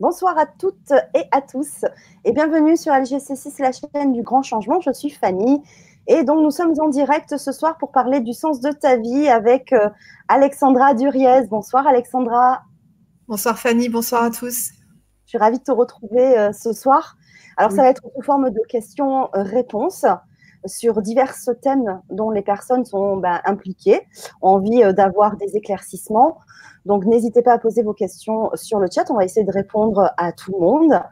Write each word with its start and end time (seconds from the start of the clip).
Bonsoir 0.00 0.38
à 0.38 0.46
toutes 0.46 0.94
et 1.14 1.24
à 1.30 1.42
tous 1.42 1.84
et 2.24 2.32
bienvenue 2.32 2.74
sur 2.74 2.90
LGC6, 2.90 3.60
la 3.60 3.70
chaîne 3.70 4.14
du 4.14 4.22
grand 4.22 4.42
changement. 4.42 4.80
Je 4.80 4.90
suis 4.94 5.10
Fanny 5.10 5.62
et 6.06 6.24
donc 6.24 6.42
nous 6.42 6.50
sommes 6.50 6.72
en 6.80 6.88
direct 6.88 7.36
ce 7.36 7.52
soir 7.52 7.76
pour 7.76 7.92
parler 7.92 8.20
du 8.20 8.32
sens 8.32 8.62
de 8.62 8.70
ta 8.70 8.96
vie 8.96 9.28
avec 9.28 9.74
euh, 9.74 9.90
Alexandra 10.26 10.94
Duriez. 10.94 11.42
Bonsoir 11.50 11.86
Alexandra. 11.86 12.62
Bonsoir 13.28 13.58
Fanny, 13.58 13.90
bonsoir 13.90 14.22
à 14.22 14.30
tous. 14.30 14.70
Je 15.26 15.28
suis 15.28 15.38
ravie 15.38 15.58
de 15.58 15.64
te 15.64 15.70
retrouver 15.70 16.38
euh, 16.38 16.52
ce 16.54 16.72
soir. 16.72 17.18
Alors 17.58 17.70
ça 17.70 17.82
va 17.82 17.88
être 17.88 18.00
sous 18.02 18.22
forme 18.22 18.48
de 18.48 18.60
questions-réponses 18.70 20.06
sur 20.66 21.00
divers 21.02 21.34
thèmes 21.62 22.00
dont 22.10 22.30
les 22.30 22.42
personnes 22.42 22.84
sont 22.84 23.16
ben, 23.16 23.40
impliquées, 23.44 24.00
ont 24.42 24.50
envie 24.50 24.82
euh, 24.82 24.92
d'avoir 24.92 25.36
des 25.36 25.56
éclaircissements. 25.56 26.38
Donc, 26.86 27.04
n'hésitez 27.04 27.42
pas 27.42 27.52
à 27.52 27.58
poser 27.58 27.82
vos 27.82 27.92
questions 27.92 28.50
sur 28.54 28.78
le 28.78 28.88
chat. 28.92 29.10
On 29.10 29.14
va 29.14 29.24
essayer 29.24 29.44
de 29.44 29.52
répondre 29.52 30.12
à 30.16 30.32
tout 30.32 30.52
le 30.52 30.58
monde. 30.58 31.02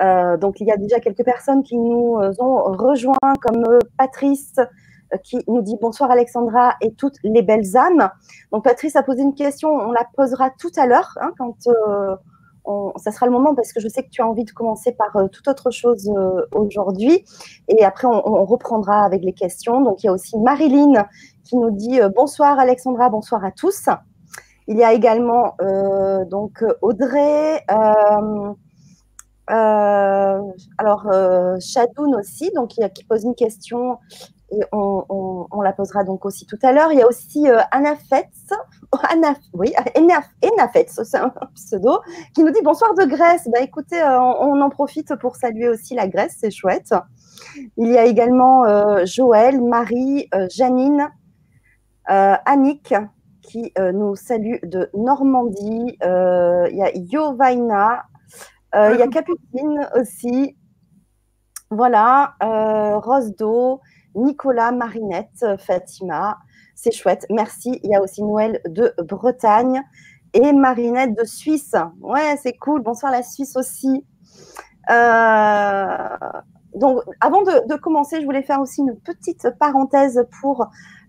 Euh, 0.00 0.36
donc, 0.36 0.60
il 0.60 0.66
y 0.66 0.72
a 0.72 0.76
déjà 0.76 0.98
quelques 1.00 1.24
personnes 1.24 1.62
qui 1.62 1.76
nous 1.76 2.18
euh, 2.18 2.32
ont 2.40 2.72
rejoints, 2.72 3.34
comme 3.40 3.78
Patrice, 3.96 4.56
qui 5.22 5.38
nous 5.46 5.62
dit 5.62 5.76
bonsoir 5.80 6.10
Alexandra 6.10 6.74
et 6.80 6.92
toutes 6.92 7.18
les 7.22 7.42
belles 7.42 7.76
âmes. 7.76 8.10
Donc, 8.50 8.64
Patrice 8.64 8.96
a 8.96 9.02
posé 9.04 9.22
une 9.22 9.34
question, 9.34 9.68
on 9.68 9.92
la 9.92 10.04
posera 10.16 10.50
tout 10.58 10.72
à 10.76 10.86
l'heure, 10.86 11.16
hein, 11.20 11.30
quand 11.38 11.68
ça 12.96 13.12
sera 13.12 13.26
le 13.26 13.32
moment, 13.32 13.54
parce 13.54 13.72
que 13.72 13.80
je 13.80 13.88
sais 13.88 14.02
que 14.02 14.10
tu 14.10 14.22
as 14.22 14.26
envie 14.26 14.44
de 14.44 14.50
commencer 14.50 14.92
par 14.92 15.16
toute 15.30 15.48
autre 15.48 15.70
chose 15.70 16.10
aujourd'hui. 16.52 17.24
Et 17.68 17.84
après, 17.84 18.06
on, 18.06 18.26
on, 18.26 18.44
reprendra 18.44 19.04
avec 19.04 19.22
les 19.22 19.32
questions. 19.32 19.82
Donc, 19.82 20.02
il 20.02 20.06
y 20.06 20.08
a 20.08 20.12
aussi 20.12 20.38
Marilyn 20.38 21.06
qui 21.44 21.56
nous 21.56 21.70
dit 21.70 22.00
bonsoir 22.14 22.58
Alexandra, 22.58 23.10
bonsoir 23.10 23.44
à 23.44 23.50
tous. 23.50 23.88
Il 24.66 24.78
y 24.78 24.84
a 24.84 24.92
également 24.92 25.54
euh, 25.60 26.24
donc 26.24 26.64
Audrey, 26.80 27.62
euh, 27.70 28.54
euh, 29.50 30.40
alors 30.78 31.12
Chadoun 31.60 32.14
aussi, 32.14 32.50
donc 32.54 32.70
qui, 32.70 33.04
pose 33.04 33.24
une 33.24 33.34
question 33.34 33.98
et 34.54 34.64
on, 34.72 35.60
la 35.62 35.72
posera 35.72 36.04
donc 36.04 36.24
aussi 36.24 36.46
tout 36.46 36.58
à 36.62 36.72
l'heure. 36.72 36.92
Il 36.92 36.98
y 36.98 37.02
a 37.02 37.08
aussi 37.08 37.46
Anna 37.70 37.96
Fetz, 37.96 38.50
Anna, 39.10 39.34
oui, 39.52 39.72
c'est 40.86 41.18
un 41.18 41.32
pseudo, 41.54 42.00
qui 42.34 42.42
nous 42.44 42.50
dit 42.50 42.62
bonsoir 42.62 42.94
de 42.94 43.04
Grèce. 43.04 43.48
Bah, 43.52 43.60
écoutez, 43.60 44.02
on, 44.04 44.60
en 44.60 44.70
profite 44.70 45.14
pour 45.16 45.36
saluer 45.36 45.68
aussi 45.68 45.94
la 45.94 46.08
Grèce, 46.08 46.36
c'est 46.40 46.50
chouette. 46.50 46.94
Il 47.76 47.88
y 47.88 47.98
a 47.98 48.04
également 48.04 48.64
Joël, 49.04 49.60
Marie, 49.62 50.28
Janine, 50.50 51.08
Annick, 52.06 52.94
qui 53.44 53.72
euh, 53.78 53.92
nous 53.92 54.16
salue 54.16 54.56
de 54.62 54.90
Normandie. 54.94 55.96
Euh, 56.02 56.66
il 56.70 56.76
y 56.76 56.82
a 56.82 56.90
Yovaina, 56.94 58.04
euh, 58.74 58.94
il 58.94 58.98
y 58.98 59.02
a 59.02 59.08
Capucine 59.08 59.88
aussi. 59.94 60.56
Voilà, 61.70 62.34
Rosdo, 62.40 63.80
Nicolas, 64.14 64.72
Marinette, 64.72 65.44
Fatima. 65.58 66.38
C'est 66.74 66.92
chouette, 66.92 67.26
merci. 67.30 67.80
Il 67.82 67.90
y 67.90 67.94
a 67.94 68.02
aussi 68.02 68.22
Noël 68.22 68.60
de 68.68 68.94
Bretagne 68.98 69.82
et 70.32 70.52
Marinette 70.52 71.16
de 71.16 71.24
Suisse. 71.24 71.74
Ouais, 72.00 72.36
c'est 72.42 72.54
cool. 72.54 72.82
Bonsoir 72.82 73.12
la 73.12 73.22
Suisse 73.22 73.56
aussi. 73.56 74.04
donc, 74.88 77.02
avant 77.20 77.42
de, 77.42 77.68
de, 77.68 77.76
commencer, 77.76 78.20
je 78.20 78.26
voulais 78.26 78.42
faire 78.42 78.60
aussi 78.60 78.80
une 78.80 78.96
petite 78.96 79.48
parenthèse 79.58 80.26
pour 80.40 80.66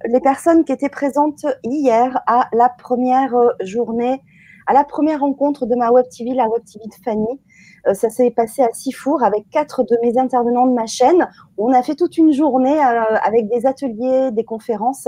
les 0.08 0.20
personnes 0.20 0.64
qui 0.64 0.72
étaient 0.72 0.90
présentes 0.90 1.46
hier 1.64 2.22
à 2.28 2.48
la 2.54 2.70
première 2.70 3.36
euh, 3.36 3.50
journée, 3.62 4.22
à 4.68 4.74
la 4.74 4.84
première 4.84 5.22
rencontre 5.22 5.66
de 5.66 5.76
ma 5.76 5.92
Web 5.92 6.06
TV, 6.16 6.34
la 6.34 6.48
Web 6.48 6.64
TV 6.66 6.86
de 6.86 7.04
Fanny. 7.04 7.42
Euh, 7.88 7.94
ça 7.94 8.10
s'est 8.10 8.32
passé 8.32 8.62
à 8.62 8.70
Sifour 8.74 9.24
avec 9.24 9.50
quatre 9.50 9.84
de 9.84 9.98
mes 10.02 10.18
intervenants 10.18 10.68
de 10.68 10.74
ma 10.74 10.86
chaîne. 10.86 11.28
On 11.58 11.72
a 11.72 11.82
fait 11.84 11.96
toute 11.96 12.18
une 12.18 12.34
journée 12.34 12.78
euh, 12.78 13.16
avec 13.24 13.48
des 13.50 13.66
ateliers, 13.66 14.32
des 14.32 14.44
conférences. 14.44 15.08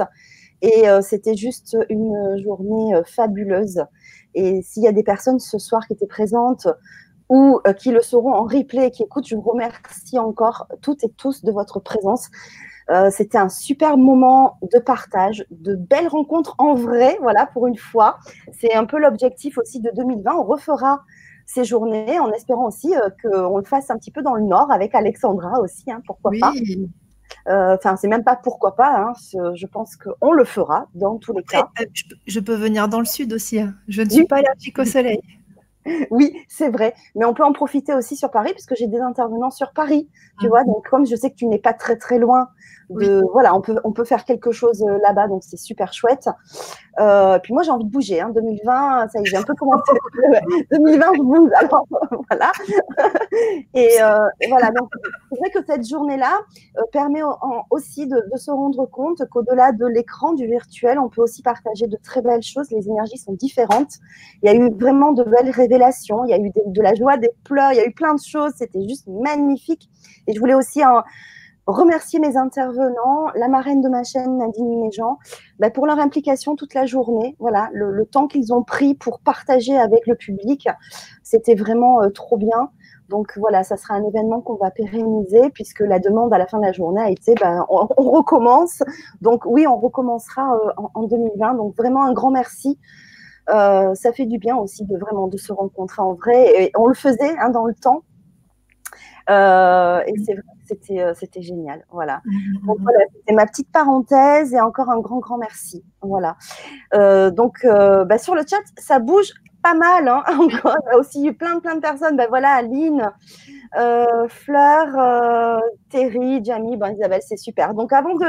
Et 0.64 0.86
c'était 1.02 1.36
juste 1.36 1.78
une 1.88 2.42
journée 2.44 3.00
fabuleuse. 3.06 3.84
Et 4.34 4.64
s'il 4.64 4.82
y 4.82 4.88
a 4.88 4.92
des 4.92 5.04
personnes 5.04 5.38
ce 5.38 5.60
soir 5.60 5.86
qui 5.86 5.94
étaient 5.94 6.08
présentes 6.08 6.68
ou 7.30 7.60
qui 7.78 7.92
le 7.92 8.02
seront 8.02 8.34
en 8.34 8.42
replay 8.42 8.88
et 8.88 8.90
qui 8.90 9.04
écoutent, 9.04 9.28
je 9.28 9.36
vous 9.36 9.52
remercie 9.52 10.18
encore 10.18 10.68
toutes 10.82 11.04
et 11.04 11.10
tous 11.16 11.44
de 11.44 11.52
votre 11.52 11.80
présence. 11.80 12.32
Euh, 12.90 13.10
c'était 13.12 13.38
un 13.38 13.50
super 13.50 13.98
moment 13.98 14.58
de 14.74 14.80
partage, 14.80 15.46
de 15.52 15.76
belles 15.76 16.08
rencontres 16.08 16.56
en 16.58 16.74
vrai, 16.74 17.18
voilà, 17.22 17.46
pour 17.46 17.68
une 17.68 17.78
fois. 17.78 18.18
C'est 18.60 18.74
un 18.74 18.86
peu 18.86 18.98
l'objectif 18.98 19.58
aussi 19.58 19.82
de 19.82 19.92
2020. 19.94 20.36
On 20.36 20.44
refera 20.44 21.02
ces 21.47 21.63
journées 21.63 22.19
en 22.19 22.31
espérant 22.31 22.68
aussi 22.68 22.94
euh, 22.94 23.09
qu'on 23.24 23.58
le 23.58 23.63
fasse 23.63 23.90
un 23.90 23.97
petit 23.97 24.12
peu 24.12 24.22
dans 24.22 24.35
le 24.35 24.44
Nord 24.44 24.69
avec 24.69 24.94
Alexandra 24.94 25.59
aussi, 25.62 25.90
hein, 25.90 26.02
pourquoi 26.06 26.31
pas. 26.40 26.52
Euh, 27.47 27.75
enfin, 27.75 27.96
c'est 27.96 28.09
même 28.09 28.25
pas 28.25 28.35
pourquoi 28.35 28.75
pas. 28.75 29.00
Hein, 29.00 29.13
je 29.56 29.66
pense 29.66 29.96
qu'on 29.96 30.34
le 30.34 30.44
fera 30.44 30.88
dans 30.94 31.18
tous 31.18 31.34
les 31.34 31.44
cas. 31.44 31.69
je, 32.25 32.40
peux 32.41 32.56
venir 32.56 32.90
dans 32.90 33.00
le 33.00 33.06
sud 33.06 33.34
aussi. 33.34 33.62
Hein. 33.62 33.74
Je 33.88 34.02
ne 34.02 34.09
suis 34.09 34.25
pas 34.25 34.38
allergique 34.38 34.78
au 34.78 34.86
soleil. 34.86 35.22
Oui, 36.12 36.36
c'est 36.50 36.68
vrai. 36.68 36.94
Mais 37.16 37.24
on 37.24 37.34
peut 37.34 37.46
en 37.46 37.53
profiter 37.53 37.94
aussi 37.94 38.18
sur 38.18 38.30
Paris, 38.30 38.52
puisque 38.52 38.75
j'ai 38.75 38.88
des 38.88 39.00
intervenants 39.00 39.52
sur 39.52 39.72
Paris. 39.72 40.09
Tu 40.38 40.47
ah. 40.47 40.50
vois, 40.50 40.66
donc 40.66 40.86
comme 40.90 41.06
je 41.06 41.16
sais 41.16 41.31
que 41.31 41.36
tu 41.38 41.46
n'es 41.46 41.59
pas 41.59 41.72
très 41.72 41.96
très 41.96 42.19
loin 42.19 42.50
voilà, 42.90 43.56
on 43.56 43.62
peut, 43.62 43.80
on 43.84 43.92
peut 43.92 44.06
faire 44.06 44.25
quelque 44.25 44.52
chose 44.52 44.84
euh, 44.84 44.98
là-bas, 45.03 45.28
donc 45.28 45.44
c'est 45.44 45.58
super 45.58 45.94
chouette. 45.94 46.30
Euh, 47.00 47.38
puis 47.40 47.53
moi, 47.53 47.64
j'ai 47.64 47.72
envie 47.72 47.86
de 47.86 47.90
bouger. 47.90 48.22
Hein. 48.22 48.31
2020, 48.34 49.09
ça 49.09 49.20
y 49.20 49.22
est, 49.22 49.25
j'ai 49.25 49.38
un 49.38 49.44
peu 49.44 49.53
commencé. 49.53 49.92
2020, 50.72 51.06
je 51.16 51.22
bouge. 51.22 51.52
Alors, 51.56 51.86
voilà. 52.30 52.52
Et 53.74 54.02
euh, 54.02 54.28
voilà, 54.50 54.72
donc 54.72 54.90
c'est 55.31 55.40
vrai 55.40 55.50
que 55.52 55.59
cette 55.66 55.88
journée-là 55.88 56.40
euh, 56.78 56.81
permet 56.92 57.22
aussi 57.70 58.08
de, 58.08 58.16
de, 58.31 58.38
se 58.38 58.50
rendre 58.52 58.86
compte 58.88 59.22
qu'au-delà 59.30 59.72
de 59.72 59.86
l'écran, 59.86 60.34
du 60.34 60.48
virtuel, 60.48 60.98
on 61.00 61.09
peut 61.09 61.22
aussi 61.22 61.42
partager 61.42 61.88
de 61.88 61.98
très 61.98 62.22
belles 62.22 62.44
choses. 62.44 62.72
Les 62.72 62.88
énergies 62.88 63.18
sont 63.18 63.34
différentes. 63.34 63.96
Il 64.42 64.52
y 64.52 64.56
a 64.56 64.56
eu 64.56 64.72
vraiment 64.72 65.12
de 65.12 65.24
belles 65.24 65.52
révélations. 65.52 66.25
Il 66.25 66.31
y 66.31 66.34
a 66.34 66.38
eu 66.38 66.50
de, 66.50 66.62
de 66.66 66.81
la 66.81 66.96
joie, 66.96 67.18
des 67.18 67.31
pleurs. 67.44 67.74
Il 67.74 67.78
y 67.78 67.81
a 67.81 67.86
eu 67.86 67.94
plein 67.94 68.16
de 68.16 68.22
choses. 68.22 68.54
C'était 68.58 68.88
juste 68.88 69.08
magnifique. 69.08 69.90
Et 70.25 70.34
je 70.34 70.40
voulais 70.40 70.56
aussi 70.56 70.84
en 70.84 71.04
remercier 71.68 72.20
mes 72.20 72.38
intervenants, 72.38 73.28
la 73.36 73.50
marraine 73.50 73.82
de 73.82 73.90
ma 73.90 74.04
chaîne, 74.04 74.38
Nadine 74.38 74.80
Méjean, 74.80 75.18
bah, 75.60 75.70
pour 75.70 75.86
leur 75.86 76.00
implication 76.00 76.56
toute 76.56 76.74
la 76.74 76.86
journée. 76.86 77.36
Voilà, 77.40 77.70
le, 77.74 78.06
temps 78.06 78.28
qu'ils 78.28 78.54
ont 78.54 78.64
pris 78.64 78.96
pour 78.96 79.20
partager 79.20 79.78
avec 79.78 80.08
le 80.08 80.16
public, 80.16 80.68
c'était 81.24 81.56
vraiment 81.56 82.02
euh, 82.02 82.10
trop 82.10 82.38
bien. 82.38 82.72
Donc 83.10 83.38
voilà, 83.38 83.64
ça 83.64 83.76
sera 83.76 83.96
un 83.96 84.04
événement 84.04 84.42
qu'on 84.42 84.56
va 84.56 84.72
pérenniser 84.72 85.50
puisque 85.54 85.82
la 85.82 86.00
demande 86.00 86.34
à 86.34 86.38
la 86.38 86.48
fin 86.48 86.58
de 86.58 86.66
la 86.66 86.72
journée 86.72 87.02
a 87.02 87.10
été, 87.10 87.36
bah, 87.36 87.66
on, 87.70 87.86
recommence. 88.12 88.82
Donc 89.22 89.46
oui, 89.46 89.68
on 89.68 89.78
recommencera 89.78 90.56
euh, 90.56 90.72
en, 90.94 91.04
2020. 91.04 91.56
Donc 91.56 91.76
vraiment 91.76 92.04
un 92.04 92.14
grand 92.14 92.32
merci. 92.32 92.80
Euh, 93.50 93.94
ça 93.94 94.12
fait 94.12 94.26
du 94.26 94.40
bien 94.40 94.58
aussi 94.58 94.86
de 94.86 94.98
vraiment 94.98 95.28
de 95.28 95.38
se 95.38 95.52
rencontrer 95.52 96.02
en 96.02 96.14
vrai. 96.14 96.64
Et 96.64 96.72
on 96.78 96.88
le 96.88 96.96
faisait 96.96 97.38
hein, 97.40 97.50
dans 97.50 97.66
le 97.66 97.74
temps. 97.74 98.04
et 99.30 100.14
c'est 100.26 100.34
vrai 100.34 100.56
c'était 100.68 101.02
euh, 101.02 101.14
c'était 101.16 101.42
génial. 101.42 101.86
Voilà. 101.92 102.22
Mmh, 102.26 102.32
mmh, 102.32 102.72
mmh. 102.72 102.88
c'était 103.16 103.34
ma 103.34 103.46
petite 103.46 103.72
parenthèse 103.72 104.54
et 104.54 104.60
encore 104.60 104.90
un 104.90 105.00
grand 105.00 105.20
grand 105.20 105.38
merci. 105.38 105.84
Voilà. 106.02 106.38
Euh, 106.94 107.32
donc 107.32 107.64
euh, 107.64 108.06
bah, 108.06 108.18
sur 108.18 108.36
le 108.36 108.42
chat, 108.42 108.62
ça 108.78 109.00
bouge 109.00 109.34
pas 109.64 109.74
mal. 109.74 110.08
Hein, 110.08 110.24
encore. 110.40 110.76
Il 110.86 110.92
y 110.92 110.96
a 110.96 110.98
aussi 110.98 111.32
plein 111.34 111.60
plein 111.60 111.76
de 111.76 111.82
personnes. 111.82 112.18
Ben 112.18 112.28
voilà, 112.30 112.50
Aline, 112.56 113.12
Fleur, 114.30 115.62
Terry, 115.90 116.44
Jamie, 116.44 116.78
bon, 116.78 116.94
Isabelle, 116.94 117.22
c'est 117.26 117.38
super. 117.38 117.74
Donc 117.74 117.94
avant 117.94 118.16
de 118.16 118.26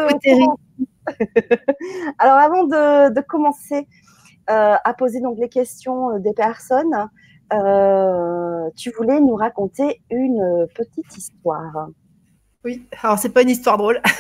alors 2.19 2.37
avant 2.37 2.65
de, 2.65 3.15
de 3.15 3.21
commencer 3.23 3.89
à 4.47 4.95
poser 4.97 5.21
donc 5.21 5.39
les 5.39 5.49
questions 5.49 6.19
des 6.19 6.33
personnes. 6.33 7.09
tu 8.77 8.91
voulais 8.97 9.21
nous 9.21 9.35
raconter 9.35 10.01
une 10.11 10.67
petite 10.75 11.17
histoire. 11.17 11.89
Oui, 12.65 12.85
alors 13.03 13.19
c'est 13.19 13.29
pas 13.29 13.43
une 13.43 13.51
histoire 13.51 13.79
drôle. 13.79 14.01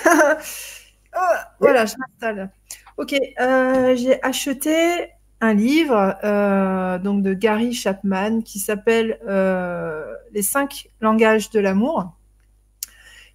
Oh, 1.16 1.34
voilà, 1.58 1.86
je 1.86 1.94
m'installe. 1.98 2.50
Ok, 2.98 3.14
euh, 3.40 3.96
j'ai 3.96 4.22
acheté 4.22 5.08
un 5.40 5.54
livre 5.54 6.16
euh, 6.22 6.98
donc 6.98 7.22
de 7.22 7.34
Gary 7.34 7.72
Chapman 7.72 8.42
qui 8.42 8.58
s'appelle 8.58 9.18
euh, 9.26 10.14
Les 10.32 10.42
cinq 10.42 10.90
langages 11.00 11.50
de 11.50 11.60
l'amour. 11.60 12.12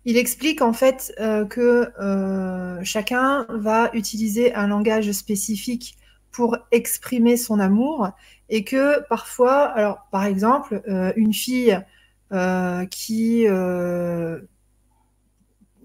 Il 0.05 0.17
explique 0.17 0.61
en 0.61 0.71
fait 0.73 1.13
que 1.49 1.91
chacun 2.83 3.45
va 3.49 3.89
utiliser 3.93 4.53
un 4.53 4.67
langage 4.67 5.11
spécifique 5.11 5.97
pour 6.31 6.57
exprimer 6.71 7.37
son 7.37 7.59
amour 7.59 8.09
et 8.49 8.63
que 8.63 9.01
parfois, 9.07 9.63
alors 9.63 10.07
par 10.11 10.25
exemple, 10.25 10.81
une 11.15 11.33
fille 11.33 11.79
qui 12.91 13.47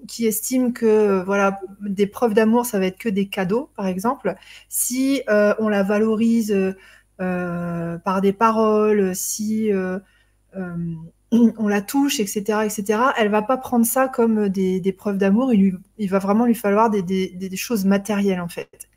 qui 0.08 0.26
estiment 0.26 0.72
que 0.72 1.22
voilà 1.22 1.60
des 1.80 2.08
preuves 2.08 2.34
d'amour 2.34 2.66
ça 2.66 2.80
va 2.80 2.86
être 2.86 2.98
que 2.98 3.08
des 3.08 3.28
cadeaux 3.28 3.70
par 3.76 3.86
exemple 3.86 4.34
si 4.68 5.22
euh, 5.28 5.54
on 5.60 5.68
la 5.68 5.84
valorise 5.84 6.74
euh, 7.20 7.98
par 7.98 8.20
des 8.20 8.32
paroles 8.32 9.14
si 9.14 9.72
euh, 9.72 9.98
on 11.32 11.68
la 11.68 11.82
touche, 11.82 12.20
etc., 12.20 12.60
etc., 12.64 13.00
elle 13.18 13.28
va 13.28 13.42
pas 13.42 13.58
prendre 13.58 13.84
ça 13.84 14.08
comme 14.08 14.48
des, 14.48 14.94
preuves 14.96 15.18
d'amour. 15.18 15.52
Il, 15.52 15.78
il, 15.98 16.08
va 16.08 16.18
vraiment 16.18 16.46
lui 16.46 16.54
falloir 16.54 16.88
des, 16.90 17.56
choses 17.56 17.84
matérielles 17.84 18.40
en 18.40 18.48
fait. 18.48 18.88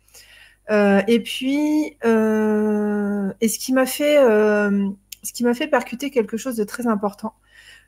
et 0.69 1.19
puis, 1.19 1.97
et 2.03 3.47
ce 3.47 3.59
qui 3.59 3.73
m'a 3.73 3.85
fait, 3.85 4.15
ce 4.15 5.33
qui 5.33 5.43
m'a 5.43 5.53
fait 5.53 5.67
percuter 5.67 6.09
quelque 6.09 6.37
chose 6.37 6.55
de 6.55 6.63
très 6.63 6.87
important. 6.87 7.33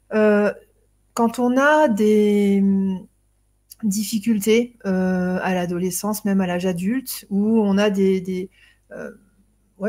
quand 0.09 1.39
on 1.39 1.57
a 1.57 1.87
des 1.87 2.61
difficultés 3.83 4.75
euh, 4.85 5.39
à 5.41 5.53
l'adolescence, 5.53 6.25
même 6.25 6.41
à 6.41 6.47
l'âge 6.47 6.65
adulte, 6.65 7.25
où 7.29 7.59
on 7.61 7.77
a 7.77 7.89
des, 7.89 8.49
euh, 8.91 9.11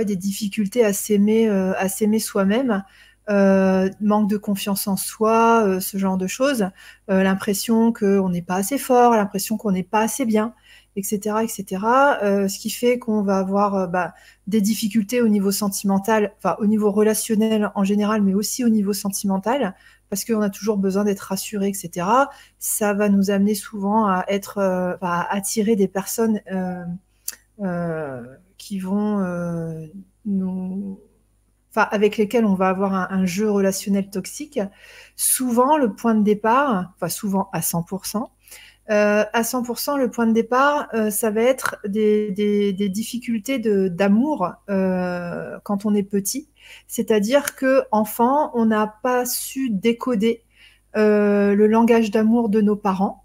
difficultés 0.04 0.84
à 0.84 0.92
s'aimer, 0.92 1.48
euh, 1.48 1.72
à 1.78 1.88
s'aimer 1.88 2.18
soi-même, 2.18 2.82
manque 3.28 4.28
de 4.28 4.36
confiance 4.36 4.86
en 4.86 4.96
soi, 4.96 5.80
ce 5.80 5.96
genre 5.96 6.18
de 6.18 6.26
choses, 6.26 6.68
l'impression 7.08 7.90
qu'on 7.90 8.28
n'est 8.28 8.42
pas 8.42 8.56
assez 8.56 8.76
fort, 8.76 9.14
l'impression 9.14 9.56
qu'on 9.56 9.72
n'est 9.72 9.82
pas 9.82 10.00
assez 10.00 10.26
bien, 10.26 10.52
etc., 10.96 11.36
etc. 11.42 11.64
ce 12.48 12.58
qui 12.58 12.70
fait 12.70 12.98
qu'on 12.98 13.22
va 13.22 13.38
avoir 13.38 13.88
bah, 13.88 14.14
des 14.46 14.60
difficultés 14.60 15.20
au 15.20 15.28
niveau 15.28 15.50
sentimental, 15.50 16.32
enfin 16.38 16.56
au 16.60 16.66
niveau 16.66 16.90
relationnel 16.92 17.70
en 17.74 17.84
général, 17.84 18.22
mais 18.22 18.34
aussi 18.34 18.64
au 18.64 18.68
niveau 18.68 18.92
sentimental 18.92 19.74
parce 20.14 20.24
qu'on 20.24 20.42
a 20.42 20.50
toujours 20.50 20.76
besoin 20.76 21.02
d'être 21.02 21.20
rassuré, 21.22 21.66
etc. 21.66 22.06
Ça 22.60 22.94
va 22.94 23.08
nous 23.08 23.30
amener 23.30 23.56
souvent 23.56 24.06
à 24.06 24.24
être, 24.28 24.58
euh, 24.58 24.96
à 25.00 25.34
attirer 25.34 25.74
des 25.74 25.88
personnes 25.88 26.40
euh, 26.52 26.84
euh, 27.60 28.22
qui 28.56 28.78
vont 28.78 29.18
nous, 30.24 31.00
enfin, 31.70 31.88
avec 31.90 32.16
lesquelles 32.16 32.44
on 32.44 32.54
va 32.54 32.68
avoir 32.68 32.94
un, 32.94 33.26
jeu 33.26 33.50
relationnel 33.50 34.08
toxique. 34.08 34.60
Souvent, 35.16 35.76
le 35.76 35.92
point 35.92 36.14
de 36.14 36.22
départ, 36.22 36.92
enfin 36.94 37.08
souvent 37.08 37.48
à 37.52 37.58
100%, 37.58 38.28
à 38.88 39.42
100%, 39.42 39.98
le 39.98 40.10
point 40.10 40.26
de 40.26 40.32
départ, 40.32 40.88
ça 41.10 41.30
va 41.30 41.40
être 41.42 41.76
des, 41.86 42.30
des 42.30 42.88
difficultés 42.88 43.58
d'amour 43.58 44.52
quand 44.66 45.86
on 45.86 45.94
est 45.94 46.02
petit 46.02 46.48
c'est-à-dire 46.86 47.54
que 47.54 47.84
enfant, 47.90 48.50
on 48.54 48.66
n'a 48.66 48.86
pas 48.86 49.26
su 49.26 49.70
décoder 49.70 50.42
euh, 50.96 51.54
le 51.54 51.66
langage 51.66 52.10
d'amour 52.10 52.48
de 52.48 52.60
nos 52.60 52.76
parents. 52.76 53.24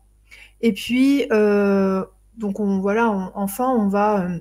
Et 0.61 0.73
puis, 0.73 1.25
euh, 1.31 2.03
donc 2.37 2.59
on 2.59 2.79
voilà, 2.79 3.09
enfant, 3.35 3.75
on 3.75 3.87
va 3.87 4.23
euh, 4.23 4.39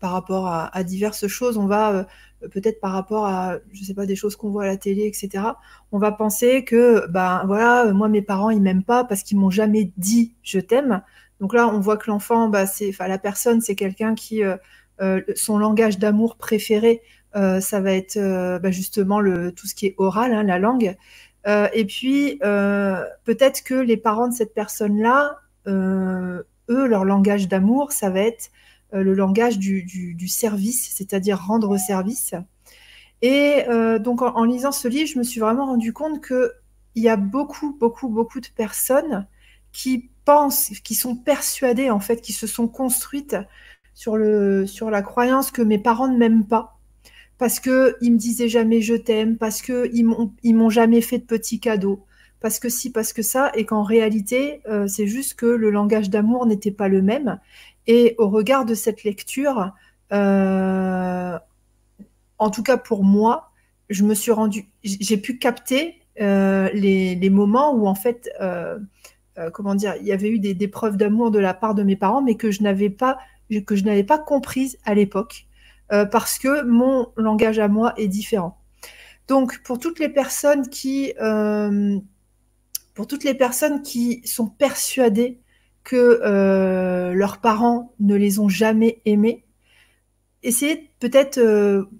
par 0.00 0.12
rapport 0.12 0.48
à, 0.48 0.82
diverses 0.82 1.28
choses, 1.28 1.56
on 1.58 1.66
va 1.66 2.06
peut-être 2.50 2.80
par 2.80 2.92
rapport 2.92 3.26
à, 3.26 3.58
je 3.72 3.84
sais 3.84 3.94
pas, 3.94 4.06
des 4.06 4.16
choses 4.16 4.36
qu'on 4.36 4.50
voit 4.50 4.64
à 4.64 4.66
la 4.66 4.76
télé, 4.76 5.06
etc. 5.06 5.44
On 5.92 5.98
va 5.98 6.12
penser 6.12 6.64
que, 6.64 7.06
ben 7.08 7.42
voilà, 7.46 7.92
moi 7.92 8.08
mes 8.08 8.22
parents 8.22 8.50
ils 8.50 8.60
m'aiment 8.60 8.84
pas 8.84 9.04
parce 9.04 9.22
qu'ils 9.22 9.38
m'ont 9.38 9.50
jamais 9.50 9.92
dit 9.96 10.34
je 10.42 10.58
t'aime. 10.58 11.02
Donc 11.40 11.54
là, 11.54 11.68
on 11.68 11.80
voit 11.80 11.96
que 11.96 12.10
l'enfant, 12.10 12.48
bah, 12.48 12.66
c'est, 12.66 12.88
enfin 12.88 13.08
la 13.08 13.18
personne, 13.18 13.60
c'est 13.60 13.74
quelqu'un 13.74 14.14
qui 14.14 14.42
son 15.34 15.58
langage 15.58 15.98
d'amour 15.98 16.36
préféré 16.36 17.02
euh, 17.34 17.60
ça 17.60 17.80
va 17.80 17.92
être 17.92 18.16
euh, 18.16 18.58
bah, 18.58 18.70
justement 18.70 19.20
le, 19.20 19.52
tout 19.52 19.66
ce 19.66 19.74
qui 19.74 19.86
est 19.86 19.94
oral, 19.98 20.32
hein, 20.32 20.42
la 20.42 20.58
langue. 20.58 20.96
Euh, 21.46 21.68
et 21.72 21.84
puis, 21.84 22.38
peut-être 22.40 23.62
que 23.64 23.74
les 23.74 23.96
parents 23.96 24.28
de 24.28 24.34
cette 24.34 24.54
personne-là, 24.54 25.38
eux, 25.66 26.44
leur 26.68 27.04
langage 27.04 27.48
d'amour, 27.48 27.92
ça 27.92 28.10
va 28.10 28.20
être 28.20 28.50
le 28.92 29.14
langage 29.14 29.58
du, 29.58 30.28
service, 30.28 30.92
c'est-à-dire 30.94 31.40
rendre 31.40 31.76
service. 31.78 32.34
Et 33.22 33.64
donc, 34.00 34.22
en, 34.22 34.44
lisant 34.44 34.72
ce 34.72 34.88
livre, 34.88 35.08
je 35.08 35.18
me 35.18 35.24
suis 35.24 35.40
vraiment 35.40 35.66
rendu 35.66 35.92
compte 35.92 36.24
qu'il 36.24 36.50
y 36.96 37.08
a 37.08 37.16
beaucoup, 37.16 37.76
beaucoup, 37.78 38.08
beaucoup 38.08 38.40
de 38.40 38.48
personnes 38.54 39.26
qui 39.72 40.10
pensent, 40.24 40.70
qui 40.84 40.94
sont 40.94 41.16
persuadées, 41.16 41.90
en 41.90 42.00
fait, 42.00 42.20
qui 42.20 42.32
se 42.32 42.46
sont 42.46 42.68
construites 42.68 43.36
sur, 43.94 44.16
le, 44.16 44.66
sur 44.66 44.90
la 44.90 45.02
croyance 45.02 45.50
que 45.50 45.62
mes 45.62 45.78
parents 45.78 46.08
ne 46.08 46.16
m'aiment 46.16 46.46
pas 46.46 46.78
parce 47.42 47.58
que 47.58 47.96
ils 48.00 48.12
me 48.12 48.18
disaient 48.18 48.48
jamais 48.48 48.80
je 48.80 48.94
t'aime, 48.94 49.36
parce 49.36 49.62
que 49.62 49.90
ils 49.92 50.04
m'ont 50.04 50.32
m'ont 50.44 50.70
jamais 50.70 51.00
fait 51.00 51.18
de 51.18 51.24
petits 51.24 51.58
cadeaux, 51.58 52.04
parce 52.38 52.60
que 52.60 52.68
si, 52.68 52.92
parce 52.92 53.12
que 53.12 53.22
ça, 53.22 53.50
et 53.56 53.64
qu'en 53.64 53.82
réalité, 53.82 54.60
euh, 54.68 54.86
c'est 54.86 55.08
juste 55.08 55.34
que 55.34 55.46
le 55.46 55.72
langage 55.72 56.08
d'amour 56.08 56.46
n'était 56.46 56.70
pas 56.70 56.86
le 56.86 57.02
même. 57.02 57.40
Et 57.86 58.14
au 58.18 58.28
regard 58.28 58.64
de 58.64 58.74
cette 58.74 59.04
lecture, 59.04 59.72
euh, 60.12 61.38
en 62.38 62.50
tout 62.50 62.62
cas 62.62 62.76
pour 62.76 63.04
moi, 63.04 63.50
je 63.90 64.04
me 64.04 64.14
suis 64.14 64.32
rendu, 64.32 64.68
j'ai 64.82 65.16
pu 65.16 65.38
capter 65.38 66.00
euh, 66.20 66.70
les, 66.72 67.30
moments 67.30 67.74
où 67.74 67.86
en 67.86 67.94
fait, 67.94 68.30
comment 69.52 69.74
dire, 69.74 69.96
il 70.00 70.06
y 70.06 70.12
avait 70.12 70.28
eu 70.28 70.38
des, 70.38 70.68
preuves 70.68 70.96
d'amour 70.96 71.30
de 71.30 71.38
la 71.38 71.54
part 71.54 71.74
de 71.74 71.82
mes 71.82 71.96
parents, 71.96 72.22
mais 72.22 72.36
que 72.36 72.50
je 72.50 72.62
n'avais 72.62 72.90
pas, 72.90 73.18
que 73.66 73.76
je 73.76 73.84
n'avais 73.84 74.04
pas 74.04 74.18
comprises 74.18 74.78
à 74.84 74.94
l'époque. 74.94 75.46
Euh, 75.92 76.06
parce 76.06 76.38
que 76.38 76.62
mon 76.62 77.12
langage 77.16 77.58
à 77.58 77.68
moi 77.68 77.92
est 77.98 78.08
différent. 78.08 78.58
Donc, 79.28 79.62
pour 79.62 79.78
toutes 79.78 79.98
les 79.98 80.08
personnes 80.08 80.68
qui, 80.68 81.12
euh, 81.20 81.98
pour 82.94 83.06
toutes 83.06 83.24
les 83.24 83.34
personnes 83.34 83.82
qui 83.82 84.22
sont 84.24 84.46
persuadées 84.46 85.38
que 85.84 86.20
euh, 86.22 87.12
leurs 87.12 87.38
parents 87.38 87.92
ne 88.00 88.14
les 88.14 88.38
ont 88.38 88.48
jamais 88.48 89.00
aimés, 89.04 89.44
essayez 90.42 90.90
peut-être, 91.00 91.38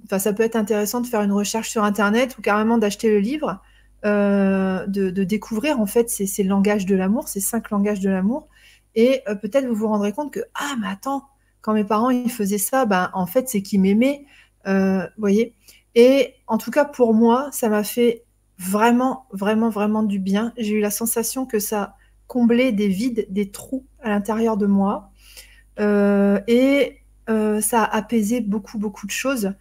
enfin, 0.04 0.18
ça 0.18 0.32
peut 0.32 0.42
être 0.42 0.56
intéressant 0.56 1.00
de 1.00 1.06
faire 1.06 1.22
une 1.22 1.32
recherche 1.32 1.70
sur 1.70 1.84
Internet 1.84 2.36
ou 2.38 2.42
carrément 2.42 2.78
d'acheter 2.78 3.08
le 3.08 3.18
livre, 3.18 3.60
de, 4.04 5.10
découvrir 5.24 5.80
en 5.80 5.86
fait 5.86 6.10
ces, 6.10 6.42
langages 6.42 6.86
de 6.86 6.96
l'amour, 6.96 7.28
ces 7.28 7.40
cinq 7.40 7.70
langages 7.70 8.00
de 8.00 8.10
l'amour, 8.10 8.48
et 8.94 9.22
peut-être 9.40 9.66
vous 9.66 9.74
vous 9.74 9.88
rendrez 9.88 10.12
compte 10.12 10.32
que 10.32 10.40
ah 10.54 10.74
mais 10.80 10.88
attends, 10.88 11.22
quand 11.62 11.72
mes 11.72 11.84
parents 11.84 12.10
ils 12.10 12.30
faisaient 12.30 12.58
ça, 12.58 12.84
ben, 12.84 13.10
en 13.14 13.26
fait, 13.26 13.48
c'est 13.48 13.62
qu'ils 13.62 13.80
m'aimaient, 13.80 14.26
euh, 14.66 15.06
voyez. 15.16 15.54
Et 15.94 16.34
en 16.46 16.58
tout 16.58 16.70
cas, 16.70 16.84
pour 16.84 17.14
moi, 17.14 17.48
ça 17.52 17.68
m'a 17.68 17.84
fait 17.84 18.24
vraiment, 18.58 19.26
vraiment, 19.32 19.70
vraiment 19.70 20.02
du 20.02 20.18
bien. 20.18 20.52
J'ai 20.58 20.74
eu 20.74 20.80
la 20.80 20.90
sensation 20.90 21.46
que 21.46 21.58
ça 21.58 21.94
comblait 22.32 22.72
des 22.72 22.88
vides, 22.88 23.26
des 23.28 23.50
trous 23.50 23.84
à 24.00 24.08
l'intérieur 24.08 24.56
de 24.56 24.64
moi. 24.64 25.10
Euh, 25.78 26.40
et 26.46 27.00
euh, 27.28 27.60
ça 27.60 27.82
a 27.82 27.94
apaisé 27.94 28.40
beaucoup, 28.40 28.78
beaucoup 28.78 29.06
de 29.06 29.12
choses. 29.12 29.52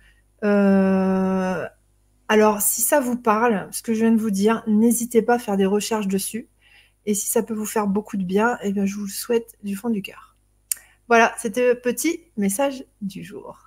alors, 2.29 2.61
si 2.61 2.79
ça 2.79 3.01
vous 3.01 3.17
parle, 3.17 3.67
ce 3.71 3.81
que 3.81 3.93
je 3.93 3.99
viens 3.99 4.13
de 4.13 4.21
vous 4.21 4.31
dire, 4.31 4.63
n'hésitez 4.67 5.21
pas 5.21 5.33
à 5.33 5.39
faire 5.39 5.57
des 5.57 5.65
recherches 5.65 6.07
dessus. 6.07 6.47
Et 7.05 7.13
si 7.13 7.27
ça 7.27 7.43
peut 7.43 7.53
vous 7.53 7.65
faire 7.65 7.87
beaucoup 7.87 8.15
de 8.15 8.23
bien, 8.23 8.57
eh 8.63 8.71
bien, 8.71 8.85
je 8.85 8.95
vous 8.95 9.03
le 9.03 9.09
souhaite 9.09 9.57
du 9.63 9.75
fond 9.75 9.89
du 9.89 10.01
cœur. 10.01 10.37
Voilà, 11.09 11.33
c'était 11.37 11.67
le 11.67 11.75
petit 11.75 12.21
message 12.37 12.85
du 13.01 13.21
jour. 13.21 13.59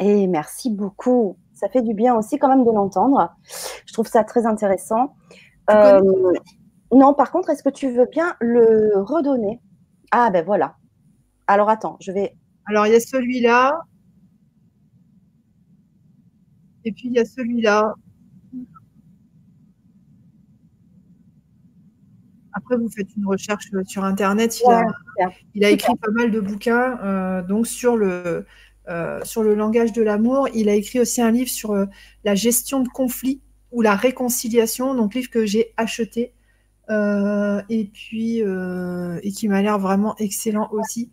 Et 0.00 0.26
merci 0.26 0.70
beaucoup. 0.70 1.36
Ça 1.54 1.68
fait 1.68 1.82
du 1.82 1.94
bien 1.94 2.16
aussi 2.16 2.36
quand 2.36 2.48
même 2.48 2.64
de 2.64 2.72
l'entendre. 2.72 3.32
Je 3.86 3.92
trouve 3.92 4.08
ça 4.08 4.24
très 4.24 4.44
intéressant. 4.44 5.14
Euh, 5.70 6.00
non, 6.92 7.14
par 7.14 7.30
contre, 7.30 7.50
est-ce 7.50 7.62
que 7.62 7.70
tu 7.70 7.90
veux 7.90 8.06
bien 8.06 8.36
le 8.40 8.92
redonner? 8.96 9.60
Ah 10.10 10.30
ben 10.30 10.44
voilà. 10.44 10.76
Alors 11.46 11.70
attends, 11.70 11.96
je 12.00 12.12
vais. 12.12 12.36
Alors 12.66 12.86
il 12.86 12.92
y 12.92 12.96
a 12.96 13.00
celui-là. 13.00 13.72
Et 16.84 16.92
puis 16.92 17.08
il 17.08 17.14
y 17.14 17.18
a 17.18 17.24
celui-là. 17.24 17.94
Après, 22.54 22.76
vous 22.76 22.90
faites 22.90 23.16
une 23.16 23.26
recherche 23.26 23.64
euh, 23.72 23.82
sur 23.84 24.04
Internet. 24.04 24.60
Il, 25.54 25.64
a, 25.64 25.70
écrit 25.70 25.96
pas 25.96 26.10
mal 26.10 26.30
de 26.30 26.38
bouquins 26.38 26.98
euh, 27.02 27.42
donc 27.42 27.66
sur 27.66 27.96
le, 27.96 28.44
euh, 28.88 29.20
sur 29.24 29.42
le 29.42 29.54
langage 29.54 29.94
de 29.94 30.02
l'amour. 30.02 30.48
Il 30.54 30.68
a 30.68 30.74
écrit 30.74 31.00
aussi 31.00 31.22
un 31.22 31.30
livre 31.30 31.48
sur 31.48 31.74
la 32.24 32.34
gestion 32.34 32.80
de 32.80 32.88
conflits 32.88 33.40
ou 33.70 33.80
la 33.80 33.96
réconciliation, 33.96 34.94
donc 34.94 35.14
livre 35.14 35.30
que 35.30 35.46
j'ai 35.46 35.72
acheté 35.78 36.34
et 36.88 37.90
puis 37.92 38.38
et 38.38 39.32
qui 39.32 39.48
m'a 39.48 39.62
l'air 39.62 39.78
vraiment 39.78 40.14
excellent 40.18 40.68
aussi. 40.72 41.12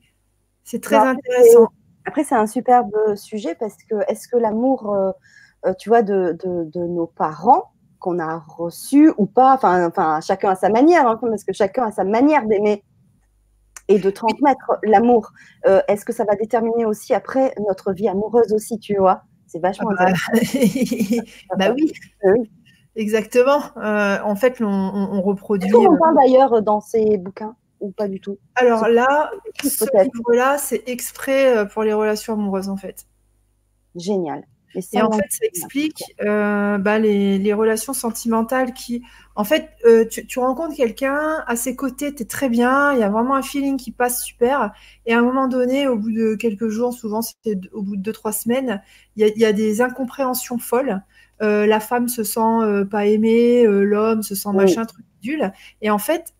C'est 0.63 0.81
très 0.81 0.97
intéressant. 0.97 1.69
Après, 2.05 2.23
c'est 2.23 2.35
un 2.35 2.47
superbe 2.47 2.95
sujet 3.15 3.55
parce 3.55 3.75
que 3.89 3.95
est-ce 4.07 4.27
que 4.27 4.37
l'amour, 4.37 4.95
tu 5.77 5.89
vois, 5.89 6.01
de, 6.01 6.37
de, 6.43 6.79
nos 6.87 7.07
parents 7.07 7.71
qu'on 7.99 8.19
a 8.19 8.37
reçu 8.37 9.11
ou 9.17 9.25
pas. 9.25 9.53
Enfin, 9.53 9.87
enfin 9.87 10.19
chacun 10.21 10.51
a 10.51 10.55
sa 10.55 10.69
manière, 10.69 11.07
hein, 11.07 11.19
parce 11.21 11.43
que 11.43 11.53
chacun 11.53 11.87
a 11.87 11.91
sa 11.91 12.03
manière 12.03 12.45
d'aimer 12.45 12.83
et 13.89 13.99
de 13.99 14.09
transmettre 14.09 14.77
l'amour. 14.83 15.31
Euh, 15.67 15.81
est-ce 15.87 16.05
que 16.05 16.13
ça 16.13 16.23
va 16.23 16.35
déterminer 16.35 16.85
aussi 16.85 17.13
après 17.13 17.53
notre 17.67 17.91
vie 17.91 18.07
amoureuse 18.07 18.53
aussi, 18.53 18.79
tu 18.79 18.95
vois? 18.95 19.23
C'est 19.47 19.59
vachement 19.59 19.89
ah 19.97 20.11
bah, 20.11 20.13
bah 21.57 21.73
oui. 21.75 21.91
Exactement. 22.99 23.61
Euh, 23.77 24.17
en 24.25 24.35
fait, 24.35 24.57
on, 24.59 25.21
reproduit. 25.21 25.69
Est-ce 25.69 25.75
qu'on 25.75 25.97
parle 25.97 26.15
d'ailleurs 26.17 26.61
dans 26.61 26.81
ces 26.81 27.17
bouquins 27.17 27.55
ou 27.79 27.91
pas 27.91 28.09
du 28.09 28.19
tout? 28.19 28.37
Alors 28.55 28.89
là, 28.89 29.31
ce 29.63 29.85
livre-là, 30.03 30.57
c'est 30.57 30.83
exprès 30.89 31.57
euh, 31.57 31.65
pour 31.65 31.83
les 31.83 31.93
relations 31.93 32.33
amoureuses, 32.33 32.67
en 32.67 32.75
fait. 32.75 33.07
Génial. 33.95 34.43
Et 34.75 35.01
en 35.01 35.11
fait, 35.11 35.25
ça 35.29 35.45
explique 35.45 36.03
euh, 36.21 36.77
bah, 36.77 36.99
les, 36.99 37.53
relations 37.53 37.93
sentimentales 37.93 38.73
qui, 38.73 39.01
en 39.35 39.43
fait, 39.43 39.69
euh, 39.85 40.05
tu, 40.05 40.39
rencontres 40.39 40.75
quelqu'un, 40.75 41.43
à 41.47 41.55
ses 41.55 41.75
côtés, 41.75 42.13
tu 42.13 42.23
es 42.23 42.25
très 42.25 42.49
bien, 42.49 42.93
il 42.93 42.99
y 42.99 43.03
a 43.03 43.09
vraiment 43.09 43.35
un 43.35 43.41
feeling 43.41 43.77
qui 43.77 43.91
passe 43.91 44.21
super. 44.21 44.71
Et 45.05 45.13
à 45.13 45.19
un 45.19 45.21
moment 45.23 45.47
donné, 45.47 45.87
au 45.87 45.97
bout 45.97 46.11
de 46.11 46.35
quelques 46.35 46.67
jours, 46.67 46.93
souvent 46.93 47.21
c'était 47.21 47.59
au 47.73 47.81
bout 47.81 47.95
de 47.95 48.01
deux, 48.01 48.13
trois 48.13 48.31
semaines, 48.31 48.81
il 49.15 49.27
y 49.35 49.45
a, 49.45 49.53
des 49.53 49.81
incompréhensions 49.81 50.59
folles. 50.59 51.01
Euh, 51.41 51.65
la 51.65 51.79
femme 51.79 52.07
se 52.07 52.23
sent 52.23 52.85
pas 52.89 53.05
aimée, 53.05 53.63
l'homme 53.65 54.23
se 54.23 54.35
sent 54.35 54.49
machin, 54.53 54.85
truc 54.85 55.05
dul. 55.21 55.51
Et 55.81 55.89
en 55.89 55.97
fait, 55.97 56.33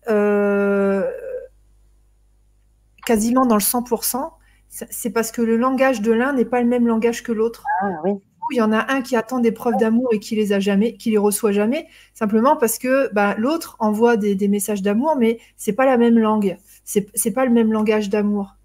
quasiment 3.04 3.46
dans 3.46 3.56
le 3.56 3.60
100%, 3.60 4.30
c'est 4.68 5.10
parce 5.10 5.32
que 5.32 5.42
le 5.42 5.56
langage 5.56 6.00
de 6.00 6.12
l'un 6.12 6.32
n'est 6.32 6.44
pas 6.44 6.60
le 6.60 6.68
même 6.68 6.86
langage 6.86 7.22
que 7.22 7.32
l'autre. 7.32 7.64
Ah, 7.82 7.88
il 8.50 8.56
y 8.56 8.62
en 8.62 8.72
a 8.72 8.92
un 8.92 9.02
qui 9.02 9.16
attend 9.16 9.38
des 9.38 9.52
preuves 9.52 9.76
d'amour 9.78 10.08
et 10.12 10.18
qui 10.18 10.36
les 10.36 10.52
a 10.52 10.60
jamais, 10.60 10.94
qui 10.94 11.10
les 11.10 11.18
reçoit 11.18 11.52
jamais, 11.52 11.86
simplement 12.14 12.56
parce 12.56 12.78
que 12.78 13.12
bah, 13.12 13.34
l'autre 13.38 13.76
envoie 13.78 14.16
des, 14.16 14.48
messages 14.48 14.82
d'amour, 14.82 15.16
mais 15.16 15.38
c'est 15.56 15.72
pas 15.72 15.86
la 15.86 15.96
même 15.96 16.18
langue, 16.18 16.58
c'est 16.84 17.32
pas 17.32 17.44
le 17.44 17.52
même 17.52 17.72
langage 17.72 18.10
d'amour. 18.10 18.56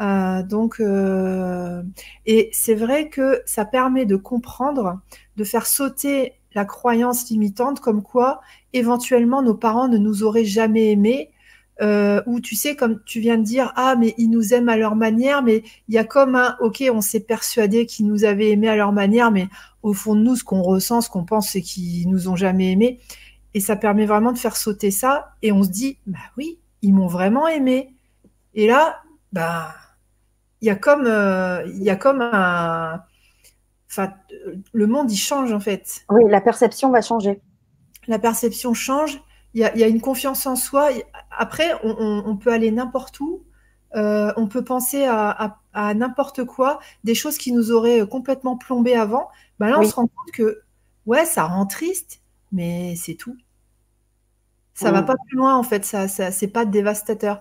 Euh, 0.00 0.42
donc, 0.44 0.76
euh, 0.80 1.82
et 2.24 2.50
c'est 2.52 2.74
vrai 2.74 3.08
que 3.08 3.42
ça 3.46 3.64
permet 3.64 4.06
de 4.06 4.16
comprendre, 4.16 5.00
de 5.38 5.44
faire 5.44 5.66
sauter 5.66 6.34
la 6.54 6.66
croyance 6.66 7.30
limitante, 7.30 7.80
comme 7.80 8.02
quoi 8.02 8.42
éventuellement 8.74 9.40
nos 9.40 9.54
parents 9.54 9.88
ne 9.88 9.96
nous 9.96 10.22
auraient 10.22 10.44
jamais 10.44 10.90
aimés 10.90 11.30
euh, 11.80 12.20
où 12.26 12.40
tu 12.40 12.56
sais, 12.56 12.74
comme 12.74 13.00
tu 13.04 13.20
viens 13.20 13.38
de 13.38 13.44
dire, 13.44 13.72
ah, 13.76 13.94
mais 13.96 14.14
ils 14.18 14.28
nous 14.28 14.52
aiment 14.52 14.68
à 14.68 14.76
leur 14.76 14.96
manière, 14.96 15.42
mais 15.42 15.62
il 15.88 15.94
y 15.94 15.98
a 15.98 16.04
comme 16.04 16.34
un, 16.34 16.56
ok, 16.60 16.82
on 16.92 17.00
s'est 17.00 17.20
persuadé 17.20 17.86
qu'ils 17.86 18.06
nous 18.06 18.24
avaient 18.24 18.50
aimés 18.50 18.68
à 18.68 18.76
leur 18.76 18.92
manière, 18.92 19.30
mais 19.30 19.48
au 19.82 19.92
fond 19.92 20.16
de 20.16 20.20
nous, 20.20 20.34
ce 20.34 20.42
qu'on 20.42 20.62
ressent, 20.62 21.00
ce 21.00 21.08
qu'on 21.08 21.24
pense, 21.24 21.50
c'est 21.50 21.62
qu'ils 21.62 22.08
nous 22.08 22.28
ont 22.28 22.34
jamais 22.34 22.72
aimés. 22.72 22.98
Et 23.54 23.60
ça 23.60 23.76
permet 23.76 24.06
vraiment 24.06 24.32
de 24.32 24.38
faire 24.38 24.56
sauter 24.56 24.90
ça, 24.90 25.34
et 25.42 25.52
on 25.52 25.62
se 25.62 25.68
dit, 25.68 25.98
bah 26.06 26.18
oui, 26.36 26.58
ils 26.82 26.92
m'ont 26.92 27.06
vraiment 27.06 27.46
aimé. 27.46 27.94
Et 28.54 28.66
là, 28.66 29.00
bah, 29.32 29.72
il 30.60 30.66
y 30.66 30.70
a 30.70 30.76
comme, 30.76 31.06
euh, 31.06 31.64
il 31.76 31.82
y 31.82 31.90
a 31.90 31.96
comme 31.96 32.20
un, 32.20 33.02
enfin, 33.90 34.12
le 34.72 34.86
monde 34.86 35.10
il 35.10 35.16
change 35.16 35.52
en 35.52 35.60
fait. 35.60 36.04
Oui, 36.10 36.22
la 36.28 36.40
perception 36.40 36.90
va 36.90 37.00
changer. 37.00 37.40
La 38.06 38.18
perception 38.18 38.74
change 38.74 39.20
il 39.54 39.60
y, 39.60 39.84
a, 39.84 39.88
une 39.88 40.00
confiance 40.00 40.46
en 40.46 40.56
soi. 40.56 40.90
Après, 41.36 41.70
on, 41.82 42.36
peut 42.36 42.52
aller 42.52 42.70
n'importe 42.70 43.18
où. 43.20 43.44
Euh, 43.96 44.32
on 44.36 44.46
peut 44.46 44.62
penser 44.62 45.04
à, 45.04 45.58
n'importe 45.94 46.44
quoi, 46.44 46.78
des 47.04 47.14
choses 47.14 47.38
qui 47.38 47.52
nous 47.52 47.72
auraient 47.72 48.06
complètement 48.06 48.56
plombé 48.56 48.94
avant. 48.94 49.28
Ben 49.58 49.68
là, 49.68 49.80
on 49.80 49.84
se 49.84 49.94
rend 49.94 50.06
compte 50.06 50.32
que, 50.32 50.62
ouais, 51.06 51.24
ça 51.24 51.44
rend 51.44 51.66
triste, 51.66 52.20
mais 52.52 52.94
c'est 52.96 53.14
tout. 53.14 53.36
Ça 54.74 54.90
ne 54.90 54.94
va 54.94 55.02
pas 55.02 55.16
plus 55.26 55.36
loin, 55.36 55.56
en 55.56 55.62
fait. 55.62 55.84
Ça, 55.84 56.06
ça 56.08 56.30
c'est 56.30 56.48
pas 56.48 56.64
dévastateur. 56.64 57.40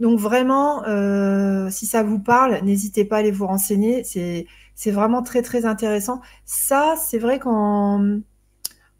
Donc 0.00 0.18
vraiment, 0.18 0.84
euh, 0.86 1.68
si 1.70 1.86
ça 1.86 2.02
vous 2.02 2.18
parle, 2.18 2.60
n'hésitez 2.64 3.04
pas 3.04 3.16
à 3.16 3.18
aller 3.20 3.30
vous 3.30 3.46
renseigner. 3.46 4.02
C'est 4.02 4.46
vraiment 4.86 5.22
très 5.22 5.42
très 5.42 5.66
intéressant. 5.66 6.20
Ça, 6.44 6.94
c'est 6.96 7.18
vrai 7.18 7.38
qu'en 7.38 8.20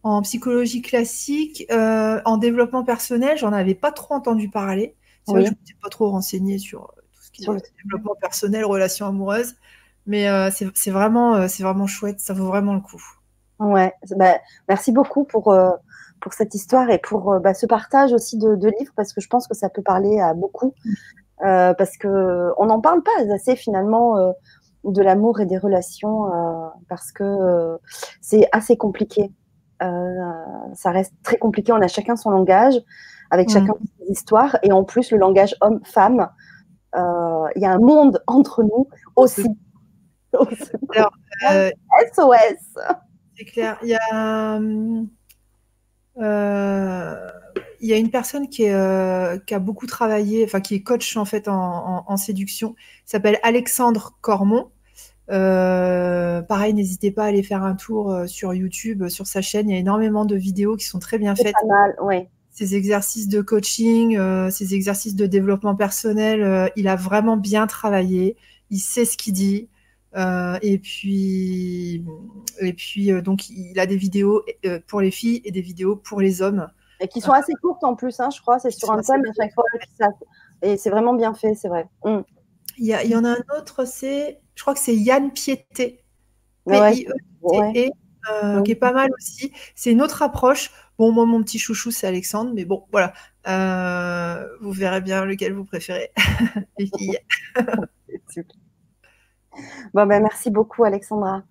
en 0.02 0.22
psychologie 0.22 0.82
classique, 0.82 1.66
euh, 1.70 2.20
en 2.24 2.36
développement 2.36 2.84
personnel, 2.84 3.36
j'en 3.36 3.52
avais 3.52 3.74
pas 3.74 3.92
trop 3.92 4.14
entendu 4.14 4.48
parler. 4.48 4.94
C'est 5.26 5.32
vrai 5.32 5.42
que 5.42 5.46
je 5.48 5.52
ne 5.52 5.58
m'étais 5.58 5.78
pas 5.82 5.88
trop 5.88 6.10
renseignée 6.10 6.58
sur 6.58 6.84
euh, 6.84 7.02
tout 7.12 7.22
ce 7.22 7.30
qui 7.30 7.44
est 7.44 7.72
développement 7.84 8.14
personnel, 8.20 8.64
relations 8.64 9.06
amoureuses. 9.06 9.54
Mais 10.06 10.28
euh, 10.28 10.50
c'est 10.50 10.90
vraiment, 10.90 11.46
c'est 11.48 11.62
vraiment 11.62 11.86
chouette, 11.86 12.20
ça 12.20 12.32
vaut 12.32 12.46
vraiment 12.46 12.74
le 12.74 12.80
coup. 12.80 13.02
Ouais, 13.58 13.92
bah, 14.16 14.38
merci 14.68 14.90
beaucoup 14.90 15.24
pour, 15.24 15.54
pour 16.20 16.32
cette 16.32 16.54
histoire 16.54 16.88
et 16.88 16.98
pour 16.98 17.38
bah, 17.40 17.52
ce 17.52 17.66
partage 17.66 18.14
aussi 18.14 18.38
de, 18.38 18.54
livres, 18.78 18.92
parce 18.96 19.12
que 19.12 19.20
je 19.20 19.28
pense 19.28 19.46
que 19.46 19.54
ça 19.54 19.68
peut 19.68 19.82
parler 19.82 20.18
à 20.18 20.32
beaucoup. 20.32 20.74
parce 21.40 21.98
qu'on 21.98 22.66
n'en 22.66 22.80
parle 22.80 23.02
pas 23.02 23.34
assez 23.34 23.54
finalement 23.54 24.32
de 24.84 25.02
l'amour 25.02 25.40
et 25.40 25.46
des 25.46 25.58
relations, 25.58 26.30
parce 26.88 27.12
que 27.12 27.78
c'est 28.20 28.48
assez 28.52 28.76
compliqué. 28.76 29.32
Euh, 29.82 30.32
ça 30.74 30.90
reste 30.90 31.14
très 31.22 31.38
compliqué. 31.38 31.72
On 31.72 31.80
a 31.80 31.88
chacun 31.88 32.16
son 32.16 32.30
langage, 32.30 32.74
avec 33.30 33.48
mm. 33.48 33.52
chacun 33.52 33.74
ses 33.98 34.12
histoires, 34.12 34.58
et 34.62 34.72
en 34.72 34.84
plus 34.84 35.10
le 35.10 35.18
langage 35.18 35.54
homme-femme. 35.60 36.28
Euh, 36.96 37.46
il 37.54 37.62
y 37.62 37.66
a 37.66 37.72
un 37.72 37.78
monde 37.78 38.22
entre 38.26 38.62
nous 38.62 38.88
aussi. 39.16 39.46
Alors, 40.32 41.12
SOS. 42.12 42.28
Euh, 42.28 42.94
c'est 43.36 43.44
clair. 43.44 43.78
Il 43.82 43.88
y 43.88 43.96
a. 43.96 44.58
y 47.80 47.92
a 47.92 47.96
une 47.96 48.10
personne 48.10 48.48
qui, 48.48 48.64
est, 48.64 49.46
qui, 49.46 49.54
a 49.54 49.58
beaucoup 49.58 49.86
travaillé, 49.86 50.44
enfin 50.44 50.60
qui 50.60 50.74
est 50.74 50.82
coach 50.82 51.16
en 51.16 51.24
fait 51.24 51.48
en, 51.48 52.04
en 52.06 52.16
séduction, 52.16 52.74
s'appelle 53.04 53.38
Alexandre 53.42 54.16
Cormon. 54.20 54.70
Euh, 55.30 56.40
pareil, 56.42 56.72
n'hésitez 56.72 57.10
pas 57.10 57.24
à 57.24 57.26
aller 57.26 57.42
faire 57.42 57.62
un 57.62 57.74
tour 57.74 58.12
euh, 58.12 58.26
sur 58.26 58.54
YouTube, 58.54 59.08
sur 59.08 59.26
sa 59.26 59.42
chaîne. 59.42 59.68
Il 59.68 59.72
y 59.74 59.76
a 59.76 59.78
énormément 59.78 60.24
de 60.24 60.36
vidéos 60.36 60.76
qui 60.76 60.86
sont 60.86 60.98
très 60.98 61.18
bien 61.18 61.34
faites. 61.34 61.54
Pas 61.60 61.66
mal, 61.66 61.96
ouais. 62.02 62.28
Ces 62.50 62.74
exercices 62.74 63.28
de 63.28 63.40
coaching, 63.40 64.16
euh, 64.16 64.50
ces 64.50 64.74
exercices 64.74 65.14
de 65.14 65.26
développement 65.26 65.76
personnel, 65.76 66.72
il 66.76 66.88
a 66.88 66.96
vraiment 66.96 67.36
bien 67.36 67.66
travaillé. 67.66 68.36
Il 68.70 68.80
sait 68.80 69.04
ce 69.04 69.16
qu'il 69.16 69.34
dit. 69.34 69.68
et 70.16 70.78
puis, 70.82 72.04
et 72.60 72.72
puis 72.72 73.22
donc, 73.22 73.48
il 73.50 73.78
a 73.78 73.86
des 73.86 73.96
vidéos 73.96 74.44
pour 74.88 75.00
les 75.00 75.12
filles 75.12 75.40
et 75.44 75.52
des 75.52 75.60
vidéos 75.60 75.94
pour 75.94 76.20
les 76.20 76.42
hommes. 76.42 76.68
Et 77.00 77.08
qui 77.08 77.20
sont 77.20 77.32
assez 77.32 77.52
courtes 77.62 77.84
en 77.84 77.94
plus, 77.94 78.18
hein, 78.20 78.28
je 78.34 78.40
crois. 78.40 78.58
C'est 78.58 78.70
sur 78.70 78.90
un 78.90 79.00
thème 79.00 79.22
à 79.28 79.32
chaque 79.32 79.54
fois. 79.54 79.64
Et 80.62 80.76
c'est 80.76 80.90
vraiment 80.90 81.14
bien 81.14 81.34
fait, 81.34 81.54
c'est 81.54 81.68
vrai. 81.68 81.88
Mm. 82.04 82.20
Il 82.78 82.86
y, 82.86 82.96
il 83.04 83.10
y, 83.10 83.16
en 83.16 83.24
a 83.24 83.30
un 83.30 83.58
autre, 83.58 83.84
c'est 83.84 84.40
je 84.58 84.62
crois 84.62 84.74
que 84.74 84.80
c'est 84.80 84.96
Yann 84.96 85.30
Piété, 85.32 86.04
P-I-E-T-E, 86.66 87.90
euh, 88.30 88.62
qui 88.62 88.72
est 88.72 88.74
pas 88.74 88.92
mal 88.92 89.08
aussi. 89.16 89.52
C'est 89.76 89.92
une 89.92 90.02
autre 90.02 90.20
approche. 90.20 90.72
Bon, 90.98 91.12
moi, 91.12 91.26
mon 91.26 91.44
petit 91.44 91.60
chouchou, 91.60 91.92
c'est 91.92 92.08
Alexandre, 92.08 92.50
mais 92.52 92.64
bon, 92.64 92.84
voilà. 92.90 93.12
Euh, 93.46 94.44
vous 94.60 94.72
verrez 94.72 95.00
bien 95.00 95.24
lequel 95.24 95.52
vous 95.52 95.64
préférez, 95.64 96.10
les 96.78 96.90
filles. 96.98 97.20
bon, 99.94 100.06
ben, 100.06 100.20
merci 100.20 100.50
beaucoup, 100.50 100.82
Alexandra. 100.82 101.44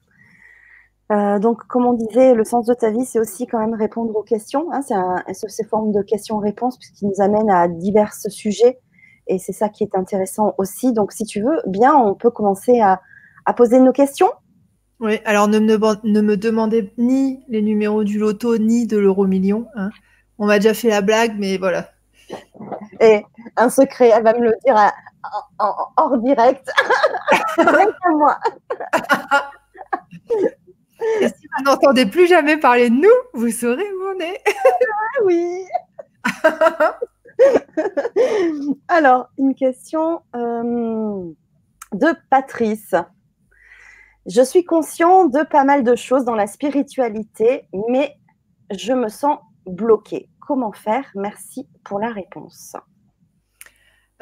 Euh, 1.12 1.40
donc, 1.40 1.66
comme 1.68 1.86
on 1.86 1.94
disait, 1.94 2.34
le 2.34 2.44
sens 2.44 2.66
de 2.66 2.74
ta 2.74 2.92
vie, 2.92 3.06
c'est 3.06 3.20
aussi 3.20 3.48
quand 3.48 3.60
même 3.60 3.74
répondre 3.74 4.16
aux 4.16 4.24
questions. 4.24 4.68
Hein. 4.74 4.82
c'est 4.82 5.50
ces 5.50 5.64
formes 5.64 5.92
de 5.92 6.02
questions-réponses, 6.02 6.78
puisqu'ils 6.78 7.08
nous 7.08 7.22
amènent 7.22 7.50
à 7.50 7.68
divers 7.68 8.14
sujets 8.14 8.80
et 9.28 9.40
c'est 9.40 9.54
ça 9.54 9.70
qui 9.70 9.84
est 9.84 9.96
intéressant 9.96 10.54
aussi. 10.58 10.94
Donc, 10.94 11.12
si 11.12 11.26
tu 11.26 11.42
veux, 11.42 11.62
bien, 11.68 11.96
on 11.96 12.16
peut 12.16 12.32
commencer 12.32 12.80
à, 12.80 13.02
poser 13.56 13.80
nos 13.80 13.94
questions. 13.94 14.32
Oui, 15.00 15.20
alors 15.24 15.48
ne 15.48 15.60
me, 15.60 15.78
ne 16.04 16.22
me, 16.22 16.36
demandez 16.36 16.92
ni 16.98 17.44
les 17.48 17.62
numéros 17.62 18.04
du 18.04 18.20
loto, 18.20 18.58
ni 18.58 18.88
de 18.88 18.98
l'euro 18.98 19.26
million. 19.26 19.68
Hein. 19.76 19.90
On 20.38 20.48
m'a 20.48 20.58
déjà 20.60 20.74
fait 20.74 20.90
la 20.90 21.02
blague, 21.02 21.36
mais 21.38 21.58
voilà. 21.58 21.90
Et 23.00 23.24
un 23.56 23.70
secret, 23.70 24.10
elle 24.10 24.24
va 24.24 24.34
me 24.34 24.44
le 24.44 24.54
dire 24.66 24.76
en, 25.60 25.74
hors 25.96 26.18
direct. 26.18 26.70
moi. 28.10 28.38
Et 31.22 31.28
si 31.28 31.48
vous 31.58 31.64
n'entendez 31.64 32.06
plus 32.06 32.28
jamais 32.28 32.58
parler 32.58 32.90
de 32.90 32.96
nous, 32.96 33.10
vous 33.34 33.52
saurez 33.52 33.84
où 33.84 34.04
on 34.16 34.20
est. 34.20 34.42
Ah 34.48 35.24
oui. 35.26 35.66
Alors, 38.88 39.30
une 39.38 39.56
question 39.56 40.22
euh, 40.36 41.24
de 41.94 42.08
Patrice. 42.30 42.96
Je 44.26 44.42
suis 44.42 44.66
conscient 44.66 45.26
de 45.26 45.44
pas 45.44 45.64
mal 45.64 45.84
de 45.84 45.96
choses 45.96 46.26
dans 46.26 46.36
la 46.36 46.48
spiritualité, 46.48 47.68
mais 47.90 48.18
je 48.72 48.94
me 48.94 49.08
sens 49.08 49.40
bloquée. 49.66 50.30
Comment 50.40 50.74
faire? 50.74 51.06
Merci 51.16 51.68
pour 51.84 52.00
la 52.00 52.12
réponse. 52.12 52.76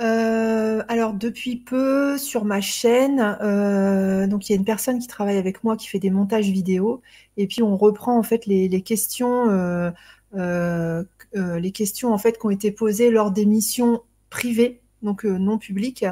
Euh, 0.02 0.84
alors 0.90 1.14
depuis 1.14 1.56
peu 1.56 2.18
sur 2.18 2.44
ma 2.44 2.60
chaîne, 2.60 3.38
euh, 3.42 4.28
donc 4.28 4.50
il 4.50 4.52
y 4.52 4.56
a 4.56 4.58
une 4.58 4.66
personne 4.66 5.00
qui 5.00 5.08
travaille 5.08 5.38
avec 5.38 5.64
moi 5.64 5.78
qui 5.78 5.88
fait 5.88 6.00
des 6.00 6.10
montages 6.10 6.50
vidéo 6.50 7.02
et 7.38 7.48
puis 7.48 7.64
on 7.64 7.78
reprend 7.78 8.18
en 8.18 8.24
fait 8.24 8.46
les, 8.46 8.82
questions 8.82 9.50
euh, 9.50 11.04
les 11.34 11.72
questions 11.72 12.14
en 12.14 12.18
fait 12.18 12.38
qui 12.38 12.46
ont 12.46 12.50
été 12.50 12.72
posées 12.72 13.10
lors 13.10 13.32
des 13.32 13.46
missions 13.46 14.02
privées, 14.30 14.82
donc 15.02 15.24
non 15.24 15.58
publiques. 15.58 16.06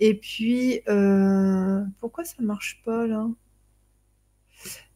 Et 0.00 0.14
puis, 0.14 0.80
pourquoi 2.00 2.24
ça 2.24 2.36
marche 2.40 2.80
pas 2.86 3.06
là? 3.06 3.26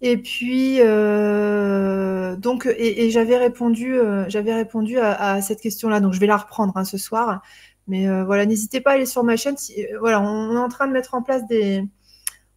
Et 0.01 0.17
puis, 0.19 0.79
donc, 2.41 2.67
et, 2.77 3.11
j'avais 3.11 3.37
répondu, 3.37 3.97
j'avais 4.29 4.55
répondu 4.55 4.99
à, 4.99 5.41
cette 5.43 5.61
question-là. 5.61 6.01
Donc, 6.01 6.13
je 6.15 6.21
vais 6.21 6.27
la 6.27 6.37
reprendre 6.39 6.73
hein, 6.77 6.85
ce 6.85 6.99
soir. 6.99 7.43
Mais 7.87 8.07
voilà, 8.25 8.47
n'hésitez 8.47 8.81
pas 8.81 8.93
à 8.93 8.95
aller 8.95 9.07
sur 9.07 9.25
ma 9.25 9.37
chaîne. 9.37 9.57
voilà, 10.01 10.21
on 10.21 10.55
est 10.55 10.59
en 10.59 10.69
train 10.69 10.87
de 10.87 10.93
mettre 10.93 11.15
en 11.15 11.23
place 11.23 11.47
des, 11.47 11.87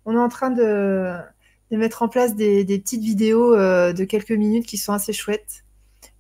on 0.05 0.13
est 0.13 0.19
en 0.19 0.29
train 0.29 0.51
de 0.51 1.13
de 1.69 1.75
mettre 1.75 2.01
en 2.01 2.07
place 2.07 2.34
des, 2.34 2.63
petites 2.65 3.01
vidéos 3.01 3.53
de 3.55 4.03
quelques 4.05 4.31
minutes 4.31 4.65
qui 4.65 4.77
sont 4.77 4.93
assez 4.93 5.12
chouettes. 5.12 5.65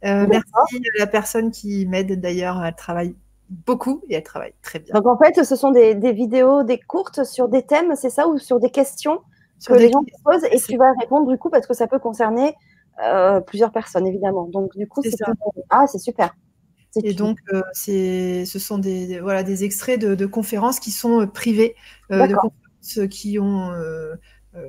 merci 0.03 0.75
à 0.75 0.99
la 0.99 1.07
personne 1.07 1.51
qui 1.51 1.85
m'aide 1.85 2.19
d'ailleurs. 2.19 2.63
Elle 2.65 2.75
travaille 2.75 3.15
beaucoup 3.49 4.01
et 4.09 4.15
elle 4.15 4.23
travaille 4.23 4.53
très 4.61 4.79
bien. 4.79 4.93
Donc 4.93 5.07
en 5.07 5.17
fait, 5.17 5.43
ce 5.43 5.55
sont 5.55 5.71
des, 5.71 5.93
vidéos, 6.11 6.63
des 6.63 6.79
courtes 6.79 7.23
sur 7.23 7.47
des 7.47 7.63
thèmes, 7.63 7.95
c'est 7.95 8.09
ça, 8.09 8.27
ou 8.27 8.37
sur 8.37 8.59
des 8.59 8.69
questions 8.69 9.21
que 9.65 9.73
les 9.73 9.91
gens 9.91 10.03
posent 10.23 10.45
et 10.51 10.59
tu 10.59 10.77
vas 10.77 10.91
répondre 10.99 11.27
du 11.27 11.37
coup 11.37 11.49
parce 11.49 11.65
que 11.65 11.73
ça 11.73 11.87
peut 11.87 11.97
concerner 11.97 12.53
euh, 13.03 13.39
plusieurs 13.39 13.71
personnes 13.71 14.05
évidemment. 14.05 14.47
Donc 14.47 14.75
du 14.77 14.87
coup, 14.87 15.01
c'est 15.03 15.15
ah 15.69 15.87
c'est 15.87 15.97
super. 15.97 16.35
Et 17.03 17.13
donc, 17.13 17.39
euh, 17.53 17.61
ce 17.73 18.59
sont 18.59 18.77
des, 18.77 19.19
voilà, 19.19 19.43
des 19.43 19.63
extraits 19.63 19.99
de, 19.99 20.25
conférences 20.25 20.79
qui 20.79 20.91
sont 20.91 21.21
euh, 21.21 21.25
privées, 21.25 21.75
de 22.09 22.33
conférences 22.33 23.09
qui 23.09 23.39
ont, 23.39 23.71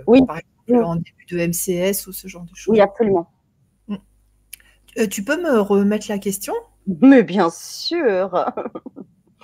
oui. 0.06 0.24
par 0.26 0.38
exemple, 0.38 0.84
en 0.84 0.96
début 0.96 1.26
de 1.30 1.38
MCS 1.38 2.06
ou 2.06 2.12
ce 2.12 2.28
genre 2.28 2.44
de 2.44 2.54
choses. 2.54 2.72
Oui, 2.72 2.80
absolument. 2.80 3.30
Mm. 3.88 3.96
tu 5.10 5.24
peux 5.24 5.40
me 5.40 5.60
remettre 5.60 6.06
la 6.08 6.18
question? 6.18 6.54
Mais 7.02 7.22
bien 7.22 7.50
sûr. 7.50 8.52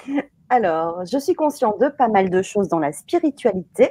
Alors, 0.48 1.04
je 1.06 1.18
suis 1.18 1.34
conscient 1.34 1.76
de 1.78 1.88
pas 1.88 2.08
mal 2.08 2.30
de 2.30 2.42
choses 2.42 2.68
dans 2.68 2.78
la 2.78 2.92
spiritualité, 2.92 3.90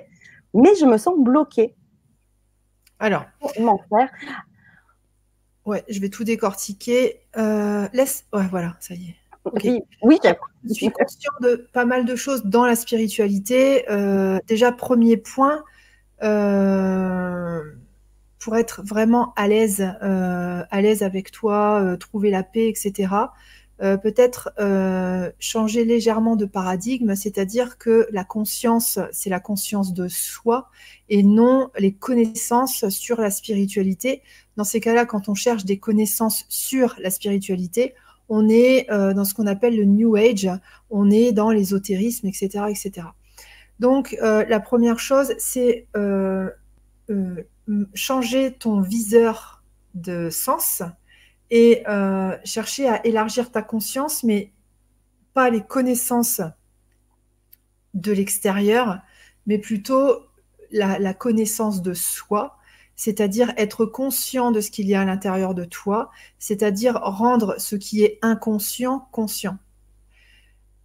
mais 0.53 0.75
je 0.79 0.85
me 0.85 0.97
sens 0.97 1.15
bloquée. 1.17 1.75
Alors, 2.99 3.25
comment 3.55 3.81
faire 3.89 4.09
Ouais, 5.65 5.83
je 5.89 5.99
vais 5.99 6.09
tout 6.09 6.23
décortiquer. 6.23 7.19
Euh, 7.37 7.87
laisse. 7.93 8.25
Ouais, 8.33 8.47
voilà, 8.49 8.75
ça 8.79 8.93
y 8.95 9.09
est. 9.09 9.15
Oui, 9.63 9.81
oui 10.01 10.19
je 10.63 10.73
suis 10.73 10.89
conscient 10.89 11.31
de 11.41 11.67
pas 11.73 11.83
mal 11.83 12.05
de 12.05 12.15
choses 12.15 12.45
dans 12.45 12.65
la 12.65 12.75
spiritualité. 12.75 13.89
Euh, 13.89 14.39
déjà, 14.47 14.71
premier 14.71 15.17
point, 15.17 15.63
euh, 16.23 17.61
pour 18.39 18.55
être 18.55 18.83
vraiment 18.83 19.33
à 19.35 19.47
l'aise, 19.47 19.81
à 19.81 20.81
l'aise 20.81 21.03
avec 21.03 21.31
toi, 21.31 21.95
trouver 21.99 22.29
la 22.29 22.43
paix, 22.43 22.69
etc. 22.69 23.09
Euh, 23.83 23.97
peut-être 23.97 24.49
changer 25.39 25.83
légèrement 25.83 26.35
de 26.35 26.45
paradigme, 26.45 27.15
c'est-à-dire 27.15 27.77
que 27.77 28.07
la 28.11 28.23
conscience, 28.23 28.97
c'est 29.11 29.29
la 29.29 29.41
conscience 29.41 29.93
de 29.93 30.07
soi 30.07 30.69
et 31.09 31.21
non 31.21 31.69
les 31.77 31.93
connaissances 31.93 32.87
sur 32.87 33.19
la 33.19 33.29
spiritualité. 33.29 34.21
Dans 34.55 34.63
ces 34.63 34.79
cas-là, 34.79 35.05
quand 35.05 35.27
on 35.27 35.35
cherche 35.35 35.65
des 35.65 35.79
connaissances 35.79 36.45
sur 36.47 36.95
la 36.99 37.09
spiritualité, 37.09 37.93
on 38.29 38.47
est 38.47 38.87
dans 38.89 39.25
ce 39.25 39.33
qu'on 39.33 39.47
appelle 39.47 39.75
le 39.75 39.83
New 39.83 40.15
Age, 40.15 40.49
on 40.89 41.11
est 41.11 41.33
dans 41.33 41.51
l'ésotérisme, 41.51 42.27
etc., 42.27 42.65
etc. 42.69 43.07
Donc, 43.79 44.15
la 44.21 44.59
première 44.61 44.99
chose, 44.99 45.33
c'est 45.37 45.87
changer 47.93 48.53
ton 48.53 48.79
viseur 48.79 49.61
de 49.93 50.29
sens 50.29 50.83
et 51.55 51.83
euh, 51.87 52.35
chercher 52.43 52.89
à 52.89 53.05
élargir 53.05 53.51
ta 53.51 53.61
conscience, 53.61 54.23
mais 54.23 54.51
pas 55.35 55.51
les 55.51 55.61
connaissances 55.61 56.41
de 57.93 58.11
l'extérieur, 58.11 58.97
mais 59.45 59.59
plutôt 59.59 60.23
la, 60.71 61.13
connaissance 61.13 61.83
de 61.83 61.93
soi, 61.93 62.57
c'est-à-dire 62.95 63.53
être 63.55 63.85
conscient 63.85 64.49
de 64.49 64.61
ce 64.61 64.71
qu'il 64.71 64.87
y 64.87 64.95
a 64.95 65.01
à 65.01 65.05
l'intérieur 65.05 65.53
de 65.53 65.63
toi, 65.63 66.09
c'est-à-dire 66.39 66.95
rendre 66.95 67.53
ce 67.59 67.75
qui 67.75 68.03
est 68.03 68.17
inconscient 68.23 69.07
conscient. 69.11 69.59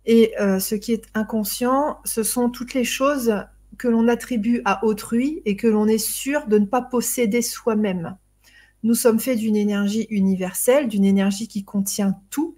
Et 0.04 0.38
euh, 0.38 0.60
ce 0.60 0.74
qui 0.74 0.92
est 0.92 1.06
inconscient, 1.14 1.98
ce 2.04 2.22
sont 2.22 2.50
toutes 2.50 2.74
les 2.74 2.84
choses 2.84 3.42
que 3.78 3.88
l'on 3.88 4.06
attribue 4.06 4.60
à 4.66 4.84
autrui 4.84 5.40
et 5.46 5.56
que 5.56 5.66
l'on 5.66 5.88
est 5.88 5.96
sûr 5.96 6.46
de 6.46 6.58
ne 6.58 6.66
pas 6.66 6.82
posséder 6.82 7.40
soi-même. 7.40 8.18
Nous 8.84 8.94
sommes 8.94 9.18
faits 9.18 9.38
d'une 9.38 9.56
énergie 9.56 10.06
universelle, 10.10 10.88
d'une 10.88 11.04
énergie 11.04 11.48
qui 11.48 11.64
contient 11.64 12.20
tout, 12.30 12.56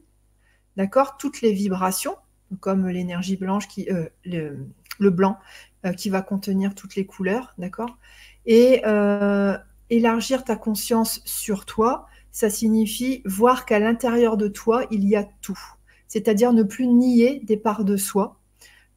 d'accord, 0.77 1.17
toutes 1.17 1.41
les 1.41 1.53
vibrations, 1.53 2.17
comme 2.61 2.89
l'énergie 2.89 3.37
blanche 3.37 3.69
qui, 3.69 3.89
euh, 3.91 4.07
le, 4.25 5.11
blanc 5.11 5.39
euh, 5.87 5.93
qui 5.93 6.11
va 6.11 6.21
contenir 6.21 6.75
toutes 6.75 6.95
les 6.97 7.07
couleurs, 7.07 7.55
d'accord. 7.57 7.97
Et 8.45 8.83
euh, 8.87 9.57
élargir 9.89 10.45
ta 10.45 10.57
conscience 10.57 11.23
sur 11.25 11.65
toi, 11.65 12.07
ça 12.33 12.51
signifie 12.51 13.23
voir 13.25 13.65
qu'à 13.65 13.79
l'intérieur 13.79 14.37
de 14.37 14.49
toi 14.49 14.85
il 14.91 15.09
y 15.09 15.17
a 15.17 15.25
tout, 15.41 15.59
c'est-à-dire 16.07 16.53
ne 16.53 16.63
plus 16.63 16.87
nier 16.87 17.41
des 17.45 17.57
parts 17.57 17.85
de 17.85 17.97
soi, 17.97 18.37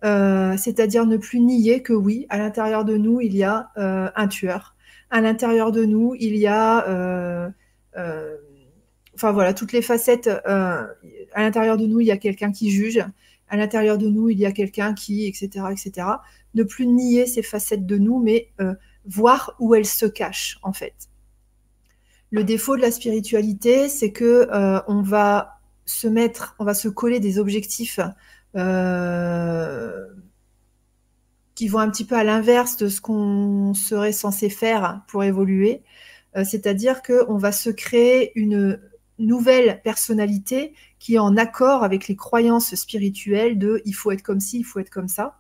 c'est-à-dire 0.02 1.06
ne 1.06 1.15
plus 1.15 1.39
nier 1.39 1.82
que 1.82 1.93
oui, 1.93 2.26
à 2.30 2.38
l'intérieur 2.38 2.84
de 2.84 2.98
nous, 2.98 3.21
il 3.21 3.36
y 3.36 3.43
a 3.43 3.71
un 3.76 4.28
tueur. 4.28 4.73
À 5.13 5.21
l'intérieur 5.21 5.71
de 5.71 5.86
nous, 5.86 6.15
il 6.19 6.36
y 6.36 6.47
a, 6.47 6.88
euh, 6.89 7.49
enfin 9.13 9.32
voilà, 9.32 9.54
toutes 9.54 9.71
les 9.71 9.84
facettes. 9.84 10.28
à 10.28 10.95
l'intérieur 11.38 11.78
de 11.78 11.86
nous, 11.86 11.99
il 11.99 12.08
y 12.08 12.12
a 12.12 12.17
quelqu'un 12.17 12.52
qui 12.52 12.71
juge. 12.71 12.99
À 13.47 13.58
l'intérieur 13.58 13.97
de 13.99 14.10
nous, 14.10 14.30
il 14.30 14.39
y 14.39 14.45
a 14.45 14.52
quelqu'un 14.52 14.95
qui, 14.95 15.28
etc., 15.28 15.67
etc. 15.71 16.08
Ne 16.56 16.63
plus 16.63 16.88
nier 16.88 17.28
ces 17.28 17.43
facettes 17.43 17.86
de 17.86 17.97
nous, 17.97 18.19
mais 18.19 18.49
voir 19.06 19.56
où 19.60 19.76
elles 19.76 19.86
se 19.86 20.08
cachent, 20.08 20.58
en 20.63 20.73
fait. 20.73 20.95
Le 22.32 22.43
défaut 22.43 22.76
de 22.76 22.82
la 22.82 22.89
spiritualité, 22.89 23.89
c'est 23.89 24.12
que 24.12 24.49
on 24.88 25.04
va 25.04 25.60
se 25.86 26.08
mettre, 26.08 26.56
on 26.58 26.65
va 26.65 26.73
se 26.73 26.88
coller 26.88 27.19
des 27.19 27.38
objectifs 27.38 27.99
euh, 28.56 30.06
qui 31.56 31.68
vont 31.68 31.80
un 31.80 31.89
petit 31.89 32.06
peu 32.06 32.16
à 32.16 32.24
l'inverse 32.24 32.78
de 32.78 32.88
ce 32.88 33.02
qu'on 33.02 33.74
serait 33.74 34.12
censé 34.12 34.50
faire 34.50 35.02
pour 35.08 35.24
évoluer. 35.24 35.84
Euh, 36.36 36.44
c'est-à-dire 36.44 37.02
qu'on 37.04 37.38
va 37.38 37.52
se 37.52 37.70
créer 37.70 38.32
une 38.36 38.80
nouvelle 39.20 39.82
personnalité 39.84 40.74
qui 41.00 41.16
est 41.16 41.20
en 41.20 41.38
accord 41.38 41.84
avec 41.84 42.08
les 42.08 42.16
croyances 42.16 42.74
spirituelles 42.76 43.60
de 43.60 43.82
il 43.86 43.94
faut 43.94 44.12
être 44.12 44.24
comme 44.24 44.39
ci, 44.39 44.60
il 44.60 44.63
faut 44.63 44.80
être 44.80 44.89
comme 44.89 45.08
ça. 45.08 45.38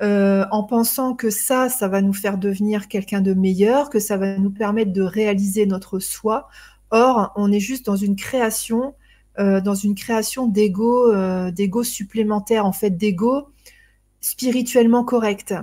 Euh, 0.00 0.44
en 0.52 0.62
pensant 0.64 1.14
que 1.14 1.30
ça, 1.30 1.68
ça 1.68 1.88
va 1.88 2.02
nous 2.02 2.12
faire 2.12 2.38
devenir 2.38 2.88
quelqu'un 2.88 3.20
de 3.20 3.34
meilleur, 3.34 3.90
que 3.90 3.98
ça 3.98 4.16
va 4.16 4.38
nous 4.38 4.50
permettre 4.50 4.92
de 4.92 5.02
réaliser 5.02 5.66
notre 5.66 5.98
soi. 5.98 6.48
Or, 6.90 7.32
on 7.36 7.50
est 7.52 7.60
juste 7.60 7.86
dans 7.86 7.96
une 7.96 8.16
création 8.16 8.94
euh, 9.38 9.60
dans 9.60 9.76
une 9.76 9.94
création 9.94 10.48
d'ego, 10.48 11.12
euh, 11.12 11.52
d'ego 11.52 11.84
supplémentaire, 11.84 12.66
en 12.66 12.72
fait, 12.72 12.90
d'ego 12.90 13.50
spirituellement 14.20 15.04
correct. 15.04 15.54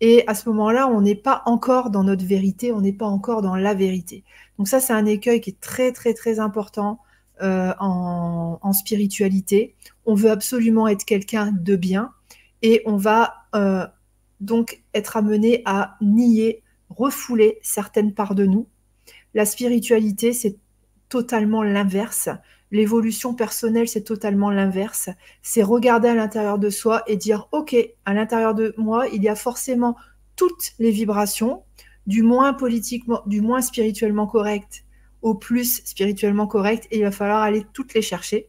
Et 0.00 0.24
à 0.26 0.34
ce 0.34 0.48
moment-là, 0.50 0.88
on 0.88 1.00
n'est 1.00 1.14
pas 1.14 1.42
encore 1.46 1.90
dans 1.90 2.04
notre 2.04 2.24
vérité, 2.24 2.72
on 2.72 2.80
n'est 2.80 2.92
pas 2.92 3.06
encore 3.06 3.40
dans 3.42 3.56
la 3.56 3.74
vérité. 3.74 4.24
Donc 4.58 4.68
ça, 4.68 4.80
c'est 4.80 4.92
un 4.92 5.06
écueil 5.06 5.40
qui 5.40 5.50
est 5.50 5.60
très, 5.60 5.92
très, 5.92 6.12
très 6.12 6.38
important 6.38 7.00
euh, 7.42 7.72
en, 7.78 8.72
spiritualité. 8.72 9.74
On 10.04 10.14
veut 10.14 10.30
absolument 10.30 10.86
être 10.88 11.04
quelqu'un 11.04 11.52
de 11.52 11.76
bien 11.76 12.10
et 12.62 12.82
on 12.84 12.96
va 12.96 13.46
donc 14.40 14.82
être 14.92 15.16
amené 15.16 15.62
à 15.64 15.96
nier, 16.00 16.62
refouler 16.90 17.58
certaines 17.62 18.12
parts 18.12 18.34
de 18.34 18.44
nous. 18.44 18.66
La 19.34 19.46
spiritualité, 19.46 20.32
c'est 20.32 20.56
totalement 21.08 21.62
l'inverse. 21.62 22.28
L'évolution 22.70 23.34
personnelle, 23.34 23.88
c'est 23.88 24.02
totalement 24.02 24.50
l'inverse. 24.50 25.08
C'est 25.42 25.62
regarder 25.62 26.08
à 26.08 26.14
l'intérieur 26.14 26.58
de 26.58 26.70
soi 26.70 27.02
et 27.06 27.16
dire, 27.16 27.48
OK, 27.52 27.76
à 28.04 28.14
l'intérieur 28.14 28.54
de 28.54 28.74
moi, 28.76 29.06
il 29.08 29.22
y 29.22 29.28
a 29.28 29.36
forcément 29.36 29.96
toutes 30.34 30.72
les 30.78 30.90
vibrations, 30.90 31.62
du 32.06 32.22
moins 32.22 32.52
politiquement, 32.52 33.22
du 33.26 33.40
moins 33.40 33.62
spirituellement 33.62 34.26
correct 34.26 34.84
au 35.22 35.34
plus 35.34 35.82
spirituellement 35.84 36.46
correct, 36.46 36.86
et 36.90 36.98
il 36.98 37.02
va 37.02 37.10
falloir 37.10 37.42
aller 37.42 37.64
toutes 37.72 37.94
les 37.94 38.02
chercher. 38.02 38.48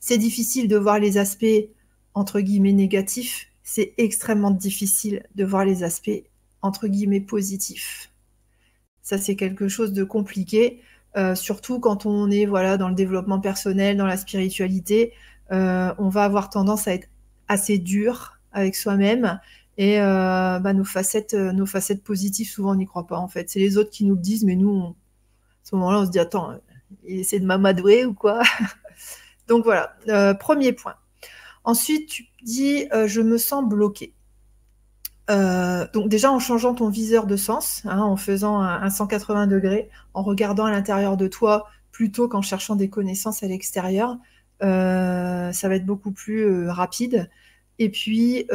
C'est 0.00 0.18
difficile 0.18 0.66
de 0.66 0.76
voir 0.76 0.98
les 0.98 1.18
aspects, 1.18 1.68
négatifs. 2.72 3.48
C'est 3.62 3.94
extrêmement 3.98 4.50
difficile 4.50 5.22
de 5.34 5.44
voir 5.44 5.64
les 5.64 5.84
aspects, 5.84 6.24
entre 6.62 6.88
positifs. 7.20 8.10
Ça, 9.02 9.18
c'est 9.18 9.36
quelque 9.36 9.68
chose 9.68 9.92
de 9.92 10.02
compliqué. 10.02 10.80
Euh, 11.16 11.34
surtout 11.34 11.80
quand 11.80 12.06
on 12.06 12.30
est 12.30 12.46
voilà 12.46 12.76
dans 12.76 12.88
le 12.88 12.94
développement 12.94 13.40
personnel, 13.40 13.96
dans 13.96 14.06
la 14.06 14.16
spiritualité, 14.16 15.12
euh, 15.50 15.92
on 15.98 16.08
va 16.08 16.24
avoir 16.24 16.50
tendance 16.50 16.86
à 16.86 16.94
être 16.94 17.08
assez 17.48 17.78
dur 17.78 18.38
avec 18.52 18.76
soi-même 18.76 19.40
et 19.76 20.00
euh, 20.00 20.60
bah, 20.60 20.72
nos 20.72 20.84
facettes, 20.84 21.34
nos 21.34 21.66
facettes 21.66 22.04
positives, 22.04 22.48
souvent 22.48 22.72
on 22.72 22.76
n'y 22.76 22.86
croit 22.86 23.06
pas 23.06 23.18
en 23.18 23.28
fait. 23.28 23.50
C'est 23.50 23.58
les 23.58 23.76
autres 23.76 23.90
qui 23.90 24.04
nous 24.04 24.14
le 24.14 24.20
disent, 24.20 24.44
mais 24.44 24.56
nous, 24.56 24.84
à 24.84 24.94
ce 25.64 25.74
moment-là, 25.76 26.00
on 26.00 26.06
se 26.06 26.10
dit 26.10 26.18
attends, 26.20 26.54
il 27.04 27.20
essaie 27.20 27.40
de 27.40 27.46
m'amadouer 27.46 28.04
ou 28.04 28.14
quoi? 28.14 28.42
Donc 29.48 29.64
voilà, 29.64 29.96
premier 30.34 30.72
point. 30.72 30.94
Ensuite, 31.64 32.08
tu 32.08 32.26
dis 32.44 32.86
je 33.06 33.20
me 33.20 33.36
sens 33.36 33.68
bloqué. 33.68 34.14
Euh, 35.30 35.86
donc 35.92 36.08
déjà 36.08 36.32
en 36.32 36.38
changeant 36.38 36.74
ton 36.74 36.88
viseur 36.88 37.26
de 37.26 37.36
sens, 37.36 37.82
hein, 37.84 38.00
en 38.00 38.16
faisant 38.16 38.60
un, 38.60 38.90
180 38.90 39.46
degrés, 39.46 39.88
en 40.12 40.22
regardant 40.22 40.64
à 40.64 40.70
l'intérieur 40.70 41.16
de 41.16 41.28
toi 41.28 41.68
plutôt 41.92 42.28
qu'en 42.28 42.42
cherchant 42.42 42.74
des 42.74 42.88
connaissances 42.88 43.42
à 43.42 43.46
l'extérieur, 43.46 44.16
euh, 44.62 45.52
ça 45.52 45.68
va 45.68 45.76
être 45.76 45.86
beaucoup 45.86 46.12
plus 46.12 46.40
euh, 46.40 46.72
rapide. 46.72 47.30
Et 47.78 47.90
puis, 47.90 48.46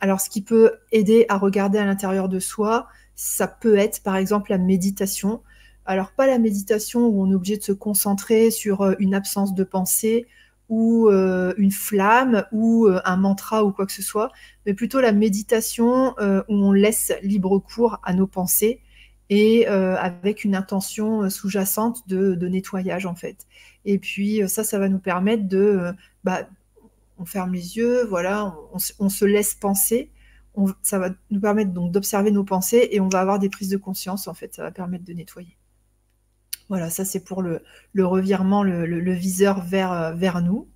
alors 0.00 0.20
ce 0.20 0.30
qui 0.30 0.42
peut 0.42 0.74
aider 0.92 1.26
à 1.28 1.38
regarder 1.38 1.78
à 1.78 1.84
l'intérieur 1.84 2.28
de 2.28 2.38
soi, 2.38 2.86
ça 3.16 3.48
peut 3.48 3.76
être 3.76 4.00
par 4.04 4.14
exemple 4.14 4.52
la 4.52 4.58
méditation. 4.58 5.42
Alors 5.86 6.12
pas 6.12 6.28
la 6.28 6.38
méditation 6.38 7.08
où 7.08 7.20
on 7.20 7.32
est 7.32 7.34
obligé 7.34 7.56
de 7.56 7.64
se 7.64 7.72
concentrer 7.72 8.52
sur 8.52 8.94
une 9.00 9.12
absence 9.12 9.54
de 9.54 9.64
pensée 9.64 10.28
ou 10.70 11.08
euh, 11.08 11.52
une 11.58 11.70
flamme 11.70 12.46
ou 12.52 12.86
euh, 12.86 13.02
un 13.04 13.18
mantra 13.18 13.62
ou 13.64 13.72
quoi 13.72 13.84
que 13.84 13.92
ce 13.92 14.02
soit, 14.02 14.32
mais 14.64 14.72
plutôt 14.72 15.00
la 15.00 15.12
méditation 15.12 16.14
où 16.48 16.54
on 16.54 16.72
laisse 16.72 17.12
libre 17.22 17.58
cours 17.58 17.98
à 18.02 18.14
nos 18.14 18.26
pensées 18.26 18.80
et 19.28 19.66
avec 19.66 20.44
une 20.44 20.56
intention 20.56 21.28
sous-jacente 21.30 22.08
de, 22.08 22.48
nettoyage 22.48 23.06
en 23.06 23.14
fait. 23.14 23.46
Et 23.84 23.98
puis 23.98 24.40
ça, 24.48 24.64
ça 24.64 24.78
va 24.78 24.88
nous 24.88 24.98
permettre 24.98 25.46
de, 25.46 25.92
bah, 26.24 26.48
on 27.18 27.24
ferme 27.26 27.52
les 27.52 27.76
yeux, 27.76 28.04
voilà, 28.06 28.56
on 28.98 29.08
se 29.08 29.24
laisse 29.24 29.54
penser 29.54 30.10
ça 30.82 30.98
va 30.98 31.10
nous 31.30 31.40
permettre 31.40 31.72
donc 31.72 31.92
d'observer 31.92 32.30
nos 32.30 32.44
pensées 32.44 32.88
et 32.92 33.00
on 33.00 33.08
va 33.08 33.20
avoir 33.20 33.38
des 33.38 33.48
prises 33.48 33.68
de 33.68 33.76
conscience 33.76 34.28
en 34.28 34.34
fait. 34.34 34.54
Ça 34.54 34.62
va 34.62 34.70
permettre 34.70 35.04
de 35.04 35.12
nettoyer. 35.12 35.56
Voilà, 36.70 36.88
ça 36.88 37.04
c'est 37.04 37.24
pour 37.24 37.42
le, 37.42 37.62
revirement, 37.98 38.62
le, 38.62 39.12
viseur 39.12 39.60
vers, 39.60 39.92
euh, 39.92 40.12
vers 40.12 40.40
nous. 40.40 40.68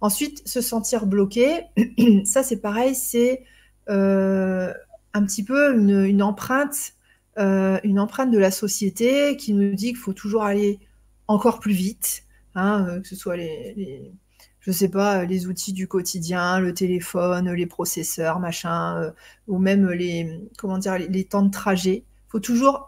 Ensuite, 0.00 0.46
se 0.46 0.60
sentir 0.60 1.06
bloqué, 1.06 1.62
ça 2.24 2.42
c'est 2.42 2.60
pareil, 2.60 2.96
c'est 2.96 3.44
euh, 3.88 4.74
un 5.14 5.24
petit 5.24 5.44
peu 5.44 5.72
une, 5.78 6.20
empreinte, 6.20 6.94
euh, 7.38 7.78
une 7.84 8.00
empreinte 8.00 8.32
de 8.32 8.38
la 8.38 8.50
société 8.50 9.36
qui 9.36 9.52
nous 9.52 9.72
dit 9.74 9.90
qu'il 9.90 9.96
faut 9.96 10.12
toujours 10.12 10.42
aller 10.42 10.80
encore 11.28 11.60
plus 11.60 11.72
vite, 11.72 12.24
hein, 12.56 12.98
que 13.00 13.08
ce 13.08 13.16
soit 13.16 13.36
les 13.36 14.12
je 14.60 14.72
sais 14.72 14.88
pas, 14.88 15.24
les 15.24 15.46
outils 15.46 15.72
du 15.72 15.86
quotidien, 15.86 16.58
le 16.58 16.74
téléphone, 16.74 17.52
les 17.52 17.66
processeurs, 17.66 18.40
machin, 18.40 19.12
ou 19.46 19.58
même 19.58 19.88
les, 19.90 20.40
comment 20.58 20.80
les, 21.08 21.24
temps 21.24 21.42
de 21.42 21.52
trajet. 21.52 22.02
Faut 22.28 22.40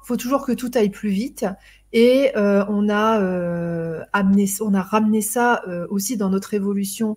faut 0.03 0.17
toujours 0.17 0.45
que 0.45 0.53
tout 0.53 0.73
aille 0.75 0.91
plus 0.91 1.11
vite. 1.11 1.47
Et 1.93 2.33
euh, 2.37 2.65
on 2.69 2.89
a 2.89 3.21
euh, 3.21 4.05
amené, 4.13 4.47
on 4.61 4.75
a 4.75 4.83
ramené 4.83 5.21
ça 5.23 5.63
aussi 5.91 6.17
dans 6.17 6.31
notre 6.31 6.55
évolution 6.55 7.17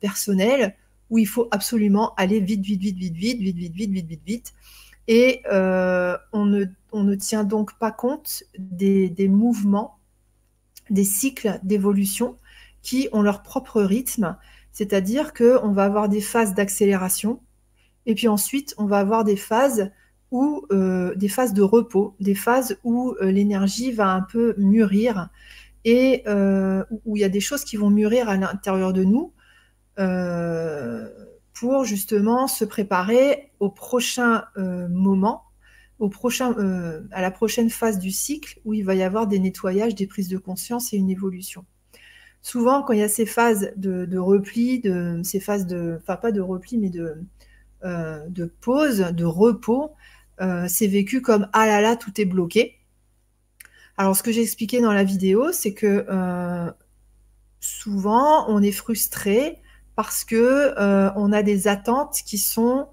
personnelle, 0.00 0.76
où 1.10 1.18
il 1.18 1.26
faut 1.26 1.48
absolument 1.50 2.14
aller 2.14 2.40
vite, 2.40 2.62
vite, 2.62 2.80
vite, 2.80 2.96
vite, 2.96 3.16
vite, 3.16 3.40
vite, 3.40 3.56
vite, 3.56 3.74
vite, 3.74 3.90
vite, 3.92 4.06
vite, 4.06 4.22
vite. 4.24 4.54
Et 5.08 5.42
on 5.50 6.44
ne, 6.46 6.64
on 6.92 7.02
ne 7.02 7.14
tient 7.14 7.44
donc 7.44 7.78
pas 7.78 7.90
compte 7.90 8.44
des, 8.58 9.08
des 9.08 9.28
mouvements, 9.28 9.98
des 10.90 11.04
cycles 11.04 11.58
d'évolution 11.62 12.36
qui 12.82 13.08
ont 13.12 13.22
leur 13.22 13.42
propre 13.42 13.82
rythme, 13.82 14.36
c'est-à-dire 14.72 15.32
qu'on 15.32 15.72
va 15.72 15.84
avoir 15.84 16.08
des 16.08 16.20
phases 16.20 16.54
d'accélération, 16.54 17.40
et 18.06 18.14
puis 18.14 18.28
ensuite 18.28 18.74
on 18.78 18.86
va 18.86 18.98
avoir 18.98 19.24
des 19.24 19.36
phases 19.36 19.90
où 20.32 20.66
euh, 20.72 21.14
des 21.14 21.28
phases 21.28 21.52
de 21.52 21.62
repos, 21.62 22.16
des 22.18 22.34
phases 22.34 22.78
où 22.84 23.14
euh, 23.20 23.30
l'énergie 23.30 23.92
va 23.92 24.08
un 24.08 24.22
peu 24.22 24.54
mûrir 24.56 25.28
et 25.84 26.22
euh, 26.26 26.82
où 27.04 27.16
il 27.16 27.20
y 27.20 27.24
a 27.24 27.28
des 27.28 27.40
choses 27.40 27.64
qui 27.64 27.76
vont 27.76 27.90
mûrir 27.90 28.28
à 28.28 28.36
l'intérieur 28.36 28.92
de 28.92 29.04
nous 29.04 29.32
pour 31.52 31.84
justement 31.84 32.48
se 32.48 32.64
préparer 32.64 33.52
au 33.60 33.68
prochain 33.68 34.44
moment, 34.56 35.42
au 35.98 36.08
prochain, 36.08 36.54
à 37.12 37.20
la 37.20 37.30
prochaine 37.30 37.68
phase 37.68 37.98
du 37.98 38.10
cycle 38.10 38.58
où 38.64 38.72
il 38.72 38.84
va 38.84 38.94
y 38.94 39.02
avoir 39.02 39.26
des 39.26 39.38
nettoyages, 39.38 39.94
des 39.94 40.06
prises 40.06 40.28
de 40.28 40.38
conscience 40.38 40.94
et 40.94 40.96
une 40.96 41.10
évolution. 41.10 41.66
Souvent, 42.40 42.82
quand 42.82 42.94
il 42.94 43.00
y 43.00 43.04
a 43.04 43.08
ces 43.08 43.26
phases 43.26 43.70
de, 43.76 44.18
repli, 44.18 44.80
de, 44.80 45.20
ces 45.22 45.40
phases 45.40 45.66
de, 45.66 45.98
enfin 46.00 46.16
pas 46.16 46.32
de 46.32 46.40
repli, 46.40 46.78
mais 46.78 46.90
de, 46.90 47.18
de 47.84 48.44
pause, 48.62 48.98
de 48.98 49.24
repos, 49.24 49.92
euh, 50.42 50.66
c'est 50.68 50.86
vécu 50.86 51.22
comme 51.22 51.48
ah 51.52 51.66
là 51.66 51.80
là, 51.80 51.96
tout 51.96 52.20
est 52.20 52.24
bloqué. 52.24 52.78
Alors, 53.96 54.16
ce 54.16 54.22
que 54.22 54.32
j'ai 54.32 54.42
expliqué 54.42 54.80
dans 54.80 54.92
la 54.92 55.04
vidéo, 55.04 55.52
c'est 55.52 55.74
que 55.74 56.06
euh, 56.08 56.70
souvent, 57.60 58.48
on 58.48 58.62
est 58.62 58.72
frustré 58.72 59.60
parce 59.96 60.24
que 60.24 60.74
on 61.16 61.32
a 61.32 61.42
des 61.42 61.68
attentes 61.68 62.22
qui 62.26 62.38
sont 62.38 62.88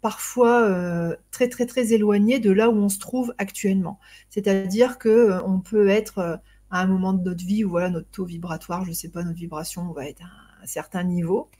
parfois 0.00 1.16
très 1.32 1.48
très 1.48 1.66
très 1.66 1.92
éloignées 1.92 2.38
de 2.38 2.52
là 2.52 2.70
où 2.70 2.76
on 2.76 2.88
se 2.88 3.00
trouve 3.00 3.34
actuellement. 3.38 3.98
C'est-à-dire 4.30 4.98
que 4.98 5.42
on 5.44 5.60
peut 5.60 5.88
être 5.88 6.40
à 6.70 6.80
un 6.80 6.86
moment 6.86 7.12
de 7.12 7.22
notre 7.22 7.44
vie 7.44 7.64
où 7.64 7.70
voilà, 7.70 7.90
notre 7.90 8.08
taux 8.10 8.24
vibratoire, 8.24 8.84
je 8.84 8.90
ne 8.90 8.94
sais 8.94 9.08
pas, 9.08 9.22
notre 9.22 9.38
vibration 9.38 9.90
va 9.92 10.08
être 10.08 10.22
à 10.22 10.62
un 10.62 10.66
certain 10.66 11.02
niveau. 11.02 11.50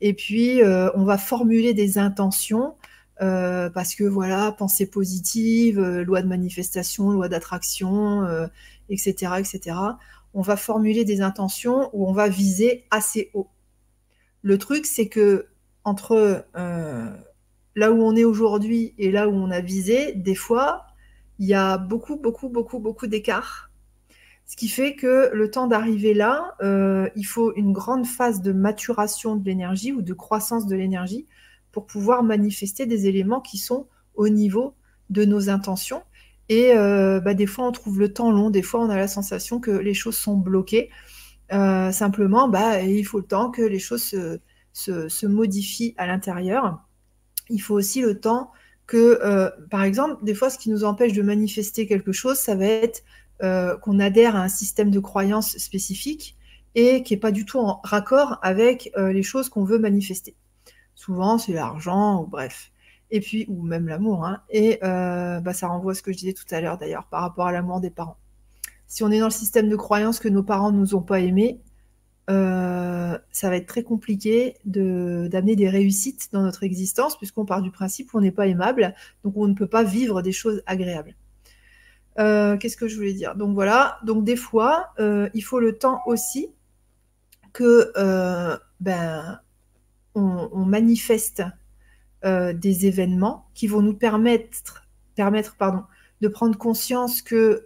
Et 0.00 0.14
puis, 0.14 0.62
euh, 0.62 0.90
on 0.94 1.04
va 1.04 1.18
formuler 1.18 1.74
des 1.74 1.98
intentions 1.98 2.76
euh, 3.20 3.70
parce 3.70 3.94
que 3.94 4.04
voilà, 4.04 4.52
pensée 4.52 4.86
positive, 4.86 5.78
euh, 5.78 6.04
loi 6.04 6.22
de 6.22 6.28
manifestation, 6.28 7.10
loi 7.10 7.28
d'attraction, 7.28 8.26
etc., 8.88 9.32
etc. 9.38 9.76
On 10.34 10.42
va 10.42 10.56
formuler 10.56 11.04
des 11.04 11.20
intentions 11.20 11.90
où 11.92 12.08
on 12.08 12.12
va 12.12 12.28
viser 12.28 12.84
assez 12.90 13.30
haut. 13.34 13.48
Le 14.42 14.58
truc, 14.58 14.86
c'est 14.86 15.08
que 15.08 15.46
entre 15.84 16.44
là 16.54 17.92
où 17.92 18.02
on 18.02 18.16
est 18.16 18.24
aujourd'hui 18.24 18.94
et 18.98 19.10
là 19.10 19.28
où 19.28 19.32
on 19.32 19.50
a 19.50 19.60
visé, 19.60 20.12
des 20.14 20.34
fois, 20.34 20.86
il 21.38 21.46
y 21.46 21.54
a 21.54 21.78
beaucoup, 21.78 22.16
beaucoup, 22.16 22.48
beaucoup, 22.48 22.78
beaucoup 22.78 23.06
d'écarts 23.06 23.68
ce 24.48 24.56
qui 24.56 24.68
fait 24.68 24.94
que 24.94 25.30
le 25.34 25.50
temps 25.50 25.66
d'arriver 25.66 26.14
là, 26.14 26.54
euh, 26.62 27.08
il 27.14 27.24
faut 27.24 27.54
une 27.54 27.74
grande 27.74 28.06
phase 28.06 28.40
de 28.40 28.52
maturation 28.52 29.36
de 29.36 29.44
l'énergie 29.44 29.92
ou 29.92 30.00
de 30.00 30.14
croissance 30.14 30.66
de 30.66 30.74
l'énergie 30.74 31.26
pour 31.78 31.86
pouvoir 31.86 32.22
manifester 32.24 32.86
des 32.86 33.06
éléments 33.06 33.40
qui 33.40 33.56
sont 33.56 33.86
au 34.14 34.28
niveau 34.28 34.74
de 35.10 35.24
nos 35.24 35.48
intentions. 35.48 36.02
Et 36.48 36.72
euh, 36.72 37.20
bah, 37.20 37.34
des 37.34 37.46
fois, 37.46 37.68
on 37.68 37.72
trouve 37.72 37.98
le 37.98 38.12
temps 38.12 38.32
long, 38.32 38.50
des 38.50 38.62
fois, 38.62 38.80
on 38.80 38.90
a 38.90 38.96
la 38.96 39.06
sensation 39.06 39.60
que 39.60 39.70
les 39.70 39.94
choses 39.94 40.16
sont 40.16 40.36
bloquées. 40.36 40.90
Euh, 41.52 41.92
simplement, 41.92 42.48
bah, 42.48 42.82
il 42.82 43.04
faut 43.04 43.18
le 43.18 43.26
temps 43.26 43.50
que 43.50 43.62
les 43.62 43.78
choses 43.78 44.14
se, 44.72 45.26
modifient 45.26 45.94
à 45.98 46.06
l'intérieur. 46.06 46.80
Il 47.48 47.60
faut 47.60 47.74
aussi 47.74 48.00
le 48.00 48.18
temps 48.18 48.50
que, 48.86 49.20
par 49.70 49.84
exemple, 49.84 50.24
des 50.24 50.34
fois, 50.34 50.50
ce 50.50 50.58
qui 50.58 50.70
nous 50.70 50.82
empêche 50.82 51.12
de 51.12 51.22
manifester 51.22 51.86
quelque 51.86 52.12
chose, 52.12 52.38
ça 52.38 52.54
va 52.54 52.64
être 52.66 53.04
euh, 53.40 53.76
qu'on 53.76 54.00
adhère 54.00 54.34
à 54.34 54.40
un 54.40 54.48
système 54.48 54.90
de 54.90 54.98
croyance 54.98 55.56
spécifique 55.58 56.36
et 56.74 57.04
qui 57.04 57.14
n'est 57.14 57.20
pas 57.20 57.30
du 57.30 57.44
tout 57.44 57.60
en 57.60 57.80
raccord 57.84 58.40
avec 58.42 58.90
euh, 58.96 59.12
les 59.12 59.22
choses 59.22 59.48
qu'on 59.48 59.62
veut 59.62 59.78
manifester. 59.78 60.34
Souvent, 60.98 61.38
c'est 61.38 61.52
l'argent, 61.52 62.22
ou 62.22 62.26
bref. 62.26 62.72
Et 63.12 63.20
puis, 63.20 63.46
ou 63.48 63.62
même 63.62 63.86
l'amour. 63.86 64.26
Hein. 64.26 64.42
Et 64.50 64.80
euh, 64.82 65.38
bah, 65.38 65.52
ça 65.52 65.68
renvoie 65.68 65.92
à 65.92 65.94
ce 65.94 66.02
que 66.02 66.10
je 66.10 66.18
disais 66.18 66.32
tout 66.32 66.44
à 66.50 66.60
l'heure 66.60 66.76
d'ailleurs 66.76 67.06
par 67.06 67.22
rapport 67.22 67.46
à 67.46 67.52
l'amour 67.52 67.80
des 67.80 67.90
parents. 67.90 68.16
Si 68.88 69.04
on 69.04 69.10
est 69.12 69.20
dans 69.20 69.26
le 69.26 69.30
système 69.30 69.68
de 69.68 69.76
croyance 69.76 70.18
que 70.18 70.28
nos 70.28 70.42
parents 70.42 70.72
ne 70.72 70.78
nous 70.78 70.96
ont 70.96 71.02
pas 71.02 71.20
aimés, 71.20 71.60
ça 72.28 73.48
va 73.48 73.56
être 73.56 73.66
très 73.66 73.84
compliqué 73.84 74.56
d'amener 74.64 75.56
des 75.56 75.68
réussites 75.68 76.28
dans 76.32 76.42
notre 76.42 76.64
existence, 76.64 77.16
puisqu'on 77.16 77.44
part 77.44 77.62
du 77.62 77.70
principe 77.70 78.10
qu'on 78.10 78.20
n'est 78.20 78.32
pas 78.32 78.48
aimable, 78.48 78.94
donc 79.24 79.36
on 79.36 79.46
ne 79.46 79.54
peut 79.54 79.68
pas 79.68 79.84
vivre 79.84 80.20
des 80.20 80.32
choses 80.32 80.62
agréables. 80.66 81.14
Euh, 82.18 82.56
qu'est-ce 82.56 82.76
que 82.76 82.88
je 82.88 82.96
voulais 82.96 83.12
dire? 83.12 83.36
Donc 83.36 83.54
voilà, 83.54 83.98
donc 84.02 84.24
des 84.24 84.36
fois, 84.36 84.88
euh, 84.98 85.28
il 85.34 85.42
faut 85.42 85.60
le 85.60 85.78
temps 85.78 86.02
aussi 86.06 86.48
que 87.52 87.92
euh, 87.96 88.56
ben, 88.80 89.40
on, 90.18 90.64
manifeste 90.64 91.42
des 92.24 92.86
événements 92.86 93.46
qui 93.54 93.68
vont 93.68 93.80
nous 93.80 93.94
permettre, 93.94 94.86
de 95.16 96.28
prendre 96.28 96.58
conscience 96.58 97.22
que 97.22 97.64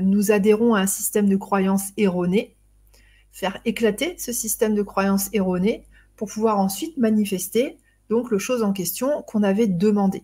nous 0.00 0.32
adhérons 0.32 0.74
à 0.74 0.80
un 0.80 0.86
système 0.86 1.28
de 1.28 1.36
croyances 1.36 1.92
erronées, 1.96 2.56
faire 3.32 3.58
éclater 3.64 4.16
ce 4.18 4.32
système 4.32 4.74
de 4.74 4.82
croyances 4.82 5.28
erronées 5.32 5.84
pour 6.16 6.28
pouvoir 6.28 6.58
ensuite 6.58 6.96
manifester 6.96 7.78
donc 8.08 8.30
le 8.30 8.38
chose 8.38 8.62
en 8.62 8.72
question 8.72 9.22
qu'on 9.22 9.42
avait 9.42 9.66
demandé. 9.66 10.22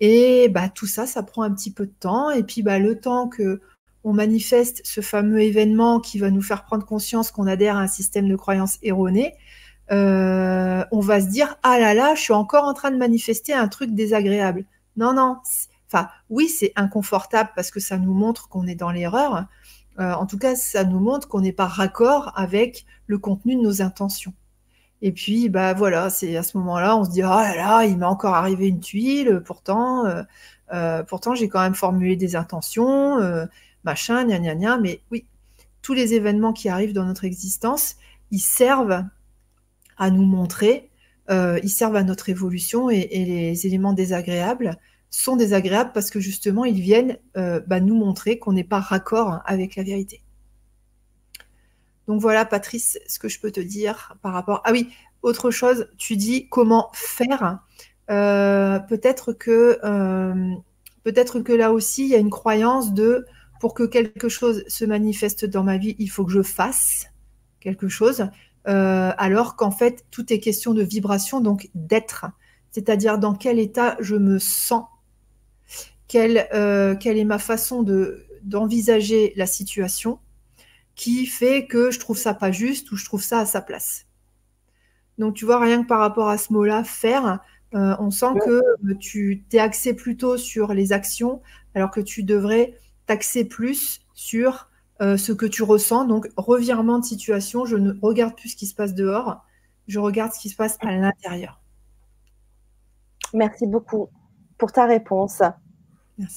Et 0.00 0.48
bah, 0.48 0.68
tout 0.68 0.86
ça, 0.86 1.06
ça 1.06 1.22
prend 1.22 1.42
un 1.42 1.52
petit 1.52 1.72
peu 1.72 1.86
de 1.86 1.94
temps. 1.98 2.30
Et 2.30 2.42
puis 2.42 2.62
bah, 2.62 2.78
le 2.78 3.00
temps 3.00 3.28
que 3.28 3.60
on 4.04 4.12
manifeste 4.12 4.82
ce 4.84 5.00
fameux 5.00 5.40
événement 5.40 5.98
qui 5.98 6.18
va 6.18 6.30
nous 6.30 6.42
faire 6.42 6.64
prendre 6.64 6.86
conscience 6.86 7.32
qu'on 7.32 7.48
adhère 7.48 7.76
à 7.76 7.80
un 7.80 7.88
système 7.88 8.28
de 8.28 8.36
croyances 8.36 8.78
erroné, 8.82 9.34
euh, 9.92 10.84
on 10.90 11.00
va 11.00 11.20
se 11.20 11.26
dire 11.26 11.56
ah 11.62 11.78
là 11.78 11.94
là, 11.94 12.14
je 12.14 12.20
suis 12.20 12.32
encore 12.32 12.64
en 12.64 12.74
train 12.74 12.90
de 12.90 12.96
manifester 12.96 13.52
un 13.52 13.68
truc 13.68 13.94
désagréable. 13.94 14.64
Non 14.96 15.12
non, 15.12 15.38
enfin 15.88 16.08
oui 16.30 16.48
c'est 16.48 16.72
inconfortable 16.76 17.50
parce 17.54 17.70
que 17.70 17.80
ça 17.80 17.98
nous 17.98 18.14
montre 18.14 18.48
qu'on 18.48 18.66
est 18.66 18.74
dans 18.74 18.90
l'erreur. 18.90 19.46
Euh, 19.98 20.12
en 20.12 20.26
tout 20.26 20.38
cas, 20.38 20.54
ça 20.56 20.84
nous 20.84 21.00
montre 21.00 21.26
qu'on 21.28 21.40
n'est 21.40 21.52
pas 21.52 21.66
raccord 21.66 22.32
avec 22.36 22.84
le 23.06 23.18
contenu 23.18 23.56
de 23.56 23.62
nos 23.62 23.80
intentions. 23.82 24.34
Et 25.02 25.12
puis, 25.12 25.48
bah 25.48 25.74
voilà, 25.74 26.10
c'est 26.10 26.36
à 26.36 26.42
ce 26.42 26.58
moment-là, 26.58 26.96
on 26.96 27.04
se 27.04 27.10
dit, 27.10 27.22
oh 27.22 27.28
là 27.28 27.54
là, 27.56 27.84
il 27.84 27.98
m'est 27.98 28.06
encore 28.06 28.34
arrivé 28.34 28.68
une 28.68 28.80
tuile, 28.80 29.42
pourtant, 29.44 30.04
euh, 30.72 31.02
pourtant 31.04 31.34
j'ai 31.34 31.48
quand 31.48 31.60
même 31.60 31.74
formulé 31.74 32.16
des 32.16 32.36
intentions, 32.36 33.18
machin, 33.84 34.24
gna 34.26 34.38
gna 34.38 34.54
gna. 34.54 34.78
Mais 34.78 35.00
oui, 35.10 35.26
tous 35.82 35.94
les 35.94 36.14
événements 36.14 36.52
qui 36.52 36.68
arrivent 36.68 36.92
dans 36.92 37.04
notre 37.04 37.24
existence, 37.24 37.96
ils 38.30 38.40
servent 38.40 39.04
à 39.96 40.10
nous 40.10 40.24
montrer, 40.24 40.90
ils 41.28 41.70
servent 41.70 41.96
à 41.96 42.04
notre 42.04 42.28
évolution 42.28 42.90
et, 42.90 43.08
les 43.10 43.66
éléments 43.66 43.92
désagréables 43.92 44.76
sont 45.10 45.36
désagréables 45.36 45.92
parce 45.92 46.10
que 46.10 46.20
justement, 46.20 46.64
ils 46.64 46.80
viennent 46.80 47.18
bah, 47.34 47.80
nous 47.80 47.96
montrer 47.96 48.38
qu'on 48.38 48.52
n'est 48.52 48.64
pas 48.64 48.80
raccord 48.80 49.40
avec 49.46 49.76
la 49.76 49.82
vérité. 49.82 50.22
Donc 52.06 52.20
voilà, 52.20 52.44
Patrice, 52.44 52.98
ce 53.08 53.18
que 53.18 53.28
je 53.28 53.40
peux 53.40 53.50
te 53.50 53.60
dire 53.60 54.16
par 54.22 54.32
rapport. 54.32 54.62
Ah 54.64 54.72
oui, 54.72 54.90
autre 55.22 55.50
chose, 55.50 55.88
tu 55.98 56.16
dis 56.16 56.48
comment 56.48 56.90
faire. 56.92 57.60
peut-être 58.06 59.32
que 59.32 59.80
peut-être 61.02 61.40
que 61.40 61.52
là 61.52 61.72
aussi, 61.72 62.02
il 62.02 62.08
y 62.08 62.14
a 62.14 62.18
une 62.18 62.30
croyance 62.30 62.92
de 62.92 63.26
pour 63.60 63.74
que 63.74 63.84
quelque 63.84 64.28
chose 64.28 64.64
se 64.66 64.84
manifeste 64.84 65.44
dans 65.44 65.62
ma 65.62 65.78
vie, 65.78 65.96
il 65.98 66.08
faut 66.08 66.24
que 66.24 66.32
je 66.32 66.42
fasse 66.42 67.06
quelque 67.60 67.88
chose, 67.88 68.28
euh, 68.68 69.12
alors 69.16 69.56
qu'en 69.56 69.70
fait, 69.70 70.04
tout 70.10 70.32
est 70.32 70.40
question 70.40 70.74
de 70.74 70.82
vibration, 70.82 71.40
donc 71.40 71.70
d'être, 71.74 72.26
c'est-à-dire 72.70 73.18
dans 73.18 73.34
quel 73.34 73.58
état 73.58 73.96
je 74.00 74.16
me 74.16 74.38
sens, 74.38 74.84
quelle, 76.08 76.48
euh, 76.52 76.98
est 76.98 77.24
ma 77.24 77.38
façon 77.38 77.82
de, 77.82 78.26
d'envisager 78.42 79.32
la 79.36 79.46
situation 79.46 80.18
qui 80.94 81.26
fait 81.26 81.66
que 81.66 81.90
je 81.90 82.00
trouve 82.00 82.18
ça 82.18 82.34
pas 82.34 82.50
juste 82.50 82.90
ou 82.90 82.96
je 82.96 83.04
trouve 83.04 83.22
ça 83.22 83.40
à 83.40 83.46
sa 83.46 83.60
place. 83.60 84.06
Donc 85.18 85.34
tu 85.34 85.44
vois, 85.44 85.60
rien 85.60 85.82
que 85.82 85.88
par 85.88 86.00
rapport 86.00 86.28
à 86.28 86.38
ce 86.38 86.52
mot-là, 86.52 86.84
faire, 86.84 87.40
euh, 87.74 87.94
on 87.98 88.10
sent 88.10 88.34
que 88.44 88.62
tu 88.94 89.44
t'es 89.48 89.58
axé 89.58 89.94
plutôt 89.94 90.36
sur 90.36 90.74
les 90.74 90.92
actions, 90.92 91.42
alors 91.74 91.90
que 91.90 92.00
tu 92.00 92.22
devrais 92.22 92.78
t'axer 93.06 93.44
plus 93.44 94.00
sur 94.14 94.68
euh, 95.02 95.16
ce 95.16 95.32
que 95.32 95.46
tu 95.46 95.62
ressens. 95.62 96.04
Donc, 96.04 96.28
revirement 96.36 96.98
de 96.98 97.04
situation, 97.04 97.64
je 97.64 97.76
ne 97.76 97.92
regarde 98.00 98.34
plus 98.34 98.50
ce 98.50 98.56
qui 98.56 98.66
se 98.66 98.74
passe 98.74 98.94
dehors, 98.94 99.44
je 99.88 99.98
regarde 99.98 100.32
ce 100.32 100.40
qui 100.40 100.48
se 100.48 100.56
passe 100.56 100.78
à 100.80 100.90
l'intérieur. 100.92 101.60
Merci 103.34 103.66
beaucoup 103.66 104.08
pour 104.58 104.72
ta 104.72 104.86
réponse. 104.86 105.42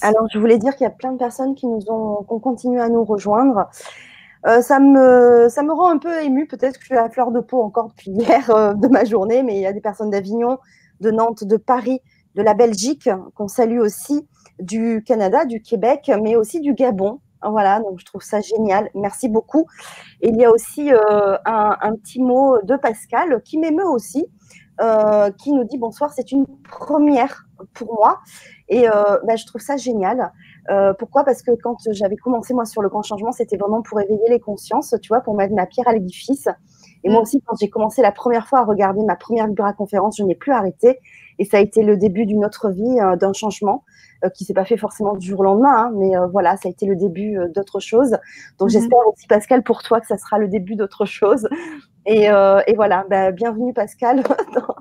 Alors, 0.02 0.28
je 0.34 0.40
voulais 0.40 0.58
dire 0.58 0.76
qu'il 0.76 0.84
y 0.84 0.88
a 0.88 0.92
plein 0.92 1.14
de 1.14 1.18
personnes 1.18 1.56
qui 1.56 1.68
nous 1.68 1.84
ont, 1.88 2.24
qui 2.24 2.34
ont 2.34 2.40
continué 2.40 2.82
à 2.82 2.90
nous 2.90 3.04
rejoindre. 3.04 3.70
Euh, 4.46 4.62
ça, 4.62 4.80
me, 4.80 5.48
ça 5.50 5.64
me 5.64 5.72
rend 5.72 5.90
un 5.90 5.98
peu 5.98 6.22
émue. 6.24 6.48
Peut-être 6.48 6.78
que 6.78 6.82
je 6.82 6.88
suis 6.88 6.98
à 6.98 7.10
fleur 7.10 7.32
de 7.32 7.40
peau 7.40 7.62
encore 7.62 7.90
depuis 7.90 8.12
hier 8.12 8.50
euh, 8.50 8.74
de 8.74 8.88
ma 8.88 9.06
journée, 9.06 9.44
mais 9.44 9.56
il 9.56 9.62
y 9.62 9.66
a 9.66 9.74
des 9.74 9.82
personnes 9.82 10.10
d'Avignon, 10.10 10.60
de 11.02 11.12
Nantes, 11.12 11.44
de 11.44 11.58
Paris, 11.58 12.02
de 12.36 12.42
la 12.42 12.54
Belgique 12.54 13.10
qu'on 13.36 13.48
salue 13.48 13.80
aussi, 13.80 14.28
du 14.60 15.04
Canada, 15.06 15.46
du 15.46 15.62
Québec, 15.62 16.12
mais 16.22 16.36
aussi 16.36 16.60
du 16.60 16.74
Gabon. 16.74 17.20
Voilà, 17.44 17.80
donc 17.80 18.00
je 18.00 18.06
trouve 18.06 18.22
ça 18.22 18.42
génial. 18.42 18.90
Merci 18.96 19.30
beaucoup. 19.30 19.66
Et 20.22 20.30
il 20.30 20.36
y 20.36 20.46
a 20.46 20.52
aussi 20.52 20.92
euh, 20.92 21.38
un, 21.46 21.96
petit 21.96 22.22
mot 22.22 22.58
de 22.64 22.76
Pascal 22.76 23.42
qui 23.44 23.58
m'émeut 23.58 23.88
aussi, 23.88 24.28
euh, 24.82 25.32
qui 25.32 25.54
nous 25.54 25.64
dit 25.64 25.78
bonsoir, 25.78 26.12
c'est 26.14 26.32
une 26.32 26.46
première 26.70 27.46
pour 27.74 27.94
moi. 27.94 28.20
Et 28.68 28.90
euh, 28.90 29.18
bah, 29.26 29.36
je 29.36 29.46
trouve 29.46 29.62
ça 29.62 29.78
génial. 29.78 30.32
pourquoi? 31.00 31.24
Parce 31.24 31.42
que 31.42 31.52
quand 31.64 31.78
j'avais 31.92 32.18
commencé 32.18 32.54
moi 32.54 32.66
sur 32.66 32.82
le 32.82 32.90
grand 32.90 33.04
changement, 33.04 33.32
c'était 33.32 33.58
vraiment 33.58 33.82
pour 33.82 34.00
éveiller 34.02 34.30
les 34.30 34.40
consciences, 34.40 34.96
tu 35.02 35.08
vois, 35.08 35.22
pour 35.22 35.36
mettre 35.36 35.54
ma 35.54 35.66
pierre 35.66 35.88
à 35.88 35.94
l'édifice. 35.94 36.48
Et 37.04 37.10
moi 37.10 37.20
mm. 37.20 37.24
aussi, 37.24 37.42
quand 37.42 37.56
j'ai 37.60 37.70
commencé 37.70 38.02
la 38.02 38.12
première 38.12 38.48
fois 38.48 38.60
à 38.60 38.64
regarder 38.66 39.04
ma 39.04 39.16
première 39.16 39.48
Vibra 39.48 39.74
conférence, 39.74 40.18
je 40.18 40.24
n'ai 40.24 40.36
plus 40.36 40.52
arrêté. 40.52 41.00
Et 41.40 41.46
ça 41.46 41.58
a 41.58 41.60
été 41.62 41.82
le 41.82 41.98
début 41.98 42.26
d'une 42.26 42.46
autre 42.46 42.70
vie, 42.70 42.98
d'un 43.20 43.34
changement. 43.34 43.84
Euh, 44.26 44.30
qui 44.30 44.44
s'est 44.44 44.54
pas 44.54 44.66
fait 44.66 44.76
forcément 44.76 45.16
du 45.16 45.30
jour 45.30 45.40
au 45.40 45.44
lendemain, 45.44 45.86
hein, 45.86 45.92
mais 45.96 46.18
euh, 46.18 46.28
voilà, 46.28 46.58
ça 46.58 46.68
a 46.68 46.72
été 46.72 46.86
le 46.86 46.98
début 46.98 47.40
euh, 47.40 47.48
d'autre 47.48 47.80
chose. 47.80 48.18
Donc 48.58 48.68
mhm. 48.68 48.70
j'espère 48.70 49.00
aussi 49.08 49.28
Pascal 49.28 49.64
pour 49.64 49.82
toi 49.82 50.02
que 50.02 50.08
ça 50.08 50.18
sera 50.18 50.38
le 50.40 50.50
début 50.50 50.76
d'autre 50.76 51.06
chose. 51.06 51.48
Et, 52.06 52.24
et 52.24 52.76
voilà, 52.76 53.06
bah, 53.10 53.32
bienvenue 53.32 53.72
Pascal. 53.72 54.24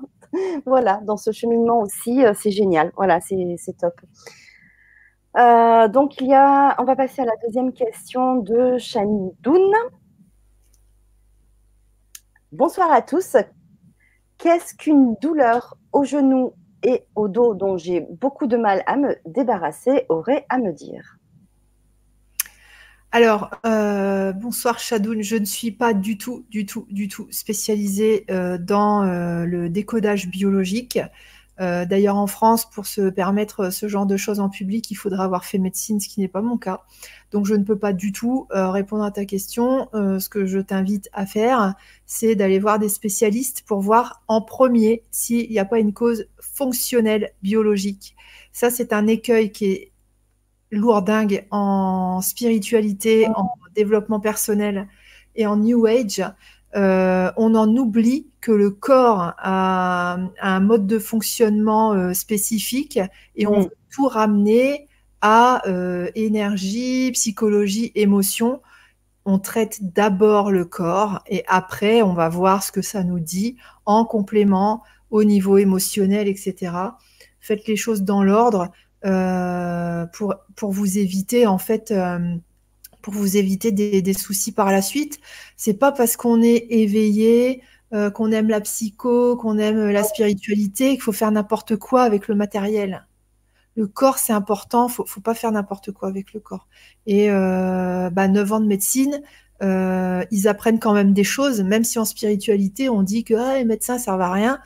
voilà, 0.65 0.99
dans 1.03 1.15
ce 1.15 1.31
cheminement 1.31 1.81
aussi, 1.81 2.23
c'est 2.33 2.49
génial. 2.49 2.91
Voilà, 2.95 3.19
c'est 3.21 3.77
top. 3.77 3.93
donc 5.93 6.19
il 6.21 6.27
y 6.27 6.33
a, 6.33 6.75
on 6.79 6.85
va 6.85 6.95
passer 6.95 7.21
à 7.21 7.25
la 7.25 7.35
deuxième 7.45 7.71
question 7.71 8.37
de 8.37 8.77
Doun. 9.41 9.71
Bonsoir 12.51 12.91
à 12.91 13.03
tous. 13.03 13.35
Qu'est-ce 14.39 14.73
qu'une 14.73 15.15
douleur 15.21 15.77
au 15.91 16.05
genou 16.05 16.53
et 16.81 17.03
au 17.15 17.27
dos 17.27 17.53
dont 17.53 17.75
j'ai 17.75 17.99
beaucoup 17.99 18.47
de 18.47 18.55
mal 18.55 18.83
à 18.87 18.95
me 18.95 19.17
débarrasser 19.25 20.05
aurait 20.07 20.45
à 20.47 20.59
me 20.59 20.71
dire? 20.71 21.17
Alors, 23.11 23.49
euh, 23.65 24.31
bonsoir 24.31 24.79
Shadoun, 24.79 25.21
je 25.23 25.35
ne 25.35 25.43
suis 25.43 25.71
pas 25.71 25.93
du 25.93 26.17
tout, 26.17 26.45
du 26.49 26.65
tout, 26.65 26.87
du 26.89 27.09
tout 27.09 27.27
spécialisée 27.31 28.23
euh, 28.31 28.57
dans 28.57 29.03
euh, 29.03 29.43
le 29.43 29.67
décodage 29.67 30.29
biologique. 30.29 30.99
Euh, 31.59 31.85
d'ailleurs, 31.85 32.15
en 32.15 32.27
France, 32.27 32.69
pour 32.69 32.85
se 32.85 33.09
permettre 33.09 33.71
ce 33.71 33.87
genre 33.87 34.05
de 34.05 34.17
choses 34.17 34.39
en 34.39 34.49
public, 34.49 34.89
il 34.91 34.95
faudra 34.95 35.25
avoir 35.25 35.45
fait 35.45 35.57
médecine, 35.57 35.99
ce 35.99 36.07
qui 36.07 36.21
n'est 36.21 36.27
pas 36.27 36.41
mon 36.41 36.57
cas. 36.57 36.83
Donc, 37.31 37.45
je 37.45 37.53
ne 37.53 37.63
peux 37.63 37.77
pas 37.77 37.93
du 37.93 38.11
tout 38.11 38.47
euh, 38.51 38.71
répondre 38.71 39.03
à 39.03 39.11
ta 39.11 39.25
question. 39.25 39.89
Euh, 39.93 40.19
ce 40.19 40.29
que 40.29 40.45
je 40.45 40.59
t'invite 40.59 41.09
à 41.13 41.25
faire, 41.25 41.75
c'est 42.05 42.35
d'aller 42.35 42.59
voir 42.59 42.79
des 42.79 42.89
spécialistes 42.89 43.63
pour 43.65 43.81
voir 43.81 44.23
en 44.27 44.41
premier 44.41 45.03
s'il 45.11 45.49
n'y 45.49 45.59
a 45.59 45.65
pas 45.65 45.79
une 45.79 45.93
cause 45.93 46.27
fonctionnelle 46.39 47.31
biologique. 47.41 48.15
Ça, 48.51 48.69
c'est 48.69 48.93
un 48.93 49.07
écueil 49.07 49.51
qui 49.51 49.65
est 49.65 49.91
lourdingue 50.71 51.45
en 51.51 52.21
spiritualité, 52.21 53.27
en 53.35 53.49
développement 53.75 54.19
personnel 54.19 54.87
et 55.35 55.45
en 55.45 55.57
New 55.57 55.85
Age. 55.85 56.23
Euh, 56.75 57.31
on 57.35 57.55
en 57.55 57.75
oublie 57.75 58.27
que 58.41 58.51
le 58.51 58.69
corps 58.69 59.33
a, 59.37 60.17
un 60.41 60.59
mode 60.59 60.85
de 60.85 60.99
fonctionnement 60.99 61.93
euh, 61.93 62.13
spécifique 62.13 62.99
et 63.35 63.47
on 63.47 63.59
mm. 63.59 63.63
veut 63.63 63.77
tout 63.91 64.07
ramener 64.07 64.87
à 65.21 65.67
euh, 65.67 66.09
énergie, 66.15 67.11
psychologie, 67.13 67.91
émotion. 67.95 68.61
On 69.25 69.39
traite 69.39 69.79
d'abord 69.81 70.51
le 70.51 70.63
corps 70.65 71.21
et 71.27 71.43
après 71.47 72.01
on 72.01 72.13
va 72.13 72.29
voir 72.29 72.63
ce 72.63 72.71
que 72.71 72.81
ça 72.81 73.03
nous 73.03 73.19
dit 73.19 73.57
en 73.85 74.05
complément 74.05 74.83
au 75.09 75.23
niveau 75.23 75.57
émotionnel, 75.57 76.27
etc. 76.27 76.71
Faites 77.39 77.67
les 77.67 77.75
choses 77.75 78.03
dans 78.03 78.23
l'ordre 78.23 78.71
pour, 80.13 80.35
pour 80.55 80.71
vous 80.71 80.97
éviter 80.97 81.47
en 81.47 81.57
fait 81.57 81.93
pour 83.09 83.21
vous 83.21 83.37
éviter 83.37 83.71
des, 83.71 84.13
soucis 84.13 84.51
par 84.51 84.71
la 84.71 84.81
suite. 84.81 85.19
C'est 85.57 85.73
pas 85.73 85.91
parce 85.91 86.17
qu'on 86.17 86.41
est 86.41 86.67
éveillé, 86.69 87.61
euh, 87.93 88.09
qu'on 88.09 88.31
aime 88.31 88.49
la 88.49 88.61
psycho, 88.61 89.35
qu'on 89.37 89.57
aime 89.57 89.89
la 89.89 90.03
spiritualité, 90.03 90.91
qu'il 90.91 91.01
faut 91.01 91.11
faire 91.11 91.31
n'importe 91.31 91.75
quoi 91.75 92.03
avec 92.03 92.27
le 92.27 92.35
matériel. 92.35 93.05
Le 93.75 93.87
corps, 93.87 94.17
c'est 94.17 94.33
important, 94.33 94.87
faut, 94.89 95.05
faut 95.05 95.21
pas 95.21 95.33
faire 95.33 95.51
n'importe 95.51 95.91
quoi 95.91 96.09
avec 96.09 96.33
le 96.33 96.39
corps. 96.39 96.67
Et 97.07 97.31
euh, 97.31 98.09
bah, 98.09 98.27
9 98.27 98.53
ans 98.53 98.59
de 98.59 98.67
médecine, 98.67 99.21
euh, 99.61 100.23
ils 100.31 100.47
apprennent 100.47 100.79
quand 100.79 100.93
même 100.93 101.13
des 101.13 101.23
choses, 101.23 101.61
même 101.61 101.83
si 101.83 101.99
en 101.99 102.05
spiritualité, 102.05 102.89
on 102.89 103.03
dit 103.03 103.23
que 103.23 103.33
ah, 103.33 103.57
les 103.57 103.65
médecins 103.65 103.95
ne 103.95 104.01
servent 104.01 104.21
à 104.21 104.31
rien, 104.31 104.59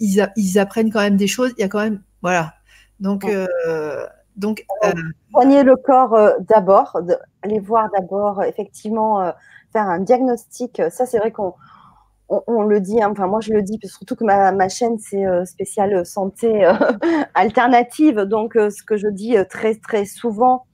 ils, 0.00 0.28
ils, 0.36 0.58
apprennent 0.58 0.90
quand 0.90 1.00
même 1.00 1.16
des 1.16 1.28
choses. 1.28 1.52
Il 1.56 1.60
y 1.60 1.64
a 1.64 1.68
quand 1.68 1.80
même, 1.80 2.02
voilà. 2.22 2.54
Donc, 3.00 3.24
donc, 4.38 4.64
euh, 4.84 4.92
soigner 5.32 5.64
le 5.64 5.76
corps 5.76 6.14
euh, 6.14 6.30
d'abord, 6.48 6.96
aller 7.42 7.58
voir 7.58 7.90
d'abord, 7.90 8.44
effectivement, 8.44 9.20
euh, 9.20 9.32
faire 9.72 9.88
un 9.88 9.98
diagnostic. 9.98 10.80
Ça, 10.90 11.06
c'est 11.06 11.18
vrai 11.18 11.32
qu'on 11.32 11.54
on, 12.28 12.62
le 12.62 12.80
dit, 12.80 13.02
hein, 13.02 13.08
enfin 13.10 13.26
moi 13.26 13.40
je 13.40 13.52
le 13.52 13.62
dis, 13.62 13.80
surtout 13.84 14.14
que 14.14 14.24
ma, 14.24 14.52
ma 14.52 14.68
chaîne 14.68 14.98
c'est 14.98 15.24
spéciale 15.44 16.06
santé 16.06 16.70
alternative. 17.34 18.20
Donc, 18.20 18.52
ce 18.54 18.82
que 18.82 18.96
je 18.96 19.08
dis 19.08 19.36
très 19.48 19.74
très 19.74 20.04
souvent, 20.04 20.66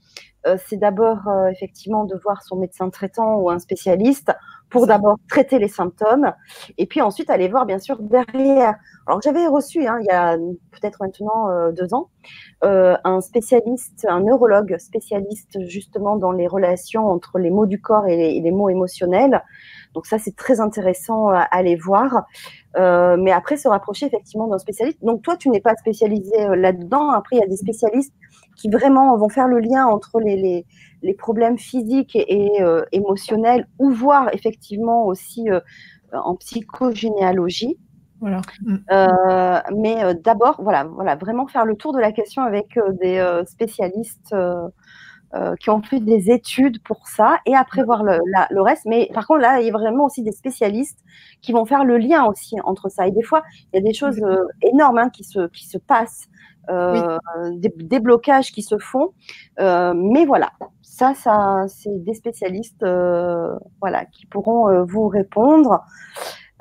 c'est 0.66 0.76
d'abord 0.76 1.20
effectivement 1.50 2.04
de 2.04 2.16
voir 2.22 2.42
son 2.42 2.56
médecin 2.56 2.90
traitant 2.90 3.36
ou 3.36 3.50
un 3.50 3.60
spécialiste 3.60 4.32
pour 4.74 4.88
d'abord 4.88 5.18
traiter 5.28 5.60
les 5.60 5.68
symptômes 5.68 6.32
et 6.78 6.86
puis 6.86 7.00
ensuite 7.00 7.30
aller 7.30 7.46
voir 7.46 7.64
bien 7.64 7.78
sûr 7.78 7.96
derrière. 8.00 8.74
Alors 9.06 9.22
j'avais 9.22 9.46
reçu 9.46 9.86
hein, 9.86 9.98
il 10.00 10.06
y 10.06 10.10
a 10.10 10.36
peut-être 10.72 10.98
maintenant 11.00 11.48
euh, 11.48 11.70
deux 11.70 11.94
ans 11.94 12.10
euh, 12.64 12.96
un 13.04 13.20
spécialiste, 13.20 14.04
un 14.08 14.22
neurologue 14.22 14.76
spécialiste 14.78 15.64
justement 15.68 16.16
dans 16.16 16.32
les 16.32 16.48
relations 16.48 17.06
entre 17.06 17.38
les 17.38 17.50
mots 17.50 17.66
du 17.66 17.80
corps 17.80 18.08
et 18.08 18.40
les, 18.40 18.50
mots 18.50 18.68
émotionnels. 18.68 19.44
Donc 19.94 20.06
ça 20.06 20.18
c'est 20.18 20.34
très 20.34 20.58
intéressant 20.58 21.28
à, 21.28 21.42
aller 21.42 21.76
voir. 21.76 22.24
Euh, 22.76 23.16
mais 23.18 23.30
après 23.30 23.56
se 23.56 23.68
rapprocher 23.68 24.06
effectivement 24.06 24.48
d'un 24.48 24.58
spécialiste. 24.58 24.98
Donc 25.02 25.22
toi 25.22 25.36
tu 25.36 25.48
n'es 25.48 25.60
pas 25.60 25.74
spécialisé 25.76 26.48
là-dedans. 26.56 27.10
Après 27.10 27.36
il 27.36 27.40
y 27.40 27.42
a 27.42 27.46
des 27.46 27.56
spécialistes 27.56 28.14
qui 28.56 28.68
vraiment 28.68 29.16
vont 29.16 29.28
faire 29.28 29.48
le 29.48 29.60
lien 29.60 29.86
entre 29.86 30.20
les 30.20 30.64
les 31.04 31.14
problèmes 31.14 31.58
physiques 31.58 32.16
et, 32.16 32.62
euh, 32.62 32.82
émotionnels, 32.90 33.68
ou 33.78 33.90
voir 33.90 34.34
effectivement 34.34 35.06
aussi 35.06 35.48
euh, 35.50 35.60
en 36.12 36.34
psychogénéalogie. 36.34 37.76
Voilà. 38.20 38.40
Euh, 38.90 39.60
mais 39.76 40.14
d'abord, 40.24 40.56
voilà, 40.62 40.84
voilà, 40.84 41.14
vraiment 41.14 41.46
faire 41.46 41.66
le 41.66 41.76
tour 41.76 41.92
de 41.92 41.98
la 41.98 42.10
question 42.10 42.42
avec 42.42 42.78
des 43.00 43.22
spécialistes 43.46 44.34
euh, 45.34 45.56
qui 45.56 45.68
ont 45.70 45.82
fait 45.82 45.98
des 45.98 46.30
études 46.30 46.80
pour 46.82 47.08
ça 47.08 47.38
et 47.44 47.56
après 47.56 47.82
voir 47.82 48.04
le, 48.04 48.18
le, 48.50 48.62
reste. 48.62 48.84
Mais 48.84 49.10
par 49.12 49.26
contre, 49.26 49.40
là, 49.40 49.60
il 49.60 49.66
y 49.66 49.68
a 49.68 49.72
vraiment 49.72 50.04
aussi 50.04 50.22
des 50.22 50.30
spécialistes 50.30 51.00
qui 51.42 51.50
vont 51.50 51.64
faire 51.64 51.84
le 51.84 51.98
lien 51.98 52.24
aussi 52.26 52.56
entre 52.62 52.88
ça. 52.88 53.08
Et 53.08 53.10
des 53.10 53.22
fois, 53.22 53.42
il 53.72 53.76
y 53.76 53.78
a 53.80 53.82
des 53.82 53.94
choses 53.94 54.20
euh, 54.22 54.44
énormes 54.62 54.98
hein, 54.98 55.10
qui, 55.10 55.24
se, 55.24 55.48
qui 55.48 55.66
se 55.66 55.76
passent, 55.76 56.28
euh, 56.70 57.18
des, 57.56 57.98
blocages 57.98 58.52
qui 58.52 58.62
se 58.62 58.78
font. 58.78 59.12
mais 59.58 60.24
voilà, 60.24 60.52
ça, 60.82 61.14
ça 61.14 61.64
c'est 61.66 62.04
des 62.04 62.14
spécialistes 62.14 62.86
voilà, 63.80 64.04
qui 64.12 64.26
pourront 64.26 64.84
vous 64.84 65.08
répondre. 65.08 65.84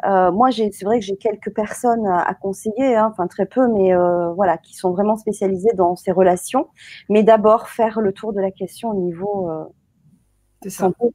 Euh, 0.06 0.32
moi, 0.32 0.52
c'est 0.52 0.84
vrai 0.84 1.00
que 1.00 1.06
j'ai 1.06 1.18
quelques 1.18 1.54
personnes 1.54 2.06
à, 2.08 2.34
conseiller, 2.34 2.96
hein, 2.96 3.10
enfin 3.12 3.28
très 3.28 3.46
peu, 3.46 3.68
mais 3.68 3.94
euh, 3.94 4.34
voilà, 4.34 4.58
qui 4.58 4.76
sont 4.76 4.92
vraiment 4.92 5.16
spécialisées 5.16 5.74
dans 5.76 5.96
ces 5.96 6.12
relations. 6.12 6.68
Mais 7.10 7.24
d'abord, 7.24 7.70
faire 7.70 8.02
le 8.02 8.12
tour 8.12 8.34
de 8.34 8.42
la 8.42 8.52
question 8.52 8.89
au 8.89 8.96
niveau 8.96 9.50
euh, 9.50 10.70
santé 10.70 11.06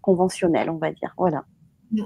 conventionnel, 0.00 0.70
on 0.70 0.76
va 0.76 0.92
dire. 0.92 1.14
Voilà. 1.16 1.44
Mm. 1.92 2.04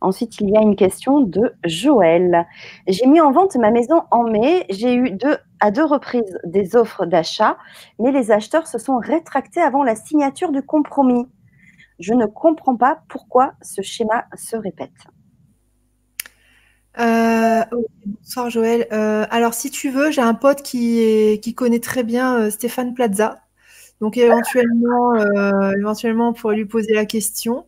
Ensuite, 0.00 0.40
il 0.40 0.50
y 0.50 0.56
a 0.56 0.60
une 0.60 0.76
question 0.76 1.20
de 1.20 1.54
Joël. 1.64 2.46
J'ai 2.86 3.06
mis 3.06 3.20
en 3.20 3.32
vente 3.32 3.56
ma 3.56 3.70
maison 3.70 4.02
en 4.10 4.24
mai. 4.24 4.66
J'ai 4.68 4.94
eu 4.94 5.10
deux, 5.10 5.38
à 5.60 5.70
deux 5.70 5.84
reprises 5.84 6.38
des 6.44 6.76
offres 6.76 7.06
d'achat, 7.06 7.56
mais 7.98 8.12
les 8.12 8.30
acheteurs 8.30 8.66
se 8.66 8.78
sont 8.78 8.98
rétractés 8.98 9.62
avant 9.62 9.82
la 9.82 9.96
signature 9.96 10.52
du 10.52 10.62
compromis. 10.62 11.26
Je 11.98 12.12
ne 12.12 12.26
comprends 12.26 12.76
pas 12.76 13.02
pourquoi 13.08 13.54
ce 13.62 13.82
schéma 13.82 14.26
se 14.36 14.56
répète. 14.56 14.90
Euh, 16.98 17.64
bonsoir 18.06 18.50
Joël. 18.50 18.86
Euh, 18.92 19.26
alors 19.30 19.54
si 19.54 19.70
tu 19.70 19.90
veux, 19.90 20.10
j'ai 20.10 20.20
un 20.20 20.34
pote 20.34 20.62
qui, 20.62 21.54
connaît 21.56 21.80
très 21.80 22.04
bien 22.04 22.38
euh, 22.38 22.50
Stéphane 22.50 22.94
Plaza. 22.94 23.40
Donc 24.00 24.16
éventuellement, 24.16 25.14
éventuellement, 25.78 26.30
on 26.30 26.32
pourrait 26.32 26.56
lui 26.56 26.66
poser 26.66 26.94
la 26.94 27.06
question. 27.06 27.66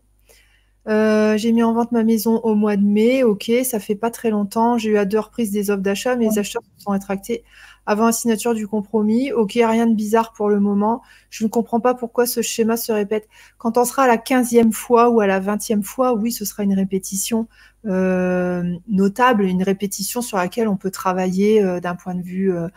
J'ai 0.87 1.53
mis 1.53 1.63
en 1.63 1.73
vente 1.73 1.93
ma 1.93 2.05
maison 2.05 2.39
au 2.41 2.55
mois 2.55 2.77
de 2.77 2.85
mai. 2.85 3.23
Ok, 3.23 3.51
ça 3.65 3.81
fait 3.81 3.97
pas 3.97 4.11
très 4.11 4.31
longtemps. 4.31 4.79
J'ai 4.79 4.91
eu 4.91 4.99
à 4.99 5.05
deux 5.05 5.21
reprises 5.21 5.51
des 5.51 5.71
offres 5.71 5.83
d'achat, 5.83 6.17
mais 6.17 6.29
les 6.29 6.39
acheteurs 6.39 6.63
se 6.77 6.85
sont 6.85 6.91
rétractés 6.93 7.45
avant 7.87 8.07
la 8.07 8.13
signature 8.13 8.55
du 8.55 8.67
compromis. 8.67 9.33
Ok, 9.33 9.53
rien 9.55 9.87
de 9.87 9.95
bizarre 9.95 10.33
pour 10.33 10.49
le 10.49 10.61
moment. 10.61 11.03
Je 11.31 11.45
ne 11.45 11.49
comprends 11.49 11.81
pas 11.81 11.95
pourquoi 11.95 12.27
ce 12.27 12.43
schéma 12.43 12.77
se 12.77 12.93
répète. 12.93 13.29
Quand 13.59 13.79
on 13.79 13.85
sera 13.85 14.03
à 14.03 14.07
la 14.09 14.19
quinzième 14.19 14.73
fois 14.73 15.09
ou 15.09 15.21
à 15.21 15.27
la 15.27 15.41
vingtième 15.41 15.85
fois, 15.85 16.13
oui, 16.15 16.33
ce 16.33 16.45
sera 16.45 16.65
une 16.65 16.75
répétition 16.75 17.47
euh, 17.87 18.77
notable, 18.89 19.45
une 19.45 19.63
répétition 19.63 20.21
sur 20.21 20.37
laquelle 20.37 20.69
on 20.69 20.77
peut 20.77 20.91
travailler 20.91 21.63
euh, 21.63 21.81
d'un 21.81 21.95
point 21.95 22.15
de 22.15 22.23
vue 22.23 22.53
euh, 22.53 22.69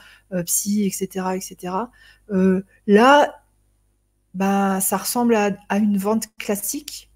psy, 0.43 0.85
etc., 0.85 1.25
etc. 1.35 1.73
là, 2.87 3.35
bah, 4.35 4.79
ça 4.79 4.97
ressemble 4.97 5.35
à 5.35 5.77
une 5.77 5.97
vente 5.97 6.27
classique 6.37 7.08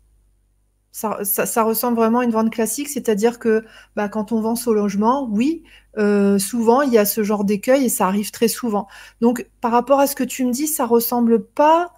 ça, 0.93 1.63
ressemble 1.63 1.97
vraiment 1.97 2.19
à 2.19 2.23
une 2.23 2.31
vente 2.31 2.51
classique, 2.51 2.87
c'est-à-dire 2.87 3.39
que 3.39 3.65
bah, 3.95 4.09
quand 4.09 4.31
on 4.31 4.41
vend 4.41 4.55
son 4.55 4.71
logement, 4.71 5.27
oui, 5.31 5.63
euh, 5.97 6.37
souvent 6.37 6.83
il 6.83 6.93
y 6.93 6.99
a 6.99 7.05
ce 7.05 7.23
genre 7.23 7.43
d'écueil 7.43 7.85
et 7.85 7.89
ça 7.89 8.07
arrive 8.07 8.29
très 8.29 8.47
souvent. 8.47 8.87
Donc 9.19 9.47
par 9.59 9.71
rapport 9.71 9.99
à 9.99 10.05
ce 10.05 10.15
que 10.15 10.23
tu 10.23 10.45
me 10.45 10.51
dis, 10.51 10.67
ça 10.67 10.85
ressemble 10.85 11.43
pas, 11.43 11.93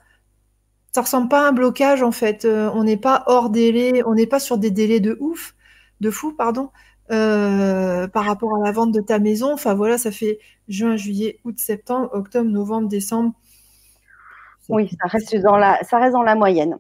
ça 0.94 1.02
ressemble 1.02 1.28
pas 1.28 1.46
à 1.46 1.50
un 1.50 1.52
blocage 1.52 2.04
en 2.04 2.14
fait. 2.14 2.46
Euh, 2.46 2.72
on 2.74 2.86
n'est 2.86 2.98
pas 2.98 3.24
hors 3.28 3.50
délai, 3.50 4.02
on 4.06 4.16
n'est 4.16 4.28
pas 4.28 4.40
sur 4.40 4.58
des 4.58 4.72
délais 4.72 5.02
de 5.02 5.18
ouf, 5.20 5.56
de 6.00 6.10
fou, 6.10 6.34
pardon. 6.34 6.72
Euh, 7.12 8.08
par 8.08 8.26
rapport 8.26 8.56
à 8.56 8.66
la 8.66 8.72
vente 8.72 8.92
de 8.94 9.02
ta 9.02 9.20
maison, 9.20 9.54
enfin 9.54 9.74
voilà, 9.76 9.98
ça 9.98 10.12
fait 10.12 10.40
juin, 10.70 10.96
juillet, 10.96 11.40
août, 11.44 11.60
septembre, 11.60 12.10
octobre, 12.14 12.50
novembre, 12.50 12.88
décembre. 12.88 13.34
Oui, 14.70 14.90
ça 15.02 15.08
reste 15.08 15.36
dans 15.36 15.58
la, 15.58 15.84
ça 15.84 16.00
reste 16.00 16.14
dans 16.14 16.24
la 16.24 16.36
moyenne. 16.36 16.80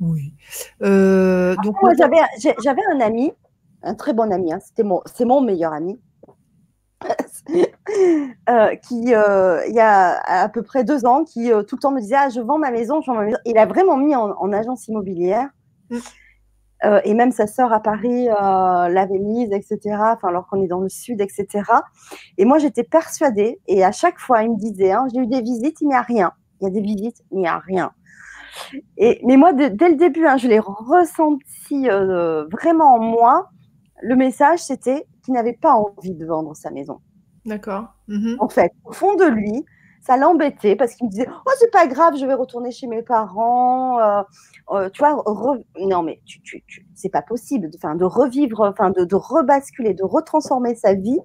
Oui. 0.00 0.32
Euh, 0.82 1.54
donc, 1.62 1.76
j'avais 1.98 2.82
un 2.90 3.00
ami, 3.00 3.32
un 3.82 3.94
très 3.94 4.14
bon 4.14 4.32
ami, 4.32 4.52
hein, 4.52 4.58
c'était 4.60 4.82
mon, 4.82 5.02
c'est 5.04 5.26
mon 5.26 5.42
meilleur 5.42 5.72
ami, 5.72 6.00
euh, 8.48 8.74
qui, 8.76 9.14
euh, 9.14 9.62
il 9.68 9.74
y 9.74 9.80
a 9.80 10.18
à 10.20 10.48
peu 10.48 10.62
près 10.62 10.84
deux 10.84 11.04
ans, 11.04 11.24
qui 11.24 11.50
tout 11.68 11.76
le 11.76 11.80
temps 11.80 11.92
me 11.92 12.00
disait 12.00 12.16
ah, 12.16 12.28
Je 12.30 12.40
vends 12.40 12.58
ma 12.58 12.70
maison, 12.70 13.02
je 13.02 13.10
vends 13.10 13.16
ma 13.16 13.24
maison. 13.24 13.38
Il 13.44 13.58
a 13.58 13.66
vraiment 13.66 13.96
mis 13.96 14.14
en, 14.14 14.52
agence 14.52 14.88
immobilière. 14.88 15.48
Mm. 15.90 15.98
et 17.04 17.14
même 17.14 17.32
sa 17.32 17.46
sœur 17.46 17.72
à 17.72 17.80
Paris 17.80 18.26
l'avait 18.26 19.18
mise, 19.18 19.52
etc. 19.52 19.78
Enfin, 19.98 20.28
alors 20.28 20.46
qu'on 20.46 20.62
est 20.62 20.68
dans 20.68 20.80
le 20.80 20.88
sud, 20.88 21.20
etc. 21.20 21.46
Et 22.38 22.46
moi, 22.46 22.58
j'étais 22.58 22.84
persuadée, 22.84 23.60
et 23.66 23.84
à 23.84 23.92
chaque 23.92 24.18
fois, 24.18 24.42
il 24.44 24.52
me 24.52 24.56
disait 24.56 24.92
hein, 24.92 25.06
J'ai 25.12 25.20
eu 25.20 25.26
des 25.26 25.42
visites, 25.42 25.80
il 25.82 25.88
n'y 25.88 25.94
a 25.94 26.02
rien. 26.02 26.32
Il 26.60 26.64
y 26.64 26.66
a 26.66 26.70
des 26.70 26.80
visites, 26.80 27.22
il 27.32 27.38
n'y 27.38 27.48
a 27.48 27.58
rien. 27.58 27.92
Et, 28.96 29.20
mais 29.24 29.36
moi, 29.36 29.52
dès 29.52 29.88
le 29.88 29.96
début, 29.96 30.26
hein, 30.26 30.36
je 30.36 30.48
l'ai 30.48 30.58
ressenti 30.58 31.88
euh, 31.88 32.46
vraiment 32.50 32.94
en 32.94 33.00
moi. 33.00 33.50
Le 34.02 34.16
message, 34.16 34.60
c'était 34.60 35.06
qu'il 35.24 35.34
n'avait 35.34 35.58
pas 35.60 35.74
envie 35.74 36.14
de 36.14 36.26
vendre 36.26 36.54
sa 36.54 36.70
maison. 36.70 37.00
D'accord. 37.44 37.88
Mhm. 38.08 38.36
En 38.38 38.48
fait, 38.48 38.72
au 38.84 38.92
fond 38.92 39.14
de 39.16 39.24
lui, 39.24 39.64
ça 40.00 40.16
l'embêtait 40.16 40.76
parce 40.76 40.94
qu'il 40.94 41.06
me 41.06 41.10
disait 41.10 41.28
Oh, 41.28 41.50
c'est 41.58 41.70
pas 41.70 41.86
grave, 41.86 42.16
je 42.16 42.24
vais 42.24 42.34
retourner 42.34 42.70
chez 42.70 42.86
mes 42.86 43.02
parents. 43.02 43.98
Euh, 44.00 44.22
euh, 44.70 44.90
tu 44.90 45.00
vois, 45.00 45.22
non, 45.78 46.02
mais 46.02 46.20
tu, 46.24 46.40
tu, 46.42 46.62
c'est 46.94 47.10
pas 47.10 47.22
possible 47.22 47.70
de, 47.70 47.98
de 47.98 48.04
revivre, 48.04 48.60
enfin, 48.60 48.90
de, 48.90 49.04
de, 49.04 49.14
rebasculer, 49.14 49.94
de 49.94 50.04
retransformer 50.04 50.74
sa 50.74 50.94
vie. 50.94 51.18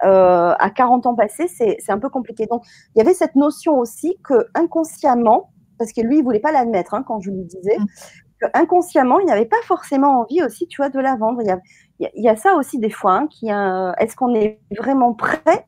à 0.00 0.70
40 0.74 1.06
ans 1.06 1.14
passés, 1.14 1.48
c'est 1.48 1.90
un 1.90 1.98
peu 1.98 2.08
compliqué. 2.08 2.46
Donc, 2.46 2.62
il 2.94 2.98
y 2.98 3.02
avait 3.02 3.14
cette 3.14 3.36
notion 3.36 3.78
aussi 3.78 4.18
que 4.22 4.46
inconsciemment, 4.54 5.50
parce 5.78 5.92
que 5.92 6.00
lui, 6.00 6.18
il 6.18 6.24
voulait 6.24 6.40
pas 6.40 6.52
l'admettre 6.52 6.94
hein, 6.94 7.04
quand 7.06 7.20
je 7.20 7.30
lui 7.30 7.44
disais. 7.44 7.78
Mm. 7.78 7.86
Inconsciemment, 8.54 9.20
il 9.20 9.26
n'avait 9.26 9.46
pas 9.46 9.62
forcément 9.64 10.20
envie 10.20 10.42
aussi, 10.42 10.66
tu 10.66 10.76
vois, 10.76 10.90
de 10.90 10.98
la 11.00 11.16
vendre. 11.16 11.40
Il 11.98 12.10
y 12.14 12.28
a, 12.28 12.36
ça 12.36 12.54
aussi 12.54 12.78
des 12.78 12.90
fois. 12.90 13.14
Hein, 13.14 13.26
qui 13.28 13.48
Est-ce 13.48 14.16
qu'on 14.16 14.34
est 14.34 14.60
vraiment 14.76 15.14
prêt 15.14 15.66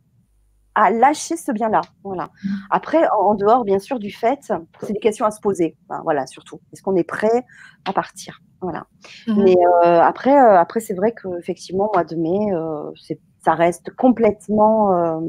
à 0.74 0.90
lâcher 0.90 1.36
ce 1.36 1.52
bien-là? 1.52 1.80
Voilà. 2.04 2.24
Mm. 2.44 2.48
Après, 2.70 3.02
en, 3.18 3.34
dehors, 3.34 3.64
bien 3.64 3.78
sûr, 3.78 3.98
du 3.98 4.10
fait, 4.10 4.52
c'est 4.82 4.92
des 4.92 4.98
questions 4.98 5.24
à 5.24 5.30
se 5.30 5.40
poser. 5.40 5.76
voilà, 6.04 6.26
surtout. 6.26 6.60
Est-ce 6.72 6.82
qu'on 6.82 6.96
est 6.96 7.04
prêt 7.04 7.44
à 7.86 7.92
partir? 7.92 8.40
Voilà. 8.60 8.86
Mm. 9.26 9.42
Mais 9.44 9.56
euh, 9.56 10.00
après, 10.00 10.36
euh, 10.36 10.58
après 10.58 10.80
c'est 10.80 10.94
vrai 10.94 11.12
qu'effectivement, 11.12 11.90
mois 11.92 12.04
de 12.04 12.16
mai, 12.16 12.52
euh, 12.52 12.90
ça 13.44 13.54
reste 13.54 13.90
complètement 13.94 15.20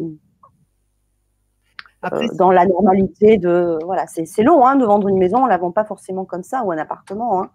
euh, 2.05 2.27
dans 2.35 2.51
la 2.51 2.67
normalité 2.67 3.39
de 3.39 3.79
voilà 3.83 4.05
c'est 4.05 4.43
long 4.43 4.63
hein, 4.67 4.75
de 4.75 4.85
vendre 4.85 5.07
une 5.07 5.17
maison 5.17 5.43
on 5.43 5.45
la 5.47 5.57
vend 5.57 5.71
pas 5.71 5.83
forcément 5.83 6.25
comme 6.25 6.43
ça 6.43 6.63
ou 6.63 6.71
un 6.71 6.77
appartement 6.77 7.41
hein. 7.41 7.49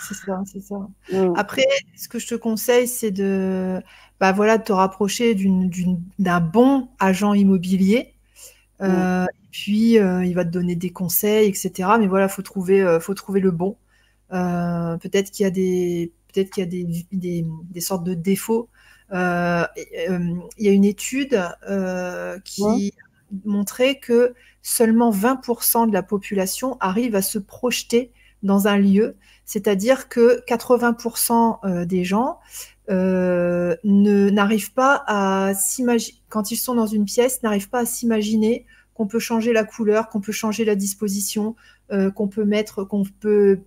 c'est 0.00 0.14
ça 0.14 0.42
c'est 0.50 0.62
ça 0.62 0.76
mm. 1.12 1.34
après 1.36 1.66
ce 1.94 2.08
que 2.08 2.18
je 2.18 2.26
te 2.26 2.34
conseille 2.34 2.88
c'est 2.88 3.10
de 3.10 3.82
bah 4.18 4.32
voilà 4.32 4.56
de 4.56 4.62
te 4.62 4.72
rapprocher 4.72 5.36
d'un 6.18 6.40
bon 6.40 6.88
agent 7.00 7.34
immobilier 7.34 8.14
euh, 8.80 9.24
mm. 9.24 9.28
puis 9.50 9.98
euh, 9.98 10.24
il 10.24 10.34
va 10.34 10.46
te 10.46 10.50
donner 10.50 10.74
des 10.74 10.90
conseils 10.90 11.50
etc 11.50 11.90
mais 11.98 12.06
voilà 12.06 12.28
faut 12.28 12.40
trouver 12.40 12.98
faut 12.98 13.12
trouver 13.12 13.40
le 13.40 13.50
bon 13.50 13.76
peut-être 14.30 15.30
qu'il 15.30 15.44
y 15.44 15.46
a 15.46 15.50
des 15.50 16.12
peut-être 16.32 16.48
qu'il 16.48 16.64
y 16.64 16.66
a 16.66 16.70
des, 16.70 16.86
des, 17.12 17.44
des, 17.70 17.80
sortes 17.82 18.04
de 18.04 18.14
défauts 18.14 18.70
il 19.12 19.16
y 19.16 20.68
a 20.68 20.72
une 20.72 20.86
étude 20.86 21.38
qui 22.42 22.94
montrer 23.44 23.98
que 23.98 24.34
seulement 24.62 25.10
20% 25.10 25.88
de 25.88 25.92
la 25.92 26.02
population 26.02 26.76
arrive 26.80 27.14
à 27.14 27.22
se 27.22 27.38
projeter 27.38 28.12
dans 28.42 28.66
un 28.66 28.78
lieu, 28.78 29.16
c'est-à-dire 29.44 30.08
que 30.08 30.44
80% 30.46 31.58
euh, 31.64 31.84
des 31.84 32.04
gens 32.04 32.38
euh, 32.90 33.76
n'arrivent 33.84 34.72
pas 34.72 35.04
à 35.06 35.54
s'imaginer, 35.54 36.18
quand 36.28 36.50
ils 36.50 36.56
sont 36.56 36.74
dans 36.74 36.86
une 36.86 37.04
pièce, 37.04 37.42
n'arrivent 37.42 37.70
pas 37.70 37.80
à 37.80 37.86
s'imaginer 37.86 38.66
qu'on 38.94 39.06
peut 39.06 39.18
changer 39.18 39.52
la 39.52 39.64
couleur, 39.64 40.08
qu'on 40.08 40.20
peut 40.20 40.32
changer 40.32 40.64
la 40.64 40.74
disposition, 40.74 41.56
euh, 41.92 42.10
qu'on 42.10 42.28
peut 42.28 42.44
mettre, 42.44 42.84
qu'on 42.84 43.04
peut 43.20 43.60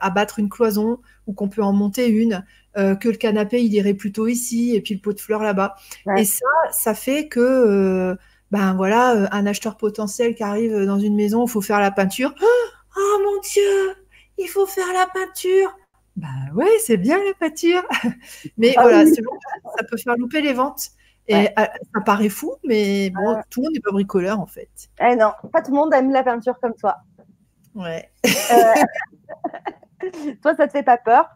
abattre 0.00 0.38
une 0.38 0.48
cloison 0.48 0.98
ou 1.26 1.32
qu'on 1.32 1.48
peut 1.48 1.62
en 1.62 1.72
monter 1.72 2.08
une, 2.08 2.44
que 2.76 3.08
le 3.08 3.16
canapé 3.16 3.60
il 3.64 3.74
irait 3.74 3.94
plutôt 3.94 4.28
ici 4.28 4.76
et 4.76 4.80
puis 4.80 4.94
le 4.94 5.00
pot 5.00 5.12
de 5.12 5.18
fleurs 5.18 5.42
là-bas. 5.42 5.74
Et 6.16 6.24
ça, 6.24 6.46
ça 6.70 6.94
fait 6.94 7.26
que 7.26 8.16
ben 8.50 8.74
voilà, 8.74 9.14
euh, 9.14 9.28
un 9.30 9.46
acheteur 9.46 9.76
potentiel 9.76 10.34
qui 10.34 10.42
arrive 10.42 10.84
dans 10.84 10.98
une 10.98 11.14
maison, 11.14 11.44
il 11.44 11.50
faut 11.50 11.60
faire 11.60 11.80
la 11.80 11.90
peinture. 11.90 12.34
Oh, 13.00 13.18
mon 13.22 13.40
Dieu, 13.42 13.94
il 14.38 14.48
faut 14.48 14.66
faire 14.66 14.92
la 14.92 15.06
peinture. 15.06 15.72
Ben 16.16 16.26
ouais, 16.56 16.70
c'est 16.84 16.96
bien 16.96 17.16
la 17.18 17.32
peinture. 17.34 17.82
mais 18.58 18.74
ah 18.76 18.82
voilà, 18.82 19.06
ça 19.06 19.84
peut 19.88 19.96
faire 19.96 20.16
louper 20.16 20.40
les 20.40 20.52
ventes. 20.52 20.88
Et 21.28 21.48
euh, 21.58 21.66
ça 21.94 22.00
paraît 22.04 22.30
fou, 22.30 22.54
mais 22.64 23.10
bon, 23.10 23.40
tout 23.50 23.60
le 23.60 23.66
monde 23.66 23.74
n'est 23.74 23.80
pas 23.80 23.92
bricoleur 23.92 24.40
en 24.40 24.46
fait. 24.46 24.68
Eh 25.00 25.14
non, 25.14 25.30
pas 25.52 25.62
tout 25.62 25.70
le 25.70 25.76
monde 25.76 25.94
aime 25.94 26.10
la 26.10 26.24
peinture 26.24 26.58
comme 26.60 26.74
toi. 26.74 26.96
Ouais. 27.74 28.10
Euh, 28.26 30.08
toi, 30.42 30.56
ça 30.56 30.66
te 30.66 30.72
fait 30.72 30.82
pas 30.82 30.96
peur? 30.96 31.28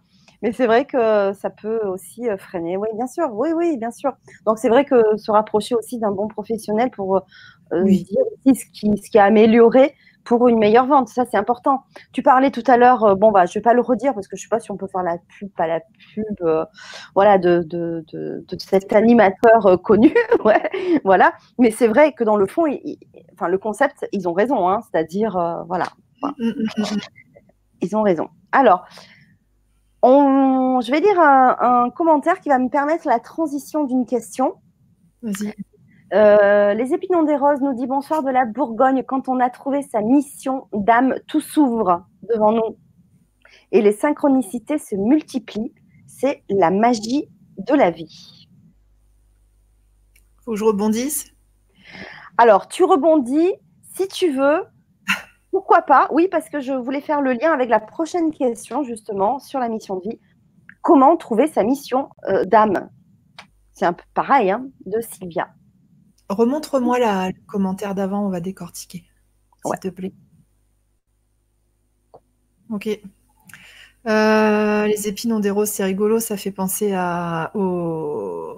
Mais 0.43 0.53
c'est 0.53 0.66
vrai 0.66 0.84
que 0.84 1.32
ça 1.34 1.51
peut 1.51 1.80
aussi 1.86 2.28
euh, 2.28 2.36
freiner. 2.36 2.76
Oui, 2.76 2.88
bien 2.95 3.07
sûr. 3.07 3.28
Oui, 3.32 3.51
oui, 3.57 3.76
bien 3.76 3.90
sûr. 3.90 4.12
Donc 4.47 4.59
c'est 4.59 4.68
vrai 4.68 4.84
que 4.84 5.16
se 5.16 5.30
rapprocher 5.30 5.74
aussi 5.74 5.99
d'un 5.99 6.11
bon 6.11 6.28
professionnel 6.28 6.90
pour 6.90 7.16
euh, 7.16 7.84
dire 7.84 8.22
aussi 8.47 8.57
ce 8.61 8.64
qui, 8.72 8.97
ce 8.99 9.11
qui 9.11 9.18
a 9.18 9.24
amélioré 9.24 9.95
pour 10.24 10.49
une 10.49 10.59
meilleure 10.59 10.86
vente. 10.86 11.09
Ça, 11.09 11.24
c'est 11.30 11.36
important. 11.36 11.84
Tu 12.12 12.22
parlais 12.22 12.51
tout 12.51 12.62
à 12.66 12.76
l'heure, 12.76 13.05
euh, 13.05 13.14
bon, 13.14 13.30
bah, 13.32 13.47
je 13.47 13.55
vais 13.55 13.61
pas 13.61 13.74
le 13.74 13.80
redire 13.80 14.14
parce 14.14 14.28
que 14.28 14.36
je 14.36 14.43
sais 14.43 14.49
pas 14.49 14.61
si 14.61 14.70
on 14.70 14.76
peut 14.76 14.86
faire 14.86 15.03
la 15.03 15.18
pub, 15.38 15.51
pas 15.57 15.66
la 15.66 15.80
pub, 16.14 16.24
euh, 16.43 16.64
voilà, 17.14 17.38
de, 17.38 17.62
de, 17.66 18.05
de, 18.12 18.59
cet 18.59 18.93
animateur 18.93 19.66
euh, 19.66 19.76
connu, 19.76 20.14
ouais, 20.45 20.70
voilà. 21.05 21.32
Mais 21.59 21.70
c'est 21.70 21.88
vrai 21.88 22.12
que 22.12 22.24
dans 22.24 22.36
le 22.36 22.47
fond, 22.47 22.64
enfin, 23.34 23.49
le 23.49 23.59
concept, 23.59 24.07
ils 24.12 24.28
ont 24.28 24.32
raison, 24.32 24.68
hein, 24.68 24.80
c'est-à-dire, 24.82 25.64
voilà, 25.66 25.86
mm, 26.22 26.28
mm, 26.38 26.53
mm, 26.78 26.84
ils 27.80 27.97
ont 27.97 28.03
raison. 28.03 28.28
Alors, 28.53 28.84
on, 30.03 30.80
je 30.80 30.90
vais 30.90 31.00
dire 31.00 31.18
un, 31.20 31.57
un 31.61 31.90
commentaire 31.90 32.40
qui 32.40 32.48
va 32.48 32.59
me 32.59 32.68
permettre 32.68 33.07
la 33.07 33.20
transition 33.20 33.84
d'une 33.84 34.07
question. 34.07 34.55
Vas-y. 35.22 35.55
Euh, 36.12 36.74
les 36.74 36.92
Épinons 36.92 37.22
des 37.22 37.36
Roses 37.36 37.61
nous 37.62 37.72
dit 37.72 37.86
bonsoir 37.86 38.22
de 38.22 38.30
la 38.30 38.44
Bourgogne. 38.44 39.03
Quand 39.03 39.28
on 39.28 39.40
a 39.40 39.48
trouvé 39.48 39.82
sa 39.82 40.03
mission 40.03 40.68
d'âme, 40.74 41.14
tout 41.26 41.40
s'ouvre 41.40 42.05
devant 42.22 42.53
nous. 42.53 42.76
Et 43.70 43.80
les 43.80 43.92
synchronicités 43.92 44.76
se 44.76 44.94
multiplient. 44.94 45.72
C'est 46.07 46.42
la 46.50 46.70
magie 46.70 47.28
de 47.57 47.74
la 47.74 47.90
vie. 47.90 48.48
Faut 50.44 50.53
que 50.53 50.59
je 50.59 50.64
rebondisse 50.64 51.32
Alors, 52.36 52.68
tu 52.68 52.84
rebondis 52.84 53.53
si 53.94 54.07
tu 54.09 54.32
veux. 54.32 54.64
Pourquoi 55.53 55.82
pas? 55.82 56.09
Oui, 56.11 56.28
parce 56.28 56.48
que 56.48 56.61
je 56.61 56.72
voulais 56.72 57.03
faire 57.03 57.20
le 57.20 57.34
lien 57.34 57.53
avec 57.53 57.68
la 57.68 57.78
prochaine 57.78 58.32
question, 58.32 58.82
justement, 58.82 59.38
sur 59.38 59.61
la 59.61 59.68
mission 59.68 59.96
de 59.96 60.09
vie. 60.09 60.18
Comment 60.80 61.16
trouver 61.16 61.46
sa 61.46 61.62
mission 61.62 62.09
euh, 62.28 62.44
d'âme? 62.44 62.88
C'est 63.74 63.84
un 63.84 63.92
peu 63.92 64.05
pareil, 64.14 64.50
hein, 64.50 64.66
de 64.86 65.00
Sylvia. 65.00 65.50
Remontre-moi 66.30 66.98
le 66.98 67.46
commentaire 67.46 67.94
d'avant, 67.94 68.26
on 68.26 68.30
va 68.30 68.40
décortiquer, 68.40 69.05
s'il 69.64 69.78
te 69.78 69.88
plaît. 69.88 70.14
Ok. 72.70 72.88
Euh, 74.09 74.86
les 74.86 75.07
épines 75.07 75.34
ont 75.34 75.40
des 75.40 75.50
roses, 75.50 75.68
c'est 75.68 75.84
rigolo, 75.84 76.18
ça 76.18 76.38
fait 76.38 76.50
penser 76.50 76.94
à 76.94 77.50
au. 77.55 78.51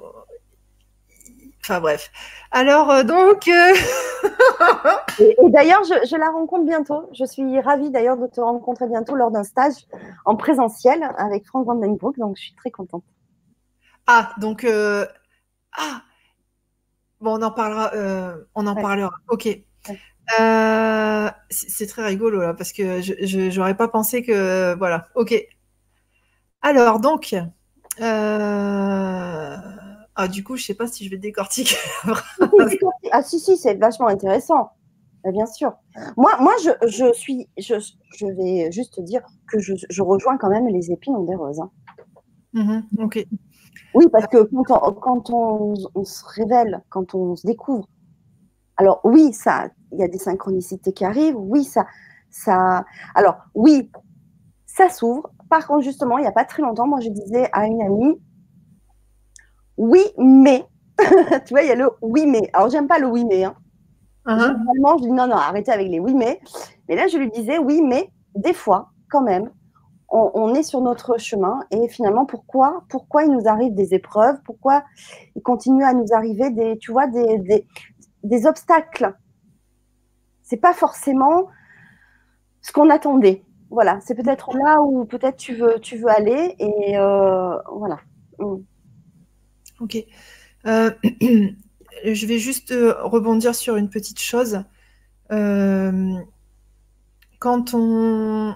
Enfin 1.65 1.81
bref. 1.81 2.11
Alors 2.51 2.91
euh, 2.91 3.03
donc. 3.03 3.49
Euh, 3.49 3.75
et, 5.19 5.37
d'ailleurs, 5.49 5.83
je, 5.85 6.17
la 6.17 6.31
rencontre 6.31 6.65
bientôt. 6.65 7.09
Je 7.13 7.25
suis 7.25 7.61
ravie 7.61 7.91
d'ailleurs 7.91 8.17
de 8.17 8.27
te 8.27 8.41
rencontrer 8.41 8.87
bientôt 8.87 9.17
lors 9.17 9.31
d'un 9.31 9.45
stage 9.45 9.87
en 10.25 10.37
présentiel 10.37 11.09
avec 11.17 11.47
Franck 11.47 11.67
Vandenbroek, 11.67 12.19
donc 12.19 12.37
je 12.37 12.43
suis 12.43 12.55
très 12.55 12.71
contente. 12.71 13.05
Ah, 14.07 14.33
donc. 14.39 14.67
Ah, 15.77 16.03
Bon, 17.25 17.39
on 17.39 17.43
en 17.43 17.51
parlera. 17.51 17.95
Euh, 17.95 18.37
on 18.55 18.67
en 18.67 18.75
parlera. 18.75 19.11
Ok. 19.29 19.49
Euh, 20.41 21.31
c'est 21.49 21.87
très 21.87 22.05
rigolo 22.05 22.41
là 22.41 22.55
parce 22.55 22.73
que 22.73 23.01
je 23.01 23.57
n'aurais 23.59 23.77
pas 23.77 23.89
pensé 23.89 24.23
que 24.23 24.75
voilà. 24.77 25.09
Ok. 25.15 25.35
Alors 26.61 27.01
donc. 27.01 27.35
Euh, 28.01 29.57
ah, 30.17 30.29
du 30.29 30.45
coup, 30.45 30.57
je 30.57 30.65
sais 30.65 30.75
pas 30.75 30.87
si 30.87 31.05
je 31.05 31.11
vais 31.11 31.17
décortiquer. 31.19 31.77
ah 33.13 33.23
si 33.23 33.41
si, 33.41 33.57
c'est 33.57 33.75
vachement 33.75 34.07
intéressant. 34.07 34.71
Bien 35.33 35.47
sûr. 35.47 35.73
Moi, 36.17 36.33
moi, 36.41 36.53
je, 36.61 37.13
suis, 37.15 37.49
je, 37.57 38.27
vais 38.27 38.71
juste 38.71 39.01
dire 39.01 39.23
que 39.49 39.59
je, 39.59 40.03
rejoins 40.03 40.37
quand 40.37 40.51
même 40.51 40.69
les 40.69 40.93
épines 40.93 41.25
des 41.27 41.35
roses. 41.35 41.61
Hein. 41.61 41.71
Mmh 42.53 43.03
ok. 43.03 43.27
Oui, 43.95 44.07
parce 44.13 44.27
que 44.27 44.49
quand, 44.65 45.31
on, 45.31 46.05
se 46.05 46.25
révèle, 46.27 46.83
quand 46.91 47.15
on 47.15 47.37
se 47.37 47.47
découvre, 47.47 47.89
alors 48.77 49.01
oui, 49.05 49.33
ça, 49.33 49.69
il 49.93 50.01
y 50.01 50.03
a 50.03 50.09
des 50.09 50.19
synchronicités 50.19 50.93
qui 50.93 51.05
arrivent, 51.05 51.37
oui, 51.39 51.65
ça, 51.65 51.87
ça, 52.29 52.85
alors 53.15 53.37
oui, 53.55 53.91
ça 54.67 54.91
s'ouvre. 54.91 55.31
Par 55.49 55.67
contre, 55.67 55.85
justement, 55.85 56.19
il 56.19 56.23
n'y 56.23 56.27
a 56.27 56.33
pas 56.33 56.45
très 56.45 56.63
longtemps, 56.63 56.87
moi, 56.87 57.01
je 57.01 57.09
disais 57.09 57.49
à 57.53 57.67
une 57.67 57.81
amie, 57.83 58.21
oui, 59.77 60.03
mais, 60.19 60.65
tu 61.47 61.55
vois, 61.55 61.63
il 61.63 61.69
y 61.69 61.73
a 61.73 61.75
le 61.75 61.91
oui, 62.03 62.27
mais. 62.27 62.49
Alors, 62.53 62.71
j'aime 62.71 62.87
pas 62.87 62.99
le 62.99 63.07
oui, 63.07 63.25
mais. 63.25 63.45
Hein. 63.45 63.55
Uh-huh. 64.27 64.99
je 64.99 65.03
dis 65.03 65.13
non, 65.13 65.27
non, 65.27 65.37
arrêtez 65.37 65.73
avec 65.73 65.89
les 65.89 66.01
oui, 66.01 66.15
mais. 66.15 66.41
Mais 66.89 66.97
là, 66.97 67.07
je 67.09 67.19
lui 67.19 67.31
disais 67.31 67.59
oui, 67.59 67.83
mais 67.83 68.11
des 68.35 68.55
fois, 68.55 68.91
quand 69.11 69.23
même, 69.23 69.51
on, 70.09 70.55
est 70.55 70.63
sur 70.63 70.81
notre 70.81 71.19
chemin 71.19 71.61
et 71.73 71.89
finalement 71.89 72.25
pourquoi 72.25 72.85
pourquoi 72.89 73.25
il 73.25 73.33
nous 73.33 73.49
arrive 73.49 73.75
des 73.75 73.95
épreuves? 73.95 74.37
Pourquoi 74.45 74.85
il 75.35 75.43
continue 75.43 75.83
à 75.83 75.93
nous 75.93 76.07
arriver 76.13 76.51
des 76.51 76.79
tu 76.79 76.93
vois 76.93 77.09
des, 77.09 77.39
des, 77.39 77.67
des 78.23 78.47
obstacles? 78.47 79.13
C'est 80.43 80.59
pas 80.59 80.73
forcément 80.73 81.49
ce 82.61 82.71
qu'on 82.71 82.91
attendait 82.91 83.43
voilà 83.71 83.99
c'est 84.01 84.15
peut-être 84.15 84.57
là 84.57 84.81
où 84.83 85.05
peut-être 85.05 85.37
tu 85.37 85.55
veux 85.55 85.81
tu 85.81 85.97
veux 85.97 86.09
aller 86.09 86.55
et 86.59 86.97
euh, 86.97 87.57
voilà 87.73 87.99
mm. 88.39 88.57
Ok. 89.81 89.99
Euh, 90.67 90.91
je 92.05 92.27
vais 92.27 92.39
juste 92.39 92.73
euh, 92.73 92.95
rebondir 93.03 93.55
sur 93.55 93.77
une 93.77 93.91
petite 93.91 94.21
chose. 94.21 94.65
Quand 97.41 97.75
on 97.75 98.55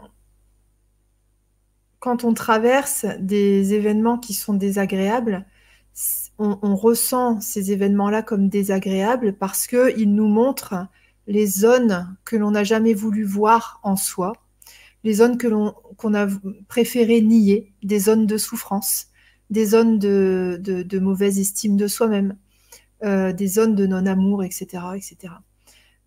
quand 1.98 2.24
on 2.24 2.32
traverse 2.32 3.06
des 3.18 3.74
événements 3.74 4.18
qui 4.18 4.32
sont 4.32 4.54
désagréables, 4.54 5.44
on, 6.38 6.76
ressent 6.76 7.40
ces 7.40 7.72
événements-là 7.72 8.22
comme 8.22 8.48
désagréables 8.48 9.32
parce 9.32 9.66
qu'ils 9.66 10.14
nous 10.14 10.28
montrent 10.28 10.86
les 11.26 11.46
zones 11.46 12.16
que 12.24 12.36
l'on 12.36 12.52
n'a 12.52 12.62
jamais 12.62 12.94
voulu 12.94 13.24
voir 13.24 13.80
en 13.82 13.96
soi, 13.96 14.34
les 15.02 15.14
zones 15.14 15.38
que 15.38 15.48
l'on 15.48 15.74
qu'on 15.96 16.14
a 16.14 16.28
préféré 16.68 17.20
nier, 17.20 17.72
des 17.82 17.98
zones 17.98 18.26
de 18.26 18.38
souffrance, 18.38 19.08
des 19.50 19.66
zones 19.66 19.98
de, 19.98 20.60
de, 20.62 20.98
mauvaise 20.98 21.38
estime 21.38 21.76
de 21.76 21.86
soi-même, 21.86 22.36
euh, 23.04 23.32
des 23.32 23.46
zones 23.46 23.74
de 23.74 23.86
non-amour, 23.86 24.44
etc., 24.44 24.66
etc. 24.96 25.34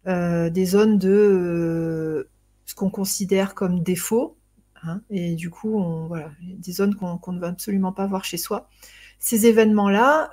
Euh, 0.08 0.50
des 0.50 0.66
zones 0.66 0.98
de 0.98 1.10
euh, 1.10 2.30
ce 2.66 2.76
qu'on 2.76 2.90
considère 2.90 3.56
comme 3.56 3.82
défaut, 3.82 4.38
Hein, 4.84 5.02
et 5.10 5.36
du 5.36 5.50
coup, 5.50 5.80
on, 5.80 6.08
voilà, 6.08 6.32
des 6.42 6.72
zones 6.72 6.96
qu'on 6.96 7.34
ne 7.34 7.40
veut 7.40 7.48
absolument 7.48 7.92
pas 7.92 8.08
voir 8.08 8.26
chez 8.26 8.38
soi. 8.38 8.68
Ces 9.20 9.46
événements-là 9.46 10.32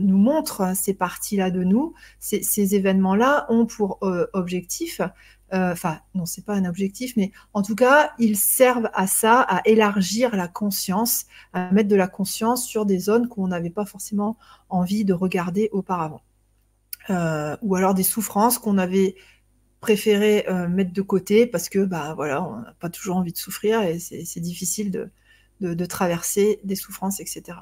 nous 0.00 0.18
montrent 0.18 0.74
ces 0.74 0.94
parties-là 0.94 1.50
de 1.52 1.62
nous. 1.62 1.94
Ces, 2.18 2.74
événements-là 2.74 3.46
ont 3.48 3.66
pour 3.66 3.98
euh, 4.02 4.26
euh, 5.52 5.72
enfin, 5.72 6.00
non, 6.14 6.26
c'est 6.26 6.44
pas 6.44 6.54
un 6.54 6.64
objectif, 6.64 7.16
mais 7.16 7.30
en 7.54 7.62
tout 7.62 7.76
cas, 7.76 8.10
ils 8.18 8.36
servent 8.36 8.90
à 8.94 9.06
ça, 9.06 9.40
à 9.40 9.62
élargir 9.64 10.34
la 10.34 10.48
conscience, 10.48 11.26
à 11.52 11.70
mettre 11.72 11.88
de 11.88 11.96
la 11.96 12.08
conscience 12.08 12.66
sur 12.66 12.84
des 12.86 12.98
zones 12.98 13.28
qu'on 13.28 13.48
n'avait 13.48 13.70
pas 13.70 13.84
forcément 13.84 14.36
envie 14.68 15.04
de 15.04 15.12
regarder 15.12 15.68
auparavant. 15.72 16.22
ou 17.08 17.76
alors 17.76 17.94
des 17.94 18.02
souffrances 18.02 18.58
qu'on 18.58 18.78
avait 18.78 19.14
préféré 19.80 20.44
euh, 20.48 20.68
mettre 20.68 20.92
de 20.92 21.02
côté 21.02 21.46
parce 21.46 21.68
que 21.68 21.84
bah 21.84 22.14
voilà, 22.14 22.42
on 22.42 22.56
n'a 22.60 22.74
pas 22.80 22.88
toujours 22.88 23.16
envie 23.16 23.32
de 23.32 23.38
souffrir 23.38 23.82
et 23.82 24.00
c'est 24.00 24.40
difficile 24.40 24.90
de, 25.60 25.84
traverser 25.86 26.58
des 26.64 26.74
souffrances, 26.74 27.20
etc. 27.20 27.58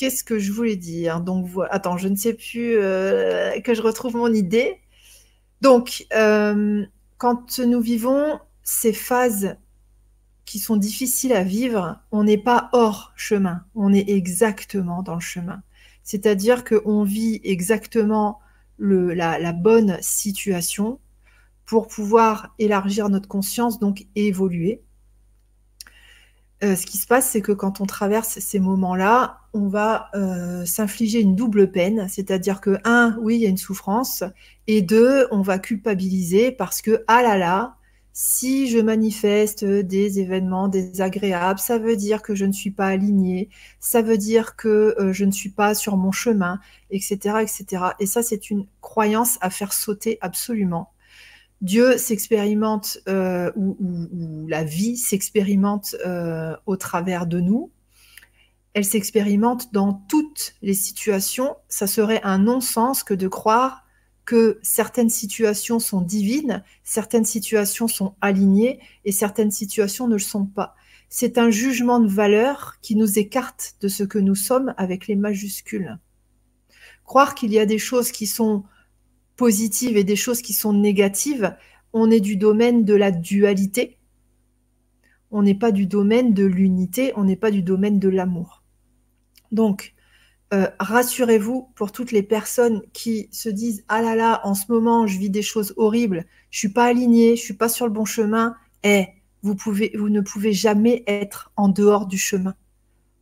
Euh, 0.00 0.06
qu'est-ce 0.06 0.24
que 0.24 0.38
je 0.38 0.52
voulais 0.52 0.76
dire? 0.76 1.20
Donc, 1.20 1.48
attends, 1.70 1.96
je 1.96 2.08
ne 2.08 2.16
sais 2.16 2.34
plus 2.34 2.76
euh, 2.76 3.60
que 3.60 3.74
je 3.74 3.82
retrouve 3.82 4.16
mon 4.16 4.32
idée. 4.32 4.78
Donc, 5.60 6.06
quand 7.18 7.58
nous 7.58 7.80
vivons 7.80 8.38
ces 8.62 8.92
phases 8.92 9.56
qui 10.46 10.58
sont 10.58 10.76
difficiles 10.76 11.32
à 11.32 11.44
vivre, 11.44 12.00
on 12.12 12.24
n'est 12.24 12.38
pas 12.38 12.70
hors 12.72 13.12
chemin, 13.14 13.64
on 13.74 13.92
est 13.92 14.08
exactement 14.08 15.02
dans 15.02 15.14
le 15.14 15.20
chemin. 15.20 15.62
C'est-à-dire 16.02 16.64
qu'on 16.64 17.04
vit 17.04 17.40
exactement 17.44 18.40
la, 18.78 19.52
bonne 19.52 19.98
situation 20.00 20.98
pour 21.66 21.86
pouvoir 21.86 22.54
élargir 22.58 23.10
notre 23.10 23.28
conscience, 23.28 23.78
donc 23.78 24.06
évoluer. 24.16 24.82
Euh, 26.62 26.76
ce 26.76 26.84
qui 26.84 26.98
se 26.98 27.06
passe, 27.06 27.30
c'est 27.30 27.40
que 27.40 27.52
quand 27.52 27.80
on 27.80 27.86
traverse 27.86 28.38
ces 28.38 28.60
moments-là, 28.60 29.40
on 29.54 29.68
va 29.68 30.10
euh, 30.14 30.66
s'infliger 30.66 31.20
une 31.20 31.34
double 31.34 31.70
peine, 31.72 32.06
c'est-à-dire 32.08 32.60
que, 32.60 32.76
un, 32.84 33.16
oui, 33.22 33.36
il 33.36 33.40
y 33.40 33.46
a 33.46 33.48
une 33.48 33.56
souffrance, 33.56 34.24
et 34.66 34.82
deux, 34.82 35.26
on 35.30 35.40
va 35.40 35.58
culpabiliser 35.58 36.52
parce 36.52 36.82
que, 36.82 37.02
ah 37.08 37.22
là 37.22 37.38
là, 37.38 37.76
si 38.12 38.68
je 38.68 38.78
manifeste 38.78 39.64
des 39.64 40.20
événements 40.20 40.68
désagréables, 40.68 41.58
ça 41.60 41.78
veut 41.78 41.96
dire 41.96 42.22
que 42.22 42.34
je 42.34 42.44
ne 42.44 42.52
suis 42.52 42.70
pas 42.70 42.88
alignée, 42.88 43.48
ça 43.78 44.02
veut 44.02 44.18
dire 44.18 44.56
que 44.56 44.94
euh, 44.98 45.12
je 45.14 45.24
ne 45.24 45.30
suis 45.32 45.50
pas 45.50 45.74
sur 45.74 45.96
mon 45.96 46.12
chemin, 46.12 46.60
etc., 46.90 47.36
etc. 47.40 47.84
Et 48.00 48.06
ça, 48.06 48.22
c'est 48.22 48.50
une 48.50 48.66
croyance 48.82 49.38
à 49.40 49.48
faire 49.48 49.72
sauter 49.72 50.18
absolument. 50.20 50.90
Dieu 51.60 51.98
s'expérimente 51.98 52.98
euh, 53.08 53.52
ou, 53.54 54.46
la 54.48 54.64
vie 54.64 54.96
s'expérimente 54.96 55.94
euh, 56.06 56.56
au 56.66 56.76
travers 56.76 57.26
de 57.26 57.40
nous. 57.40 57.70
Elle 58.72 58.84
s'expérimente 58.84 59.72
dans 59.72 59.92
toutes 60.08 60.54
les 60.62 60.74
situations. 60.74 61.56
Ça 61.68 61.86
serait 61.86 62.20
un 62.22 62.38
non-sens 62.38 63.02
que 63.02 63.14
de 63.14 63.28
croire 63.28 63.84
que 64.24 64.58
certaines 64.62 65.10
situations 65.10 65.80
sont 65.80 66.00
divines, 66.00 66.62
certaines 66.84 67.24
situations 67.24 67.88
sont 67.88 68.14
alignées 68.20 68.78
et 69.04 69.12
certaines 69.12 69.50
situations 69.50 70.06
ne 70.06 70.14
le 70.14 70.18
sont 70.20 70.46
pas. 70.46 70.76
C'est 71.08 71.36
un 71.36 71.50
jugement 71.50 71.98
de 71.98 72.08
valeur 72.08 72.76
qui 72.80 72.94
nous 72.94 73.18
écarte 73.18 73.74
de 73.80 73.88
ce 73.88 74.04
que 74.04 74.18
nous 74.20 74.36
sommes 74.36 74.72
avec 74.76 75.08
les 75.08 75.16
majuscules. 75.16 75.98
Croire 77.04 77.34
qu'il 77.34 77.52
y 77.52 77.58
a 77.58 77.66
des 77.66 77.78
choses 77.78 78.12
qui 78.12 78.28
sont 78.28 78.62
et 79.48 80.04
des 80.04 80.16
choses 80.16 80.42
qui 80.42 80.52
sont 80.52 80.72
négatives, 80.72 81.56
on 81.92 82.10
est 82.10 82.20
du 82.20 82.36
domaine 82.36 82.84
de 82.84 82.94
la 82.94 83.10
dualité, 83.10 83.98
on 85.30 85.42
n'est 85.42 85.54
pas 85.54 85.72
du 85.72 85.86
domaine 85.86 86.34
de 86.34 86.44
l'unité, 86.44 87.12
on 87.16 87.24
n'est 87.24 87.36
pas 87.36 87.50
du 87.50 87.62
domaine 87.62 87.98
de 87.98 88.08
l'amour. 88.08 88.62
Donc, 89.52 89.94
euh, 90.52 90.68
rassurez-vous 90.80 91.70
pour 91.74 91.92
toutes 91.92 92.12
les 92.12 92.24
personnes 92.24 92.82
qui 92.92 93.28
se 93.30 93.48
disent 93.48 93.84
ah 93.88 94.02
là 94.02 94.16
là 94.16 94.40
en 94.42 94.54
ce 94.54 94.64
moment 94.68 95.06
je 95.06 95.16
vis 95.16 95.30
des 95.30 95.42
choses 95.42 95.74
horribles, 95.76 96.26
je 96.50 96.58
suis 96.58 96.70
pas 96.72 96.86
alignée, 96.86 97.36
je 97.36 97.42
suis 97.42 97.54
pas 97.54 97.68
sur 97.68 97.86
le 97.86 97.92
bon 97.92 98.04
chemin. 98.04 98.56
Eh, 98.82 99.06
vous 99.42 99.54
vous 99.56 100.08
ne 100.08 100.20
pouvez 100.20 100.52
jamais 100.52 101.04
être 101.06 101.52
en 101.56 101.68
dehors 101.68 102.06
du 102.06 102.18
chemin. 102.18 102.54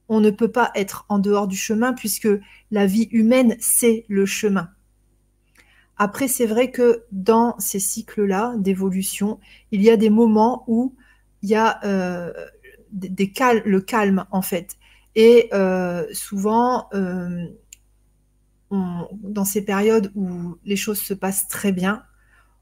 On 0.08 0.20
ne 0.20 0.30
peut 0.30 0.50
pas 0.50 0.72
être 0.74 1.04
en 1.10 1.18
dehors 1.18 1.48
du 1.48 1.56
chemin 1.56 1.92
puisque 1.92 2.28
la 2.70 2.86
vie 2.86 3.08
humaine 3.12 3.56
c'est 3.60 4.06
le 4.08 4.24
chemin. 4.24 4.70
Après, 5.98 6.28
c'est 6.28 6.46
vrai 6.46 6.70
que 6.70 7.04
dans 7.10 7.56
ces 7.58 7.80
cycles-là 7.80 8.54
d'évolution, 8.56 9.40
il 9.72 9.82
y 9.82 9.90
a 9.90 9.96
des 9.96 10.10
moments 10.10 10.64
où 10.68 10.94
il 11.42 11.50
y 11.50 11.56
a 11.56 11.84
euh, 11.84 12.32
le 12.92 13.78
calme 13.80 14.24
en 14.30 14.42
fait. 14.42 14.76
Et 15.16 15.48
euh, 15.52 16.06
souvent, 16.12 16.88
euh, 16.94 17.46
dans 18.70 19.44
ces 19.44 19.64
périodes 19.64 20.12
où 20.14 20.56
les 20.64 20.76
choses 20.76 21.00
se 21.00 21.14
passent 21.14 21.48
très 21.48 21.72
bien, 21.72 22.04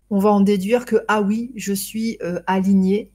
on 0.09 0.19
va 0.19 0.31
en 0.31 0.41
déduire 0.41 0.87
que 0.87 0.97
ah 1.09 1.21
oui, 1.21 1.53
je 1.57 1.75
suis 1.75 2.19
aligné, 2.47 3.11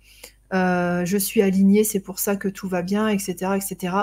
je 0.51 1.17
suis 1.17 1.41
aligné, 1.41 1.83
c'est 1.83 2.01
pour 2.01 2.19
ça 2.19 2.35
que 2.35 2.49
tout 2.49 2.67
va 2.67 2.81
bien, 2.83 3.07
etc., 3.07 3.53
etc. 3.55 3.95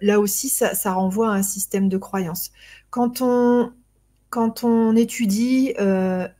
là 0.00 0.20
aussi, 0.20 0.48
ça, 0.48 0.74
ça, 0.74 0.92
renvoie 0.92 1.32
à 1.32 1.34
un 1.34 1.42
système 1.42 1.88
de 1.88 1.98
croyance. 1.98 2.52
Quand 2.90 3.20
on 3.22 3.72
quand 4.32 4.64
on 4.64 4.96
étudie 4.96 5.74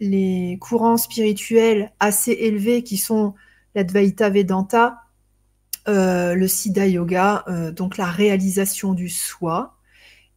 les 0.01 0.59
courants 0.61 0.97
spirituels 0.97 1.93
assez 2.01 2.33
élevés 2.33 2.83
qui 2.83 2.97
sont 2.97 3.35
l'Advaita 3.75 4.31
Vedanta, 4.31 5.03
euh, 5.89 6.35
le 6.35 6.47
Siddha 6.47 6.87
Yoga, 6.87 7.45
euh, 7.49 7.73
donc 7.73 7.97
la 7.97 8.07
réalisation 8.07 8.93
du 8.93 9.09
soi. 9.09 9.77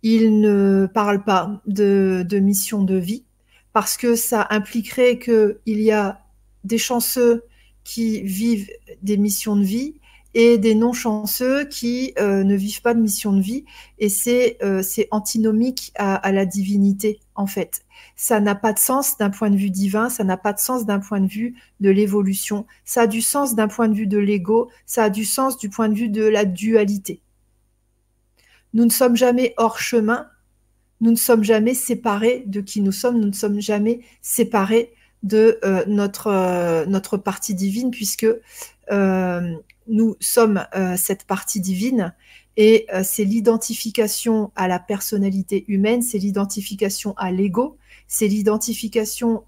Il 0.02 0.40
ne 0.40 0.88
parle 0.92 1.24
pas 1.24 1.62
de, 1.68 2.26
mission 2.40 2.84
de 2.84 2.96
vie 2.96 3.26
parce 3.74 3.98
que 3.98 4.16
ça 4.16 4.48
impliquerait 4.50 5.20
qu'il 5.20 5.58
y 5.66 5.92
a 5.92 6.22
des 6.64 6.78
chanceux 6.78 7.44
qui 7.84 8.22
vivent 8.24 8.70
des 9.04 9.18
missions 9.18 9.56
de 9.56 9.64
vie 9.64 9.96
et 10.34 10.58
des 10.58 10.74
non-chanceux 10.74 11.66
qui 11.66 12.14
euh, 12.20 12.44
ne 12.44 12.56
vivent 12.56 12.82
pas 12.82 12.94
de 12.94 13.00
mission 13.00 13.32
de 13.32 13.42
vie. 13.42 13.66
Et 14.00 14.10
c'est 14.10 14.58
antinomique 15.12 15.92
à, 15.96 16.32
la 16.32 16.46
divinité, 16.46 17.20
en 17.36 17.48
fait 17.48 17.86
ça 18.16 18.40
n'a 18.40 18.56
pas 18.56 18.74
de 18.74 18.80
sens 18.80 19.18
d'un 19.18 19.30
point 19.30 19.50
de 19.50 19.58
vue 19.58 19.70
divin, 19.70 20.10
ça 20.10 20.24
n'a 20.24 20.38
pas 20.38 20.54
de 20.54 20.60
sens 20.60 20.86
d'un 20.86 21.00
point 21.00 21.20
de 21.20 21.28
vue 21.28 21.56
de 21.80 21.90
l'évolution, 21.90 22.66
ça 22.84 23.02
a 23.02 23.08
du 23.08 23.22
sens 23.22 23.56
d'un 23.56 23.68
point 23.68 23.88
de 23.88 23.94
vue 23.94 24.08
de 24.08 24.18
l'ego, 24.18 24.70
ça 24.86 25.06
a 25.06 25.10
du 25.10 25.26
sens 25.26 25.58
du 25.58 25.70
point 25.70 25.90
de 25.90 25.96
vue 25.96 26.10
de 26.10 26.24
la 26.24 26.46
dualité. 26.46 27.22
Nous 28.74 28.86
ne 28.86 28.90
sommes 28.90 29.16
jamais 29.16 29.54
hors 29.58 29.80
chemin, 29.80 30.28
nous 31.02 31.12
ne 31.12 31.16
sommes 31.16 31.44
jamais 31.44 31.74
séparés 31.74 32.44
de 32.46 32.62
qui 32.62 32.82
nous 32.82 32.92
sommes, 32.92 33.20
nous 33.20 33.28
ne 33.28 33.34
sommes 33.34 33.62
jamais 33.62 34.02
séparés 34.22 34.94
de 35.24 35.60
euh, 35.64 35.84
notre, 35.88 36.28
euh, 36.28 36.86
notre 36.86 37.18
partie 37.18 37.56
divine, 37.56 37.92
puisque 37.92 38.28
euh, 38.92 39.56
nous 39.88 40.16
sommes 40.20 40.66
cette 40.98 41.26
partie 41.26 41.60
divine 41.60 42.14
et 42.58 42.88
c'est 43.04 43.26
l'identification 43.26 44.52
à 44.56 44.68
la 44.68 44.80
personnalité 44.80 45.66
humaine, 45.68 46.02
c'est 46.02 46.18
l'identification 46.18 47.14
à 47.18 47.32
l'ego, 47.32 47.78
c'est 48.08 48.28
l'identification 48.28 49.44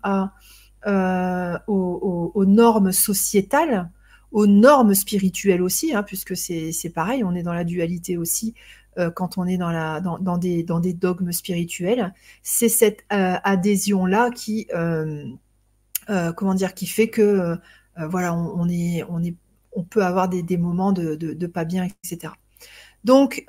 euh, 0.86 1.58
aux, 1.68 2.46
normes 2.46 2.94
sociétales, 2.94 3.90
aux 4.32 4.48
normes 4.48 4.94
spirituelles 4.94 5.62
aussi, 5.62 5.94
hein, 5.94 6.04
puisque 6.04 6.38
c'est 6.38 6.92
pareil, 6.94 7.24
on 7.26 7.36
est 7.36 7.44
dans 7.44 7.54
la 7.54 7.66
dualité 7.66 8.16
aussi 8.18 8.54
euh, 8.98 9.10
quand 9.10 9.38
on 9.38 9.46
est 9.46 9.58
dans, 9.58 9.72
la, 9.72 10.00
dans, 10.00 10.38
des, 10.38 10.64
dans 10.64 10.80
des 10.80 10.94
dogmes 10.94 11.32
spirituels. 11.34 12.14
C'est 12.42 12.70
cette 12.70 13.04
euh, 13.12 13.36
adhésion-là 13.44 14.32
qui, 14.32 14.68
comment 16.08 16.54
dire, 16.54 16.74
qui 16.74 16.86
fait 16.86 17.10
que 17.10 17.58
voilà, 17.98 18.34
on, 18.34 19.84
peut 19.90 20.06
avoir 20.06 20.30
des, 20.30 20.58
moments 20.58 20.94
de, 20.94 21.48
pas 21.48 21.66
bien, 21.66 21.88
etc. 22.04 22.34
Donc, 23.08 23.46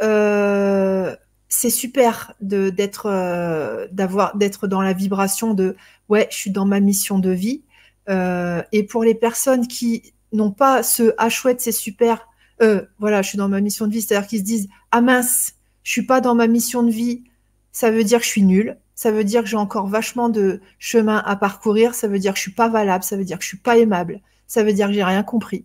c'est 1.48 1.70
super 1.70 2.34
euh, 2.52 2.70
d'être 2.70 4.66
dans 4.68 4.80
la 4.80 4.92
vibration 4.92 5.54
de 5.54 5.76
ouais 6.09 6.28
je 6.30 6.36
suis 6.36 6.50
dans 6.50 6.64
ma 6.64 6.78
mission 6.80 7.18
de 7.18 7.30
vie. 7.30 7.62
Euh, 8.09 8.62
et 8.72 8.84
pour 8.84 9.02
les 9.02 9.14
personnes 9.14 9.66
qui 9.66 10.14
n'ont 10.32 10.52
pas 10.52 10.82
ce 10.82 11.14
ah 11.18 11.28
chouette 11.28 11.61
c'est 11.61 11.72
super 11.72 12.28
euh, 12.62 12.82
voilà 12.98 13.20
je 13.22 13.30
suis 13.30 13.38
dans 13.38 13.48
ma 13.48 13.61
mission 13.61 13.86
de 13.86 13.92
vie 13.92 14.00
c'est-à-dire 14.00 14.28
qu'ils 14.28 14.38
se 14.38 14.44
disent 14.44 14.68
ah 14.92 15.00
mince 15.00 15.54
je 15.82 15.90
suis 15.90 16.06
pas 16.06 16.20
dans 16.20 16.34
ma 16.34 16.46
mission 16.46 16.82
de 16.82 16.90
vie 16.90 17.24
ça 17.72 17.90
veut 17.90 18.04
dire 18.04 18.20
que 18.20 18.24
je 18.24 18.30
suis 18.30 18.42
nulle. 18.42 18.78
Ça 18.94 19.11
veut 19.11 19.24
dire 19.24 19.42
que 19.42 19.48
j'ai 19.48 19.56
encore 19.56 19.86
vachement 19.86 20.28
de 20.28 20.61
chemin 20.78 21.18
à 21.18 21.36
parcourir. 21.36 21.94
Ça 21.94 22.09
veut 22.09 22.18
dire 22.18 22.32
que 22.32 22.38
je 22.38 22.42
suis 22.42 22.52
pas 22.52 22.68
valable. 22.68 23.04
Ça 23.04 23.16
veut 23.16 23.24
dire 23.24 23.38
que 23.38 23.44
je 23.44 23.48
suis 23.48 23.59
pas 23.59 23.78
aimable. 23.78 24.20
Ça 24.48 24.64
veut 24.64 24.72
dire 24.72 24.88
que 24.88 24.92
j'ai 24.92 25.04
rien 25.04 25.22
compris. 25.22 25.64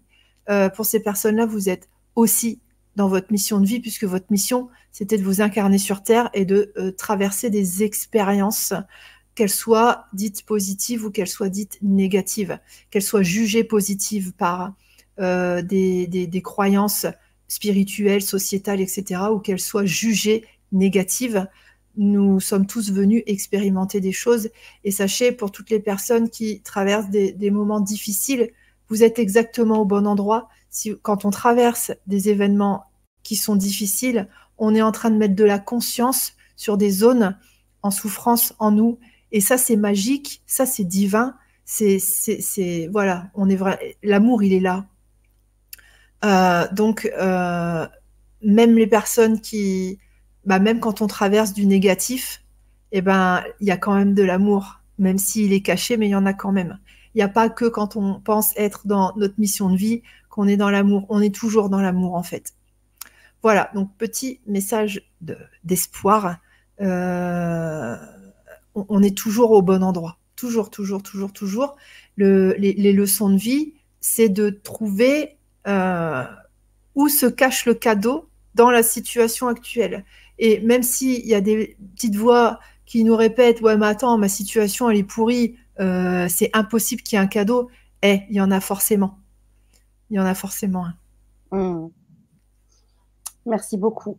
Pour 0.76 0.86
ces 0.86 1.00
personnes-là 1.02 1.46
vous 1.46 1.70
êtes 1.70 1.90
aussi 2.16 2.60
dans 2.96 3.08
votre 3.08 3.32
mission 3.32 3.60
de 3.60 3.66
vie, 3.66 3.80
puisque 3.80 4.04
votre 4.04 4.28
mission, 4.30 4.70
c'était 4.92 5.18
de 5.18 5.24
vous 5.24 5.42
incarner 5.42 5.78
sur 5.78 6.04
Terre 6.04 6.30
et 6.34 6.46
de 6.46 6.72
euh, 6.78 6.92
traverser 6.92 7.50
des 7.50 7.84
expériences, 7.84 8.74
qu'elles 9.36 9.50
soient 9.50 10.06
dites 10.14 10.46
positives 10.46 11.06
ou 11.06 11.12
qu'elles 11.12 11.28
soient 11.28 11.50
dites 11.50 11.80
négatives, 11.82 12.60
qu'elles 12.92 13.02
soient 13.02 13.24
jugées 13.24 13.64
positives 13.64 14.32
par 14.34 14.74
euh, 15.20 15.62
des, 15.64 16.42
croyances 16.44 17.08
spirituelles, 17.48 18.22
sociétales, 18.22 18.82
etc., 18.82 19.22
ou 19.32 19.40
qu'elles 19.40 19.60
soient 19.60 19.86
jugées 19.86 20.46
négatives. 20.72 21.48
Nous 21.98 22.40
sommes 22.40 22.68
tous 22.68 22.92
venus 22.92 23.24
expérimenter 23.26 24.02
des 24.02 24.12
choses 24.12 24.50
et 24.84 24.92
sachez, 24.92 25.32
pour 25.32 25.52
toutes 25.52 25.70
les 25.72 25.80
personnes 25.80 26.30
qui 26.30 26.62
traversent 26.62 27.10
des 27.10 27.52
moments 27.52 27.80
difficiles, 27.80 28.52
vous 28.90 29.04
êtes 29.04 29.18
exactement 29.20 29.80
au 29.80 29.86
bon 29.86 30.06
endroit 30.06 30.50
quand 31.02 31.26
on 31.26 31.30
traverse 31.30 31.92
des 32.08 32.30
événements 32.30 32.86
qui 33.24 33.36
sont 33.36 33.56
difficiles, 33.56 34.28
on 34.58 34.76
est 34.76 34.82
en 34.82 34.92
train 34.92 35.10
de 35.10 35.18
mettre 35.18 35.36
de 35.36 35.44
la 35.44 35.60
conscience 35.60 36.34
sur 36.56 36.78
des 36.78 36.92
zones 36.92 37.38
en 37.82 37.92
souffrance 37.92 38.54
en 38.60 38.72
nous. 38.72 39.00
Et 39.32 39.42
ça, 39.42 39.58
c'est 39.58 39.76
magique, 39.76 40.42
ça, 40.46 40.66
c'est 40.66 40.84
divin. 40.84 41.36
C'est, 41.66 42.90
voilà, 42.92 43.30
on 43.34 43.50
est 43.50 43.56
vrai. 43.56 43.98
L'amour, 44.04 44.44
il 44.44 44.54
est 44.54 44.60
là. 44.60 44.86
Euh, 46.26 46.68
donc, 46.72 47.12
euh, 47.18 47.88
même 48.42 48.76
les 48.76 48.88
personnes 48.88 49.42
qui, 49.42 50.00
bah, 50.46 50.60
même 50.60 50.80
quand 50.80 51.02
on 51.02 51.08
traverse 51.08 51.54
du 51.54 51.66
négatif, 51.66 52.44
eh 52.92 53.02
ben, 53.02 53.44
il 53.60 53.68
y 53.68 53.72
a 53.72 53.78
quand 53.78 53.96
même 53.96 54.14
de 54.14 54.24
l'amour, 54.24 54.82
même 55.00 55.18
s'il 55.18 55.54
est 55.54 55.62
caché, 55.62 55.98
mais 55.98 56.08
il 56.08 56.12
y 56.12 56.16
en 56.16 56.26
a 56.26 56.34
quand 56.34 56.52
même. 56.52 56.80
Il 57.16 57.18
n'y 57.18 57.24
a 57.24 57.30
pas 57.30 57.50
que 57.50 57.66
quand 57.66 57.96
on 57.96 58.20
pense 58.20 58.54
être 58.58 58.88
dans 58.88 59.14
notre 59.18 59.36
mission 59.40 59.70
de 59.70 59.78
vie 59.78 60.04
qu'on 60.34 60.48
est 60.48 60.58
dans 60.58 60.72
l'amour. 60.72 61.06
On 61.10 61.22
est 61.22 61.34
toujours 61.34 61.70
dans 61.70 61.80
l'amour, 61.80 62.16
en 62.16 62.24
fait. 62.24 62.56
Voilà, 63.44 63.70
donc 63.76 63.96
petit 64.00 64.40
message 64.48 65.08
d'espoir. 65.64 66.38
Euh, 66.82 67.96
on, 68.74 69.04
est 69.04 69.16
toujours 69.16 69.52
au 69.52 69.62
bon 69.62 69.84
endroit. 69.84 70.18
Toujours, 70.36 70.72
toujours, 70.72 71.04
toujours, 71.04 71.34
toujours. 71.34 71.76
les, 72.18 72.94
leçons 72.94 73.30
de 73.30 73.38
vie, 73.38 73.74
c'est 74.02 74.30
de 74.30 74.50
trouver 74.50 75.38
euh, 75.68 76.24
où 76.96 77.10
se 77.10 77.28
cache 77.28 77.68
le 77.68 77.76
cadeau 77.76 78.28
dans 78.56 78.72
la 78.72 78.82
situation 78.82 79.48
actuelle. 79.48 80.04
Et 80.40 80.62
même 80.62 80.82
s'il 80.82 81.28
y 81.28 81.36
a 81.36 81.42
des 81.42 81.78
petites 81.94 82.16
voix 82.16 82.60
qui 82.88 83.04
nous 83.04 83.16
répètent 83.16 83.62
Ouais, 83.62 83.78
mais 83.78 83.86
attends, 83.86 84.18
ma 84.18 84.30
situation, 84.30 84.90
elle 84.90 84.98
est 84.98 85.04
pourrie, 85.04 85.58
euh, 85.80 86.26
c'est 86.28 86.50
impossible 86.54 87.04
qu'il 87.04 87.18
y 87.18 87.22
ait 87.22 87.24
un 87.24 87.28
cadeau, 87.28 87.70
eh, 88.02 88.22
il 88.32 88.36
y 88.36 88.42
en 88.42 88.50
a 88.50 88.60
forcément. 88.60 89.20
Il 90.10 90.18
y 90.18 90.20
en 90.20 90.26
a 90.26 90.36
forcément 90.36 90.86
un. 90.86 90.94
Hmm. 91.58 91.90
Merci 93.46 93.78
beaucoup. 93.78 94.18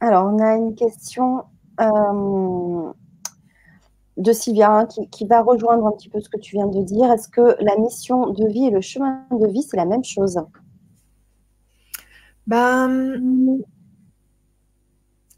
Alors, 0.00 0.26
on 0.26 0.38
a 0.38 0.54
une 0.56 0.74
question 0.74 1.44
euh, 1.80 2.92
de 4.16 4.32
Sylvia 4.32 4.78
hein, 4.80 4.88
qui, 5.10 5.26
va 5.26 5.42
rejoindre 5.42 5.86
un 5.86 5.92
petit 5.92 6.08
peu 6.08 6.20
ce 6.20 6.28
que 6.28 6.38
tu 6.38 6.56
viens 6.56 6.66
de 6.66 6.82
dire. 6.82 7.10
Est-ce 7.12 7.28
que 7.28 7.56
la 7.60 7.76
mission 7.76 8.30
de 8.30 8.46
vie 8.46 8.66
et 8.66 8.70
le 8.70 8.80
chemin 8.80 9.24
de 9.30 9.46
vie, 9.46 9.62
c'est 9.62 9.76
la 9.76 9.86
même 9.86 10.04
chose? 10.04 10.40
Ben, 12.46 13.60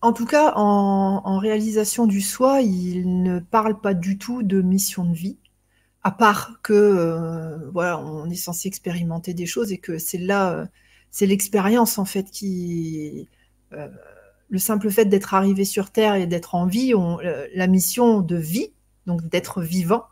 en 0.03 0.13
tout 0.13 0.27
cas, 0.27 0.53
en, 0.57 1.39
réalisation 1.39 2.07
du 2.07 2.21
soi, 2.21 2.63
il 2.63 3.23
ne 3.23 3.39
parle 3.39 3.81
pas 3.81 3.95
du 3.95 4.17
tout 4.17 4.43
de 4.43 4.63
mission 4.63 5.05
de 5.05 5.15
vie, 5.15 5.39
à 6.03 6.11
part 6.11 6.61
que 6.63 6.73
euh, 6.73 7.71
voilà, 7.73 7.99
on 7.99 8.29
est 8.31 8.35
censé 8.35 8.69
expérimenter 8.69 9.35
des 9.35 9.47
choses 9.47 9.73
et 9.73 9.79
que 9.79 9.99
c'est 9.99 10.19
là, 10.19 10.53
euh, 10.53 10.67
c'est 11.11 11.27
l'expérience 11.27 11.99
en 11.99 12.05
fait 12.05 12.31
qui, 12.31 13.29
euh, 13.73 13.89
le 14.49 14.59
simple 14.59 14.91
fait 14.91 15.05
d'être 15.05 15.35
arrivé 15.35 15.65
sur 15.65 15.91
Terre 15.91 16.15
et 16.15 16.27
d'être 16.27 16.55
en 16.55 16.67
vie, 16.67 16.93
la 17.55 17.67
mission 17.67 18.21
de 18.21 18.37
vie, 18.37 18.73
donc 19.07 19.29
d'être 19.29 19.63
vivant, 19.63 20.05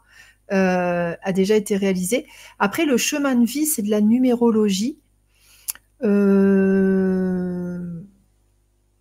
a 0.51 1.33
déjà 1.33 1.57
été 1.57 1.77
réalisée. 1.77 2.27
Après, 2.61 2.87
le 2.87 2.97
chemin 2.97 3.35
de 3.35 3.45
vie, 3.45 3.67
c'est 3.67 3.83
de 3.83 3.91
la 3.91 4.01
numérologie. 4.01 4.99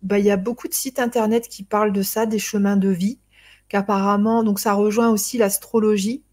Bah, 0.02 0.18
il 0.18 0.24
y 0.24 0.30
a 0.30 0.36
beaucoup 0.36 0.66
de 0.66 0.74
sites 0.74 0.98
internet 0.98 1.48
qui 1.48 1.62
parlent 1.62 1.92
de 1.92 2.02
ça, 2.02 2.26
des 2.26 2.40
chemins 2.40 2.76
de 2.76 2.88
vie, 2.88 3.20
qu'apparemment, 3.68 4.42
donc 4.42 4.58
ça 4.58 4.72
rejoint 4.72 5.10
aussi 5.10 5.38
l'astrologie, 5.38 6.24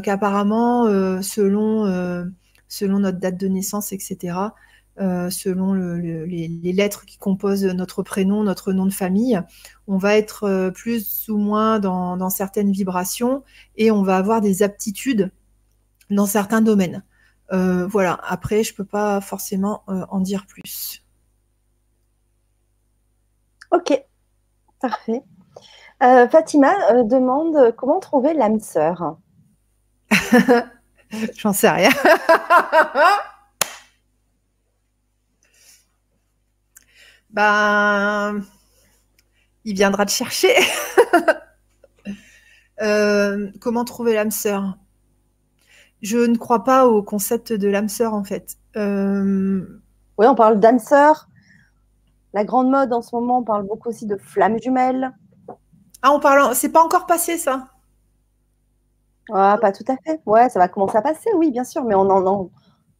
qu'apparemment, 0.00 0.86
euh, 0.86 1.22
selon, 1.22 1.86
euh, 1.86 2.24
selon 2.68 2.98
notre 3.00 3.18
date 3.18 3.36
de 3.36 3.48
naissance, 3.48 3.92
etc., 3.92 4.36
selon 5.30 5.74
les, 5.74 6.72
lettres 6.72 7.04
qui 7.06 7.18
composent 7.18 7.64
notre 7.64 8.02
prénom, 8.02 8.42
notre 8.42 8.72
nom 8.72 8.84
de 8.84 8.92
famille, 8.92 9.40
on 9.86 9.96
va 9.96 10.16
être 10.16 10.72
plus 10.74 11.28
ou 11.28 11.36
moins 11.36 11.78
dans, 11.78 12.30
certaines 12.30 12.72
vibrations 12.72 13.44
et 13.76 13.92
on 13.92 14.02
va 14.02 14.16
avoir 14.16 14.40
des 14.40 14.64
aptitudes 14.64 15.30
dans 16.10 16.26
certains 16.26 16.62
domaines. 16.62 17.04
voilà, 17.52 18.18
après, 18.24 18.64
je 18.64 18.72
ne 18.72 18.76
peux 18.76 18.84
pas 18.84 19.20
forcément 19.20 19.84
en 19.86 20.18
dire 20.18 20.46
plus. 20.46 21.04
Ok, 23.70 24.02
parfait. 24.80 25.22
Euh, 26.02 26.28
Fatima 26.28 26.74
euh, 26.92 27.02
demande 27.02 27.74
comment 27.76 27.98
trouver 27.98 28.32
l'âme 28.32 28.60
sœur. 28.60 29.16
J'en 31.36 31.52
sais 31.52 31.70
rien. 31.70 31.90
ben, 37.30 38.42
il 39.64 39.74
viendra 39.74 40.06
te 40.06 40.12
chercher. 40.12 40.54
Euh, 42.80 43.50
comment 43.60 43.84
trouver 43.84 44.14
l'âme 44.14 44.30
sœur? 44.30 44.78
Je 46.00 46.18
ne 46.18 46.36
crois 46.36 46.62
pas 46.62 46.86
au 46.86 47.02
concept 47.02 47.52
de 47.52 47.66
l'âme 47.66 47.88
sœur 47.88 48.14
en 48.14 48.22
fait. 48.22 48.56
Oui, 48.76 50.26
on 50.26 50.34
parle 50.36 50.60
d'âme 50.60 50.78
sœur, 50.78 51.28
la 52.34 52.44
grande 52.44 52.70
mode 52.70 52.92
en 52.92 53.02
ce 53.02 53.14
moment, 53.14 53.38
on 53.38 53.42
parle 53.42 53.66
beaucoup 53.66 53.88
aussi 53.88 54.06
de 54.06 54.16
flammes 54.16 54.60
jumelles. 54.60 55.12
Ah, 56.02 56.12
on 56.12 56.20
parle, 56.20 56.54
c'est 56.54 56.68
pas 56.68 56.82
encore 56.82 57.06
passé 57.06 57.38
ça? 57.38 57.68
Ah, 59.32 59.58
Pas 59.60 59.72
tout 59.72 59.84
à 59.88 59.96
fait. 60.04 60.20
Ouais, 60.26 60.48
ça 60.48 60.58
va 60.58 60.68
commencer 60.68 60.96
à 60.96 61.02
passer, 61.02 61.30
oui, 61.36 61.50
bien 61.50 61.64
sûr, 61.64 61.84
mais 61.84 61.94
on 61.94 62.10
en, 62.10 62.50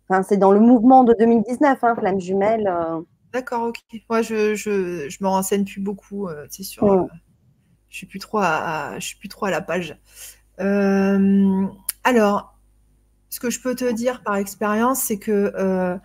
enfin, 0.09 0.23
c'est 0.23 0.37
dans 0.37 0.53
le 0.53 0.61
mouvement 0.61 1.05
de 1.05 1.15
2019, 1.19 1.79
hein, 1.83 1.97
flammes 1.97 2.21
jumelles. 2.21 2.69
Euh. 2.69 3.01
D'accord, 3.33 3.65
ok. 3.69 3.79
Moi, 4.09 4.23
je, 4.23 4.55
je, 4.55 5.09
je, 5.09 5.19
me 5.21 5.29
renseigne 5.29 5.65
plus 5.65 5.81
beaucoup, 5.81 6.29
euh, 6.29 6.47
c'est 6.51 6.63
sûr. 6.63 6.85
Euh, 6.85 7.05
je 7.91 7.97
suis 7.97 8.07
plus 8.07 8.19
trop 8.19 8.39
à, 8.39 8.95
je 8.99 9.07
suis 9.07 9.17
plus 9.17 9.29
trop 9.29 9.47
à 9.47 9.51
la 9.51 9.61
page. 9.61 9.99
alors, 12.05 12.55
ce 13.31 13.41
que 13.41 13.51
je 13.51 13.61
peux 13.61 13.75
te 13.75 13.91
dire 13.91 14.23
par 14.23 14.37
expérience, 14.37 15.01
c'est 15.01 15.19
que 15.19 15.99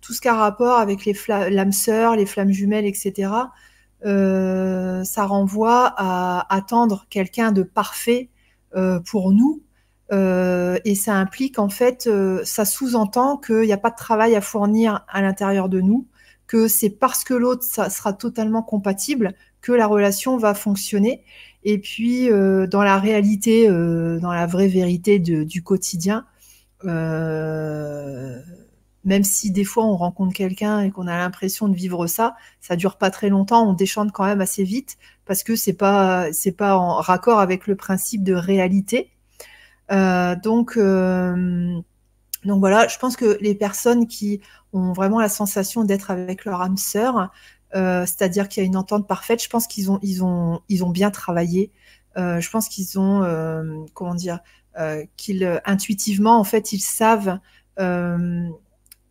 tout 0.00 0.12
ce 0.12 0.20
qui 0.20 0.28
a 0.28 0.34
rapport 0.34 0.78
avec 0.78 1.04
les 1.04 1.16
l'âme 1.50 1.72
sœur, 1.72 2.16
les 2.16 2.26
flammes 2.26 2.52
jumelles, 2.52 2.86
etc., 2.86 3.30
euh, 4.04 5.02
ça 5.04 5.26
renvoie 5.26 5.92
à 5.96 6.54
attendre 6.54 7.06
quelqu'un 7.10 7.52
de 7.52 7.62
parfait 7.62 8.28
euh, 8.76 9.00
pour 9.00 9.32
nous. 9.32 9.62
Euh, 10.10 10.78
et 10.84 10.94
ça 10.94 11.14
implique, 11.14 11.58
en 11.58 11.68
fait, 11.68 12.08
ça 12.44 12.64
sous-entend 12.64 13.36
qu'il 13.36 13.62
n'y 13.62 13.72
a 13.72 13.78
pas 13.78 13.90
de 13.90 13.96
travail 13.96 14.34
à 14.36 14.40
fournir 14.40 15.04
à 15.08 15.20
l'intérieur 15.20 15.68
de 15.68 15.80
nous, 15.80 16.06
que 16.46 16.68
c'est 16.68 16.90
parce 16.90 17.24
que 17.24 17.34
l'autre 17.34 17.64
sera 17.64 18.12
totalement 18.12 18.62
compatible 18.62 19.34
que 19.60 19.72
la 19.72 19.86
relation 19.86 20.38
va 20.38 20.54
fonctionner. 20.54 21.24
Et 21.64 21.78
puis, 21.78 22.28
dans 22.28 22.82
la 22.82 22.98
réalité, 22.98 23.68
dans 23.68 24.32
la 24.32 24.46
vraie 24.46 24.68
vérité 24.68 25.18
du 25.18 25.62
quotidien, 25.62 26.24
même 29.08 29.24
si 29.24 29.50
des 29.50 29.64
fois 29.64 29.86
on 29.86 29.96
rencontre 29.96 30.34
quelqu'un 30.34 30.82
et 30.82 30.90
qu'on 30.90 31.06
a 31.06 31.16
l'impression 31.16 31.68
de 31.68 31.74
vivre 31.74 32.06
ça, 32.06 32.36
ça 32.60 32.76
dure 32.76 32.98
pas 32.98 33.10
très 33.10 33.30
longtemps, 33.30 33.66
on 33.66 33.72
déchante 33.72 34.12
quand 34.12 34.26
même 34.26 34.42
assez 34.42 34.64
vite 34.64 34.98
parce 35.24 35.42
que 35.42 35.56
c'est 35.56 35.72
pas 35.72 36.30
c'est 36.32 36.52
pas 36.52 36.76
en 36.76 36.96
raccord 37.00 37.40
avec 37.40 37.66
le 37.66 37.74
principe 37.74 38.22
de 38.22 38.34
réalité. 38.34 39.10
Euh, 39.90 40.36
donc 40.36 40.76
euh, 40.76 41.80
donc 42.44 42.60
voilà, 42.60 42.86
je 42.86 42.98
pense 42.98 43.16
que 43.16 43.38
les 43.40 43.54
personnes 43.54 44.06
qui 44.06 44.42
ont 44.74 44.92
vraiment 44.92 45.20
la 45.20 45.30
sensation 45.30 45.84
d'être 45.84 46.10
avec 46.10 46.44
leur 46.44 46.60
âme 46.60 46.76
sœur, 46.76 47.30
euh, 47.74 48.04
c'est-à-dire 48.04 48.46
qu'il 48.48 48.62
y 48.62 48.66
a 48.66 48.66
une 48.66 48.76
entente 48.76 49.08
parfaite, 49.08 49.42
je 49.42 49.48
pense 49.48 49.66
qu'ils 49.66 49.90
ont 49.90 49.98
ils 50.02 50.22
ont 50.22 50.60
ils 50.68 50.84
ont 50.84 50.90
bien 50.90 51.10
travaillé. 51.10 51.72
je 52.16 52.50
pense 52.50 52.68
qu'ils 52.68 52.98
ont 52.98 53.22
comment 53.94 54.14
dire 54.14 54.40
qu'ils 55.16 55.62
intuitivement 55.64 56.38
en 56.38 56.44
fait 56.44 56.72
ils 56.72 56.80
savent 56.80 57.40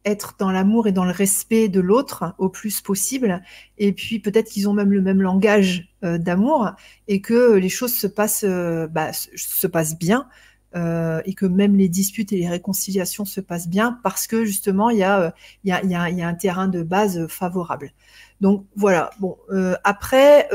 être 0.07 0.35
dans 0.39 0.51
l'amour 0.51 0.87
et 0.87 0.91
dans 0.91 1.05
le 1.05 1.11
respect 1.11 1.67
de 1.67 1.79
l'autre 1.79 2.33
au 2.37 2.49
plus 2.49 2.81
possible. 2.81 3.41
Et 3.77 3.93
puis 3.93 4.19
peut-être 4.19 4.49
qu'ils 4.49 4.67
ont 4.67 4.73
même 4.73 4.91
le 4.91 5.01
même 5.01 5.21
langage 5.21 5.89
euh, 6.03 6.17
d'amour 6.17 6.71
et 7.07 7.21
que 7.21 7.53
les 7.53 7.69
choses 7.69 7.93
se 7.93 8.07
passent, 8.07 8.45
euh, 8.47 8.87
bah, 8.87 9.11
se 9.13 9.67
passent 9.67 9.97
bien. 9.97 10.27
Euh, 10.75 11.21
et 11.25 11.33
que 11.33 11.45
même 11.45 11.77
les 11.77 11.87
disputes 11.87 12.33
et 12.33 12.37
les 12.37 12.49
réconciliations 12.49 13.23
se 13.23 13.39
passent 13.39 13.69
bien 13.69 13.99
parce 14.03 14.27
que 14.27 14.43
justement 14.43 14.89
y 14.89 15.01
a, 15.01 15.33
y 15.63 15.71
a, 15.71 15.81
il 15.81 15.89
y 15.89 16.21
a 16.21 16.27
un 16.27 16.33
terrain 16.33 16.67
de 16.67 16.83
base 16.83 17.25
favorable. 17.27 17.93
Donc 18.41 18.65
voilà. 18.75 19.09
Bon, 19.19 19.37
après, 19.85 20.49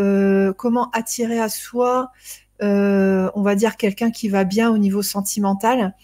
comment 0.58 0.90
attirer 0.90 1.40
à 1.40 1.48
soi, 1.48 2.12
on 2.60 3.42
va 3.42 3.54
dire 3.54 3.76
quelqu'un 3.76 4.10
qui 4.10 4.28
va 4.28 4.44
bien 4.44 4.70
au 4.70 4.76
niveau 4.76 5.02
sentimental 5.02 5.94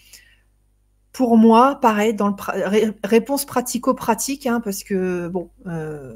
pour 1.11 1.37
moi, 1.37 1.79
pareil, 1.81 2.13
dans 2.13 2.29
le 2.29 2.93
réponse 3.03 3.45
pratico-pratique, 3.45 4.45
hein, 4.45 4.61
parce 4.61 4.83
que 4.83 5.27
bon, 5.27 5.49
euh, 5.65 6.15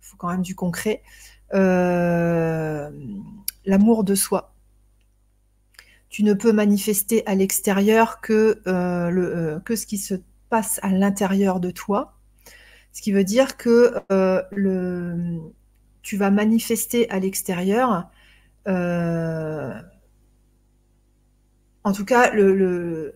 faut 0.00 0.16
quand 0.16 0.30
même 0.30 0.42
du 0.42 0.54
concret. 0.54 1.02
Euh, 1.54 2.90
l'amour 3.66 4.04
de 4.04 4.14
soi. 4.14 4.54
Tu 6.08 6.24
ne 6.24 6.34
peux 6.34 6.52
manifester 6.52 7.26
à 7.26 7.34
l'extérieur 7.34 8.20
que, 8.20 8.60
euh, 8.66 9.10
le, 9.10 9.60
que 9.64 9.76
ce 9.76 9.86
qui 9.86 9.98
se 9.98 10.14
passe 10.48 10.80
à 10.82 10.90
l'intérieur 10.90 11.60
de 11.60 11.70
toi. 11.70 12.14
Ce 12.92 13.00
qui 13.00 13.12
veut 13.12 13.24
dire 13.24 13.56
que 13.56 13.94
le, 14.10 15.40
tu 16.02 16.16
vas 16.16 16.30
manifester 16.30 17.08
à 17.10 17.18
l'extérieur. 17.18 18.10
en 18.66 19.72
tout 21.92 22.04
cas, 22.04 22.30
le, 22.32 23.14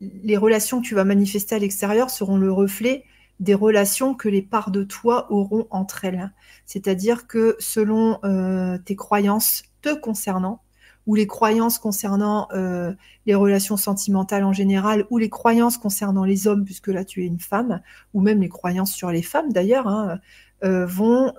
les 0.00 0.36
relations 0.36 0.80
que 0.80 0.86
tu 0.86 0.94
vas 0.94 1.04
manifester 1.04 1.54
à 1.54 1.58
l'extérieur 1.58 2.10
seront 2.10 2.36
le 2.36 2.52
reflet 2.52 3.04
des 3.40 3.54
relations 3.54 4.14
que 4.14 4.28
les 4.28 4.42
parts 4.42 4.70
de 4.70 4.84
toi 4.84 5.30
auront 5.32 5.66
entre 5.70 6.04
elles. 6.04 6.30
C'est-à-dire 6.66 7.26
que 7.26 7.56
selon 7.58 8.18
euh, 8.22 8.78
tes 8.78 8.96
croyances 8.96 9.64
te 9.80 9.94
concernant, 9.94 10.60
ou 11.06 11.14
les 11.14 11.26
croyances 11.26 11.78
concernant 11.78 12.48
euh, 12.52 12.92
les 13.24 13.34
relations 13.34 13.78
sentimentales 13.78 14.44
en 14.44 14.52
général, 14.52 15.06
ou 15.08 15.16
les 15.16 15.30
croyances 15.30 15.78
concernant 15.78 16.24
les 16.24 16.46
hommes, 16.46 16.64
puisque 16.64 16.88
là 16.88 17.04
tu 17.04 17.24
es 17.24 17.26
une 17.26 17.40
femme, 17.40 17.80
ou 18.12 18.20
même 18.20 18.42
les 18.42 18.50
croyances 18.50 18.92
sur 18.92 19.10
les 19.10 19.22
femmes 19.22 19.52
d'ailleurs, 19.52 19.88
hein, 19.88 20.20
euh, 20.62 20.84
vont, 20.84 21.32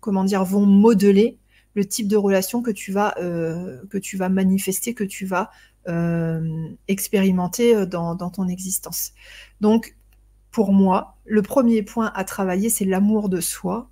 comment 0.00 0.24
dire, 0.24 0.44
vont 0.44 0.66
modeler 0.66 1.38
le 1.74 1.84
type 1.84 2.08
de 2.08 2.16
relation 2.16 2.62
que 2.62 2.72
tu 2.72 2.90
vas, 2.90 3.14
manifester, 4.28 4.94
que 4.94 5.04
tu 5.04 5.24
vas 5.24 5.50
expérimenter 6.88 7.74
euh, 7.74 7.86
dans, 7.86 8.30
ton 8.30 8.48
existence. 8.48 9.12
Donc, 9.60 9.96
pour 10.50 10.72
moi, 10.72 11.16
le 11.24 11.42
premier 11.42 11.82
point 11.82 12.12
à 12.14 12.24
travailler, 12.24 12.70
c'est 12.70 12.84
l'amour 12.84 13.28
de 13.28 13.40
soi. 13.40 13.88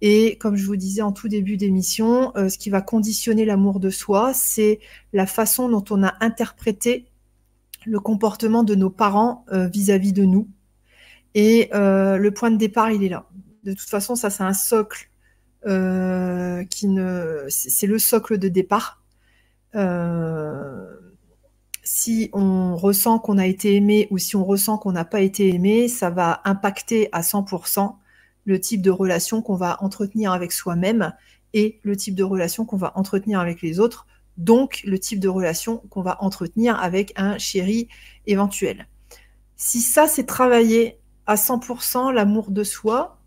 Et 0.00 0.38
comme 0.38 0.56
je 0.56 0.64
vous 0.64 0.76
disais 0.76 1.02
en 1.02 1.12
tout 1.12 1.28
début 1.28 1.56
d'émission, 1.56 2.32
euh, 2.36 2.48
ce 2.48 2.56
qui 2.56 2.70
va 2.70 2.80
conditionner 2.80 3.44
l'amour 3.44 3.80
de 3.80 3.90
soi, 3.90 4.32
c'est 4.32 4.80
la 5.12 5.26
façon 5.26 5.68
dont 5.68 5.84
on 5.90 6.02
a 6.02 6.14
interprété 6.20 7.06
le 7.84 8.00
comportement 8.00 8.64
de 8.64 8.74
nos 8.74 8.90
parents 8.90 9.44
vis-à-vis 9.50 10.12
de 10.12 10.24
nous. 10.24 10.48
Et 11.34 11.70
le 11.72 12.28
point 12.30 12.50
de 12.50 12.56
départ, 12.56 12.90
il 12.90 13.04
est 13.04 13.08
là. 13.08 13.26
De 13.64 13.72
toute 13.72 13.88
façon, 13.88 14.14
ça, 14.14 14.28
c'est 14.28 14.42
un 14.42 14.52
socle 14.52 15.08
qui 15.62 16.88
ne, 16.88 17.46
c'est 17.48 17.86
le 17.86 17.98
socle 17.98 18.36
de 18.36 18.48
départ. 18.48 18.98
Euh, 19.74 20.97
si 21.90 22.28
on 22.34 22.76
ressent 22.76 23.18
qu'on 23.18 23.38
a 23.38 23.46
été 23.46 23.74
aimé 23.74 24.08
ou 24.10 24.18
si 24.18 24.36
on 24.36 24.44
ressent 24.44 24.76
qu'on 24.76 24.92
n'a 24.92 25.06
pas 25.06 25.22
été 25.22 25.48
aimé, 25.48 25.88
ça 25.88 26.10
va 26.10 26.42
impacter 26.44 27.08
à 27.12 27.22
100% 27.22 27.94
le 28.44 28.60
type 28.60 28.82
de 28.82 28.90
relation 28.90 29.40
qu'on 29.40 29.56
va 29.56 29.82
entretenir 29.82 30.32
avec 30.32 30.52
soi-même 30.52 31.14
et 31.54 31.80
le 31.82 31.96
type 31.96 32.14
de 32.14 32.22
relation 32.22 32.66
qu'on 32.66 32.76
va 32.76 32.92
entretenir 32.94 33.40
avec 33.40 33.62
les 33.62 33.80
autres, 33.80 34.06
donc 34.36 34.82
le 34.84 34.98
type 34.98 35.18
de 35.18 35.30
relation 35.30 35.78
qu'on 35.88 36.02
va 36.02 36.22
entretenir 36.22 36.78
avec 36.78 37.14
un 37.16 37.38
chéri 37.38 37.88
éventuel. 38.26 38.86
Si 39.56 39.80
ça, 39.80 40.06
c'est 40.06 40.26
travailler 40.26 40.98
à 41.24 41.36
100% 41.36 42.12
l'amour 42.12 42.50
de 42.50 42.64
soi, 42.64 43.18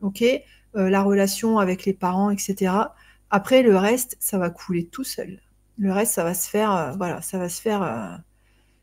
ok, 0.00 0.22
euh, 0.22 0.88
la 0.88 1.02
relation 1.02 1.58
avec 1.58 1.84
les 1.84 1.92
parents, 1.92 2.30
etc. 2.30 2.72
Après, 3.28 3.62
le 3.62 3.76
reste, 3.76 4.16
ça 4.20 4.38
va 4.38 4.48
couler 4.48 4.86
tout 4.86 5.04
seul. 5.04 5.42
Le 5.78 5.92
reste, 5.92 6.14
ça 6.14 6.24
va 6.24 6.34
se 6.34 6.48
faire, 6.48 6.74
euh, 6.74 6.92
voilà, 6.96 7.20
ça 7.22 7.38
va 7.38 7.48
se 7.48 7.60
faire, 7.60 7.82
euh, 7.82 8.16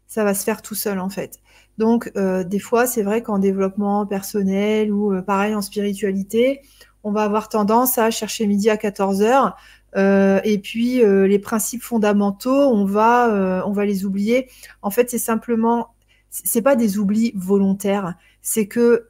ça 0.07 0.23
va 0.23 0.33
se 0.33 0.43
faire 0.43 0.61
tout 0.61 0.75
seul 0.75 0.99
en 0.99 1.09
fait. 1.09 1.39
Donc, 1.79 2.11
des 2.15 2.59
fois, 2.59 2.85
c'est 2.85 3.01
vrai 3.01 3.23
qu'en 3.23 3.39
développement 3.39 4.05
personnel 4.05 4.93
ou 4.93 5.19
pareil 5.23 5.55
en 5.55 5.61
spiritualité, 5.63 6.61
on 7.03 7.11
va 7.11 7.23
avoir 7.23 7.49
tendance 7.49 7.97
à 7.97 8.11
chercher 8.11 8.45
midi 8.45 8.69
à 8.69 8.77
14 8.77 9.23
heures. 9.23 9.57
et 9.95 10.59
puis 10.63 11.01
les 11.03 11.39
principes 11.39 11.81
fondamentaux, 11.81 12.51
on 12.51 12.85
va, 12.85 13.63
on 13.65 13.71
va 13.71 13.85
les 13.85 14.05
oublier. 14.05 14.51
En 14.83 14.91
fait, 14.91 15.09
c'est 15.09 15.17
simplement, 15.17 15.95
c'est 16.29 16.61
pas 16.61 16.75
des 16.75 16.99
oublis 16.99 17.31
volontaires. 17.35 18.13
C'est 18.43 18.67
que 18.67 19.07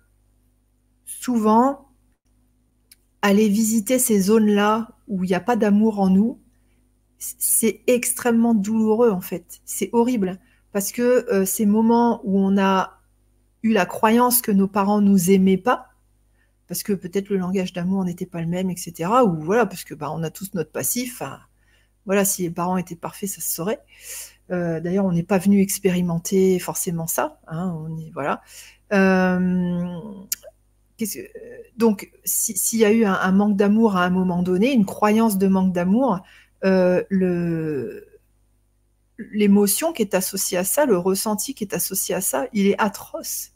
souvent, 1.05 1.89
aller 3.23 3.47
visiter 3.47 3.99
ces 3.99 4.19
zones-là 4.19 4.89
où 5.07 5.23
il 5.23 5.27
n'y 5.27 5.33
a 5.33 5.39
pas 5.39 5.55
d'amour 5.55 5.99
en 6.01 6.09
nous, 6.09 6.39
c'est 7.39 7.81
extrêmement 7.87 8.53
douloureux 8.53 9.11
en 9.11 9.21
fait. 9.21 9.61
C'est 9.65 9.89
horrible 9.93 10.39
parce 10.71 10.91
que 10.91 11.31
euh, 11.31 11.45
ces 11.45 11.65
moments 11.65 12.21
où 12.23 12.39
on 12.39 12.57
a 12.57 12.99
eu 13.61 13.71
la 13.71 13.85
croyance 13.85 14.41
que 14.41 14.51
nos 14.51 14.67
parents 14.67 15.01
nous 15.01 15.31
aimaient 15.31 15.57
pas, 15.57 15.89
parce 16.67 16.83
que 16.83 16.93
peut-être 16.93 17.29
le 17.29 17.37
langage 17.37 17.73
d'amour 17.73 18.03
n'était 18.03 18.25
pas 18.25 18.41
le 18.41 18.47
même, 18.47 18.69
etc. 18.69 19.09
Ou 19.25 19.41
voilà, 19.41 19.65
parce 19.65 19.83
que 19.83 19.93
bah, 19.93 20.11
on 20.11 20.23
a 20.23 20.29
tous 20.29 20.53
notre 20.53 20.71
passif. 20.71 21.21
voilà, 22.05 22.25
si 22.25 22.41
les 22.43 22.49
parents 22.49 22.77
étaient 22.77 22.95
parfaits, 22.95 23.29
ça 23.29 23.41
se 23.41 23.49
saurait. 23.49 23.79
Euh, 24.51 24.79
d'ailleurs, 24.79 25.05
on 25.05 25.13
n'est 25.13 25.23
pas 25.23 25.37
venu 25.37 25.61
expérimenter 25.61 26.59
forcément 26.59 27.07
ça. 27.07 27.39
Hein, 27.47 27.73
on 27.77 27.97
est, 27.97 28.11
voilà. 28.11 28.41
Euh, 28.91 29.97
donc, 31.77 32.11
s'il 32.23 32.79
y 32.79 32.85
a 32.85 32.91
eu 32.91 33.05
un, 33.05 33.31
manque 33.31 33.55
d'amour 33.55 33.97
à 33.97 34.05
un 34.05 34.09
moment 34.09 34.43
donné, 34.43 34.71
une 34.73 34.85
croyance 34.85 35.37
de 35.37 35.47
manque 35.47 35.73
d'amour, 35.73 36.21
euh, 36.63 38.01
l'émotion 39.17 39.93
qui 39.93 40.01
est 40.01 40.13
associée 40.13 40.57
à 40.57 40.63
ça, 40.63 40.85
le 40.85 40.97
ressenti 40.97 41.53
qui 41.53 41.63
est 41.63 41.73
associé 41.73 42.15
à 42.15 42.21
ça, 42.21 42.45
il 42.53 42.67
est 42.67 42.79
atroce. 42.79 43.51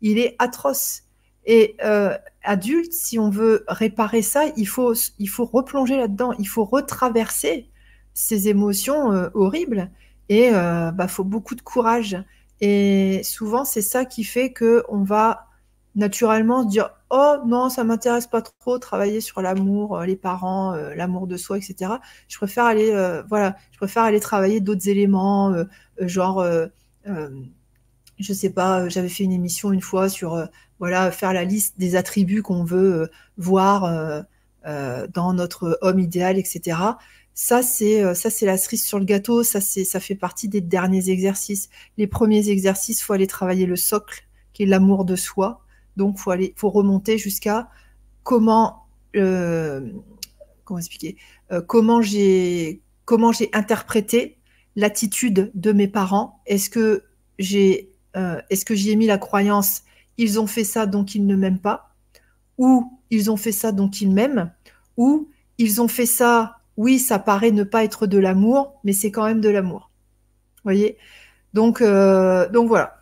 Il 0.00 0.18
est 0.18 0.36
atroce. 0.38 1.02
Et 1.44 1.76
euh, 1.84 2.16
adulte, 2.44 2.92
si 2.92 3.18
on 3.18 3.30
veut 3.30 3.64
réparer 3.68 4.22
ça, 4.22 4.44
il 4.56 4.66
faut, 4.66 4.94
il 5.18 5.28
faut 5.28 5.44
replonger 5.44 5.96
là-dedans, 5.96 6.32
il 6.38 6.46
faut 6.46 6.64
retraverser 6.64 7.68
ces 8.14 8.48
émotions 8.48 9.12
euh, 9.12 9.28
horribles. 9.34 9.90
Et 10.28 10.46
il 10.46 10.92
bah, 10.94 11.08
faut 11.08 11.24
beaucoup 11.24 11.54
de 11.54 11.60
courage. 11.60 12.16
Et 12.60 13.22
souvent, 13.24 13.64
c'est 13.64 13.82
ça 13.82 14.04
qui 14.04 14.24
fait 14.24 14.52
qu'on 14.52 15.02
va 15.02 15.48
naturellement 15.94 16.62
se 16.62 16.68
dire 16.68 16.90
oh 17.10 17.36
non 17.46 17.68
ça 17.68 17.84
m'intéresse 17.84 18.26
pas 18.26 18.42
trop 18.42 18.78
travailler 18.78 19.20
sur 19.20 19.42
l'amour 19.42 19.98
euh, 19.98 20.06
les 20.06 20.16
parents 20.16 20.72
euh, 20.74 20.94
l'amour 20.94 21.26
de 21.26 21.36
soi 21.36 21.58
etc 21.58 21.92
je 22.28 22.36
préfère 22.36 22.64
aller 22.64 22.90
euh, 22.92 23.22
voilà 23.28 23.56
je 23.72 23.76
préfère 23.78 24.04
aller 24.04 24.20
travailler 24.20 24.60
d'autres 24.60 24.88
éléments 24.88 25.54
genre 26.00 26.44
je 28.18 28.32
sais 28.32 28.50
pas 28.50 28.88
j'avais 28.88 29.08
fait 29.08 29.24
une 29.24 29.32
émission 29.32 29.72
une 29.72 29.80
fois 29.80 30.08
sur 30.08 30.48
voilà 30.78 31.10
faire 31.10 31.32
la 31.32 31.44
liste 31.44 31.78
des 31.78 31.96
attributs 31.96 32.42
qu'on 32.42 32.64
veut 32.64 33.10
voir 33.36 34.24
dans 34.64 35.32
notre 35.34 35.78
homme 35.82 35.98
idéal 35.98 36.38
etc 36.38 36.78
ça 37.34 37.62
c'est 37.62 38.14
ça 38.14 38.30
c'est 38.30 38.46
la 38.46 38.56
cerise 38.56 38.84
sur 38.84 38.98
le 38.98 39.04
gâteau 39.04 39.42
ça 39.42 39.60
c'est 39.60 39.84
ça 39.84 40.00
fait 40.00 40.14
partie 40.14 40.48
des 40.48 40.60
derniers 40.60 41.10
exercices. 41.10 41.68
Les 41.96 42.06
premiers 42.06 42.50
exercices 42.50 43.02
faut 43.02 43.14
aller 43.14 43.26
travailler 43.26 43.66
le 43.66 43.76
socle 43.76 44.26
qui 44.52 44.62
est 44.62 44.66
l'amour 44.66 45.04
de 45.04 45.16
soi 45.16 45.62
donc, 45.96 46.18
faut 46.18 46.30
aller, 46.30 46.54
faut 46.56 46.70
remonter 46.70 47.18
jusqu'à 47.18 47.68
comment, 48.22 48.86
euh, 49.16 49.90
expliquer, 50.78 51.16
euh, 51.52 51.60
comment 51.60 52.00
j'ai, 52.00 52.80
comment 53.04 53.32
j'ai 53.32 53.50
interprété 53.52 54.38
l'attitude 54.74 55.50
de 55.54 55.72
mes 55.72 55.88
parents. 55.88 56.40
Est-ce 56.46 56.70
que 56.70 57.04
j'ai, 57.38 57.90
euh, 58.16 58.40
est-ce 58.48 58.64
que 58.64 58.74
j'y 58.74 58.90
ai 58.90 58.96
mis 58.96 59.06
la 59.06 59.18
croyance, 59.18 59.82
ils 60.16 60.40
ont 60.40 60.46
fait 60.46 60.64
ça 60.64 60.86
donc 60.86 61.14
ils 61.14 61.26
ne 61.26 61.36
m'aiment 61.36 61.58
pas, 61.58 61.94
ou 62.56 62.98
ils 63.10 63.30
ont 63.30 63.36
fait 63.36 63.52
ça 63.52 63.72
donc 63.72 64.00
ils 64.00 64.10
m'aiment, 64.10 64.50
ou 64.96 65.28
ils 65.58 65.82
ont 65.82 65.88
fait 65.88 66.06
ça, 66.06 66.58
oui, 66.78 66.98
ça 66.98 67.18
paraît 67.18 67.50
ne 67.50 67.64
pas 67.64 67.84
être 67.84 68.06
de 68.06 68.18
l'amour, 68.18 68.80
mais 68.84 68.94
c'est 68.94 69.10
quand 69.10 69.26
même 69.26 69.42
de 69.42 69.50
l'amour. 69.50 69.90
Voyez? 70.64 70.96
Donc, 71.52 71.82
donc 71.82 72.68
voilà 72.68 73.01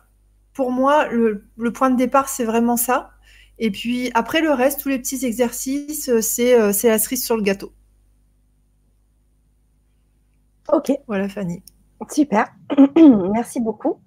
pour 0.53 0.71
moi, 0.71 1.07
le, 1.07 1.45
point 1.73 1.89
de 1.89 1.97
départ, 1.97 2.29
c'est 2.29 2.45
vraiment 2.45 2.77
ça. 2.77 3.11
Et 3.57 3.71
puis 3.71 4.11
après 4.13 4.41
le 4.41 4.51
reste, 4.51 4.81
tous 4.81 4.89
les 4.89 4.99
petits 4.99 5.25
exercices, 5.25 6.09
euh, 6.09 6.19
euh, 6.39 6.71
c'est 6.73 6.89
la 6.89 6.99
cerise 6.99 7.23
sur 7.23 7.37
le 7.37 7.43
gâteau. 7.43 7.71
Ok. 10.71 10.91
Voilà, 11.07 11.29
Fanny. 11.29 11.63
Super. 12.09 12.47
Merci 13.33 13.59
beaucoup. 13.59 13.99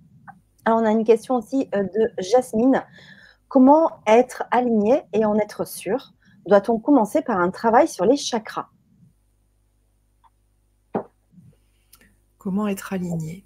Alors, 0.65 0.81
on 0.81 0.85
a 0.85 0.91
une 0.91 1.05
question 1.05 1.37
aussi 1.37 1.69
euh, 1.75 1.83
de 1.83 2.11
Jasmine. 2.19 2.85
Comment 3.49 4.01
être 4.07 4.45
aligné 4.51 5.03
et 5.13 5.25
en 5.25 5.37
être 5.37 5.67
sûr? 5.67 6.15
Doit-on 6.47 6.79
commencer 6.79 7.23
par 7.23 7.39
un 7.39 7.51
travail 7.51 7.87
sur 7.87 8.05
les 8.05 8.17
chakras? 8.17 8.69
Comment 12.39 12.67
être 12.67 12.93
aligné 12.93 13.45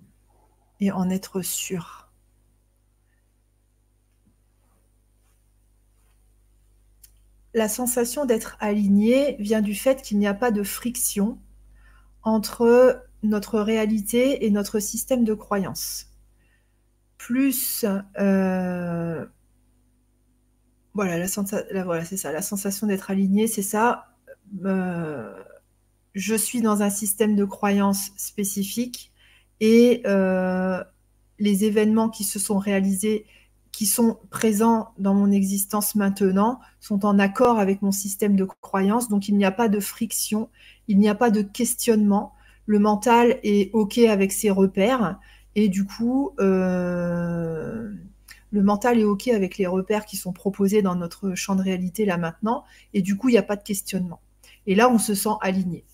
et 0.81 0.91
en 0.91 1.11
être 1.11 1.43
sûr? 1.43 2.08
La 7.59 7.69
sensation 7.69 8.25
d'être 8.25 8.57
aligné 8.61 9.37
vient 9.39 9.61
du 9.61 9.75
fait 9.75 10.01
qu'il 10.01 10.19
n'y 10.19 10.27
a 10.27 10.35
pas 10.35 10.51
de 10.51 10.63
friction 10.63 11.39
entre 12.23 13.05
notre 13.23 13.61
réalité 13.61 14.47
et 14.47 14.51
notre 14.51 14.79
système 14.79 15.25
de 15.25 15.35
croyance. 15.35 16.07
Plus, 17.19 17.85
euh, 18.19 19.27
voilà, 20.95 21.19
la, 21.19 21.85
voilà 21.85 22.05
c'est 22.05 22.17
ça, 22.17 22.33
la 22.33 22.43
sensation 22.43 22.87
d'être 22.87 23.11
aligné, 23.11 23.47
c'est 23.49 23.63
ça. 23.63 24.07
Euh, 24.65 25.35
je 26.15 26.35
suis 26.35 26.61
dans 26.63 26.83
un 26.83 26.91
système 26.91 27.37
de 27.37 27.45
croyance 27.45 28.13
spécifique 28.17 29.13
et 29.61 30.03
euh, 30.07 30.83
les 31.39 31.65
événements 31.65 32.09
qui 32.09 32.25
se 32.25 32.39
sont 32.39 32.59
réalisés 32.59 33.27
qui 33.79 33.87
sont 33.87 34.19
présents 34.31 34.89
dans 34.99 35.15
mon 35.15 35.31
existence 35.31 35.95
maintenant 35.95 36.59
sont 36.81 37.07
en 37.07 37.17
accord 37.21 37.61
avec 37.61 37.81
mon 37.81 37.93
système 37.93 38.35
de 38.35 38.45
croyance. 38.61 39.09
Donc 39.09 39.29
il 39.29 39.37
n'y 39.37 39.45
a 39.45 39.53
pas 39.53 39.69
de 39.69 39.79
friction, 39.79 40.49
il 40.89 40.99
n'y 40.99 41.09
a 41.09 41.15
pas 41.15 41.31
de 41.31 41.43
questionnement. 41.43 42.35
Le 42.67 42.81
mental 42.81 43.39
est 43.45 43.73
OK 43.75 43.99
avec 43.99 44.33
ses 44.33 44.51
repères 44.51 45.21
et 45.55 45.69
du 45.69 45.85
coup, 45.85 46.33
euh, 46.41 47.93
le 48.51 48.63
mental 48.65 48.99
est 48.99 49.05
OK 49.05 49.29
avec 49.29 49.59
les 49.59 49.69
repères 49.69 50.07
qui 50.07 50.17
sont 50.17 50.33
proposés 50.33 50.83
dans 50.83 50.97
notre 50.97 51.37
champ 51.37 51.55
de 51.55 51.63
réalité 51.63 52.05
là 52.05 52.19
maintenant 52.19 52.65
et 52.95 53.01
du 53.01 53.17
coup, 53.17 53.29
il 53.29 53.33
n'y 53.35 53.39
a 53.39 53.45
pas 53.45 53.55
de 53.55 53.63
questionnement. 53.63 54.19
Et 54.67 54.75
là, 54.75 54.91
on 54.91 54.99
se 54.99 55.15
sent 55.15 55.37
aligné 55.41 55.85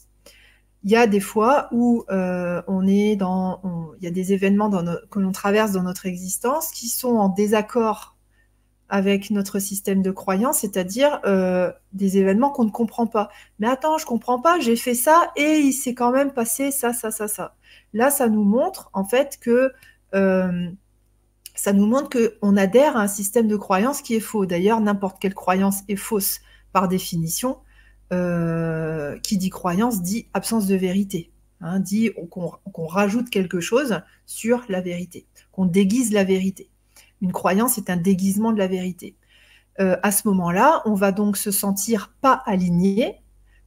il 0.84 0.90
y 0.90 0.96
a 0.96 1.06
des 1.06 1.20
fois 1.20 1.68
où 1.72 2.04
euh, 2.10 2.62
on 2.68 2.86
est 2.86 3.16
dans, 3.16 3.60
il 3.98 4.04
y 4.04 4.06
a 4.06 4.10
des 4.10 4.34
événements 4.34 4.70
que 5.10 5.18
l'on 5.18 5.32
traverse 5.32 5.72
dans 5.72 5.82
notre 5.82 6.04
existence 6.04 6.70
qui 6.70 6.88
sont 6.88 7.16
en 7.16 7.30
désaccord 7.30 8.16
avec 8.90 9.30
notre 9.30 9.58
système 9.58 10.02
de 10.02 10.10
croyance, 10.10 10.58
c'est-à-dire 10.58 11.20
euh, 11.24 11.72
des 11.94 12.18
événements 12.18 12.50
qu'on 12.50 12.64
ne 12.64 12.70
comprend 12.70 13.06
pas. 13.06 13.30
Mais 13.58 13.66
attends, 13.66 13.96
je 13.96 14.04
comprends 14.04 14.38
pas, 14.40 14.60
j'ai 14.60 14.76
fait 14.76 14.94
ça 14.94 15.32
et 15.36 15.58
il 15.58 15.72
s'est 15.72 15.94
quand 15.94 16.12
même 16.12 16.32
passé 16.32 16.70
ça, 16.70 16.92
ça, 16.92 17.10
ça, 17.10 17.28
ça. 17.28 17.54
Là, 17.94 18.10
ça 18.10 18.28
nous 18.28 18.44
montre 18.44 18.90
en 18.92 19.04
fait 19.04 19.38
que 19.40 19.72
euh, 20.14 20.68
ça 21.54 21.72
nous 21.72 21.86
montre 21.86 22.10
qu'on 22.10 22.56
adhère 22.58 22.98
à 22.98 23.00
un 23.00 23.08
système 23.08 23.48
de 23.48 23.56
croyance 23.56 24.02
qui 24.02 24.16
est 24.16 24.20
faux. 24.20 24.44
D'ailleurs, 24.44 24.80
n'importe 24.80 25.18
quelle 25.18 25.34
croyance 25.34 25.80
est 25.88 25.96
fausse 25.96 26.40
par 26.72 26.88
définition. 26.88 27.56
Euh, 28.12 29.18
qui 29.20 29.38
dit 29.38 29.48
croyance 29.48 30.02
dit 30.02 30.26
absence 30.34 30.66
de 30.66 30.76
vérité, 30.76 31.30
hein, 31.62 31.80
dit 31.80 32.10
qu'on 32.30 32.86
rajoute 32.86 33.30
quelque 33.30 33.60
chose 33.60 34.02
sur 34.26 34.62
la 34.68 34.82
vérité, 34.82 35.26
qu'on 35.52 35.64
déguise 35.64 36.12
la 36.12 36.22
vérité. 36.22 36.68
Une 37.22 37.32
croyance 37.32 37.78
est 37.78 37.88
un 37.88 37.96
déguisement 37.96 38.52
de 38.52 38.58
la 38.58 38.66
vérité. 38.66 39.16
Euh, 39.80 39.96
à 40.02 40.12
ce 40.12 40.28
moment-là, 40.28 40.82
on 40.84 40.92
va 40.92 41.12
donc 41.12 41.38
se 41.38 41.50
sentir 41.50 42.12
pas 42.20 42.42
aligné 42.44 43.16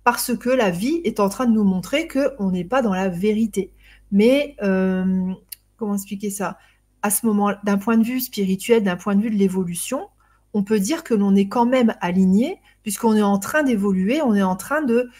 parce 0.04 0.38
que 0.38 0.50
la 0.50 0.70
vie 0.70 1.02
est 1.04 1.20
en 1.20 1.30
train 1.30 1.48
de 1.48 1.54
nous 1.54 1.64
montrer 1.64 2.08
qu'on 2.08 2.52
n'est 2.52 2.64
pas 2.64 2.84
dans 2.84 2.94
la 2.94 3.10
vérité. 3.10 3.74
Mais 4.12 4.56
euh, 4.62 5.34
comment 5.78 5.96
expliquer 5.96 6.30
ça? 6.30 6.60
À 7.02 7.10
ce 7.10 7.26
moment, 7.26 7.54
d'un 7.64 7.80
point 7.80 7.98
de 7.98 8.04
vue 8.04 8.20
spirituel, 8.20 8.84
d'un 8.84 8.98
point 8.98 9.16
de 9.16 9.22
vue 9.22 9.32
de 9.32 9.36
l'évolution, 9.36 10.08
on 10.54 10.64
peut 10.64 10.80
dire 10.80 11.04
que 11.04 11.16
l'on 11.16 11.36
est 11.36 11.48
quand 11.48 11.66
même 11.66 11.96
aligné, 12.02 12.60
puisqu'on 12.88 13.18
est 13.18 13.22
en 13.22 13.38
train 13.38 13.64
d'évoluer, 13.64 14.22
on 14.22 14.34
est 14.34 14.44
en 14.44 14.56
train 14.56 14.82
de... 14.82 15.12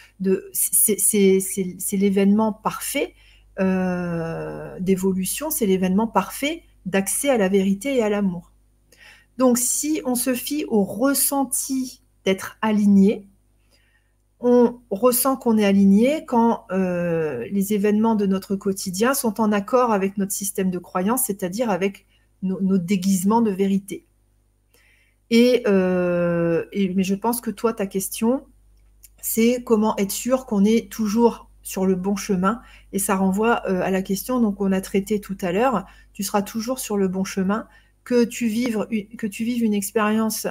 c'est 0.54 1.98
l'événement 1.98 2.54
parfait 2.54 3.14
euh, 3.60 4.80
d'évolution, 4.80 5.50
c'est 5.50 5.66
l'événement 5.66 6.08
parfait 6.08 6.64
d'accès 6.86 7.30
à 7.30 7.38
la 7.38 7.50
vérité 7.50 7.98
et 7.98 8.02
à 8.02 8.08
l'amour. 8.08 8.54
Donc 9.38 9.58
si 9.58 10.02
on 10.06 10.16
se 10.16 10.34
fie 10.34 10.64
au 10.70 10.86
ressenti 10.86 12.02
d'être 12.24 12.58
aligné, 12.62 13.28
on 14.40 14.80
ressent 14.90 15.36
qu'on 15.36 15.58
est 15.58 15.66
aligné 15.66 16.24
quand 16.24 16.68
euh, 16.72 17.46
les 17.52 17.74
événements 17.74 18.16
de 18.16 18.28
notre 18.28 18.56
quotidien 18.56 19.14
sont 19.14 19.42
en 19.42 19.52
accord 19.52 19.92
avec 19.92 20.18
notre 20.18 20.32
système 20.32 20.72
de 20.72 20.80
croyance, 20.80 21.24
c'est-à-dire 21.26 21.70
avec 21.70 22.06
nos 22.44 22.78
déguisements 22.78 23.42
de 23.42 23.52
vérité. 23.52 24.07
Euh, 25.34 26.66
et, 26.72 26.94
mais 26.94 27.04
je 27.04 27.16
pense 27.16 27.42
que 27.42 27.52
toi, 27.52 27.74
ta 27.74 27.88
question, 27.88 28.46
c'est 29.22 29.64
comment 29.64 29.96
être 29.98 30.12
sûr 30.12 30.46
qu'on 30.46 30.64
est 30.64 30.92
toujours 30.92 31.50
sur 31.62 31.86
le 31.86 31.96
bon 31.96 32.16
chemin. 32.16 32.62
Et 32.94 33.00
ça 33.00 33.16
renvoie 33.16 33.64
euh, 33.68 33.82
à 33.82 33.92
la 33.92 34.02
question 34.02 34.52
qu'on 34.54 34.72
a 34.72 34.82
traitée 34.82 35.20
tout 35.20 35.38
à 35.42 35.52
l'heure. 35.52 35.86
Tu 36.14 36.24
seras 36.24 36.42
toujours 36.42 36.80
sur 36.80 36.98
le 36.98 37.08
bon 37.08 37.24
chemin. 37.24 37.68
Que 38.04 38.24
tu 38.24 38.48
vives, 38.48 38.88
que 39.18 39.28
tu 39.28 39.44
vives 39.44 39.64
une 39.64 39.74
expérience 39.74 40.48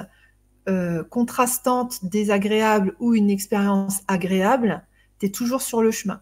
euh, 0.69 1.03
contrastante, 1.03 2.05
désagréable 2.05 2.95
ou 2.99 3.15
une 3.15 3.31
expérience 3.31 4.01
agréable, 4.07 4.85
tu 5.19 5.25
es 5.25 5.29
toujours 5.29 5.63
sur 5.63 5.81
le 5.81 5.89
chemin. 5.89 6.21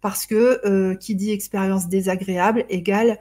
Parce 0.00 0.24
que 0.24 0.94
qui 0.94 1.14
dit 1.14 1.30
expérience 1.32 1.88
désagréable 1.88 2.64
égale 2.70 3.18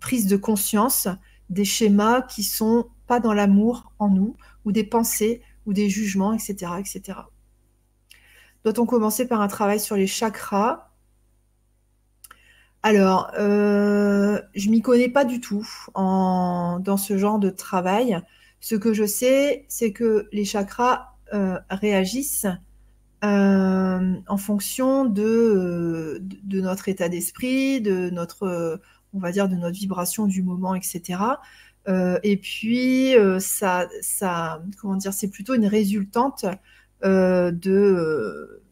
prise 0.00 0.26
de 0.26 0.36
conscience 0.36 1.06
des 1.52 1.64
schémas 1.64 2.22
qui 2.22 2.42
sont 2.42 2.86
pas 3.06 3.20
dans 3.20 3.32
l'amour 3.32 3.92
en 3.98 4.08
nous, 4.08 4.36
ou 4.64 4.72
des 4.72 4.84
pensées, 4.84 5.42
ou 5.66 5.72
des 5.72 5.88
jugements, 5.88 6.32
etc. 6.32 6.72
etc. 6.78 7.18
Doit-on 8.64 8.86
commencer 8.86 9.28
par 9.28 9.40
un 9.40 9.48
travail 9.48 9.78
sur 9.78 9.96
les 9.96 10.06
chakras? 10.06 10.88
Alors, 12.82 13.30
euh, 13.38 14.40
je 14.54 14.70
m'y 14.70 14.80
connais 14.80 15.08
pas 15.08 15.24
du 15.24 15.40
tout 15.40 15.68
en, 15.94 16.80
dans 16.80 16.96
ce 16.96 17.18
genre 17.18 17.38
de 17.38 17.50
travail. 17.50 18.20
Ce 18.60 18.74
que 18.74 18.92
je 18.92 19.04
sais, 19.04 19.66
c'est 19.68 19.92
que 19.92 20.28
les 20.32 20.44
chakras 20.44 21.16
euh, 21.34 21.58
réagissent 21.70 22.46
euh, 23.24 24.14
en 24.26 24.36
fonction 24.36 25.04
de, 25.04 26.20
de, 26.22 26.60
notre 26.60 26.88
état 26.88 27.08
d'esprit, 27.08 27.80
de 27.80 28.10
notre, 28.10 28.80
on 29.14 29.18
va 29.18 29.32
dire, 29.32 29.48
de 29.48 29.56
notre 29.56 29.76
vibration 29.76 30.26
du 30.26 30.42
moment, 30.42 30.74
etc. 30.74 31.18
Euh, 31.88 32.18
et 32.22 32.36
puis, 32.36 33.16
euh, 33.16 33.38
ça, 33.40 33.88
ça, 34.00 34.62
comment 34.80 34.96
dire, 34.96 35.12
c'est 35.12 35.28
plutôt 35.28 35.54
une 35.54 35.66
résultante 35.66 36.44
euh, 37.04 37.50
de, 37.50 38.62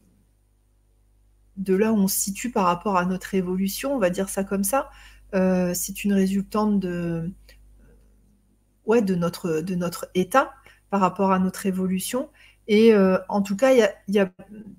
de 1.57 1.74
là 1.74 1.93
où 1.93 1.97
on 1.97 2.09
se 2.09 2.18
situe 2.18 2.51
par 2.51 2.66
rapport 2.66 2.97
à 2.97 3.05
notre 3.05 3.34
évolution, 3.34 3.95
on 3.95 3.99
va 3.99 4.11
dire 4.11 4.28
ça 4.28 4.45
comme 4.45 4.64
ça. 4.64 4.91
c'est 5.32 6.05
une 6.05 6.12
résultante 6.12 6.80
de, 6.80 7.30
ouais, 8.86 9.03
de, 9.03 9.14
notre, 9.14 9.61
de 9.61 9.74
notre 9.74 10.11
état 10.14 10.53
par 10.91 11.01
rapport 11.01 11.32
à 11.32 11.38
notre 11.38 11.66
évolution. 11.66 12.30
Et 12.68 12.95
en 13.28 13.43
tout 13.43 13.57
cas, 13.57 13.72
il 13.72 13.88
y, 14.09 14.16
y 14.16 14.20
a, 14.20 14.30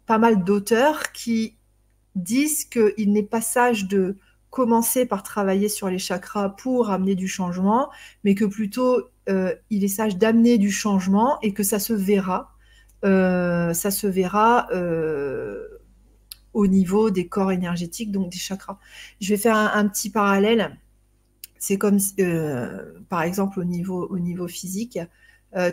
pas 0.06 0.18
mal 0.18 0.44
d'auteurs 0.44 1.12
qui 1.12 1.58
disent 2.16 2.66
qu'il 2.66 3.12
n'est 3.14 3.24
pas 3.24 3.42
sage 3.42 3.88
de 3.88 4.18
commencer 4.52 5.06
par 5.06 5.24
travailler 5.24 5.70
sur 5.70 5.90
les 5.90 5.98
chakras 5.98 6.50
pour 6.50 6.92
amener 6.92 7.16
du 7.16 7.28
changement, 7.28 7.90
mais 8.24 8.36
que 8.36 8.46
plutôt 8.46 9.10
euh, 9.30 9.56
il 9.70 9.84
est 9.84 9.88
sage 9.88 10.18
d'amener 10.18 10.58
du 10.58 10.70
changement 10.70 11.40
et 11.42 11.54
que 11.54 11.64
ça 11.64 11.80
se 11.80 11.94
verra. 11.94 12.54
Euh, 13.04 13.74
ça 13.74 13.90
se 13.90 14.06
verra 14.06 14.68
euh, 14.72 15.66
au 16.54 16.68
niveau 16.68 17.10
des 17.10 17.28
corps 17.28 17.52
énergétiques, 17.52 18.12
donc 18.12 18.30
des 18.30 18.38
chakras. 18.38 18.78
Je 19.22 19.30
vais 19.30 19.38
faire 19.38 19.56
un, 19.56 19.88
petit 19.88 20.10
parallèle. 20.10 20.78
C'est 21.58 21.78
comme, 21.78 22.00
par 23.08 23.24
exemple, 23.24 23.60
au 23.60 23.64
niveau, 23.64 24.06
au 24.08 24.20
niveau 24.20 24.48
physique, 24.48 25.00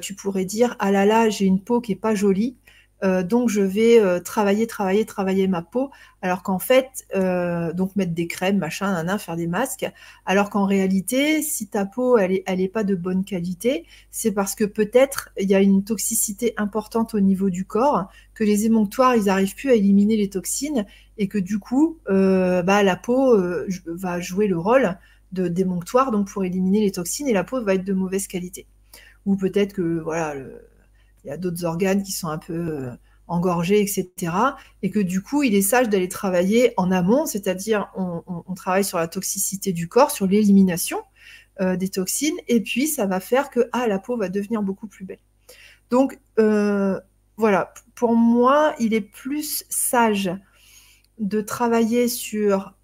tu 0.02 0.14
pourrais 0.14 0.44
dire, 0.44 0.76
ah 0.78 0.90
là 0.92 1.04
là, 1.06 1.30
j'ai 1.30 1.46
une 1.46 1.62
peau 1.62 1.80
qui 1.80 1.92
est 1.92 1.96
pas 1.96 2.14
jolie. 2.14 2.56
Euh, 3.04 3.22
donc 3.22 3.48
je 3.48 3.60
vais 3.60 4.00
euh, 4.00 4.20
travailler, 4.20 4.66
travailler, 4.66 5.04
travailler 5.04 5.46
ma 5.46 5.62
peau, 5.62 5.90
alors 6.22 6.42
qu'en 6.42 6.58
fait, 6.58 7.06
euh, 7.14 7.72
donc 7.72 7.94
mettre 7.96 8.12
des 8.12 8.26
crèmes, 8.26 8.58
machin, 8.58 9.02
nan, 9.02 9.18
faire 9.18 9.36
des 9.36 9.46
masques, 9.46 9.88
alors 10.26 10.50
qu'en 10.50 10.64
réalité, 10.64 11.42
si 11.42 11.68
ta 11.68 11.86
peau 11.86 12.18
elle 12.18 12.32
est, 12.32 12.42
elle 12.46 12.60
est 12.60 12.68
pas 12.68 12.84
de 12.84 12.94
bonne 12.94 13.24
qualité, 13.24 13.86
c'est 14.10 14.32
parce 14.32 14.54
que 14.54 14.64
peut-être 14.64 15.30
il 15.38 15.48
y 15.48 15.54
a 15.54 15.60
une 15.60 15.84
toxicité 15.84 16.54
importante 16.56 17.14
au 17.14 17.20
niveau 17.20 17.50
du 17.50 17.64
corps, 17.64 18.08
que 18.34 18.44
les 18.44 18.66
émonctoires 18.66 19.14
ils 19.16 19.28
arrivent 19.28 19.54
plus 19.54 19.70
à 19.70 19.74
éliminer 19.74 20.16
les 20.16 20.30
toxines 20.30 20.84
et 21.18 21.28
que 21.28 21.38
du 21.38 21.58
coup, 21.58 21.98
bah 22.06 22.82
la 22.82 22.96
peau 22.96 23.36
va 23.86 24.20
jouer 24.20 24.46
le 24.48 24.58
rôle 24.58 24.98
de 25.32 25.48
d'émonctoire 25.48 26.10
donc 26.10 26.28
pour 26.30 26.44
éliminer 26.44 26.80
les 26.80 26.92
toxines 26.92 27.28
et 27.28 27.32
la 27.32 27.44
peau 27.44 27.62
va 27.62 27.74
être 27.74 27.84
de 27.84 27.92
mauvaise 27.92 28.26
qualité. 28.28 28.66
Ou 29.26 29.36
peut-être 29.36 29.72
que 29.74 30.00
voilà 30.00 30.34
le, 30.34 30.68
il 31.24 31.28
y 31.28 31.30
a 31.30 31.36
d'autres 31.36 31.64
organes 31.64 32.02
qui 32.02 32.12
sont 32.12 32.28
un 32.28 32.38
peu 32.38 32.54
euh, 32.54 32.90
engorgés, 33.26 33.80
etc. 33.80 34.32
Et 34.82 34.90
que 34.90 35.00
du 35.00 35.22
coup, 35.22 35.42
il 35.42 35.54
est 35.54 35.62
sage 35.62 35.88
d'aller 35.88 36.08
travailler 36.08 36.72
en 36.76 36.90
amont, 36.90 37.26
c'est-à-dire 37.26 37.90
on, 37.96 38.54
travaille 38.54 38.84
sur 38.84 38.98
la 38.98 39.08
toxicité 39.08 39.72
du 39.72 39.88
corps, 39.88 40.10
sur 40.10 40.26
l'élimination 40.26 40.98
euh, 41.60 41.76
des 41.76 41.88
toxines, 41.88 42.36
et 42.48 42.60
puis 42.60 42.86
ça 42.86 43.06
va 43.06 43.20
faire 43.20 43.50
que 43.50 43.68
ah, 43.72 43.86
la 43.86 43.98
peau 43.98 44.16
va 44.16 44.28
devenir 44.28 44.62
beaucoup 44.62 44.86
plus 44.86 45.04
belle. 45.04 45.18
Donc 45.90 46.18
euh, 46.38 46.98
voilà, 47.36 47.72
pour 47.94 48.16
moi, 48.16 48.74
il 48.78 48.94
est 48.94 49.00
plus 49.00 49.64
sage 49.68 50.30
de 51.18 51.40
travailler 51.40 52.08
sur 52.08 52.74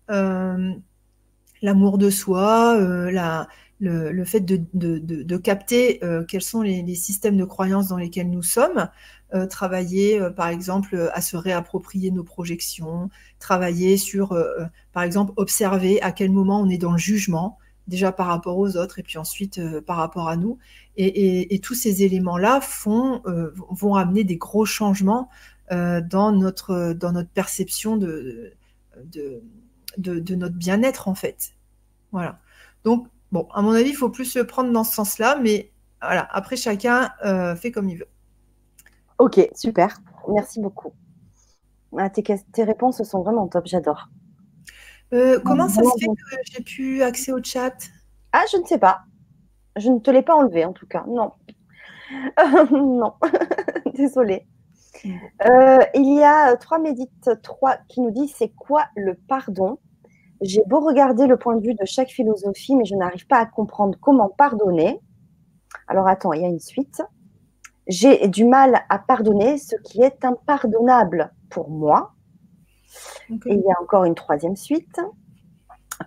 l'amour 1.62 1.96
de 1.98 2.10
soi, 2.10 2.78
la, 3.10 3.48
le, 3.80 4.24
fait 4.24 4.40
de, 4.40 5.36
capter 5.36 6.02
euh, 6.04 6.24
quels 6.24 6.42
sont 6.42 6.62
les, 6.62 6.94
systèmes 6.94 7.36
de 7.36 7.44
croyances 7.44 7.88
dans 7.88 7.96
lesquels 7.96 8.30
nous 8.30 8.42
sommes, 8.42 8.88
euh, 9.34 9.46
travailler 9.46 10.20
euh, 10.20 10.30
par 10.30 10.48
exemple 10.48 11.10
à 11.12 11.20
se 11.20 11.36
réapproprier 11.36 12.10
nos 12.10 12.24
projections, 12.24 13.10
travailler 13.38 13.96
sur, 13.96 14.36
par 14.92 15.02
exemple, 15.02 15.32
observer 15.36 16.00
à 16.02 16.12
quel 16.12 16.30
moment 16.30 16.60
on 16.60 16.68
est 16.68 16.78
dans 16.78 16.92
le 16.92 16.98
jugement, 16.98 17.58
déjà 17.88 18.12
par 18.12 18.28
rapport 18.28 18.58
aux 18.58 18.76
autres 18.76 18.98
et 18.98 19.02
puis 19.02 19.18
ensuite 19.18 19.60
par 19.80 19.96
rapport 19.96 20.28
à 20.28 20.36
nous. 20.36 20.58
Et, 20.96 21.58
tous 21.62 21.74
ces 21.74 22.02
éléments-là 22.02 22.60
font, 22.60 23.22
vont 23.70 23.94
amener 23.96 24.24
des 24.24 24.36
gros 24.36 24.64
changements 24.64 25.28
dans, 25.70 26.32
notre, 26.32 26.92
dans 26.92 27.12
notre 27.12 27.30
perception 27.30 27.96
de, 27.96 28.52
de, 29.04 29.42
de 29.98 30.34
notre 30.34 30.56
bien-être 30.56 31.08
en 31.08 31.14
fait. 31.14 31.54
Voilà. 32.12 32.38
Donc, 32.84 33.08
Bon, 33.34 33.48
à 33.52 33.62
mon 33.62 33.72
avis, 33.72 33.90
il 33.90 33.96
faut 33.96 34.10
plus 34.10 34.36
le 34.36 34.46
prendre 34.46 34.70
dans 34.70 34.84
ce 34.84 34.94
sens-là, 34.94 35.40
mais 35.42 35.72
voilà, 36.00 36.28
après 36.30 36.54
chacun 36.54 37.10
euh, 37.24 37.56
fait 37.56 37.72
comme 37.72 37.88
il 37.88 37.96
veut. 37.96 38.06
Ok, 39.18 39.40
super. 39.56 40.00
Merci 40.28 40.60
beaucoup. 40.60 40.92
Ah, 41.98 42.08
tes, 42.10 42.62
réponses 42.62 43.02
sont 43.02 43.22
vraiment 43.22 43.48
top, 43.48 43.66
j'adore. 43.66 44.08
Euh, 45.12 45.40
comment 45.44 45.68
ça 45.68 45.82
se 45.82 45.98
fait 45.98 46.06
que 46.06 46.52
j'ai 46.52 46.62
pu 46.62 47.02
accès 47.02 47.32
au 47.32 47.42
chat? 47.42 47.74
Ah, 48.32 48.44
je 48.52 48.56
ne 48.58 48.66
sais 48.66 48.78
pas. 48.78 49.00
Je 49.74 49.90
ne 49.90 49.98
te 49.98 50.12
l'ai 50.12 50.22
pas 50.22 50.36
enlevé 50.36 50.64
en 50.64 50.72
tout 50.72 50.86
cas. 50.86 51.04
Non. 51.08 51.32
non. 52.70 53.14
Désolée. 53.94 54.46
Euh, 55.44 55.84
il 55.96 56.14
y 56.14 56.22
a 56.22 56.54
trois 56.54 56.78
médites 56.78 57.30
3 57.42 57.78
qui 57.88 58.00
nous 58.00 58.12
disent 58.12 58.32
c'est 58.38 58.52
quoi 58.54 58.84
le 58.94 59.14
pardon? 59.14 59.80
J'ai 60.40 60.62
beau 60.66 60.80
regarder 60.80 61.26
le 61.26 61.36
point 61.36 61.56
de 61.56 61.66
vue 61.66 61.74
de 61.74 61.84
chaque 61.84 62.10
philosophie, 62.10 62.76
mais 62.76 62.84
je 62.84 62.94
n'arrive 62.94 63.26
pas 63.26 63.38
à 63.38 63.46
comprendre 63.46 63.98
comment 64.00 64.28
pardonner. 64.28 65.00
Alors 65.88 66.06
attends, 66.06 66.32
il 66.32 66.42
y 66.42 66.44
a 66.44 66.48
une 66.48 66.60
suite. 66.60 67.02
J'ai 67.86 68.28
du 68.28 68.44
mal 68.44 68.82
à 68.88 68.98
pardonner 68.98 69.58
ce 69.58 69.76
qui 69.76 70.02
est 70.02 70.24
impardonnable 70.24 71.32
pour 71.50 71.70
moi. 71.70 72.14
Et 73.30 73.54
il 73.54 73.60
y 73.60 73.70
a 73.70 73.80
encore 73.82 74.04
une 74.04 74.14
troisième 74.14 74.56
suite. 74.56 75.00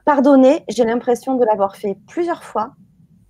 Pardonner, 0.06 0.64
j'ai 0.70 0.86
l'impression 0.86 1.36
de 1.36 1.46
l'avoir 1.46 1.76
fait 1.76 1.98
plusieurs 2.08 2.44
fois, 2.44 2.74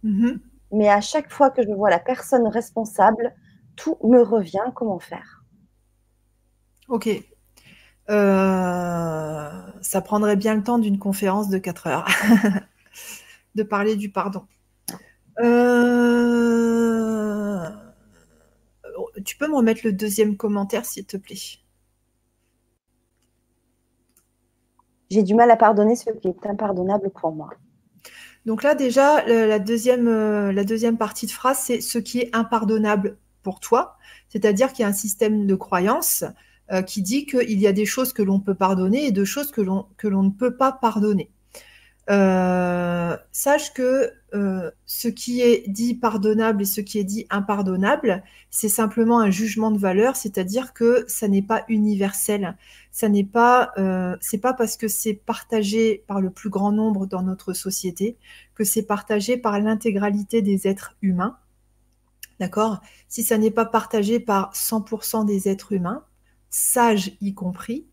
mm-hmm. 0.03 0.39
mais 0.71 0.89
à 0.89 1.01
chaque 1.01 1.31
fois 1.31 1.49
que 1.51 1.61
je 1.61 1.71
vois 1.71 1.89
la 1.89 1.99
personne 1.99 2.47
responsable, 2.47 3.35
tout 3.75 3.97
me 4.03 4.21
revient. 4.21 4.71
Comment 4.73 4.99
faire? 4.99 5.43
Ok, 6.89 7.09
euh, 8.09 9.49
ça 9.81 10.01
prendrait 10.01 10.35
bien 10.35 10.55
le 10.55 10.63
temps 10.63 10.79
d'une 10.79 10.99
conférence 10.99 11.49
de 11.49 11.57
4 11.57 11.87
heures 11.87 12.07
de 13.55 13.63
parler 13.63 13.95
du 13.95 14.09
pardon. 14.09 14.45
Euh, 15.39 16.57
tu 19.25 19.37
peux 19.37 19.47
me 19.47 19.55
remettre 19.55 19.81
le 19.83 19.93
deuxième 19.93 20.37
commentaire, 20.37 20.85
s'il 20.85 21.05
te 21.05 21.17
plaît? 21.17 21.35
J'ai 25.09 25.23
du 25.23 25.35
mal 25.35 25.49
à 25.51 25.55
pardonner 25.55 25.95
ce 25.95 26.09
qui 26.11 26.27
est 26.27 26.45
impardonnable 26.45 27.09
pour 27.09 27.31
moi. 27.31 27.49
Donc 28.45 28.63
là, 28.63 28.75
déjà, 28.75 29.25
la 29.25 29.59
deuxième, 29.59 30.07
euh, 30.07 30.53
la 30.53 30.63
deuxième 30.63 30.97
partie 30.97 31.25
de 31.25 31.31
phrase, 31.31 31.59
c'est 31.59 31.81
ce 31.81 31.97
qui 31.97 32.19
est 32.19 32.33
impardonnable 32.33 33.17
pour 33.43 33.59
toi. 33.59 33.97
C'est-à-dire 34.29 34.71
qu'il 34.71 34.83
y 34.83 34.85
a 34.85 34.87
un 34.87 34.93
système 34.93 35.45
de 35.45 35.55
croyance 35.55 36.23
euh, 36.71 36.81
qui 36.81 37.01
dit 37.01 37.25
qu'il 37.25 37.59
y 37.59 37.65
a 37.65 37.71
des 37.71 37.85
choses 37.85 38.11
que 38.11 38.21
l'on 38.21 38.41
peut 38.41 38.53
pardonner 38.53 39.05
et 39.05 39.11
de 39.11 39.23
choses 39.23 39.51
que 39.51 39.61
l'on 39.61 39.87
ne 40.03 40.29
peut 40.29 40.57
pas 40.57 40.73
pardonner. 40.73 41.31
Euh, 42.09 43.15
sache 43.31 43.73
que 43.73 44.11
euh, 44.33 44.71
ce 44.85 45.07
qui 45.07 45.41
est 45.41 45.69
dit 45.69 45.93
pardonnable 45.93 46.63
et 46.63 46.65
ce 46.65 46.81
qui 46.81 46.99
est 46.99 47.05
dit 47.05 47.25
impardonnable, 47.29 48.21
c'est 48.49 48.67
simplement 48.67 49.19
un 49.19 49.29
jugement 49.29 49.71
de 49.71 49.77
valeur, 49.77 50.17
c'est-à-dire 50.17 50.73
que 50.73 51.05
ça 51.07 51.29
n'est 51.29 51.41
pas 51.41 51.63
universel. 51.69 52.57
Ça 52.91 53.07
n'est 53.07 53.23
pas, 53.23 53.71
c'est 54.19 54.39
pas 54.39 54.53
parce 54.53 54.75
que 54.75 54.89
c'est 54.89 55.13
partagé 55.13 56.03
par 56.07 56.19
le 56.19 56.31
plus 56.31 56.49
grand 56.49 56.73
nombre 56.73 57.05
dans 57.05 57.21
notre 57.21 57.53
société 57.53 58.17
que 58.55 58.65
c'est 58.65 58.83
partagé 58.83 59.37
par 59.37 59.59
l'intégralité 59.59 60.41
des 60.41 60.67
êtres 60.67 60.95
humains. 61.01 61.37
D'accord? 62.39 62.81
Si 63.07 63.23
ça 63.23 63.37
n'est 63.37 63.51
pas 63.51 63.65
partagé 63.65 64.19
par 64.19 64.51
100% 64.53 65.25
des 65.25 65.47
êtres 65.47 65.71
humains, 65.71 66.03
sages 66.57 67.11
y 67.21 67.33
compris, 67.33 67.85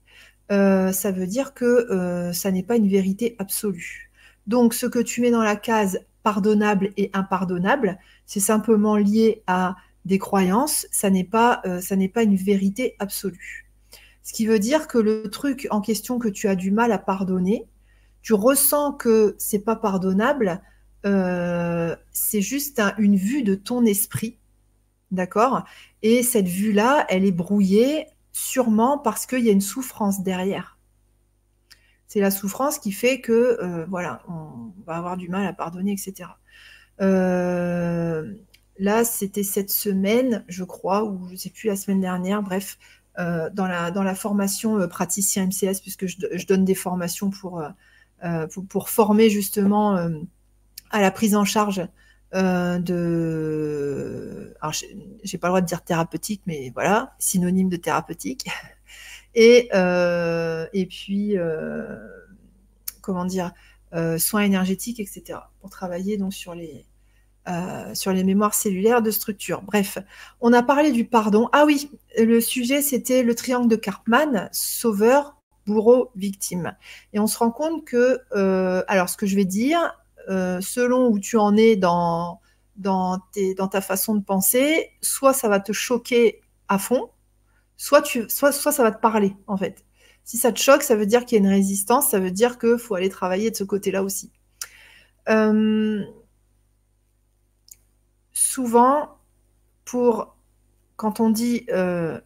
euh, 0.51 0.93
ça 0.93 1.11
veut 1.11 1.27
dire 1.27 1.55
que 1.55 1.65
euh, 1.65 2.33
ça 2.33 2.51
n'est 2.51 2.63
pas 2.63 2.77
une 2.77 2.89
vérité 2.89 3.37
absolue. 3.39 4.11
Donc, 4.47 4.75
ce 4.75 4.87
que 4.87 4.99
tu 4.99 5.21
mets 5.21 5.31
dans 5.31 5.43
la 5.43 5.57
case 5.57 6.01
pardonnable 6.23 6.91
et 6.97 7.11
impardonnable, 7.13 7.99
c'est 8.27 8.41
simplement 8.41 8.97
lié 8.97 9.43
à 9.47 9.77
des 10.05 10.19
croyances, 10.19 10.87
ça 10.91 11.11
n'est 11.11 11.25
pas, 11.25 11.63
euh, 11.67 11.81
pas 12.13 12.23
une 12.23 12.37
vérité 12.37 12.95
absolue. 12.99 13.67
Ce 14.23 14.33
qui 14.33 14.47
veut 14.47 14.59
dire 14.59 14.87
que 14.87 14.99
le 14.99 15.31
truc 15.31 15.67
en 15.71 15.81
question 15.81 16.19
que 16.19 16.29
tu 16.29 16.49
as 16.49 16.57
du 16.57 16.71
mal 16.71 16.93
à 16.93 16.99
pardonner, 16.99 17.67
tu 18.23 18.33
ressens 18.33 18.93
que 18.93 19.35
c'est 19.39 19.65
pas 19.65 19.77
pardonnable, 19.77 20.63
c'est 21.05 22.41
juste 22.41 22.81
une 22.97 23.17
vue 23.17 23.43
de 23.43 23.55
ton 23.55 23.85
esprit, 23.85 24.39
d'accord? 25.11 25.65
Et 26.01 26.23
cette 26.23 26.49
vue-là, 26.49 27.05
elle 27.11 27.27
est 27.27 27.33
brouillée 27.33 28.07
sûrement 28.35 28.99
parce 28.99 29.27
qu'il 29.27 29.45
y 29.45 29.49
a 29.49 29.53
une 29.53 29.61
souffrance 29.61 30.23
derrière. 30.23 30.77
C'est 32.09 32.21
la 32.21 32.33
souffrance 32.33 32.79
qui 32.79 32.91
fait 32.91 33.21
que, 33.21 33.33
euh, 33.33 33.87
voilà, 33.89 34.23
on 34.29 34.73
va 34.85 34.97
avoir 34.97 35.17
du 35.17 35.29
mal 35.29 35.47
à 35.47 35.53
pardonner, 35.53 35.93
etc. 35.93 36.31
Euh, 37.01 38.35
là, 38.79 39.05
c'était 39.05 39.45
cette 39.45 39.71
semaine, 39.71 40.45
je 40.49 40.65
crois, 40.65 41.05
ou 41.05 41.29
je 41.29 41.33
ne 41.33 41.37
sais 41.37 41.51
plus, 41.51 41.69
la 41.69 41.77
semaine 41.77 42.01
dernière, 42.01 42.43
bref, 42.43 42.77
euh, 43.21 43.49
dans, 43.51 43.69
la, 43.69 43.93
dans 43.93 44.03
la 44.03 44.17
formation 44.17 44.89
praticien 44.89 45.47
MCS, 45.47 45.81
puisque 45.81 46.07
je, 46.07 46.47
donne 46.47 46.65
des 46.65 46.75
formations 46.75 47.31
pour, 47.31 47.63
pour, 48.53 48.67
pour, 48.67 48.89
former 48.91 49.31
justement 49.31 49.97
à 50.91 51.01
la 51.01 51.11
prise 51.13 51.37
en 51.37 51.45
charge 51.45 51.87
euh, 52.35 52.79
de. 52.79 54.55
Alors, 54.61 54.73
j'ai 55.23 55.39
pas 55.39 55.49
le 55.49 55.51
droit 55.51 55.61
de 55.61 55.67
dire 55.67 55.83
thérapeutique, 55.83 56.43
mais 56.47 56.71
voilà, 56.75 57.15
synonyme 57.19 57.69
de 57.69 57.77
thérapeutique. 57.77 58.47
Et, 59.37 59.69
euh, 59.75 60.69
et 60.73 60.87
puis, 60.87 61.37
euh, 61.37 61.97
comment 63.01 63.25
dire, 63.25 63.51
soins 64.17 64.43
énergétiques, 64.43 65.01
etc. 65.01 65.41
Pour 65.61 65.71
travailler 65.71 66.17
donc 66.17 66.33
sur 66.33 66.55
les, 66.55 66.87
sur 67.95 68.13
les 68.13 68.23
mémoires 68.23 68.55
cellulaires 68.55 69.03
de 69.03 69.11
structure. 69.11 69.63
Bref, 69.63 69.99
on 70.41 70.53
a 70.53 70.63
parlé 70.63 70.93
du 70.93 71.05
pardon. 71.05 71.49
Ah 71.53 71.65
oui, 71.67 71.91
le 72.17 72.41
sujet 72.41 72.81
c'était 72.81 73.25
le 73.25 73.35
triangle 73.35 73.69
de 73.69 73.75
Karpman, 73.75 74.49
sauveur, 74.53 75.35
bourreau, 75.67 76.13
victime. 76.15 76.77
Et 77.13 77.19
on 77.19 77.27
se 77.27 77.37
rend 77.37 77.51
compte 77.51 77.85
que, 77.85 78.21
alors 78.87 79.09
ce 79.09 79.17
que 79.17 79.27
je 79.27 79.35
vais 79.35 79.45
dire, 79.45 79.97
euh, 80.29 80.61
selon 80.61 81.09
où 81.09 81.19
tu 81.19 81.37
en 81.37 81.57
es 81.57 81.77
dans, 81.77 82.41
dans, 82.77 83.21
ta 83.71 83.81
façon 83.81 84.15
de 84.15 84.23
penser, 84.23 84.91
soit 85.01 85.33
ça 85.33 85.49
va 85.49 85.61
te 85.61 85.73
choquer 85.73 86.41
à 86.69 86.79
fond, 86.79 87.11
soit, 87.77 88.05
ça 88.05 88.83
va 88.83 88.93
te 88.93 89.01
parler, 89.01 89.35
en 89.47 89.57
fait. 89.57 89.85
Si 90.25 90.39
ça 90.39 90.53
te 90.53 90.59
choque, 90.59 90.83
ça 90.83 90.97
veut 90.97 91.07
dire 91.07 91.27
qu'il 91.27 91.37
y 91.37 91.41
a 91.41 91.45
une 91.45 91.53
résistance, 91.53 92.09
ça 92.09 92.19
veut 92.19 92.31
dire 92.31 92.59
qu'il 92.59 92.79
faut 92.79 92.95
aller 92.95 93.11
travailler 93.11 93.51
de 93.51 93.57
ce 93.57 93.65
côté-là 93.65 94.03
aussi. 94.03 94.31
Euh, 95.29 96.03
souvent, 98.33 99.19
pour 99.85 100.37
quand 100.97 101.21
on 101.21 101.31
dit 101.31 101.67
euh, 101.71 102.21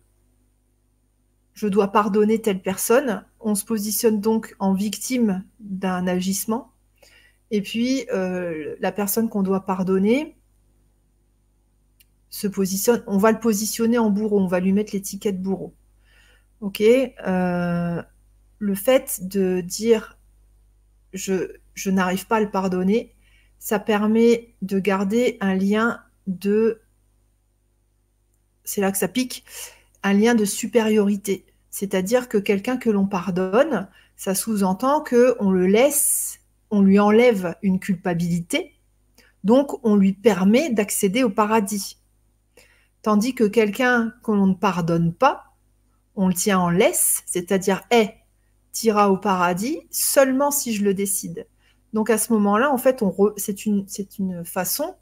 je 1.55 1.67
dois 1.67 1.89
pardonner 1.89 2.41
telle 2.41 2.63
personne, 2.63 3.25
on 3.41 3.57
se 3.57 3.65
positionne 3.65 4.21
donc 4.21 4.55
en 4.61 4.75
victime 4.75 5.45
d'un 5.59 6.07
agissement 6.07 6.73
et 7.51 7.63
puis, 7.63 8.07
euh, 8.13 8.77
la 8.81 8.93
personne 8.93 9.29
qu'on 9.29 9.43
doit 9.43 9.65
pardonner 9.65 10.37
se 12.31 12.47
positionne, 12.47 13.03
on 13.07 13.17
va 13.19 13.33
le 13.33 13.41
positionner 13.41 13.99
en 13.99 14.11
bourreau, 14.11 14.41
on 14.41 14.47
va 14.47 14.61
lui 14.61 14.73
mettre 14.73 14.93
l'étiquette 14.95 15.41
bourreau. 15.41 15.75
Ok 16.61 16.83
euh, 16.83 18.03
Le 18.59 18.75
fait 18.75 19.21
de 19.27 19.61
dire 19.63 20.19
je, 21.15 21.53
je 21.75 21.91
n'arrive 21.91 22.27
pas 22.27 22.37
à 22.37 22.41
le 22.41 22.51
pardonner, 22.51 23.15
ça 23.59 23.79
permet 23.79 24.55
de 24.61 24.79
garder 24.79 25.39
un 25.41 25.55
lien 25.55 26.03
de. 26.27 26.83
C'est 28.65 28.83
là 28.83 28.93
que 28.93 28.99
ça 28.99 29.09
pique, 29.09 29.45
un 30.03 30.13
lien 30.13 30.35
de 30.35 30.45
supériorité. 30.45 31.47
C'est-à-dire 31.71 32.29
que 32.29 32.37
quelqu'un 32.37 32.77
que 32.77 32.91
l'on 32.91 33.07
pardonne, 33.07 33.89
ça 34.17 34.35
sous-entend 34.35 35.03
qu'on 35.03 35.51
le 35.51 35.67
laisse 35.67 36.38
on 36.71 36.83
lui 36.83 36.99
enlève 36.99 37.57
une 37.63 37.81
culpabilité, 37.81 38.75
donc 39.45 39.85
on 39.85 39.97
lui 39.97 40.13
permet 40.13 40.71
d'accéder 40.71 41.23
au 41.23 41.31
paradis. 41.31 41.99
Tandis 43.03 43.35
que 43.35 43.45
quelqu'un 43.45 44.13
que 44.23 44.33
l'on 44.33 44.49
ne 44.49 44.55
pardonne 44.55 45.15
pas, 45.15 45.55
on 46.17 46.29
le 46.29 46.35
tient 46.35 46.59
en 46.59 46.71
laisse, 46.71 47.23
c'est-à-dire, 47.27 47.83
eh, 47.91 48.11
tira 48.73 49.11
au 49.11 49.17
paradis 49.17 49.81
seulement 49.91 50.51
si 50.51 50.75
je 50.75 50.85
le 50.85 50.95
décide. 50.95 51.47
Donc 51.93 52.11
à 52.11 52.19
ce 52.19 52.33
moment-là, 52.33 52.71
en 52.71 52.79
fait, 52.79 53.03
c'est 53.37 53.67
une, 53.67 53.87
une, 54.19 54.45
façon 54.45 54.97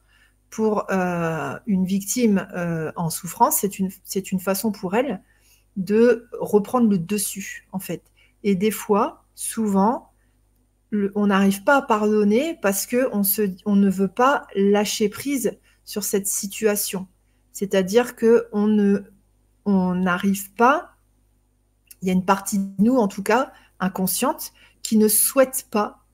pour 0.51 0.91
euh, 0.91 1.59
une 1.67 1.85
victime 1.85 2.47
euh, 2.55 2.93
en 2.97 3.11
souffrance, 3.11 3.59
c'est 3.59 3.79
une, 3.79 3.91
une 4.33 4.41
façon 4.41 4.71
pour 4.71 4.95
elle 4.95 5.21
de 5.77 6.29
reprendre 6.41 6.89
le 6.89 6.99
dessus, 6.99 7.67
en 7.73 7.79
fait. 7.79 8.03
Et 8.45 8.55
des 8.55 8.71
fois, 8.71 9.25
souvent, 9.35 10.11
on 11.15 11.27
n'arrive 11.29 11.65
pas 11.65 11.77
à 11.77 11.83
pardonner 11.83 12.59
parce 12.63 12.87
que 12.87 13.09
on, 13.13 13.77
ne 13.77 13.91
veut 13.91 14.09
pas 14.09 14.47
lâcher 14.55 15.09
prise 15.09 15.59
sur 15.85 16.05
cette 16.05 16.27
situation. 16.27 17.07
C'est-à-dire 17.53 18.17
que 18.17 18.49
on 18.53 18.67
ne, 18.67 19.01
on 19.65 19.95
n'arrive 19.95 20.53
pas. 20.55 20.97
Il 22.03 22.09
y 22.09 22.11
a 22.11 22.15
une 22.15 22.25
partie 22.25 22.59
de 22.59 22.83
nous, 22.83 22.97
en 22.97 23.09
tout 23.09 23.23
cas 23.23 23.53
inconsciente, 23.81 24.53
qui 24.83 24.97
ne 24.97 25.09
souhaite 25.09 25.67
pas 25.71 26.05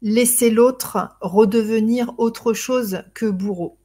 laisser 0.00 0.50
l'autre 0.50 1.16
redevenir 1.20 2.12
autre 2.18 2.52
chose 2.52 3.04
que 3.14 3.26
bourreau. 3.26 3.78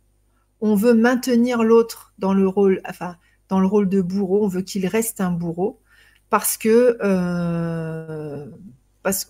On 0.62 0.76
veut 0.76 0.94
maintenir 0.94 1.64
l'autre 1.64 2.14
dans 2.18 2.34
le 2.34 2.48
rôle, 2.48 2.82
enfin, 2.90 3.18
dans 3.50 3.60
le 3.60 3.68
rôle 3.68 3.90
de 3.90 4.02
bourreau. 4.02 4.44
On 4.44 4.48
veut 4.48 4.64
qu'il 4.64 4.88
reste 4.88 5.22
un 5.22 5.32
bourreau 5.32 5.80
parce 6.30 6.58
que 6.58 6.98
euh, 7.02 8.48
parce 9.04 9.28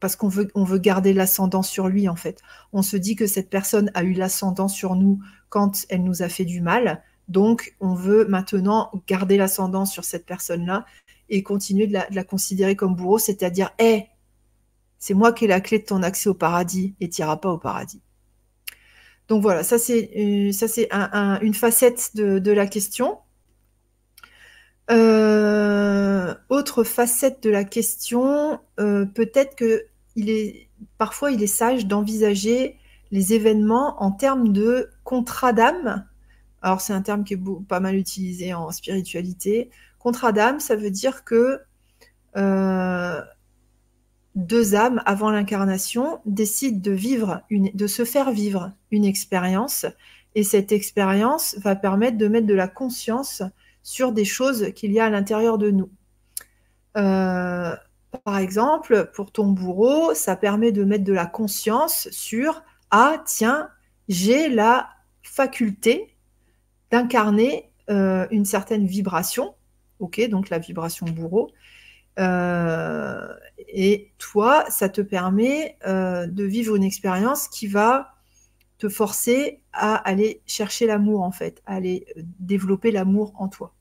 parce 0.00 0.16
qu'on 0.16 0.28
veut, 0.28 0.48
on 0.54 0.64
veut 0.64 0.78
garder 0.78 1.12
l'ascendant 1.12 1.62
sur 1.62 1.88
lui, 1.88 2.08
en 2.08 2.16
fait. 2.16 2.42
On 2.72 2.82
se 2.82 2.96
dit 2.96 3.16
que 3.16 3.26
cette 3.26 3.50
personne 3.50 3.90
a 3.94 4.04
eu 4.04 4.12
l'ascendant 4.12 4.68
sur 4.68 4.94
nous 4.94 5.20
quand 5.48 5.86
elle 5.88 6.04
nous 6.04 6.22
a 6.22 6.28
fait 6.28 6.44
du 6.44 6.60
mal. 6.60 7.02
Donc, 7.28 7.74
on 7.80 7.94
veut 7.94 8.26
maintenant 8.26 8.90
garder 9.06 9.36
l'ascendant 9.36 9.84
sur 9.84 10.04
cette 10.04 10.24
personne-là 10.24 10.86
et 11.28 11.42
continuer 11.42 11.86
de 11.86 11.98
la, 12.10 12.24
considérer 12.24 12.76
comme 12.76 12.94
bourreau, 12.94 13.18
c'est-à-dire, 13.18 13.70
hé, 13.78 14.06
c'est 14.98 15.14
moi 15.14 15.32
qui 15.32 15.44
ai 15.44 15.48
la 15.48 15.60
clé 15.60 15.78
de 15.78 15.84
ton 15.84 16.02
accès 16.02 16.28
au 16.28 16.34
paradis 16.34 16.94
et 17.00 17.08
tu 17.08 17.20
n'iras 17.20 17.36
pas 17.36 17.50
au 17.50 17.58
paradis. 17.58 18.00
Donc 19.28 19.42
voilà, 19.42 19.62
ça 19.62 19.78
c'est 19.78 20.10
euh, 20.16 20.52
ça 20.52 20.68
c'est 20.68 20.88
une 21.42 21.54
facette 21.54 22.12
de, 22.16 22.50
la 22.50 22.66
question. 22.66 23.18
Euh, 24.90 26.34
autre 26.48 26.82
facette 26.82 27.42
de 27.42 27.50
la 27.50 27.64
question, 27.64 28.58
euh, 28.80 29.04
peut-être 29.04 29.54
que 29.54 29.84
il 30.16 30.30
est, 30.30 30.68
parfois 30.96 31.30
il 31.30 31.42
est 31.42 31.46
sage 31.46 31.86
d'envisager 31.86 32.76
les 33.10 33.34
événements 33.34 34.02
en 34.02 34.12
termes 34.12 34.52
de 34.52 34.90
contrat 35.04 35.52
d'âme. 35.52 36.06
Alors 36.62 36.80
c'est 36.80 36.92
un 36.92 37.02
terme 37.02 37.24
qui 37.24 37.34
est 37.34 37.40
pas 37.68 37.80
mal 37.80 37.96
utilisé 37.96 38.54
en 38.54 38.70
spiritualité. 38.70 39.70
Contrat 39.98 40.32
d'âme, 40.32 40.58
ça 40.58 40.74
veut 40.74 40.90
dire 40.90 41.24
que 41.24 41.60
euh, 42.36 43.20
deux 44.34 44.74
âmes 44.74 45.02
avant 45.04 45.30
l'incarnation 45.30 46.20
décident 46.24 46.80
de 46.80 46.92
vivre, 46.92 47.42
de 47.50 47.86
se 47.86 48.04
faire 48.04 48.30
vivre 48.30 48.72
une 48.90 49.04
expérience, 49.04 49.86
et 50.34 50.42
cette 50.42 50.72
expérience 50.72 51.56
va 51.58 51.76
permettre 51.76 52.16
de 52.16 52.28
mettre 52.28 52.46
de 52.46 52.54
la 52.54 52.68
conscience 52.68 53.42
sur 53.88 54.12
des 54.12 54.26
choses 54.26 54.74
qu'il 54.74 54.92
y 54.92 55.00
a 55.00 55.06
à 55.06 55.10
l'intérieur 55.10 55.56
de 55.56 55.70
nous. 55.70 55.90
Euh, 56.98 57.74
par 58.22 58.36
exemple, 58.36 59.10
pour 59.14 59.32
ton 59.32 59.46
bourreau, 59.46 60.12
ça 60.12 60.36
permet 60.36 60.72
de 60.72 60.84
mettre 60.84 61.04
de 61.04 61.14
la 61.14 61.24
conscience 61.24 62.06
sur 62.10 62.62
Ah, 62.90 63.22
tiens, 63.24 63.70
j'ai 64.06 64.50
la 64.50 64.90
faculté 65.22 66.18
d'incarner 66.90 67.72
euh, 67.88 68.26
une 68.30 68.44
certaine 68.44 68.84
vibration, 68.84 69.54
ok, 70.00 70.20
donc 70.28 70.50
la 70.50 70.58
vibration 70.58 71.06
bourreau. 71.06 71.50
Euh, 72.18 73.26
et 73.68 74.12
toi, 74.18 74.66
ça 74.68 74.90
te 74.90 75.00
permet 75.00 75.78
de 75.86 76.44
vivre 76.44 76.76
une 76.76 76.84
expérience 76.84 77.48
qui 77.48 77.66
va 77.66 78.16
te 78.76 78.90
forcer 78.90 79.62
à 79.72 79.94
aller 79.94 80.42
chercher 80.44 80.84
l'amour, 80.84 81.22
en 81.22 81.32
fait, 81.32 81.62
à 81.64 81.76
aller 81.76 82.06
développer 82.38 82.90
l'amour 82.90 83.32
en 83.38 83.48
toi. 83.48 83.72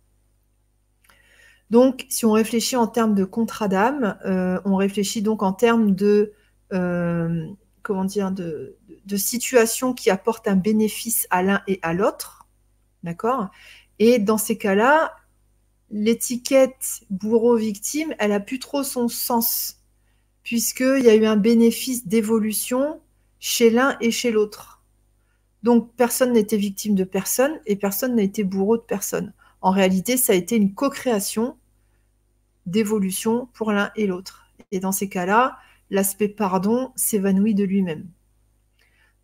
Donc, 1.69 2.05
si 2.09 2.25
on 2.25 2.31
réfléchit 2.31 2.75
en 2.75 2.87
termes 2.87 3.13
de 3.13 3.25
contrat 3.25 3.67
d'âme, 3.67 4.17
euh, 4.25 4.59
on 4.65 4.75
réfléchit 4.75 5.21
donc 5.21 5.43
en 5.43 5.51
termes 5.51 5.93
de, 5.93 6.33
euh, 6.73 7.45
comment 7.83 8.05
dire, 8.05 8.31
de, 8.31 8.77
situations 9.15 9.93
qui 9.93 10.09
apportent 10.09 10.47
un 10.47 10.55
bénéfice 10.55 11.27
à 11.29 11.41
l'un 11.43 11.61
et 11.67 11.79
à 11.81 11.93
l'autre, 11.93 12.47
d'accord? 13.03 13.49
Et 13.99 14.19
dans 14.19 14.37
ces 14.37 14.57
cas-là, 14.57 15.13
l'étiquette 15.89 17.01
bourreau-victime, 17.09 18.13
elle 18.19 18.33
a 18.33 18.39
plus 18.39 18.59
trop 18.59 18.83
son 18.83 19.07
sens, 19.07 19.77
puisqu'il 20.43 21.03
y 21.03 21.09
a 21.09 21.15
eu 21.15 21.25
un 21.25 21.37
bénéfice 21.37 22.07
d'évolution 22.07 22.99
chez 23.39 23.69
l'un 23.69 23.97
et 24.01 24.11
chez 24.11 24.31
l'autre. 24.31 24.83
Donc, 25.63 25.91
personne 25.95 26.33
n'était 26.33 26.57
victime 26.57 26.95
de 26.95 27.03
personne 27.03 27.59
et 27.65 27.75
personne 27.75 28.15
n'a 28.15 28.23
été 28.23 28.43
bourreau 28.43 28.77
de 28.77 28.83
personne. 28.83 29.33
En 29.61 29.71
réalité, 29.71 30.17
ça 30.17 30.33
a 30.33 30.35
été 30.35 30.55
une 30.55 30.73
co-création 30.73 31.57
d'évolution 32.65 33.47
pour 33.53 33.71
l'un 33.71 33.91
et 33.95 34.07
l'autre. 34.07 34.47
Et 34.71 34.79
dans 34.79 34.91
ces 34.91 35.09
cas-là, 35.09 35.57
l'aspect 35.89 36.27
pardon 36.27 36.91
s'évanouit 36.95 37.55
de 37.55 37.63
lui-même. 37.63 38.07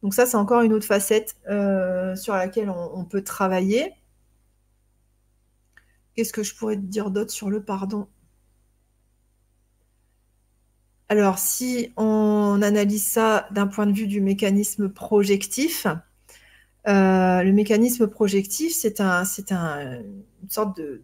Donc 0.01 0.13
ça, 0.13 0.25
c'est 0.25 0.37
encore 0.37 0.61
une 0.61 0.73
autre 0.73 0.85
facette 0.85 1.37
euh, 1.49 2.15
sur 2.15 2.33
laquelle 2.33 2.69
on, 2.69 3.05
peut 3.05 3.23
travailler. 3.23 3.93
Qu'est-ce 6.13 6.33
que 6.33 6.43
je 6.43 6.53
pourrais 6.55 6.75
te 6.75 6.81
dire 6.81 7.09
d'autre 7.09 7.31
sur 7.31 7.49
le 7.49 7.63
pardon? 7.63 8.07
Alors, 11.09 11.37
si 11.37 11.93
on 11.95 12.61
analyse 12.61 13.05
ça 13.05 13.47
d'un 13.51 13.67
point 13.67 13.85
de 13.85 13.93
vue 13.93 14.07
du 14.07 14.19
mécanisme 14.19 14.89
projectif, 14.89 15.87
le 16.85 17.51
mécanisme 17.51 18.07
projectif, 18.07 18.73
c'est 18.73 19.01
un, 19.01 19.23
un, 19.51 20.01
une 20.01 20.49
sorte 20.49 20.77
de, 20.77 21.03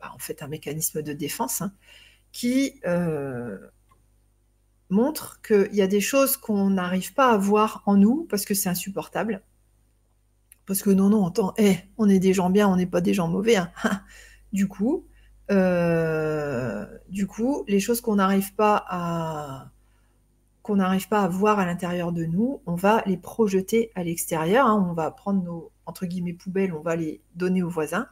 bah, 0.00 0.12
en 0.14 0.18
fait 0.18 0.42
un 0.42 0.48
mécanisme 0.48 1.02
de 1.02 1.12
défense 1.12 1.62
hein, 1.62 1.72
qui 2.30 2.80
euh, 2.86 3.58
montre 4.90 5.40
qu'il 5.42 5.74
y 5.74 5.82
a 5.82 5.88
des 5.88 6.00
choses 6.00 6.36
qu'on 6.36 6.70
n'arrive 6.70 7.14
pas 7.14 7.32
à 7.32 7.36
voir 7.36 7.82
en 7.86 7.96
nous 7.96 8.26
parce 8.30 8.44
que 8.44 8.54
c'est 8.54 8.68
insupportable. 8.68 9.42
Parce 10.66 10.82
que 10.82 10.90
non, 10.90 11.08
non, 11.08 11.24
entend, 11.24 11.54
eh, 11.56 11.78
on 11.96 12.08
est 12.08 12.18
des 12.20 12.34
gens 12.34 12.50
bien, 12.50 12.68
on 12.68 12.76
n'est 12.76 12.86
pas 12.86 13.00
des 13.00 13.14
gens 13.14 13.26
mauvais. 13.26 13.56
Hein. 13.56 13.72
du 14.52 14.68
coup, 14.68 15.06
euh, 15.50 16.86
du 17.08 17.26
coup, 17.26 17.64
les 17.66 17.80
choses 17.80 18.00
qu'on 18.00 18.16
n'arrive 18.16 18.54
pas 18.54 18.84
à 18.88 19.72
qu'on 20.68 20.76
n'arrive 20.76 21.08
pas 21.08 21.22
à 21.22 21.28
voir 21.28 21.58
à 21.58 21.64
l'intérieur 21.64 22.12
de 22.12 22.26
nous, 22.26 22.60
on 22.66 22.74
va 22.74 23.02
les 23.06 23.16
projeter 23.16 23.90
à 23.94 24.04
l'extérieur. 24.04 24.66
Hein. 24.66 24.86
On 24.90 24.92
va 24.92 25.10
prendre 25.10 25.42
nos 25.42 25.72
entre 25.86 26.04
guillemets 26.04 26.34
poubelles, 26.34 26.74
on 26.74 26.82
va 26.82 26.94
les 26.94 27.22
donner 27.34 27.62
aux 27.62 27.70
voisins 27.70 28.06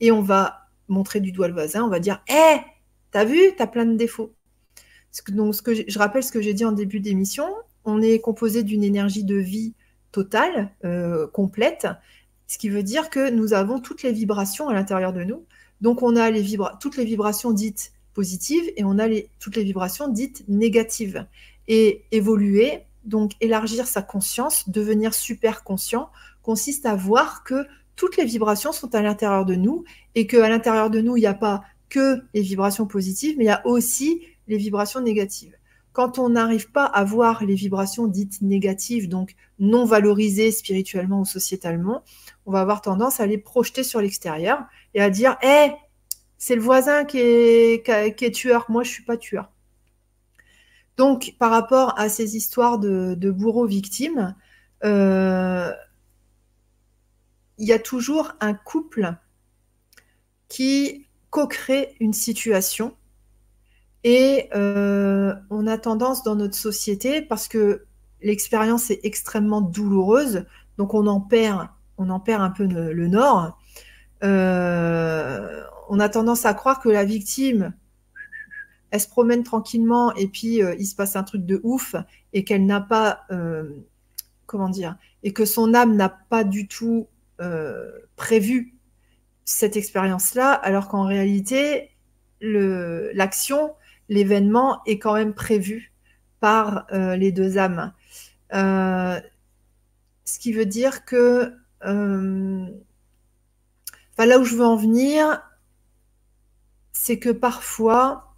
et 0.00 0.12
on 0.12 0.20
va 0.20 0.68
montrer 0.88 1.20
du 1.20 1.32
doigt 1.32 1.48
le 1.48 1.54
voisin, 1.54 1.82
on 1.82 1.88
va 1.88 2.00
dire 2.00 2.22
Hé, 2.28 2.34
hey, 2.34 2.60
t'as 3.12 3.24
vu, 3.24 3.38
t'as 3.56 3.66
plein 3.66 3.86
de 3.86 3.96
défauts. 3.96 4.34
Donc, 5.28 5.54
ce 5.54 5.62
que 5.62 5.72
je 5.74 5.98
rappelle 5.98 6.22
ce 6.22 6.32
que 6.32 6.42
j'ai 6.42 6.52
dit 6.52 6.66
en 6.66 6.72
début 6.72 7.00
d'émission 7.00 7.46
on 7.84 8.00
est 8.00 8.20
composé 8.20 8.62
d'une 8.62 8.84
énergie 8.84 9.24
de 9.24 9.36
vie 9.36 9.74
totale, 10.12 10.70
euh, 10.84 11.26
complète, 11.26 11.88
ce 12.46 12.58
qui 12.58 12.68
veut 12.68 12.82
dire 12.82 13.10
que 13.10 13.30
nous 13.30 13.54
avons 13.54 13.80
toutes 13.80 14.02
les 14.02 14.12
vibrations 14.12 14.68
à 14.68 14.74
l'intérieur 14.74 15.12
de 15.12 15.24
nous. 15.24 15.44
Donc, 15.80 16.02
on 16.02 16.14
a 16.14 16.30
les 16.30 16.44
toutes 16.78 16.96
les 16.96 17.04
vibrations 17.04 17.52
dites 17.52 17.92
positives 18.12 18.70
et 18.76 18.84
on 18.84 18.98
a 18.98 19.08
toutes 19.40 19.56
les 19.56 19.64
vibrations 19.64 20.08
dites 20.08 20.44
négatives. 20.46 21.26
Et 21.68 22.04
évoluer, 22.10 22.84
donc 23.04 23.32
élargir 23.40 23.86
sa 23.86 24.02
conscience, 24.02 24.68
devenir 24.68 25.14
super 25.14 25.64
conscient, 25.64 26.10
consiste 26.42 26.86
à 26.86 26.94
voir 26.94 27.44
que 27.44 27.66
toutes 27.96 28.16
les 28.16 28.24
vibrations 28.24 28.72
sont 28.72 28.94
à 28.94 29.02
l'intérieur 29.02 29.44
de 29.44 29.54
nous 29.54 29.84
et 30.14 30.26
qu'à 30.26 30.48
l'intérieur 30.48 30.90
de 30.90 31.00
nous, 31.00 31.16
il 31.16 31.20
n'y 31.20 31.26
a 31.26 31.34
pas 31.34 31.62
que 31.88 32.22
les 32.34 32.40
vibrations 32.40 32.86
positives, 32.86 33.36
mais 33.38 33.44
il 33.44 33.48
y 33.48 33.50
a 33.50 33.66
aussi 33.66 34.22
les 34.48 34.56
vibrations 34.56 35.00
négatives. 35.00 35.54
Quand 35.92 36.18
on 36.18 36.30
n'arrive 36.30 36.70
pas 36.70 36.86
à 36.86 37.04
voir 37.04 37.44
les 37.44 37.54
vibrations 37.54 38.06
dites 38.06 38.40
négatives, 38.40 39.10
donc 39.10 39.34
non 39.58 39.84
valorisées 39.84 40.50
spirituellement 40.50 41.20
ou 41.20 41.24
sociétalement, 41.26 42.02
on 42.46 42.52
va 42.52 42.60
avoir 42.60 42.80
tendance 42.80 43.20
à 43.20 43.26
les 43.26 43.36
projeter 43.36 43.82
sur 43.82 44.00
l'extérieur 44.00 44.64
et 44.94 45.02
à 45.02 45.10
dire 45.10 45.36
Hé, 45.42 45.72
c'est 46.38 46.56
le 46.56 46.62
voisin 46.62 47.04
qui 47.04 47.18
est, 47.18 48.16
qui 48.16 48.24
est 48.24 48.30
tueur, 48.34 48.66
moi 48.70 48.82
je 48.84 48.88
ne 48.88 48.94
suis 48.94 49.04
pas 49.04 49.18
tueur. 49.18 49.51
Donc, 51.02 51.34
par 51.40 51.50
rapport 51.50 51.98
à 51.98 52.08
ces 52.08 52.36
histoires 52.36 52.78
de, 52.78 53.30
bourreaux 53.32 53.66
victimes, 53.66 54.36
euh, 54.84 55.68
il 57.58 57.66
y 57.66 57.72
a 57.72 57.80
toujours 57.80 58.34
un 58.38 58.54
couple 58.54 59.12
qui 60.46 61.08
co-crée 61.30 61.96
une 61.98 62.12
situation. 62.12 62.94
Et 64.04 64.48
euh, 64.54 65.34
on 65.50 65.66
a 65.66 65.76
tendance 65.76 66.22
dans 66.22 66.36
notre 66.36 66.54
société, 66.54 67.20
parce 67.20 67.48
que 67.48 67.84
l'expérience 68.22 68.92
est 68.92 69.00
extrêmement 69.02 69.60
douloureuse, 69.60 70.44
donc 70.78 70.94
on 70.94 71.08
en 71.08 71.20
perd, 71.20 71.66
on 71.98 72.10
en 72.10 72.20
perd 72.20 72.42
un 72.42 72.50
peu 72.50 72.64
le, 72.64 73.08
nord. 73.08 73.58
Euh, 74.22 75.64
on 75.88 75.98
a 75.98 76.08
tendance 76.08 76.46
à 76.46 76.54
croire 76.54 76.78
que 76.78 76.88
la 76.88 77.04
victime, 77.04 77.74
elle 78.92 79.00
se 79.00 79.08
promène 79.08 79.42
tranquillement 79.42 80.14
et 80.14 80.28
puis 80.28 80.62
euh, 80.62 80.76
il 80.78 80.86
se 80.86 80.94
passe 80.94 81.16
un 81.16 81.24
truc 81.24 81.44
de 81.44 81.60
ouf 81.64 81.96
et 82.32 82.44
qu'elle 82.44 82.64
n'a 82.66 82.80
pas, 82.80 83.26
comment 84.46 84.68
dire, 84.68 84.96
et 85.24 85.32
que 85.32 85.44
son 85.44 85.74
âme 85.74 85.96
n'a 85.96 86.08
pas 86.08 86.44
du 86.44 86.68
tout 86.68 87.08
euh, 87.40 87.90
prévu 88.14 88.74
cette 89.44 89.76
expérience-là, 89.76 90.52
alors 90.52 90.86
qu'en 90.86 91.04
réalité, 91.04 91.90
l'action, 92.40 93.74
l'événement 94.08 94.80
est 94.86 95.00
quand 95.00 95.14
même 95.14 95.34
prévu 95.34 95.92
par 96.38 96.86
euh, 96.92 97.16
les 97.16 97.32
deux 97.32 97.58
âmes. 97.58 97.92
Euh, 98.54 99.20
ce 100.24 100.38
qui 100.38 100.52
veut 100.52 100.66
dire 100.66 101.04
que, 101.04 101.52
là 101.82 102.68
où 104.38 104.44
je 104.44 104.54
veux 104.54 104.64
en 104.64 104.76
venir, 104.76 105.42
c'est 106.92 107.18
que 107.18 107.30
parfois, 107.30 108.31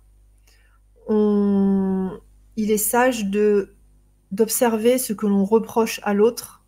il 1.08 2.70
est 2.70 2.78
sage 2.78 3.26
de 3.26 3.74
d'observer 4.30 4.98
ce 4.98 5.12
que 5.12 5.26
l'on 5.26 5.44
reproche 5.44 6.00
à 6.02 6.12
l'autre 6.12 6.64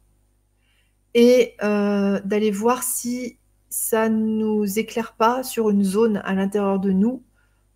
et 1.15 1.55
euh, 1.63 2.21
d'aller 2.25 2.53
voir 2.53 2.83
si 2.83 3.39
ça 3.69 4.09
nous 4.09 4.79
éclaire 4.79 5.15
pas 5.15 5.43
sur 5.43 5.71
une 5.71 5.83
zone 5.83 6.19
à 6.25 6.35
l'intérieur 6.35 6.79
de 6.79 6.93
nous 6.93 7.25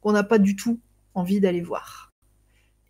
qu'on 0.00 0.12
n'a 0.12 0.22
pas 0.22 0.38
du 0.38 0.54
tout 0.54 0.78
envie 1.14 1.40
d'aller 1.40 1.60
voir. 1.60 2.12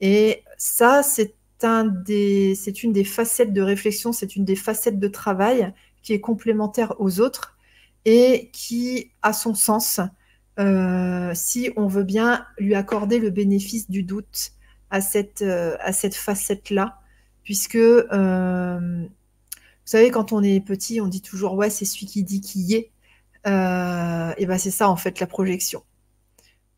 Et 0.01 0.45
ça, 0.59 1.03
c'est 1.03 1.35
un 1.63 1.85
des, 1.85 2.55
c'est 2.55 2.83
une 2.83 2.93
des 2.93 3.05
facettes 3.05 3.53
de 3.53 3.63
réflexion, 3.63 4.13
c'est 4.13 4.37
une 4.37 4.45
des 4.45 4.57
facettes 4.57 4.99
de 4.99 5.09
travail 5.09 5.73
qui 6.03 6.13
est 6.13 6.21
complémentaire 6.21 6.95
aux 7.01 7.21
autres 7.21 7.57
et 8.05 8.51
qui 8.53 9.13
a 9.23 9.33
son 9.33 9.55
sens 9.55 10.01
euh, 10.61 11.33
si 11.35 11.71
on 11.77 11.87
veut 11.87 12.05
bien 12.05 12.47
lui 12.59 12.75
accorder 12.75 13.19
le 13.19 13.31
bénéfice 13.31 13.91
du 13.91 14.03
doute 14.03 14.53
à 14.91 15.01
cette, 15.01 15.43
euh, 15.43 15.77
facette-là, 16.13 17.01
puisque 17.43 17.79
vous 19.91 19.97
savez, 19.97 20.11
quand 20.13 20.33
on 20.33 20.43
est 20.43 20.61
petit, 20.65 21.01
on 21.01 21.09
dit 21.09 21.23
toujours 21.23 21.55
ouais, 21.55 21.69
c'est 21.69 21.85
celui 21.85 22.07
qui 22.07 22.23
dit 22.23 22.41
qui 22.41 22.75
est. 22.75 22.93
Euh, 23.47 24.33
et 24.37 24.47
ben 24.47 24.59
c'est 24.59 24.71
ça 24.71 24.89
en 24.89 24.97
fait 24.97 25.19
la 25.19 25.27
projection. 25.27 25.83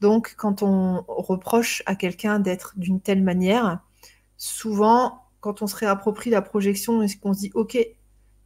Donc 0.01 0.35
quand 0.39 0.63
on 0.63 1.05
reproche 1.09 1.83
à 1.87 1.95
quelqu'un 1.95 2.39
d'être 2.39 2.73
d'une 2.79 3.01
telle 3.01 3.23
manière, 3.23 3.81
souvent 4.39 5.25
quand 5.41 5.61
on 5.61 5.67
se 5.67 5.77
réapproprie 5.77 6.31
la 6.31 6.41
projection, 6.41 7.03
est-ce 7.03 7.17
qu'on 7.17 7.35
se 7.35 7.41
dit 7.41 7.51
ok, 7.55 7.77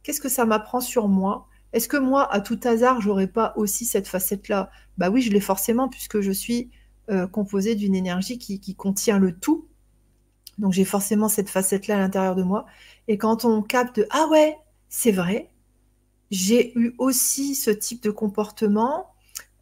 qu'est-ce 0.03 0.19
que 0.19 0.29
ça 0.29 0.45
m'apprend 0.45 0.81
sur 0.81 1.07
moi? 1.07 1.47
Est-ce 1.73 1.87
que 1.87 1.97
moi, 1.97 2.31
à 2.33 2.41
tout 2.41 2.59
hasard, 2.63 3.01
j'aurais 3.01 3.27
pas 3.27 3.53
aussi 3.55 3.85
cette 3.85 4.07
facette-là? 4.07 4.69
Bah 4.97 5.09
oui, 5.09 5.21
je 5.21 5.31
l'ai 5.31 5.39
forcément 5.39 5.89
puisque 5.89 6.21
je 6.21 6.31
suis 6.31 6.71
euh, 7.09 7.27
composée 7.27 7.75
d'une 7.75 7.95
énergie 7.95 8.37
qui, 8.37 8.75
contient 8.75 9.19
le 9.19 9.37
tout. 9.37 9.67
Donc 10.57 10.73
j'ai 10.73 10.85
forcément 10.85 11.29
cette 11.29 11.49
facette-là 11.49 11.95
à 11.95 11.99
l'intérieur 11.99 12.35
de 12.35 12.43
moi. 12.43 12.65
Et 13.07 13.17
quand 13.17 13.45
on 13.45 13.61
capte 13.61 14.01
ah 14.09 14.27
ouais, 14.31 14.57
c'est 14.89 15.11
vrai, 15.11 15.49
j'ai 16.31 16.77
eu 16.77 16.95
aussi 16.97 17.55
ce 17.55 17.71
type 17.71 18.03
de 18.03 18.11
comportement 18.11 19.07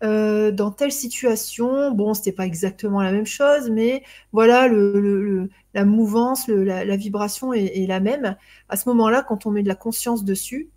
euh, 0.04 0.52
dans 0.52 0.72
telle 0.72 0.92
situation, 0.92 1.92
bon, 1.92 2.14
c'était 2.14 2.32
pas 2.32 2.46
exactement 2.46 3.02
la 3.02 3.12
même 3.12 3.26
chose, 3.26 3.70
mais 3.70 4.04
voilà, 4.34 4.68
la 4.68 5.86
mouvance, 5.86 6.48
la, 6.48 6.96
vibration 6.98 7.54
est, 7.54 7.86
la 7.88 8.00
même. 8.00 8.36
À 8.70 8.76
ce 8.76 8.90
moment-là, 8.90 9.24
quand 9.24 9.46
on 9.46 9.52
met 9.52 9.64
de 9.64 9.68
la 9.68 9.76
conscience 9.76 10.24
dessus, 10.26 10.70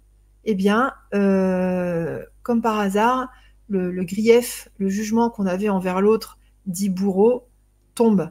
eh 0.44 0.54
bien, 0.54 0.92
euh, 1.14 2.24
comme 2.42 2.62
par 2.62 2.78
hasard, 2.78 3.28
le, 3.68 3.90
grief, 4.04 4.68
le 4.78 4.88
jugement 4.88 5.30
qu'on 5.30 5.46
avait 5.46 5.68
envers 5.68 6.00
l'autre, 6.00 6.38
dit 6.66 6.88
bourreau, 6.88 7.48
tombe. 7.94 8.30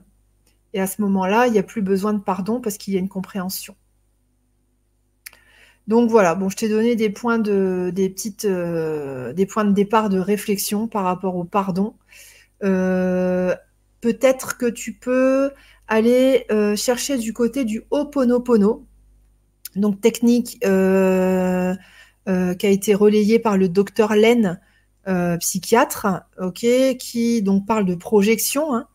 Et 0.74 0.82
à 0.82 0.88
ce 0.88 1.02
moment-là, 1.02 1.48
il 1.48 1.54
n'y 1.54 1.60
a 1.60 1.64
plus 1.64 1.82
besoin 1.82 2.14
de 2.14 2.20
pardon 2.20 2.60
parce 2.60 2.78
qu'il 2.78 2.94
y 2.94 2.98
a 2.98 3.00
une 3.00 3.10
compréhension. 3.10 3.76
Donc 5.88 6.10
voilà, 6.10 6.36
bon, 6.36 6.50
je 6.50 6.58
t'ai 6.58 6.68
donné 6.68 6.96
des 6.96 7.10
points 7.10 7.40
de, 7.40 7.92
des 7.94 8.10
petites, 8.10 8.46
euh, 8.46 9.34
points 9.48 9.64
de 9.64 9.72
départ 9.72 10.10
de 10.10 10.20
réflexion 10.20 10.88
par 10.88 11.04
rapport 11.04 11.36
au 11.36 11.46
pardon. 11.46 11.96
Euh, 12.64 13.56
peut-être 14.02 14.58
que 14.58 14.66
tu 14.66 14.94
peux 14.94 15.52
aller 15.88 16.46
chercher 16.76 17.18
du 17.18 17.32
côté 17.32 17.64
du 17.64 17.84
Ho'oponopono, 17.92 18.86
donc 19.76 20.02
technique 20.02 20.58
qui 22.28 22.66
a 22.66 22.70
été 22.70 22.94
relayée 22.94 23.40
par 23.40 23.58
le 23.58 23.70
docteur 23.70 24.16
Len, 24.16 24.60
psychiatre, 25.40 26.08
ok, 26.40 26.66
qui 27.00 27.42
donc 27.42 27.66
parle 27.66 27.86
de 27.86 27.96
projection. 27.96 28.76
Hein. 28.76 28.88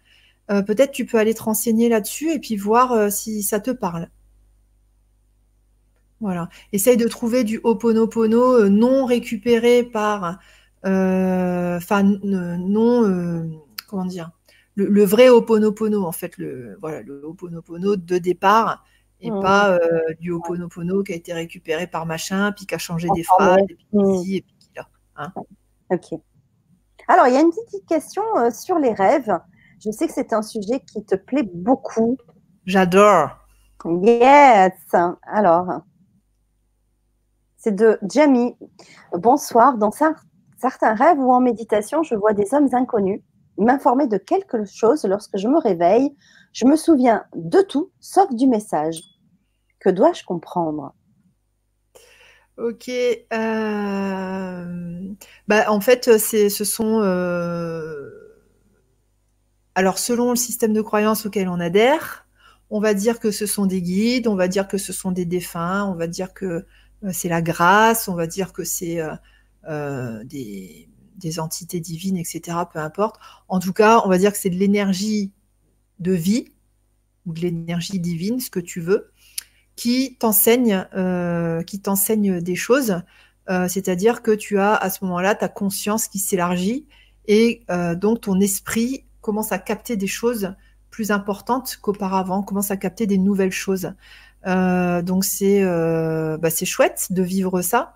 peut-être 0.63 0.93
tu 0.93 1.07
peux 1.07 1.19
aller 1.19 1.33
te 1.35 1.43
renseigner 1.43 1.89
là-dessus 1.89 2.31
et 2.31 2.39
puis 2.39 2.57
voir 2.57 3.11
si 3.11 3.43
ça 3.43 3.59
te 3.59 3.71
parle. 3.71 4.09
Voilà. 6.23 6.49
Essaye 6.73 6.97
de 6.97 7.09
trouver 7.09 7.43
du 7.43 7.61
Ho'oponopono 7.65 8.61
euh, 8.61 8.69
non 8.69 9.07
récupéré 9.07 9.83
par, 9.83 10.39
euh, 10.87 11.77
enfin, 11.77 12.05
non, 12.05 13.05
euh, 13.05 13.43
comment 13.89 14.05
dire, 14.05 14.31
le, 14.77 15.05
vrai 15.05 15.29
Ho'oponopono, 15.29 16.05
en 16.05 16.13
fait, 16.13 16.39
le, 16.39 16.77
voilà, 16.81 17.03
le 17.03 17.21
de 17.97 18.19
départ, 18.19 18.85
et 19.23 19.31
mmh. 19.31 19.41
pas 19.41 19.79
du 20.21 20.33
Ho'oponopono 20.33 21.03
qui 21.03 21.13
a 21.13 21.17
été 21.17 21.33
récupéré 21.33 21.87
par 21.87 22.05
machin, 22.05 22.53
puis 22.53 22.67
qui 22.67 22.75
a 22.75 22.79
changé 22.79 23.09
des 23.15 23.23
phrases, 23.23 23.59
et 23.69 23.75
puis 23.75 23.87
mmh. 23.93 24.11
ici, 24.11 24.37
et 24.37 24.43
puis 24.43 24.57
là. 24.77 24.89
Hein. 25.17 25.33
Ok. 25.91 26.21
Alors, 27.09 27.27
il 27.29 27.35
y 27.35 27.37
a 27.37 27.41
une 27.41 27.51
petite 27.51 27.87
question 27.87 28.23
sur 28.51 28.79
les 28.79 28.93
rêves. 28.93 29.39
Je 29.85 29.91
sais 29.91 30.07
que 30.07 30.13
c'est 30.13 30.33
un 30.33 30.43
sujet 30.43 30.81
qui 30.81 31.05
te 31.05 31.15
plaît 31.15 31.49
beaucoup. 31.53 32.17
J'adore. 32.67 33.31
Yes. 33.85 34.73
Alors, 35.27 35.83
c'est 37.57 37.75
de 37.75 37.99
Jamie. 38.03 38.57
Bonsoir. 39.13 39.77
Dans 39.77 39.91
certains 39.91 40.95
rêves 40.95 41.19
ou 41.19 41.33
en 41.33 41.41
méditation, 41.41 42.03
je 42.03 42.15
vois 42.15 42.33
des 42.33 42.55
hommes 42.55 42.69
inconnus 42.73 43.21
m'informer 43.59 44.07
de 44.07 44.19
quelque 44.19 44.65
chose 44.65 45.05
lorsque 45.05 45.37
je 45.37 45.49
me 45.49 45.59
réveille. 45.59 46.17
Je 46.53 46.67
me 46.67 46.77
souviens 46.77 47.25
de 47.35 47.61
tout, 47.61 47.91
sauf 48.01 48.33
du 48.35 48.47
message. 48.47 49.03
Que 49.83 49.91
dois-je 49.91 50.23
comprendre? 50.23 50.95
Ok. 52.57 52.89
Euh, 52.89 53.25
bah, 55.49 55.65
en 55.73 55.81
fait, 55.81 56.19
ce 56.19 56.65
sont. 56.65 57.01
Euh, 57.03 58.09
alors, 59.75 59.99
selon 59.99 60.31
le 60.31 60.37
système 60.37 60.73
de 60.73 60.83
croyance 60.83 61.27
auquel 61.27 61.49
on 61.49 61.59
adhère, 61.59 62.29
on 62.71 62.79
va 62.79 62.95
dire 62.95 63.19
que 63.19 63.33
ce 63.33 63.45
sont 63.45 63.67
des 63.67 63.83
guides, 63.83 64.29
on 64.29 64.37
va 64.37 64.47
dire 64.47 64.69
que 64.69 64.79
ce 64.79 64.93
sont 64.93 65.11
des 65.11 65.25
défunts, 65.25 65.85
on 65.87 65.97
va 65.97 66.07
dire 66.07 66.33
que 66.33 66.65
euh, 67.03 67.11
c'est 67.13 67.29
la 67.29 67.43
grâce, 67.43 68.07
on 68.07 68.15
va 68.15 68.29
dire 68.29 68.53
que 68.53 68.63
c'est 68.63 69.01
des, 69.67 70.89
entités 71.41 71.81
divines, 71.81 72.19
etc. 72.19 72.57
Peu 72.73 72.79
importe. 72.79 73.19
En 73.49 73.59
tout 73.59 73.73
cas, 73.73 74.01
on 74.05 74.09
va 74.09 74.19
dire 74.19 74.31
que 74.31 74.39
c'est 74.39 74.51
de 74.51 74.59
l'énergie 74.59 75.33
de 75.99 76.13
vie 76.13 76.53
ou 77.27 77.33
de 77.33 77.41
l'énergie 77.41 77.99
divine, 77.99 78.39
ce 78.39 78.51
que 78.51 78.61
tu 78.61 78.81
veux, 78.81 79.12
qui 79.83 80.17
t'enseigne, 80.17 80.87
qui 81.67 81.81
t'enseigne 81.81 82.41
des 82.41 82.55
choses. 82.55 83.03
C'est-à-dire 83.49 84.23
que 84.23 84.31
tu 84.31 84.61
as 84.61 84.77
à 84.77 84.91
ce 84.91 85.05
moment-là 85.05 85.35
ta 85.35 85.49
conscience 85.49 86.07
qui 86.07 86.21
s'élargit 86.21 86.87
et 87.27 87.65
donc 87.97 88.21
ton 88.21 88.39
esprit 88.39 89.05
commence 89.21 89.51
à 89.51 89.59
capter 89.59 89.97
des 89.97 90.07
choses 90.07 90.55
plus 90.91 91.11
importantes 91.11 91.79
qu'auparavant, 91.83 92.43
commence 92.43 92.71
à 92.71 92.77
capter 92.77 93.09
des 93.09 93.19
nouvelles 93.19 93.51
choses. 93.51 93.93
Euh, 94.47 95.03
donc 95.03 95.25
c'est 95.25 95.63
euh, 95.63 96.37
bah, 96.37 96.51
c'est 96.51 96.67
chouette 96.67 97.09
de 97.11 97.23
vivre 97.23 97.63
ça. 97.63 97.95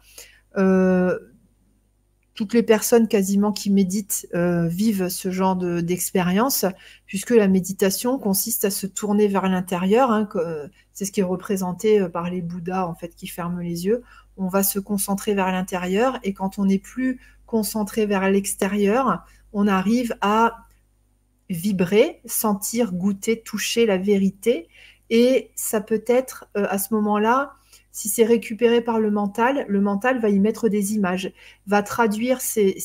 Euh, 2.36 2.46
toutes 2.46 2.54
les 2.54 2.62
personnes 2.62 3.08
quasiment 3.08 3.52
qui 3.52 3.70
méditent 3.70 4.28
vivent 4.34 5.08
ce 5.08 5.30
genre 5.30 5.56
d'expérience, 5.56 6.66
puisque 7.06 7.30
la 7.30 7.48
méditation 7.48 8.18
consiste 8.18 8.66
à 8.66 8.70
se 8.70 8.86
tourner 8.86 9.26
vers 9.26 9.48
l'intérieur. 9.48 10.10
Hein, 10.10 10.28
c'est 10.92 11.06
ce 11.06 11.12
qui 11.12 11.20
est 11.20 11.24
représenté 11.24 12.06
par 12.08 12.28
les 12.28 12.42
Bouddhas 12.42 12.86
en 12.86 12.94
fait 12.94 13.14
qui 13.14 13.26
ferment 13.26 13.60
les 13.60 13.86
yeux. 13.86 14.02
On 14.36 14.48
va 14.48 14.62
se 14.62 14.78
concentrer 14.78 15.34
vers 15.34 15.50
l'intérieur 15.50 16.18
et 16.24 16.34
quand 16.34 16.58
on 16.58 16.66
n'est 16.66 16.78
plus 16.78 17.20
concentré 17.46 18.06
vers 18.06 18.28
l'extérieur, 18.28 19.24
on 19.52 19.66
arrive 19.66 20.14
à 20.20 20.66
vibrer, 21.48 22.20
sentir, 22.26 22.92
goûter, 22.92 23.40
toucher 23.40 23.86
la 23.86 23.98
vérité 23.98 24.68
et 25.10 25.50
ça 25.54 25.80
peut 25.80 26.04
être 26.06 26.48
euh, 26.56 26.66
à 26.68 26.78
ce 26.78 26.92
moment-là, 26.94 27.52
si 27.96 28.10
c'est 28.10 28.24
récupéré 28.24 28.82
par 28.82 29.00
le 29.00 29.10
mental, 29.10 29.64
le 29.68 29.80
mental 29.80 30.20
va 30.20 30.28
y 30.28 30.38
mettre 30.38 30.68
des 30.68 30.92
images, 30.92 31.32
va 31.66 31.82
traduire 31.82 32.42
ces, 32.42 32.76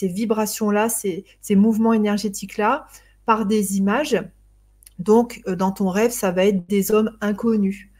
vibrations-là, 0.00 0.88
ces, 0.88 1.26
mouvements 1.50 1.92
énergétiques-là 1.92 2.86
par 3.26 3.44
des 3.44 3.76
images. 3.76 4.18
Donc, 4.98 5.42
euh, 5.46 5.54
dans 5.54 5.70
ton 5.70 5.90
rêve, 5.90 6.12
ça 6.12 6.30
va 6.30 6.46
être 6.46 6.66
des 6.66 6.92
hommes 6.92 7.14
inconnus. 7.20 7.90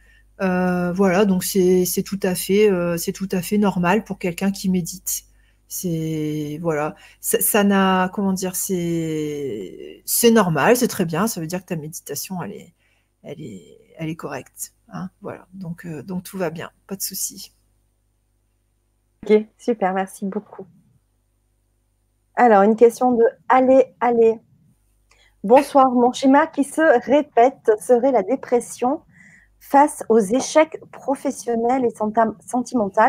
Euh, 0.41 0.91
voilà, 0.91 1.25
donc 1.25 1.43
c'est 1.43 1.85
tout 2.03 2.19
à 2.23 2.33
fait, 2.33 2.71
c'est 2.97 3.11
tout 3.11 3.29
à 3.31 3.43
fait 3.43 3.59
normal 3.59 4.03
pour 4.03 4.17
quelqu'un 4.17 4.51
qui 4.51 4.67
médite. 4.69 5.25
C'est 5.67 6.57
voilà, 6.63 6.95
ça 7.19 7.63
n'a 7.63 8.09
comment 8.11 8.33
dire, 8.33 8.55
c'est 8.55 10.01
normal, 10.31 10.77
c'est 10.77 10.87
très 10.87 11.05
bien. 11.05 11.27
Ça 11.27 11.41
veut 11.41 11.47
dire 11.47 11.61
que 11.61 11.67
ta 11.67 11.75
méditation 11.75 12.41
elle 12.41 12.53
est 12.53 12.73
elle 13.23 13.41
est, 13.41 13.77
elle 13.99 14.09
est 14.09 14.15
correcte. 14.15 14.74
Hein, 14.95 15.09
voilà, 15.19 15.45
donc, 15.53 15.85
euh, 15.85 16.03
donc 16.03 16.23
tout 16.23 16.37
va 16.37 16.49
bien, 16.49 16.71
pas 16.87 16.95
de 16.95 17.01
souci. 17.01 17.53
Ok, 19.23 19.45
super, 19.57 19.93
merci 19.93 20.25
beaucoup. 20.25 20.65
Alors, 22.35 22.61
une 22.61 22.77
question 22.77 23.11
de 23.11 23.25
Allez, 23.49 23.93
allez. 23.99 24.39
Bonsoir, 25.43 25.91
mon 25.91 26.13
schéma 26.13 26.47
qui 26.47 26.63
se 26.63 26.81
répète 27.09 27.71
serait 27.81 28.13
la 28.13 28.23
dépression 28.23 29.01
face 29.59 30.01
aux 30.07 30.19
échecs 30.19 30.79
professionnels 30.93 31.83
et 31.83 31.93
sentimentaux. 32.45 33.01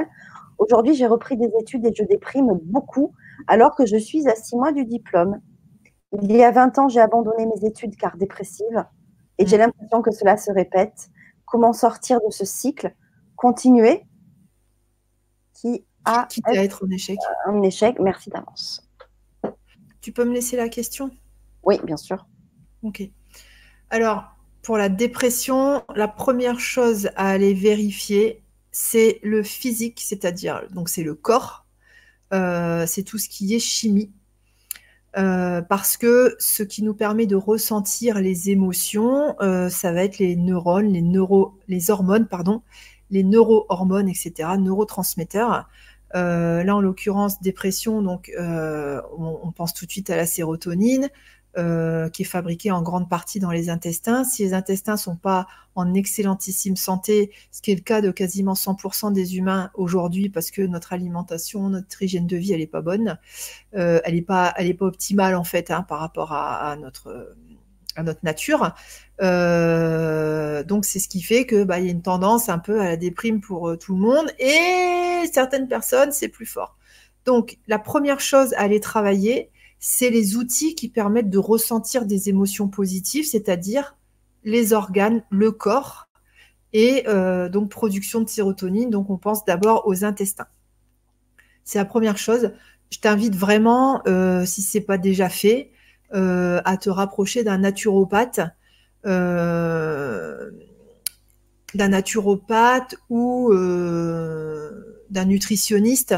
Aujourd'hui, 0.59 0.95
j'ai 0.95 1.07
repris 1.07 1.37
des 1.37 1.53
études 1.61 1.87
et 1.87 1.95
je 1.95 2.03
déprime 2.03 2.59
beaucoup 2.65 3.15
alors 3.47 3.77
que 3.77 3.87
je 3.87 3.97
suis 3.97 4.27
à 4.29 4.35
six 4.35 4.57
mois 4.57 4.73
du 4.73 4.85
diplôme. 4.85 5.41
Il 6.21 6.35
y 6.35 6.43
a 6.43 6.51
20 6.51 6.79
ans, 6.81 6.89
j'ai 6.89 7.01
abandonné 7.01 7.47
mes 7.47 7.65
études 7.65 7.95
car 7.97 8.17
dépressive. 8.17 8.85
Et 9.39 9.47
j'ai 9.47 9.57
mm. 9.57 9.61
l'impression 9.61 10.03
que 10.03 10.11
cela 10.11 10.37
se 10.37 10.51
répète. 10.51 11.11
Comment 11.47 11.73
sortir 11.73 12.19
de 12.27 12.31
ce 12.31 12.45
cycle 12.45 12.95
Continuer 13.37 14.05
qui 15.55 15.85
a 16.05 16.27
qui 16.27 16.41
à 16.45 16.55
être 16.55 16.85
un 16.85 16.91
échec. 16.91 17.19
Un 17.47 17.63
échec. 17.63 17.99
Merci 17.99 18.31
d'avance. 18.31 18.87
Tu 20.01 20.13
peux 20.13 20.25
me 20.25 20.33
laisser 20.33 20.57
la 20.57 20.69
question? 20.69 21.11
Oui, 21.63 21.81
bien 21.85 21.97
sûr. 21.97 22.27
Ok. 22.83 23.03
Alors, 23.91 24.25
pour 24.63 24.79
la 24.79 24.89
dépression, 24.89 25.85
la 25.95 26.09
première 26.09 26.61
chose 26.61 27.11
à 27.17 27.31
aller 27.31 27.55
vérifier, 27.55 28.43
c'est 28.73 29.21
le 29.23 29.43
physique, 29.43 30.01
c'est-à-dire 30.01 30.67
donc 30.71 30.89
c'est 30.89 31.03
le 31.03 31.15
corps, 31.15 31.67
euh, 32.33 32.87
c'est 32.87 33.03
tout 33.03 33.19
ce 33.19 33.29
qui 33.29 33.55
est 33.55 33.61
chimie. 33.61 34.13
Euh, 35.17 35.63
parce 35.63 35.97
que 35.97 36.37
ce 36.39 36.63
qui 36.63 36.83
nous 36.83 36.93
permet 36.93 37.27
de 37.27 37.37
ressentir 37.37 38.21
les 38.21 38.51
émotions, 38.51 39.35
euh, 39.41 39.71
ça 39.71 39.93
va 39.93 40.05
être 40.05 40.19
les 40.19 40.37
neurones, 40.37 40.93
les, 40.93 41.01
neuro, 41.01 41.55
les 41.69 41.91
hormones, 41.91 42.27
pardon, 42.27 42.63
les 43.11 43.25
neurohormones, 43.25 44.09
etc., 44.09 44.51
neurotransmetteurs. 44.59 45.69
Euh, 46.15 46.63
là, 46.65 46.77
en 46.77 46.81
l'occurrence, 46.81 47.41
dépression, 47.41 48.03
donc 48.03 48.31
on, 48.39 49.53
pense 49.57 49.73
tout 49.73 49.87
de 49.87 49.91
suite 49.91 50.11
à 50.11 50.17
la 50.17 50.27
sérotonine. 50.27 51.09
Euh, 51.59 52.11
qui 52.11 52.21
est 52.21 52.27
fabriqué 52.27 52.71
en 52.71 52.83
grande 52.83 53.09
partie 53.09 53.41
dans 53.41 53.51
les 53.51 53.71
intestins. 53.71 54.25
Si 54.25 54.43
les 54.43 54.53
intestins 54.53 54.99
sont 54.99 55.17
pas 55.17 55.47
en 55.75 55.95
excellentissime 55.95 56.77
santé, 56.77 57.33
ce 57.51 57.63
qui 57.63 57.73
est 57.73 57.77
le 57.77 57.81
cas 57.81 58.03
de 58.03 58.11
quasiment 58.11 58.53
100% 58.53 59.11
des 59.15 59.39
humains 59.39 59.71
aujourd'hui, 59.73 60.29
parce 60.29 60.51
que 60.51 60.61
notre 60.61 60.93
alimentation, 60.93 61.71
notre 61.71 62.03
hygiène 62.03 62.27
de 62.27 62.37
vie, 62.37 62.53
elle 62.53 62.61
est 62.61 62.67
pas 62.67 62.83
bonne, 62.83 63.19
euh, 63.75 64.01
elle 64.05 64.17
est 64.17 64.23
pas, 64.23 64.53
elle 64.59 64.67
est 64.67 64.75
pas 64.75 64.85
optimale 64.85 65.35
en 65.35 65.45
fait 65.45 65.71
hein, 65.71 65.81
par 65.83 66.01
rapport 66.01 66.35
à, 66.35 66.77
notre 66.77 67.35
à 67.95 68.03
notre 68.03 68.21
nature. 68.23 68.75
Euh, 69.23 70.63
donc 70.63 70.85
c'est 70.85 70.99
ce 70.99 71.09
qui 71.09 71.23
fait 71.23 71.47
que 71.47 71.65
bah, 71.65 71.81
il 71.81 71.87
y 71.87 71.89
a 71.89 71.93
une 71.93 72.03
tendance 72.03 72.51
un 72.51 72.59
peu 72.59 72.83
à 72.83 72.85
la 72.85 72.97
déprime 72.99 73.41
pour 73.41 73.79
tout 73.79 73.95
le 73.95 74.01
monde 74.01 74.31
et 74.39 75.27
certaines 75.33 75.69
personnes 75.69 76.13
c'est 76.13 76.29
plus 76.29 76.45
fort. 76.45 76.77
Donc, 77.27 77.59
la 77.67 77.81
première 77.81 78.21
chose 78.21 78.55
à 78.55 78.61
aller 78.61 78.79
travailler, 78.79 79.51
c'est 79.79 80.11
les 80.11 80.37
outils 80.37 80.75
qui 80.75 80.89
permettent 80.89 81.31
de 81.31 81.39
ressentir 81.39 82.07
des 82.07 82.29
émotions 82.29 82.69
positives, 82.69 83.27
c'est-à-dire 83.27 83.97
les 84.45 84.73
organes, 84.73 85.23
le 85.31 85.53
corps, 85.53 86.07
et 86.73 87.05
euh, 87.09 87.49
donc 87.49 87.71
production 87.71 88.21
de 88.21 88.29
sérotonine. 88.29 88.91
Donc, 88.91 89.11
on 89.11 89.17
pense 89.17 89.45
d'abord 89.45 89.87
aux 89.87 90.05
intestins. 90.05 90.47
C'est 91.65 91.79
la 91.79 91.85
première 91.85 92.19
chose. 92.19 92.53
Je 92.91 92.99
t'invite 92.99 93.35
vraiment, 93.35 94.03
euh, 94.07 94.45
si 94.45 94.63
ce 94.63 94.79
n'est 94.79 94.85
pas 94.85 94.99
déjà 94.99 95.29
fait, 95.29 95.73
euh, 96.15 96.61
à 96.65 96.77
te 96.77 96.91
rapprocher 96.91 97.45
d'un 97.45 97.59
naturopathe, 97.59 98.41
d'un 99.05 100.51
naturopathe 101.75 102.97
ou 103.09 103.53
d'un 105.11 105.25
nutritionniste, 105.25 106.17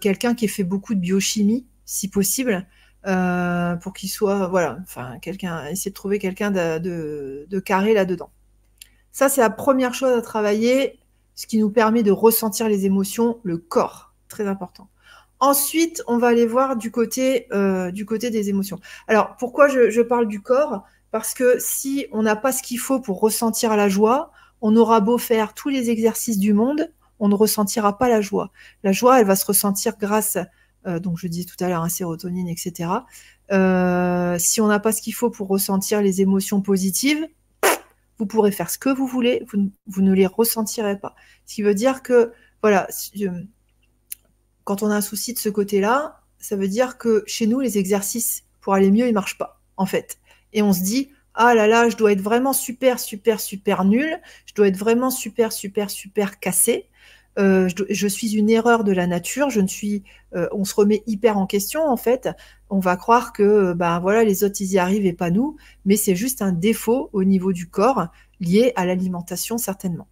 quelqu'un 0.00 0.34
qui 0.34 0.44
ait 0.44 0.48
fait 0.48 0.64
beaucoup 0.64 0.94
de 0.94 1.00
biochimie, 1.00 1.66
si 1.84 2.08
possible, 2.08 2.66
pour 3.02 3.92
qu'il 3.92 4.10
soit, 4.10 4.48
voilà, 4.48 4.78
enfin, 4.82 5.18
quelqu'un, 5.20 5.66
essayer 5.66 5.90
de 5.90 5.94
trouver 5.94 6.18
quelqu'un 6.18 6.50
de 6.50 7.60
carré 7.60 7.94
là-dedans. 7.94 8.30
Ça, 9.12 9.28
c'est 9.28 9.40
la 9.40 9.50
première 9.50 9.94
chose 9.94 10.16
à 10.16 10.22
travailler, 10.22 10.98
ce 11.34 11.46
qui 11.46 11.58
nous 11.58 11.70
permet 11.70 12.02
de 12.02 12.12
ressentir 12.12 12.68
les 12.68 12.86
émotions, 12.86 13.38
le 13.42 13.58
corps, 13.58 14.14
très 14.28 14.46
important. 14.46 14.88
Ensuite, 15.40 16.02
on 16.06 16.18
va 16.18 16.28
aller 16.28 16.46
voir 16.46 16.76
du 16.76 16.90
côté, 16.90 17.46
euh, 17.52 17.90
des 17.90 18.48
émotions. 18.50 18.78
Alors, 19.08 19.36
pourquoi 19.38 19.68
je, 19.68 20.02
parle 20.02 20.28
du 20.28 20.42
corps? 20.42 20.84
Parce 21.10 21.32
que 21.34 21.56
si 21.58 22.06
on 22.12 22.22
n'a 22.22 22.36
pas 22.36 22.52
ce 22.52 22.62
qu'il 22.62 22.78
faut 22.78 23.00
pour 23.00 23.20
ressentir 23.20 23.74
la 23.76 23.88
joie, 23.88 24.32
on 24.60 24.76
aura 24.76 25.00
beau 25.00 25.16
faire 25.16 25.54
tous 25.54 25.70
les 25.70 25.88
exercices 25.88 26.38
du 26.38 26.52
monde, 26.52 26.92
on 27.18 27.28
ne 27.28 27.34
ressentira 27.34 27.96
pas 27.96 28.08
la 28.08 28.20
joie. 28.20 28.52
La 28.84 28.92
joie, 28.92 29.18
elle 29.18 29.26
va 29.26 29.34
se 29.34 29.46
ressentir 29.46 29.96
grâce, 29.98 30.36
euh, 30.36 30.44
donc 30.86 31.18
je 31.18 31.26
dis 31.26 31.46
tout 31.46 31.62
à 31.62 31.68
l'heure, 31.68 31.82
à 31.82 31.88
sérotonine, 31.88 32.48
etc. 32.48 32.90
Euh, 33.52 34.38
si 34.38 34.60
on 34.60 34.68
n'a 34.68 34.78
pas 34.78 34.92
ce 34.92 35.02
qu'il 35.02 35.14
faut 35.14 35.30
pour 35.30 35.48
ressentir 35.48 36.02
les 36.02 36.20
émotions 36.20 36.60
positives, 36.60 37.26
vous 38.18 38.26
pourrez 38.26 38.52
faire 38.52 38.70
ce 38.70 38.78
que 38.78 38.90
vous 38.90 39.06
voulez, 39.06 39.44
vous, 39.86 40.02
ne 40.02 40.12
les 40.12 40.26
ressentirez 40.26 40.98
pas. 40.98 41.14
Ce 41.46 41.54
qui 41.54 41.62
veut 41.62 41.74
dire 41.74 42.02
que, 42.02 42.32
voilà, 42.62 42.86
euh, 43.20 43.30
quand 44.64 44.82
on 44.82 44.90
a 44.90 44.96
un 44.96 45.00
souci 45.00 45.32
de 45.32 45.38
ce 45.38 45.48
côté-là, 45.48 46.20
ça 46.38 46.56
veut 46.56 46.68
dire 46.68 46.98
que 46.98 47.24
chez 47.26 47.46
nous, 47.46 47.60
les 47.60 47.78
exercices 47.78 48.44
pour 48.60 48.74
aller 48.74 48.90
mieux, 48.90 49.08
ils 49.08 49.14
marchent 49.14 49.38
pas, 49.38 49.60
en 49.76 49.86
fait. 49.86 50.18
Et 50.52 50.62
on 50.62 50.72
se 50.72 50.82
dit, 50.82 51.10
ah 51.34 51.54
là 51.54 51.66
là, 51.66 51.88
je 51.88 51.96
dois 51.96 52.12
être 52.12 52.20
vraiment 52.20 52.52
super, 52.52 53.00
super, 53.00 53.40
super 53.40 53.84
nul, 53.84 54.20
je 54.46 54.54
dois 54.54 54.68
être 54.68 54.76
vraiment 54.76 55.10
super, 55.10 55.50
super, 55.50 55.90
super 55.90 56.38
cassé. 56.40 56.89
Euh, 57.38 57.68
je, 57.88 58.08
suis 58.08 58.32
une 58.34 58.50
erreur 58.50 58.82
de 58.82 58.92
la 58.92 59.06
nature, 59.06 59.50
je 59.50 59.60
ne 59.60 59.68
suis, 59.68 60.02
euh, 60.34 60.48
on 60.52 60.64
se 60.64 60.74
remet 60.74 61.02
hyper 61.06 61.38
en 61.38 61.46
question 61.46 61.86
en 61.86 61.96
fait. 61.96 62.28
On 62.70 62.80
va 62.80 62.96
croire 62.96 63.32
que 63.32 63.72
ben 63.72 64.00
voilà 64.00 64.24
les 64.24 64.42
autres 64.42 64.60
y 64.60 64.78
arrivent 64.78 65.06
et 65.06 65.12
pas 65.12 65.30
nous, 65.30 65.56
mais 65.84 65.96
c'est 65.96 66.16
juste 66.16 66.42
un 66.42 66.52
défaut 66.52 67.08
au 67.12 67.22
niveau 67.22 67.52
du 67.52 67.68
corps 67.68 68.08
lié 68.40 68.72
à 68.74 68.84
l'alimentation 68.84 69.58
certainement. 69.58 70.08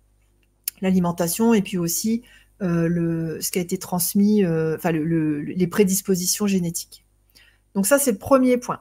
L'alimentation 0.80 1.54
et 1.54 1.62
puis 1.62 1.76
aussi 1.76 2.22
euh, 2.62 3.38
ce 3.40 3.50
qui 3.50 3.58
a 3.58 3.62
été 3.62 3.78
transmis, 3.78 4.46
enfin 4.46 4.92
les 4.92 5.66
prédispositions 5.66 6.46
génétiques. 6.46 7.04
Donc 7.74 7.86
ça 7.86 7.98
c'est 7.98 8.12
le 8.12 8.18
premier 8.18 8.58
point. 8.58 8.80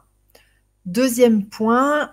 Deuxième 0.86 1.46
point, 1.46 2.12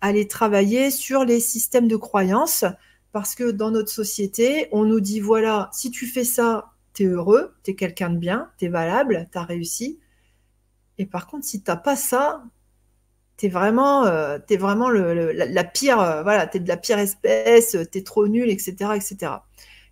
aller 0.00 0.28
travailler 0.28 0.90
sur 0.90 1.24
les 1.24 1.40
systèmes 1.40 1.88
de 1.88 1.96
croyances 1.96 2.64
parce 3.12 3.34
que 3.34 3.50
dans 3.50 3.70
notre 3.70 3.90
société, 3.90 4.68
on 4.72 4.84
nous 4.84 5.00
dit, 5.00 5.20
voilà, 5.20 5.68
si 5.72 5.90
tu 5.90 6.06
fais 6.06 6.24
ça, 6.24 6.72
tu 6.94 7.04
es 7.04 7.06
heureux, 7.06 7.54
tu 7.62 7.72
es 7.72 7.74
quelqu'un 7.74 8.10
de 8.10 8.16
bien, 8.16 8.50
tu 8.58 8.64
es 8.64 8.68
valable, 8.68 9.28
tu 9.30 9.38
as 9.38 9.44
réussi. 9.44 10.00
Et 10.98 11.06
par 11.06 11.26
contre, 11.26 11.44
si 11.44 11.62
tu 11.62 11.70
pas 11.84 11.96
ça, 11.96 12.42
tu 13.36 13.46
es 13.46 13.48
vraiment, 13.50 14.06
euh, 14.06 14.38
vraiment 14.58 14.88
la, 14.90 15.64
pire, 15.64 16.00
euh, 16.00 16.22
voilà, 16.22 16.46
tu 16.46 16.56
es 16.56 16.60
de 16.60 16.68
la 16.68 16.78
pire 16.78 16.98
espèce, 16.98 17.76
tu 17.92 17.98
es 17.98 18.02
trop 18.02 18.26
nul, 18.28 18.48
etc., 18.48 18.92
etc. 18.94 19.32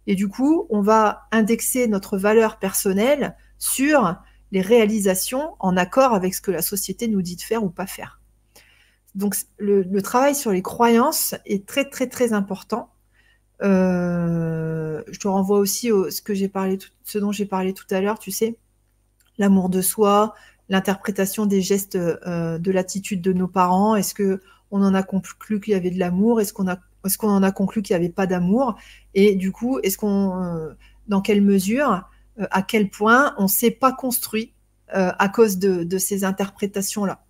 Et 0.06 0.14
du 0.14 0.28
coup, 0.28 0.66
on 0.70 0.80
va 0.80 1.28
indexer 1.30 1.88
notre 1.88 2.16
valeur 2.16 2.59
personnelle 2.59 3.36
sur 3.59 4.16
les 4.51 4.62
réalisations 4.62 5.56
en 5.59 5.76
accord 5.76 6.14
avec 6.14 6.34
ce 6.34 6.40
que 6.40 6.51
la 6.51 6.62
société 6.62 7.06
nous 7.06 7.22
dit 7.22 7.36
de 7.36 7.42
faire 7.42 7.62
ou 7.62 7.70
pas 7.70 7.86
faire. 7.86 8.20
Donc, 9.14 9.36
le 9.59 10.01
travail 10.01 10.34
sur 10.34 10.52
les 10.52 10.62
croyances 10.62 11.34
est 11.44 11.66
très, 11.66 11.84
très, 11.84 12.09
très 12.09 12.32
important 12.32 12.90
euh, 13.62 15.03
je 15.11 15.19
te 15.19 15.28
renvoie 15.28 15.59
aussi 15.59 15.93
au, 15.93 16.11
ce 16.11 16.23
que 16.23 16.35
j'ai 16.35 16.49
parlé, 16.49 16.78
ce 17.05 17.19
dont 17.19 17.32
j'ai 17.32 17.47
parlé 17.47 17.74
tout 17.74 17.87
à 17.91 18.01
l'heure, 18.01 18.19
tu 18.19 18.31
sais, 18.31 18.57
l'amour 19.39 19.69
de 19.69 19.82
soi, 19.82 20.35
l'interprétation 20.69 21.47
des 21.47 21.61
gestes 21.61 21.97
euh, 21.97 22.59
de 22.59 22.70
l'attitude 22.70 23.20
de 23.23 23.32
nos 23.32 23.49
parents. 23.49 23.97
Est-ce 23.97 24.15
que 24.15 24.41
on 24.70 24.82
en 24.82 24.95
a 24.95 25.03
conclu 25.03 25.61
qu'il 25.61 25.73
y 25.73 25.77
avait 25.77 25.91
de 25.91 25.99
l'amour? 25.99 26.41
Est-ce 26.41 26.53
qu'on 26.53 26.69
a, 26.69 26.78
est-ce 27.05 27.19
qu'on 27.19 27.31
en 27.31 27.43
a 27.43 27.51
conclu 27.51 27.82
qu'il 27.82 27.95
n'y 27.97 28.05
avait 28.05 28.12
pas 28.12 28.27
d'amour? 28.27 28.77
Et 29.15 29.35
du 29.35 29.53
coup, 29.53 29.81
est-ce 29.81 29.99
qu'on, 29.99 30.43
euh, 30.43 30.74
dans 31.09 31.20
quelle 31.20 31.43
mesure, 31.43 32.09
à 32.39 32.62
quel 32.62 32.89
point 32.89 33.35
on 33.37 33.49
s'est 33.49 33.73
pas 33.73 33.93
construit 33.93 34.55
à 34.93 35.28
cause 35.28 35.59
de, 35.59 35.85
de 35.85 35.99
ces 35.99 36.24
interprétations-là? 36.24 37.20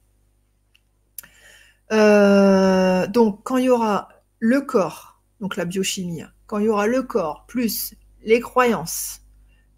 Donc, 3.08 3.40
quand 3.42 3.56
il 3.56 3.64
y 3.64 3.70
aura 3.70 4.08
le 4.38 4.60
corps 4.60 5.09
donc 5.40 5.56
la 5.56 5.64
biochimie, 5.64 6.22
quand 6.46 6.58
il 6.58 6.66
y 6.66 6.68
aura 6.68 6.86
le 6.86 7.02
corps, 7.02 7.44
plus 7.46 7.94
les 8.22 8.40
croyances, 8.40 9.22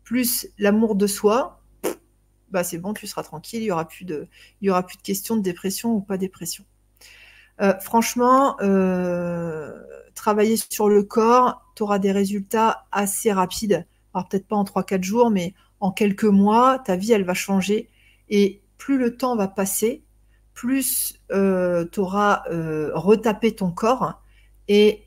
plus 0.04 0.48
l'amour 0.58 0.96
de 0.96 1.06
soi, 1.06 1.62
bah 2.50 2.64
c'est 2.64 2.78
bon, 2.78 2.92
tu 2.92 3.06
seras 3.06 3.22
tranquille, 3.22 3.60
il 3.60 3.66
n'y 3.66 3.70
aura, 3.70 3.86
plus 3.86 4.04
de, 4.04 4.28
il 4.60 4.66
y 4.66 4.70
aura 4.70 4.82
plus 4.84 4.96
de 4.96 5.02
questions 5.02 5.36
de 5.36 5.42
dépression 5.42 5.94
ou 5.94 6.00
pas 6.00 6.18
dépression. 6.18 6.64
Euh, 7.60 7.78
franchement, 7.80 8.56
euh, 8.60 9.72
travailler 10.14 10.56
sur 10.56 10.88
le 10.88 11.02
corps, 11.02 11.72
tu 11.76 11.82
auras 11.82 11.98
des 11.98 12.12
résultats 12.12 12.86
assez 12.92 13.32
rapides. 13.32 13.86
Alors 14.12 14.28
peut-être 14.28 14.46
pas 14.46 14.56
en 14.56 14.64
3-4 14.64 15.02
jours, 15.02 15.30
mais 15.30 15.54
en 15.80 15.92
quelques 15.92 16.24
mois, 16.24 16.78
ta 16.78 16.96
vie, 16.96 17.12
elle 17.12 17.24
va 17.24 17.34
changer. 17.34 17.88
Et 18.28 18.62
plus 18.76 18.98
le 18.98 19.16
temps 19.16 19.36
va 19.36 19.48
passer, 19.48 20.04
plus 20.52 21.18
euh, 21.30 21.86
tu 21.90 22.00
auras 22.00 22.42
retapé 22.94 23.54
ton 23.54 23.70
corps. 23.70 24.20
Et 24.68 25.04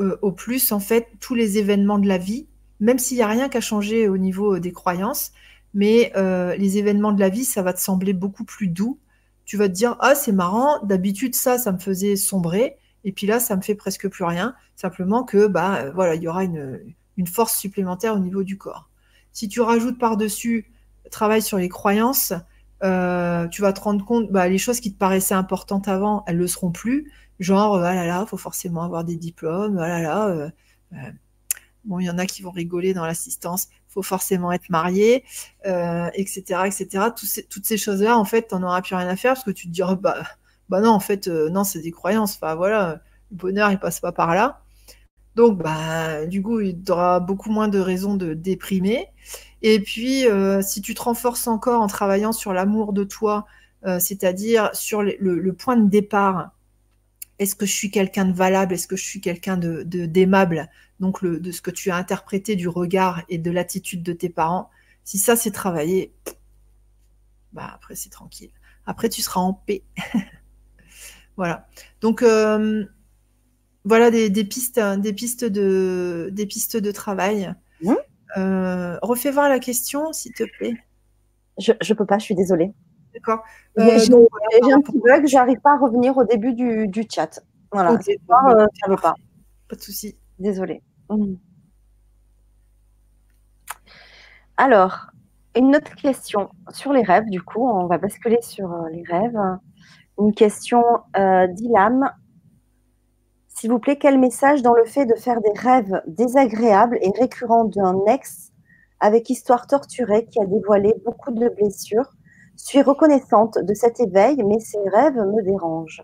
euh, 0.00 0.18
au 0.22 0.32
plus, 0.32 0.72
en 0.72 0.80
fait, 0.80 1.08
tous 1.20 1.34
les 1.34 1.58
événements 1.58 1.98
de 1.98 2.08
la 2.08 2.18
vie, 2.18 2.46
même 2.80 2.98
s'il 2.98 3.18
n'y 3.18 3.22
a 3.22 3.28
rien 3.28 3.48
qu'à 3.48 3.60
changer 3.60 4.08
au 4.08 4.16
niveau 4.16 4.56
euh, 4.56 4.60
des 4.60 4.72
croyances, 4.72 5.32
mais 5.74 6.12
euh, 6.16 6.56
les 6.56 6.78
événements 6.78 7.12
de 7.12 7.20
la 7.20 7.28
vie, 7.28 7.44
ça 7.44 7.62
va 7.62 7.72
te 7.72 7.80
sembler 7.80 8.12
beaucoup 8.12 8.44
plus 8.44 8.68
doux. 8.68 8.98
Tu 9.44 9.56
vas 9.56 9.68
te 9.68 9.74
dire, 9.74 9.96
ah, 10.00 10.14
c'est 10.14 10.32
marrant, 10.32 10.82
d'habitude, 10.84 11.34
ça, 11.34 11.58
ça 11.58 11.72
me 11.72 11.78
faisait 11.78 12.16
sombrer, 12.16 12.76
et 13.04 13.12
puis 13.12 13.26
là, 13.26 13.40
ça 13.40 13.56
me 13.56 13.62
fait 13.62 13.74
presque 13.74 14.08
plus 14.08 14.24
rien. 14.24 14.54
Simplement 14.74 15.22
que, 15.22 15.46
bah, 15.46 15.90
voilà, 15.90 16.14
il 16.14 16.22
y 16.22 16.28
aura 16.28 16.44
une, 16.44 16.80
force 17.26 17.58
supplémentaire 17.58 18.14
au 18.14 18.18
niveau 18.18 18.42
du 18.42 18.56
corps. 18.56 18.88
Si 19.32 19.48
tu 19.48 19.60
rajoutes 19.60 19.98
par-dessus, 19.98 20.72
travail 21.10 21.42
sur 21.42 21.58
les 21.58 21.68
croyances, 21.68 22.32
tu 22.80 23.62
vas 23.62 23.72
te 23.74 23.80
rendre 23.80 24.04
compte, 24.06 24.32
bah, 24.32 24.48
les 24.48 24.56
choses 24.56 24.80
qui 24.80 24.92
te 24.92 24.98
paraissaient 24.98 25.34
importantes 25.34 25.88
avant, 25.88 26.24
elles 26.26 26.36
ne 26.36 26.40
le 26.40 26.46
seront 26.46 26.70
plus. 26.70 27.12
Genre, 27.40 27.76
euh, 27.76 27.82
ah 27.84 27.94
là 27.94 28.06
là, 28.06 28.26
faut 28.26 28.36
forcément 28.36 28.82
avoir 28.82 29.04
des 29.04 29.16
diplômes, 29.16 29.78
ah 29.78 29.88
là 29.88 30.02
là. 30.02 30.28
Euh, 30.28 30.50
euh, 30.92 31.10
bon, 31.84 31.98
il 31.98 32.04
y 32.04 32.10
en 32.10 32.18
a 32.18 32.26
qui 32.26 32.42
vont 32.42 32.50
rigoler 32.50 32.94
dans 32.94 33.06
l'assistance, 33.06 33.68
faut 33.88 34.02
forcément 34.02 34.52
être 34.52 34.68
marié, 34.70 35.24
etc., 35.64 36.42
etc. 36.66 37.06
toutes 37.48 37.64
ces 37.66 37.76
choses-là, 37.78 38.18
en 38.18 38.24
fait, 38.26 38.48
t'en 38.48 38.62
auras 38.62 38.82
plus 38.82 38.94
rien 38.94 39.08
à 39.08 39.16
faire 39.16 39.34
parce 39.34 39.44
que 39.44 39.50
tu 39.50 39.68
te 39.68 39.72
diras, 39.72 39.94
bah, 39.96 40.22
bah 40.68 40.80
non, 40.80 40.90
en 40.90 41.00
fait, 41.00 41.28
non, 41.28 41.64
c'est 41.64 41.80
des 41.80 41.90
croyances. 41.90 42.34
Enfin, 42.36 42.54
voilà, 42.54 43.00
le 43.30 43.36
bonheur, 43.36 43.72
il 43.72 43.78
passe 43.78 44.00
pas 44.00 44.12
par 44.12 44.34
là. 44.34 44.62
Donc, 45.36 45.58
bah, 45.58 46.26
du 46.26 46.42
coup, 46.42 46.60
il 46.60 46.78
aura 46.90 47.20
beaucoup 47.20 47.50
moins 47.50 47.68
de 47.68 47.78
raisons 47.78 48.16
de 48.16 48.34
déprimer. 48.34 49.06
Et 49.62 49.80
puis, 49.80 50.26
si 50.62 50.82
tu 50.82 50.94
te 50.94 51.02
renforces 51.02 51.48
encore 51.48 51.82
en 51.82 51.86
travaillant 51.86 52.32
sur 52.32 52.52
l'amour 52.52 52.92
de 52.92 53.04
toi, 53.04 53.46
c'est-à-dire 53.98 54.70
sur 54.74 55.02
le, 55.02 55.52
point 55.52 55.76
de 55.76 55.88
départ, 55.88 56.52
est-ce 57.40 57.56
que 57.56 57.64
je 57.64 57.72
suis 57.72 57.90
quelqu'un 57.90 58.26
de 58.26 58.34
valable 58.34 58.74
Est-ce 58.74 58.86
que 58.86 58.96
je 58.96 59.04
suis 59.04 59.22
quelqu'un 59.22 59.56
de 59.56 59.82
d'aimable 59.82 60.68
Donc 61.00 61.24
de 61.24 61.50
ce 61.50 61.62
que 61.62 61.70
tu 61.70 61.90
as 61.90 61.96
interprété 61.96 62.54
du 62.54 62.68
regard 62.68 63.22
et 63.30 63.38
de 63.38 63.50
l'attitude 63.50 64.02
de 64.02 64.12
tes 64.12 64.28
parents. 64.28 64.70
Si 65.04 65.18
ça 65.18 65.36
c'est 65.36 65.50
travaillé, 65.50 66.12
bah 67.54 67.70
après 67.74 67.94
c'est 67.94 68.10
tranquille. 68.10 68.50
Après 68.84 69.08
tu 69.08 69.22
seras 69.22 69.40
en 69.40 69.54
paix. 69.54 69.82
voilà. 71.36 71.66
Donc 72.02 72.22
euh, 72.22 72.84
voilà 73.84 74.10
des, 74.10 74.30
pistes, 74.44 74.78
des 74.78 75.12
pistes 75.14 75.46
de 75.46 76.28
des 76.32 76.44
pistes 76.44 76.76
de 76.76 76.92
travail. 76.92 77.54
Euh, 78.36 78.98
refais 79.00 79.30
voir 79.30 79.48
la 79.48 79.58
question, 79.58 80.12
s'il 80.12 80.32
te 80.34 80.44
plaît. 80.44 80.74
Je 81.58 81.72
ne 81.72 81.94
peux 81.94 82.06
pas, 82.06 82.18
je 82.18 82.24
suis 82.24 82.34
désolée. 82.34 82.72
D'accord. 83.14 83.42
Euh, 83.78 83.98
j'ai 83.98 84.72
un 84.72 84.80
petit 84.80 84.98
bug, 84.98 85.26
j'arrive 85.26 85.60
pas 85.60 85.74
à 85.74 85.78
revenir 85.78 86.16
au 86.16 86.24
début 86.24 86.54
du, 86.54 86.88
du 86.88 87.04
chat. 87.10 87.40
Voilà, 87.72 87.92
okay, 87.92 88.18
pas, 88.26 88.54
euh, 88.54 88.66
ça 88.80 88.96
pas. 88.96 89.14
Pas 89.68 89.76
de 89.76 89.80
souci. 89.80 90.16
Désolée. 90.38 90.82
Mmh. 91.08 91.34
Alors, 94.56 95.06
une 95.56 95.74
autre 95.74 95.94
question 95.96 96.50
sur 96.70 96.92
les 96.92 97.02
rêves, 97.02 97.28
du 97.28 97.42
coup, 97.42 97.66
on 97.66 97.86
va 97.86 97.98
basculer 97.98 98.40
sur 98.42 98.72
euh, 98.72 98.88
les 98.90 99.02
rêves. 99.02 99.38
Une 100.18 100.34
question 100.34 100.82
euh, 101.16 101.46
d'Ilam. 101.46 102.10
S'il 103.48 103.70
vous 103.70 103.78
plaît, 103.78 103.98
quel 103.98 104.18
message 104.18 104.62
dans 104.62 104.74
le 104.74 104.84
fait 104.84 105.06
de 105.06 105.14
faire 105.14 105.40
des 105.40 105.58
rêves 105.58 106.02
désagréables 106.06 106.98
et 107.02 107.10
récurrents 107.18 107.64
d'un 107.64 108.04
ex 108.06 108.52
avec 109.00 109.30
histoire 109.30 109.66
torturée 109.66 110.26
qui 110.26 110.40
a 110.40 110.46
dévoilé 110.46 110.94
beaucoup 111.04 111.30
de 111.30 111.48
blessures 111.48 112.12
Je 112.60 112.66
suis 112.66 112.82
reconnaissante 112.82 113.58
de 113.58 113.74
cet 113.74 114.00
éveil, 114.00 114.36
mais 114.44 114.60
ces 114.60 114.78
rêves 114.88 115.16
me 115.16 115.42
dérangent. 115.42 116.02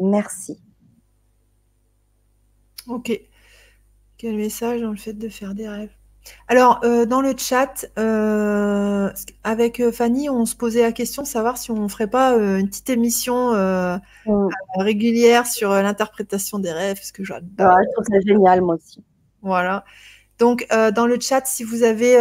Merci. 0.00 0.62
Ok. 2.86 3.20
Quel 4.16 4.36
message 4.36 4.80
dans 4.80 4.90
le 4.90 4.96
fait 4.96 5.12
de 5.12 5.28
faire 5.28 5.54
des 5.54 5.68
rêves? 5.68 5.90
Alors, 6.46 6.80
euh, 6.84 7.04
dans 7.04 7.20
le 7.20 7.34
chat, 7.36 7.86
euh, 7.98 9.10
avec 9.44 9.80
euh, 9.80 9.92
Fanny, 9.92 10.28
on 10.28 10.46
se 10.46 10.54
posait 10.54 10.82
la 10.82 10.92
question 10.92 11.22
de 11.22 11.26
savoir 11.26 11.56
si 11.58 11.70
on 11.70 11.82
ne 11.82 11.88
ferait 11.88 12.08
pas 12.08 12.34
une 12.34 12.68
petite 12.68 12.90
émission 12.90 13.52
mm. 13.52 14.48
régulière 14.76 15.46
sur 15.46 15.70
l'interprétation 15.70 16.58
des 16.58 16.72
rêves, 16.72 16.96
parce 16.96 17.12
que 17.12 17.24
j'adore. 17.24 17.76
je 17.80 17.92
trouve 17.92 18.04
ça 18.10 18.20
génial, 18.26 18.62
moi 18.62 18.76
aussi. 18.76 19.04
Voilà. 19.42 19.84
Donc, 20.38 20.66
dans 20.70 21.06
le 21.06 21.18
chat, 21.20 21.46
si 21.46 21.64
vous 21.64 21.82
avez, 21.82 22.12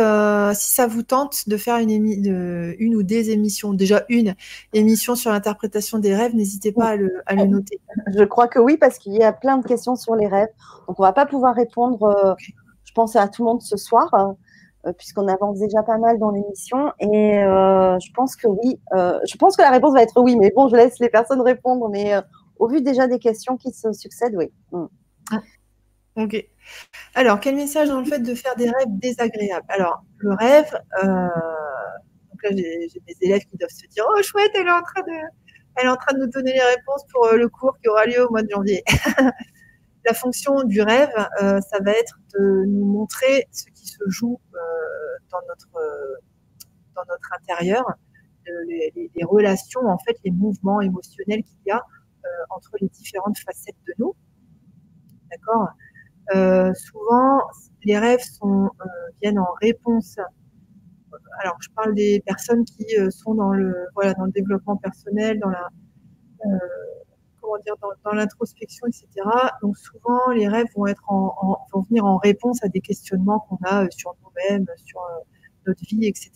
si 0.56 0.74
ça 0.74 0.88
vous 0.88 1.04
tente 1.04 1.48
de 1.48 1.58
faire 1.58 1.78
une, 1.78 1.92
une 1.92 2.96
ou 2.96 3.04
des 3.04 3.32
émissions, 3.32 3.74
déjà 3.74 4.04
une 4.10 4.36
émission 4.74 5.16
sur 5.16 5.32
l'interprétation 5.32 6.00
des 6.00 6.16
rêves, 6.16 6.36
n'hésitez 6.36 6.72
pas 6.72 6.90
à 6.90 6.96
le, 6.96 7.46
noter. 7.46 7.80
Je 8.16 8.24
crois 8.24 8.48
que 8.48 8.60
oui, 8.60 8.78
parce 8.78 8.98
qu'il 8.98 9.14
y 9.14 9.24
a 9.24 9.34
plein 9.34 9.58
de 9.58 9.68
questions 9.68 9.96
sur 9.96 10.16
les 10.16 10.28
rêves. 10.28 10.50
Donc, 10.88 11.00
on 11.00 11.04
ne 11.04 11.08
va 11.08 11.14
pas 11.14 11.26
pouvoir 11.26 11.56
répondre 11.56 12.36
pense 12.98 13.16
à 13.16 13.28
tout 13.28 13.44
le 13.44 13.52
monde 13.52 13.62
ce 13.62 13.78
soir, 13.78 14.10
euh, 14.86 14.92
puisqu'on 14.94 15.28
avance 15.28 15.60
déjà 15.60 15.84
pas 15.84 16.00
mal 16.00 16.18
dans 16.18 16.32
l'émission. 16.32 16.92
Et 17.00 17.44
euh, 17.44 17.98
je 18.00 18.12
pense 18.12 18.36
que 18.36 18.48
oui, 18.48 18.80
euh, 18.94 19.20
je 19.30 19.38
pense 19.38 19.56
que 19.56 19.62
la 19.62 19.70
réponse 19.70 19.94
va 19.94 20.02
être 20.02 20.20
oui, 20.20 20.36
mais 20.36 20.52
bon, 20.56 20.68
je 20.68 20.76
laisse 20.76 21.00
les 21.00 21.10
personnes 21.10 21.42
répondre. 21.42 21.90
Mais 21.90 22.14
au 22.58 22.68
vu 22.68 22.82
déjà 22.82 23.08
des 23.08 23.20
questions 23.20 23.56
qui 23.56 23.72
se 23.72 23.94
succèdent, 23.94 24.36
oui. 24.36 24.52
Mm. 24.72 24.86
Ah, 25.32 25.42
ok. 26.18 26.46
Alors, 27.16 27.40
quel 27.40 27.56
message 27.56 27.90
dans 27.90 28.00
le 28.00 28.06
fait 28.06 28.20
de 28.20 28.36
faire 28.36 28.56
des 28.56 28.70
rêves 28.70 28.88
désagréables? 28.90 29.66
Alors, 29.70 30.04
le 30.18 30.34
rêve, 30.34 30.72
donc 31.04 32.44
là, 32.44 32.50
j'ai 32.52 33.02
mes 33.08 33.16
élèves 33.22 33.46
qui 33.46 33.58
doivent 33.58 33.70
se 33.70 33.88
dire 33.88 34.06
Oh, 34.08 34.22
chouette, 34.22 34.52
elle 34.56 34.68
est 34.68 34.72
en 34.72 34.82
train 34.82 35.02
de, 35.02 35.14
elle 35.78 35.86
est 35.86 35.90
en 35.90 35.96
train 35.96 36.14
de 36.14 36.20
nous 36.20 36.30
donner 36.30 36.54
les 36.54 36.62
réponses 36.62 37.06
pour 37.12 37.30
le 37.34 37.48
cours 37.50 37.78
qui 37.82 37.88
aura 37.90 38.06
lieu 38.06 38.26
au 38.26 38.30
mois 38.30 38.44
de 38.44 38.50
janvier. 38.50 38.84
la 40.08 40.14
fonction 40.14 40.64
du 40.64 40.82
rêve, 40.82 41.12
euh, 41.42 41.60
ça 41.62 41.80
va 41.82 41.92
être 41.92 42.20
de 42.34 42.66
nous 42.66 42.86
montrer 42.86 43.48
ce 43.52 43.66
qui 43.66 43.88
se 43.88 44.04
joue 44.08 44.40
euh, 44.54 44.58
dans, 45.32 45.42
notre, 45.48 46.20
dans 46.96 47.04
notre 47.10 47.34
intérieur, 47.42 47.84
les, 48.68 49.24
relations, 49.24 49.82
en 49.86 49.98
fait, 49.98 50.16
les 50.24 50.32
mouvements 50.32 50.80
émotionnels 50.80 51.44
qu'il 51.44 51.60
y 51.66 51.72
a 51.72 51.78
euh, 51.78 52.30
entre 52.50 52.72
les 52.80 52.88
différentes 52.88 53.38
facettes 53.40 53.76
de 53.86 53.94
nous. 54.00 54.16
D'accord? 55.30 55.68
Souvent, 56.32 57.42
les 57.84 57.98
rêves 57.98 58.24
sont, 58.24 58.70
viennent 59.22 59.40
en 59.40 59.54
réponse. 59.62 60.18
Alors, 61.40 61.58
je 61.62 61.70
parle 61.76 61.94
des 61.94 62.22
personnes 62.26 62.66
qui 62.66 62.86
sont 63.10 63.36
dans 63.36 63.52
le, 63.52 63.76
voilà, 63.96 64.14
dans 64.14 64.26
le 64.26 64.32
développement 64.32 64.78
personnel, 64.78 65.40
dans 65.40 65.50
la 65.50 65.70
dire, 67.64 67.76
dans, 68.04 68.12
l'introspection, 68.12 68.88
etc. 68.88 69.08
Donc 69.62 69.78
souvent, 69.78 70.30
les 70.36 70.48
rêves 70.48 70.68
vont, 70.76 70.88
être 70.88 71.04
vont 71.10 71.82
venir 71.82 72.06
en 72.06 72.18
réponse 72.18 72.64
à 72.64 72.68
des 72.68 72.82
questionnements 72.82 73.40
qu'on 73.40 73.58
a 73.64 73.84
euh, 73.84 73.88
sur 73.92 74.16
nous-mêmes, 74.24 74.66
sur 74.86 75.00
euh, 75.00 75.24
notre 75.66 75.84
vie, 75.86 76.06
etc. 76.06 76.32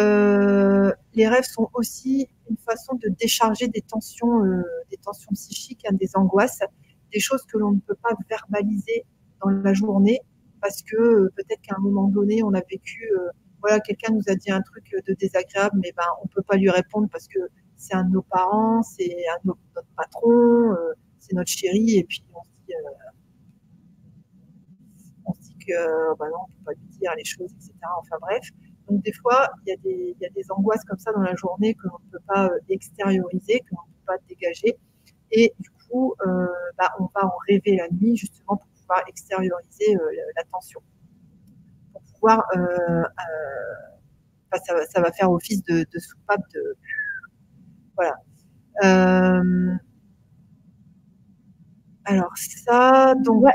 Euh, 0.00 0.92
les 1.14 1.26
rêves 1.26 1.44
sont 1.44 1.70
aussi 1.74 2.28
une 2.50 2.58
façon 2.58 2.94
de 2.96 3.08
décharger 3.08 3.68
des 3.68 3.80
tensions, 3.80 4.42
des 4.90 4.96
tensions 4.98 5.32
psychiques, 5.32 5.84
hein, 5.88 5.94
des 5.98 6.10
angoisses, 6.14 6.60
des 7.12 7.20
choses 7.20 7.42
que 7.44 7.58
l'on 7.58 7.72
ne 7.72 7.80
peut 7.80 7.96
pas 8.02 8.14
verbaliser 8.28 9.04
dans 9.42 9.50
la 9.50 9.74
journée 9.74 10.20
parce 10.60 10.82
que 10.82 11.30
peut-être 11.36 11.60
qu'à 11.62 11.76
un 11.76 11.80
moment 11.80 12.08
donné, 12.08 12.42
on 12.42 12.52
a 12.54 12.60
vécu, 12.60 13.08
voilà, 13.60 13.80
quelqu'un 13.80 14.12
nous 14.12 14.22
a 14.28 14.34
dit 14.34 14.50
un 14.50 14.62
truc 14.62 14.92
de 15.06 15.14
désagréable, 15.14 15.78
mais 15.82 15.92
ben, 15.96 16.04
on 16.22 16.28
peut 16.28 16.42
pas 16.42 16.56
lui 16.56 16.70
répondre 16.70 17.08
parce 17.10 17.28
que 17.28 17.38
c'est 17.76 17.94
un 17.94 18.04
de 18.04 18.12
nos 18.12 18.22
parents, 18.22 18.82
c'est 18.82 19.04
un 19.28 19.36
de 19.44 19.48
notre 19.48 19.88
patron, 19.96 20.72
euh, 20.72 20.92
c'est 21.18 21.34
notre 21.34 21.50
chéri, 21.50 21.98
et 21.98 22.04
puis 22.04 22.24
on 22.34 22.42
se 22.42 22.48
dit, 22.66 22.74
euh, 22.74 23.10
on 25.26 25.32
se 25.32 25.40
dit 25.40 25.56
que 25.66 26.18
bah 26.18 26.26
non, 26.30 26.40
on 26.40 26.48
ne 26.48 26.58
peut 26.58 26.64
pas 26.66 26.72
lui 26.72 26.98
dire 26.98 27.12
les 27.16 27.24
choses, 27.24 27.52
etc. 27.52 27.72
Enfin 28.00 28.16
bref. 28.20 28.48
Donc 28.88 29.02
des 29.02 29.12
fois, 29.12 29.50
il 29.66 29.76
y, 29.84 30.16
y 30.20 30.26
a 30.26 30.30
des 30.30 30.50
angoisses 30.50 30.84
comme 30.84 30.98
ça 30.98 31.12
dans 31.12 31.20
la 31.20 31.34
journée 31.36 31.74
que 31.74 31.86
l'on 31.86 31.98
ne 32.04 32.10
peut 32.10 32.24
pas 32.26 32.46
euh, 32.46 32.58
extérioriser, 32.68 33.60
que 33.60 33.74
l'on 33.74 33.82
ne 33.86 33.92
peut 33.92 34.06
pas 34.06 34.16
dégager. 34.28 34.76
Et 35.30 35.52
du 35.60 35.70
coup, 35.70 35.77
bah, 35.92 36.90
on 37.00 37.08
va 37.14 37.26
en 37.26 37.36
rêver 37.48 37.76
la 37.76 37.88
nuit 37.90 38.16
justement 38.16 38.56
pour 38.56 38.68
pouvoir 38.80 39.02
extérioriser 39.08 39.96
la 40.36 40.44
tension. 40.44 40.80
Pour 41.92 42.02
pouvoir, 42.14 42.44
bah, 44.50 44.58
ça, 44.66 44.74
ça, 44.86 45.00
va 45.00 45.12
faire 45.12 45.30
office 45.30 45.62
de, 45.64 45.86
de 45.92 45.98
soupape 45.98 46.40
de, 46.54 46.76
voilà. 47.98 48.16
Euh, 48.84 49.74
alors 52.04 52.32
ça, 52.36 53.14
donc... 53.16 53.42
Ouais, 53.44 53.52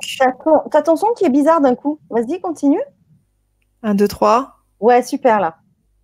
t'as 0.69 0.81
ton, 0.81 0.95
son 0.95 1.14
qui 1.14 1.26
est 1.26 1.30
bizarre 1.30 1.61
d'un 1.61 1.76
coup. 1.76 1.99
Vas-y, 2.10 2.41
continue. 2.41 2.81
1, 3.84 3.95
2, 3.95 4.07
3. 4.07 4.53
Ouais, 4.80 5.01
super 5.01 5.39
là. 5.39 5.57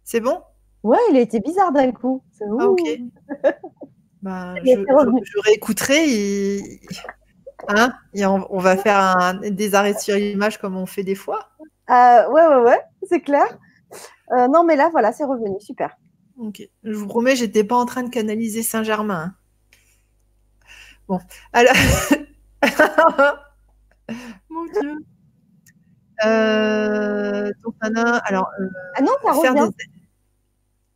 C'est 0.03 0.22
bon? 0.22 0.41
Ouais, 0.84 0.97
il 1.11 1.18
a 1.18 1.19
été 1.19 1.41
bizarre 1.41 1.73
d'un 1.73 1.91
coup. 1.91 2.23
Ah, 2.41 2.68
ok. 2.68 2.81
bah, 4.22 4.56
je, 4.64 5.41
réécouterai. 5.46 6.62
Hein 7.68 7.94
on, 8.16 8.60
va 8.60 8.78
faire 8.78 8.98
un, 8.98 9.34
des 9.36 9.76
arrêts 9.76 9.98
sur 9.98 10.18
image 10.18 10.60
comme 10.60 10.78
on 10.78 10.86
fait 10.86 11.04
des 11.04 11.16
fois. 11.16 11.50
Euh, 11.90 12.30
ouais, 12.30 12.48
ouais, 12.48 12.62
ouais, 12.62 12.82
c'est 13.08 13.22
clair. 13.22 13.46
Euh, 14.32 14.48
non, 14.48 14.64
mais 14.64 14.76
là, 14.76 14.90
voilà, 14.91 15.12
c'est 15.12 15.24
revenu. 15.24 15.60
Super. 15.60 15.98
Ok. 16.38 16.62
Je 16.84 16.94
vous 16.94 17.08
promets, 17.08 17.36
j'étais 17.36 17.64
pas 17.64 17.76
en 17.76 17.86
train 17.86 18.04
de 18.04 18.10
canaliser 18.10 18.64
Saint-Germain. 18.64 19.34
Bon, 21.08 21.20
alors. 21.54 21.74
Mon 24.50 24.66
Dieu. 24.66 24.96
Euh, 26.26 27.52
donc, 27.64 27.76
alors. 27.82 28.50
Euh, 28.60 28.68
ah 28.96 29.02
non, 29.02 29.14
ça 29.24 29.32
revient. 29.32 29.72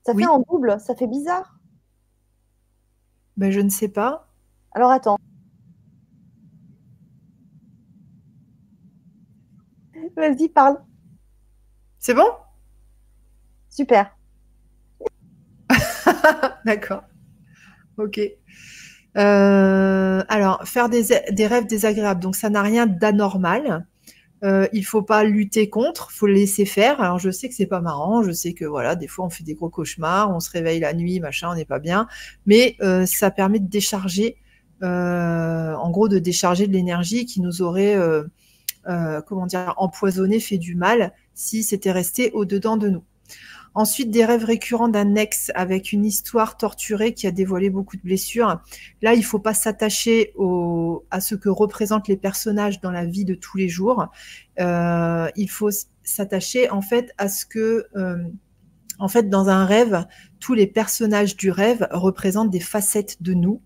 Ça 0.06 0.14
fait 0.14 0.26
en 0.26 0.40
double, 0.40 0.78
ça 0.80 0.96
fait 0.96 1.08
bizarre. 1.08 1.53
Ben, 3.38 3.52
je 3.52 3.60
ne 3.60 3.70
sais 3.70 3.88
pas. 3.88 4.28
Alors, 4.74 4.92
attends. 4.92 5.18
Vas-y, 10.16 10.50
parle. 10.50 10.78
C'est 12.00 12.14
bon? 12.14 12.28
Super. 13.70 14.16
D'accord. 16.66 17.04
Ok. 17.98 18.20
Euh, 19.18 20.24
alors, 20.28 20.68
faire 20.68 20.90
des, 20.90 21.04
rêves 21.48 21.66
désagréables, 21.68 22.22
donc 22.22 22.36
ça 22.36 22.50
n'a 22.50 22.62
rien 22.62 22.88
d'anormal. 22.88 23.86
Euh, 24.44 24.68
il 24.74 24.86
faut 24.86 25.02
pas 25.02 25.24
lutter 25.24 25.70
contre, 25.70 26.12
faut 26.12 26.28
le 26.28 26.34
laisser 26.34 26.66
faire. 26.66 27.00
Alors 27.00 27.18
je 27.18 27.32
sais 27.32 27.48
que 27.48 27.56
c'est 27.56 27.66
pas 27.66 27.80
marrant, 27.80 28.24
je 28.24 28.32
sais 28.32 28.54
que 28.54 28.66
voilà, 28.66 28.96
des 28.96 29.08
fois 29.08 29.26
on 29.26 29.30
fait 29.30 29.44
des 29.44 29.54
gros 29.54 29.70
cauchemars, 29.70 30.36
on 30.36 30.42
se 30.42 30.50
réveille 30.52 30.82
la 30.82 30.94
nuit, 30.94 31.20
machin, 31.22 31.50
on 31.52 31.56
n'est 31.56 31.66
pas 31.66 31.80
bien, 31.80 32.08
mais 32.46 32.76
euh, 32.82 33.06
ça 33.06 33.32
permet 33.32 33.60
de 33.60 33.70
décharger, 33.70 34.36
euh, 34.82 35.74
en 35.76 35.90
gros 35.92 36.10
de 36.10 36.20
décharger 36.20 36.68
de 36.68 36.74
l'énergie 36.74 37.26
qui 37.26 37.40
nous 37.40 37.62
aurait, 37.62 37.98
comment 39.26 39.46
dire, 39.46 39.74
empoisonné, 39.78 40.42
fait 40.42 40.58
du 40.58 40.76
mal 40.76 41.14
si 41.34 41.64
c'était 41.64 41.92
resté 41.92 42.32
au 42.34 42.44
dedans 42.44 42.76
de 42.76 42.90
nous. 42.90 43.04
Ensuite, 43.76 44.12
des 44.12 44.24
rêves 44.24 44.44
récurrents 44.44 44.88
d'un 44.88 45.16
ex 45.16 45.52
avec 45.56 45.92
une 45.92 46.06
histoire 46.06 46.58
torturée 46.58 47.14
qui 47.14 47.26
a 47.26 47.32
dévoilé 47.32 47.70
beaucoup 47.70 47.98
de 47.98 48.02
blessures. 48.02 48.62
Là, 49.02 49.14
il 49.14 49.20
ne 49.20 49.26
faut 49.26 49.40
pas 49.40 49.54
s'attacher 49.54 50.34
à 51.10 51.22
ce 51.22 51.36
que 51.36 51.50
représentent 51.50 52.08
les 52.08 52.18
personnages 52.18 52.82
dans 52.82 52.92
la 52.92 53.06
vie 53.06 53.26
de 53.26 53.34
tous 53.34 53.58
les 53.58 53.70
jours. 53.70 54.08
Euh, 54.60 55.28
il 55.36 55.50
faut 55.50 55.72
s'attacher 56.04 56.70
en 56.70 56.82
fait 56.82 57.12
à 57.18 57.30
ce 57.30 57.46
que, 57.46 57.88
euh, 57.96 58.24
en 59.00 59.08
fait, 59.08 59.30
dans 59.30 59.50
un 59.50 59.66
rêve, 59.66 60.06
tous 60.40 60.54
les 60.54 60.68
personnages 60.68 61.36
du 61.36 61.50
rêve 61.50 61.88
représentent 61.92 62.52
des 62.52 62.60
facettes 62.60 63.24
de 63.24 63.34
nous 63.34 63.62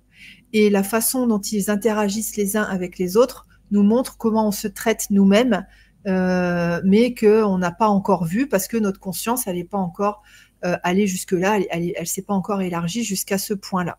et 0.53 0.69
la 0.69 0.83
façon 0.83 1.27
dont 1.27 1.41
ils 1.41 1.69
interagissent 1.69 2.37
les 2.37 2.55
uns 2.55 2.63
avec 2.63 2.97
les 2.97 3.17
autres 3.17 3.47
nous 3.71 3.83
montre 3.83 4.17
comment 4.17 4.47
on 4.47 4.51
se 4.51 4.67
traite 4.67 5.07
nous-mêmes 5.09 5.65
euh, 6.05 6.81
mais 6.85 7.13
qu'on 7.13 7.57
n'a 7.57 7.71
pas 7.71 7.87
encore 7.87 8.25
vu 8.25 8.47
parce 8.47 8.67
que 8.67 8.77
notre 8.77 8.99
conscience, 8.99 9.47
elle 9.47 9.55
n'est 9.55 9.63
pas 9.63 9.77
encore 9.77 10.21
euh, 10.65 10.77
allée 10.83 11.07
jusque-là, 11.07 11.59
elle 11.69 11.93
ne 11.99 12.05
s'est 12.05 12.21
pas 12.21 12.33
encore 12.33 12.61
élargie 12.61 13.03
jusqu'à 13.03 13.37
ce 13.37 13.53
point-là. 13.53 13.97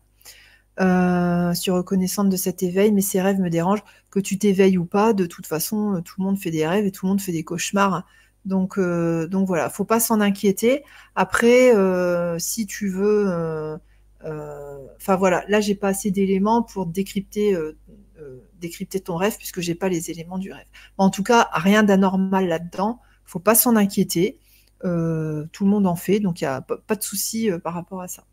Euh, 0.79 1.53
suis 1.53 1.71
reconnaissante 1.71 2.29
de 2.29 2.37
cet 2.37 2.63
éveil, 2.63 2.91
mais 2.91 3.01
ces 3.01 3.21
rêves 3.21 3.39
me 3.39 3.49
dérangent. 3.49 3.83
Que 4.09 4.19
tu 4.19 4.37
t'éveilles 4.37 4.77
ou 4.77 4.85
pas, 4.85 5.13
de 5.13 5.25
toute 5.25 5.45
façon, 5.45 6.01
tout 6.03 6.15
le 6.19 6.25
monde 6.25 6.39
fait 6.39 6.51
des 6.51 6.65
rêves 6.65 6.85
et 6.85 6.91
tout 6.91 7.05
le 7.05 7.09
monde 7.11 7.21
fait 7.21 7.31
des 7.31 7.43
cauchemars 7.43 8.05
Donc, 8.45 8.77
euh, 8.77 9.27
donc 9.27 9.47
voilà, 9.47 9.69
faut 9.69 9.85
pas 9.85 9.99
s'en 9.99 10.21
inquiéter. 10.21 10.83
Après, 11.15 11.75
euh, 11.75 12.39
si 12.39 12.65
tu 12.65 12.89
veux, 12.89 13.25
euh, 13.27 13.77
enfin 14.97 15.15
voilà, 15.15 15.43
là 15.47 15.61
j'ai 15.61 15.75
pas 15.75 15.89
assez 15.89 16.11
d'éléments 16.11 16.63
pour 16.63 16.85
décrypter, 16.85 17.55
décrypter 18.59 18.99
ton 18.99 19.15
rêve 19.15 19.37
puisque 19.37 19.61
j'ai 19.61 19.75
pas 19.75 19.89
les 19.89 20.11
éléments 20.11 20.37
du 20.37 20.51
rêve. 20.51 20.67
en 20.97 21.09
tout 21.09 21.23
cas, 21.23 21.49
rien 21.53 21.83
d'anormal 21.83 22.47
là-dedans. 22.47 22.99
Faut 23.25 23.39
pas 23.39 23.55
s'en 23.55 23.75
inquiéter. 23.75 24.39
tout 24.81 24.87
le 24.87 25.65
monde 25.65 25.87
en 25.87 25.95
fait, 25.95 26.19
donc 26.19 26.41
il 26.41 26.45
n'y 26.45 26.49
a 26.49 26.61
pas 26.61 26.95
de 26.95 27.03
souci 27.03 27.49
par 27.63 27.73
rapport 27.73 28.01
à 28.01 28.07
ça. 28.07 28.23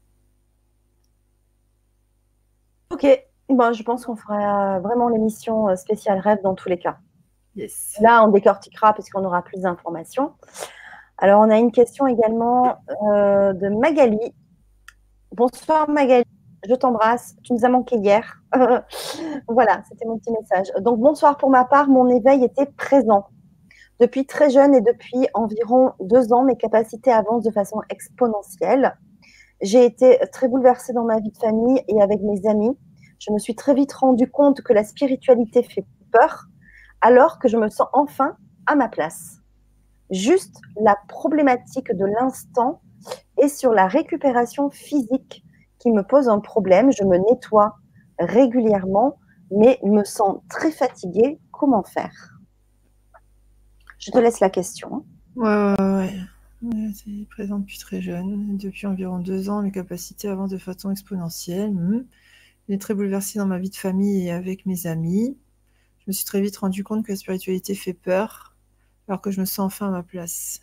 Ok, 2.91 3.07
bon, 3.49 3.73
je 3.73 3.83
pense 3.83 4.07
qu'on 4.07 4.17
fera 4.17 4.79
vraiment 4.81 5.09
l'émission 5.09 5.75
spéciale 5.77 6.21
rêve 6.21 6.39
dans 6.43 6.55
tous 6.55 6.69
les 6.69 6.79
cas. 6.79 6.99
Là, 8.01 8.25
on 8.25 8.29
décortiquera 8.29 8.93
puisqu'on 8.93 9.25
aura 9.25 9.43
plus 9.43 9.61
d'informations. 9.61 10.35
Alors, 11.19 11.41
on 11.41 11.51
a 11.51 11.59
une 11.59 11.73
question 11.73 12.07
également 12.07 12.79
euh, 13.11 13.53
de 13.55 13.69
Magali. 13.69 14.35
Bonsoir 15.33 15.89
Magali, 15.89 16.25
je 16.69 16.75
t'embrasse. 16.75 17.37
Tu 17.43 17.53
nous 17.53 17.65
as 17.65 17.69
manqué 17.69 17.97
hier. 17.97 18.41
voilà, 19.49 19.83
c'était 19.89 20.07
mon 20.07 20.19
petit 20.19 20.33
message. 20.33 20.73
Donc, 20.81 20.99
bonsoir 21.01 21.37
pour 21.37 21.51
ma 21.51 21.65
part, 21.65 21.89
mon 21.89 22.09
éveil 22.09 22.45
était 22.45 22.67
présent. 22.67 23.27
Depuis 24.01 24.27
très 24.27 24.51
jeune 24.51 24.75
et 24.75 24.81
depuis 24.81 25.27
environ 25.33 25.93
deux 26.01 26.33
ans, 26.33 26.45
mes 26.45 26.57
capacités 26.57 27.11
avancent 27.11 27.45
de 27.45 27.51
façon 27.51 27.81
exponentielle. 27.89 28.97
J'ai 29.63 29.85
été 29.85 30.19
très 30.33 30.49
bouleversée 30.49 30.93
dans 30.93 31.05
ma 31.05 31.19
vie 31.19 31.31
de 31.31 31.39
famille 31.39 31.83
et 31.89 32.03
avec 32.03 32.21
mes 32.21 32.47
amis. 32.47 32.77
Je 33.19 33.33
me 33.33 33.39
suis 33.39 33.55
très 33.55 33.75
vite 33.75 33.93
rendu 33.95 34.31
compte 34.31 34.61
que 34.61 34.75
la 34.75 34.85
spiritualité 34.85 35.63
fait 35.63 35.87
peur 36.13 36.47
alors 37.01 37.39
que 37.39 37.49
je 37.49 37.57
me 37.57 37.69
sens 37.69 37.89
enfin 37.95 38.37
à 38.67 38.75
ma 38.75 38.89
place. 38.89 39.39
Juste 40.11 40.61
la 40.81 40.97
problématique 41.09 41.91
de 41.93 42.05
l'instant 42.05 42.83
est 43.39 43.49
sur 43.49 43.73
la 43.73 43.87
récupération 43.87 44.71
physique 44.71 45.46
me 45.93 46.03
pose 46.03 46.29
un 46.29 46.41
problème. 46.41 46.91
Je 46.93 47.05
me 47.05 47.19
nettoie 47.19 47.77
régulièrement, 48.19 49.19
mais 49.51 49.79
me 49.85 50.05
sens 50.05 50.39
très 50.49 50.71
fatiguée. 50.71 51.39
Comment 51.53 51.83
faire? 51.83 52.37
Je 53.99 54.11
te 54.11 54.19
laisse 54.19 54.41
la 54.41 54.51
question. 54.51 55.05
Ouais, 55.37 55.47
ouais, 55.47 55.77
ouais. 55.81 56.11
C'est 56.95 57.11
depuis 57.11 57.79
très 57.79 58.01
jeune. 58.01 58.57
Depuis 58.57 58.87
environ 58.87 59.19
deux 59.19 59.51
ans, 59.51 59.63
mes 59.63 59.71
capacités 59.71 60.29
avancent 60.29 60.51
de 60.51 60.59
façon 60.59 60.91
exponentielle. 60.91 61.73
Hmm. 61.73 62.05
J'ai 62.69 62.79
très 62.79 62.95
bouleversée 62.95 63.39
dans 63.39 63.47
ma 63.47 63.59
vie 63.59 63.71
de 63.71 63.77
famille 63.77 64.27
et 64.27 64.33
avec 64.33 64.67
mes 64.67 64.87
amis. 64.87 65.37
Je 66.01 66.05
me 66.09 66.13
suis 66.13 66.25
très 66.25 66.41
vite 66.41 66.57
rendu 66.57 66.85
compte 66.85 67.05
que 67.05 67.13
la 67.13 67.17
spiritualité 67.17 67.75
fait 67.75 67.93
peur, 67.93 68.57
alors 69.09 69.21
que 69.21 69.31
je 69.31 69.41
me 69.41 69.45
sens 69.45 69.67
enfin 69.67 69.89
à 69.89 69.91
ma 69.91 70.03
place. 70.03 70.61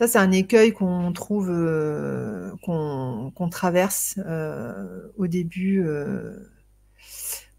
Ça, 0.00 0.08
c'est 0.08 0.18
un 0.18 0.32
écueil 0.32 0.72
qu'on 0.72 1.12
trouve, 1.12 1.50
euh, 1.50 2.52
qu'on 2.62 3.48
traverse 3.50 4.18
euh, 4.24 5.08
au 5.18 5.26
début. 5.26 5.84
Euh, 5.86 6.38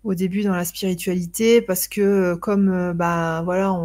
au 0.03 0.15
début 0.15 0.41
dans 0.41 0.55
la 0.55 0.65
spiritualité 0.65 1.61
parce 1.61 1.87
que 1.87 2.33
comme 2.33 2.93
bah 2.93 3.43
voilà 3.45 3.79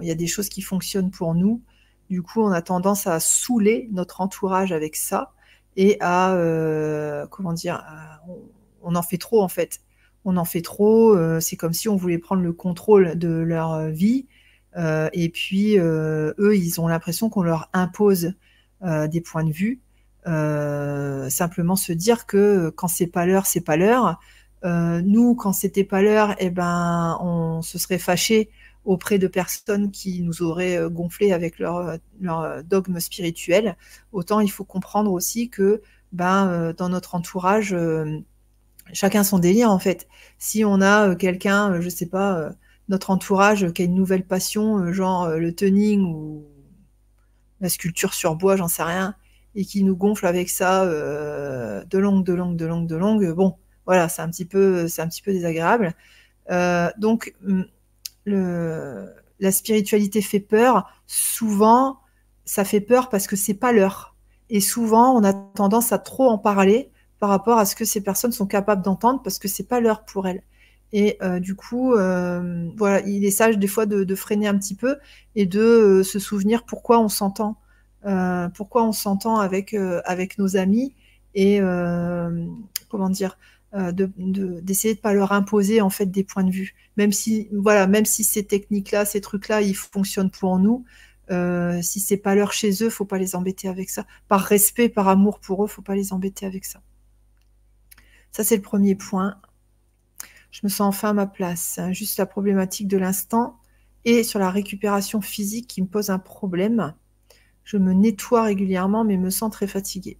il 0.00 0.08
y 0.08 0.10
a 0.10 0.14
des 0.14 0.26
choses 0.26 0.48
qui 0.48 0.62
fonctionnent 0.62 1.10
pour 1.10 1.34
nous 1.34 1.60
du 2.08 2.22
coup 2.22 2.40
on 2.40 2.50
a 2.52 2.62
tendance 2.62 3.06
à 3.06 3.20
saouler 3.20 3.86
notre 3.92 4.22
entourage 4.22 4.72
avec 4.72 4.96
ça 4.96 5.34
et 5.76 5.98
à 6.00 6.34
comment 7.30 7.52
dire 7.52 7.84
on 8.82 8.94
en 8.94 9.02
fait 9.02 9.18
trop 9.18 9.42
en 9.42 9.48
fait 9.48 9.82
on 10.24 10.38
en 10.38 10.46
fait 10.46 10.62
trop, 10.62 11.14
c'est 11.40 11.56
comme 11.56 11.74
si 11.74 11.90
on 11.90 11.96
voulait 11.96 12.16
prendre 12.16 12.40
le 12.40 12.54
contrôle 12.54 13.18
de 13.18 13.28
leur 13.28 13.88
vie. 13.90 14.26
Euh, 14.76 15.08
et 15.12 15.28
puis, 15.28 15.78
eux, 15.78 16.56
ils 16.56 16.80
ont 16.80 16.88
l'impression 16.88 17.28
qu'on 17.30 17.42
leur 17.42 17.68
impose 17.72 18.34
des 18.82 19.20
points 19.20 19.44
de 19.44 19.52
vue. 19.52 19.80
simplement 21.30 21.76
se 21.76 21.92
dire 21.92 22.26
que 22.26 22.70
quand 22.70 22.88
c'est 22.88 23.06
pas 23.06 23.26
l'heure, 23.26 23.46
c'est 23.46 23.60
pas 23.60 23.76
l'heure. 23.76 24.20
nous, 24.64 25.34
quand 25.34 25.52
c'était 25.52 25.84
pas 25.84 26.02
l'heure, 26.02 26.34
eh 26.38 26.50
ben, 26.50 27.18
on 27.20 27.62
se 27.62 27.78
serait 27.78 27.98
fâché 27.98 28.50
auprès 28.84 29.18
de 29.18 29.26
personnes 29.26 29.90
qui 29.90 30.22
nous 30.22 30.42
auraient 30.42 30.78
gonflé 30.90 31.32
avec 31.32 31.58
leur, 31.58 31.98
leur 32.20 32.62
dogme 32.64 33.00
spirituel. 33.00 33.76
Autant 34.12 34.40
il 34.40 34.50
faut 34.50 34.64
comprendre 34.64 35.12
aussi 35.12 35.50
que 35.50 35.82
ben, 36.12 36.72
dans 36.78 36.88
notre 36.88 37.14
entourage, 37.16 37.74
chacun 38.92 39.24
son 39.24 39.38
délire 39.38 39.70
en 39.70 39.78
fait. 39.78 40.08
Si 40.38 40.64
on 40.64 40.80
a 40.80 41.10
euh, 41.10 41.14
quelqu'un, 41.14 41.72
euh, 41.72 41.80
je 41.80 41.88
sais 41.88 42.06
pas, 42.06 42.38
euh, 42.38 42.50
notre 42.88 43.10
entourage 43.10 43.70
qui 43.72 43.82
a 43.82 43.84
une 43.84 43.94
nouvelle 43.94 44.26
passion, 44.26 44.92
genre 44.92 45.30
le 45.30 45.54
tuning 45.54 46.02
ou 46.02 46.44
la 47.60 47.68
sculpture 47.68 48.14
sur 48.14 48.36
bois, 48.36 48.56
j'en 48.56 48.68
sais 48.68 48.82
rien, 48.82 49.14
et 49.54 49.64
qui 49.64 49.82
nous 49.84 49.96
gonfle 49.96 50.26
avec 50.26 50.48
ça 50.48 50.86
de 50.86 51.98
longue, 51.98 52.24
de 52.24 52.32
longue, 52.32 52.56
de 52.56 52.66
longue, 52.66 52.86
de 52.86 52.96
longue, 52.96 53.32
bon, 53.34 53.56
voilà, 53.86 54.08
c'est 54.08 54.22
un 54.22 54.30
petit 54.30 54.44
peu, 54.44 54.88
c'est 54.88 55.02
un 55.02 55.08
peu 55.24 55.32
désagréable. 55.32 55.94
donc, 56.98 57.34
mm, 57.42 57.62
le, 58.24 59.08
la 59.40 59.52
spiritualité 59.52 60.22
fait 60.22 60.40
peur. 60.40 60.90
Souvent, 61.06 62.00
ça 62.44 62.64
fait 62.64 62.80
peur 62.80 63.08
parce 63.08 63.26
que 63.26 63.36
c'est 63.36 63.54
pas 63.54 63.72
l'heure. 63.72 64.16
Et 64.50 64.60
souvent, 64.60 65.14
on 65.14 65.24
a 65.24 65.32
tendance 65.32 65.92
à 65.92 65.98
trop 65.98 66.28
en 66.28 66.38
parler 66.38 66.90
par 67.18 67.28
rapport 67.28 67.58
à 67.58 67.66
ce 67.66 67.74
que 67.74 67.84
ces 67.84 68.00
personnes 68.02 68.32
sont 68.32 68.46
capables 68.46 68.82
d'entendre 68.82 69.20
parce 69.22 69.38
que 69.38 69.48
c'est 69.48 69.68
pas 69.68 69.80
l'heure 69.80 70.04
pour 70.04 70.26
elles. 70.26 70.42
Et 70.92 71.18
euh, 71.22 71.38
du 71.38 71.54
coup, 71.54 71.94
euh, 71.94 72.68
voilà, 72.76 73.00
il 73.06 73.24
est 73.24 73.30
sage 73.30 73.58
des 73.58 73.66
fois 73.66 73.86
de, 73.86 74.14
freiner 74.14 74.48
un 74.48 74.56
petit 74.56 74.74
peu 74.74 74.96
et 75.34 75.46
de 75.46 75.60
euh, 75.60 76.02
se 76.02 76.18
souvenir 76.18 76.64
pourquoi 76.64 76.98
on 77.00 77.08
s'entend, 77.08 77.56
pourquoi 78.54 78.84
on 78.84 78.92
s'entend 78.92 79.38
avec 79.38 79.74
avec 80.06 80.38
nos 80.38 80.56
amis 80.56 80.94
et 81.34 81.60
comment 82.88 83.10
dire, 83.10 83.36
d'essayer 83.74 84.94
de, 84.94 84.98
ne 84.98 85.02
pas 85.02 85.12
leur 85.12 85.32
imposer 85.32 85.82
en 85.82 85.90
fait 85.90 86.06
des 86.06 86.24
points 86.24 86.44
de 86.44 86.50
vue, 86.50 86.74
même 86.96 87.12
si 87.12 87.48
voilà, 87.52 87.86
même 87.86 88.06
si 88.06 88.24
ces 88.24 88.44
techniques-là, 88.44 89.04
ces 89.04 89.20
trucs-là, 89.20 89.60
ils 89.60 89.76
fonctionnent 89.76 90.30
pour 90.30 90.58
nous. 90.58 90.86
si 91.82 92.00
c'est 92.00 92.16
pas 92.16 92.34
l'heure 92.34 92.52
chez 92.52 92.82
eux, 92.82 92.88
faut 92.88 93.04
pas 93.04 93.18
les 93.18 93.36
embêter 93.36 93.68
avec 93.68 93.90
ça. 93.90 94.06
Par 94.28 94.40
respect, 94.40 94.88
par 94.88 95.08
amour 95.08 95.38
pour 95.40 95.64
eux, 95.64 95.68
faut 95.68 95.82
pas 95.82 95.96
les 95.96 96.14
embêter 96.14 96.46
avec 96.46 96.64
ça. 96.64 96.80
Ça, 98.32 98.44
c'est 98.44 98.56
le 98.56 98.62
premier 98.62 98.94
point. 98.94 99.36
Je 100.50 100.60
me 100.64 100.68
sens 100.68 100.88
enfin 100.88 101.10
à 101.10 101.12
ma 101.12 101.26
place. 101.26 101.78
Juste 101.90 102.18
la 102.18 102.26
problématique 102.26 102.88
de 102.88 102.96
l'instant 102.96 103.58
et 104.04 104.22
sur 104.22 104.38
la 104.38 104.50
récupération 104.50 105.20
physique 105.20 105.68
qui 105.68 105.82
me 105.82 105.86
pose 105.86 106.10
un 106.10 106.18
problème. 106.18 106.94
Je 107.64 107.76
me 107.76 107.92
nettoie 107.92 108.42
régulièrement, 108.42 109.04
mais 109.04 109.16
me 109.16 109.30
sens 109.30 109.52
très 109.52 109.66
fatiguée. 109.66 110.18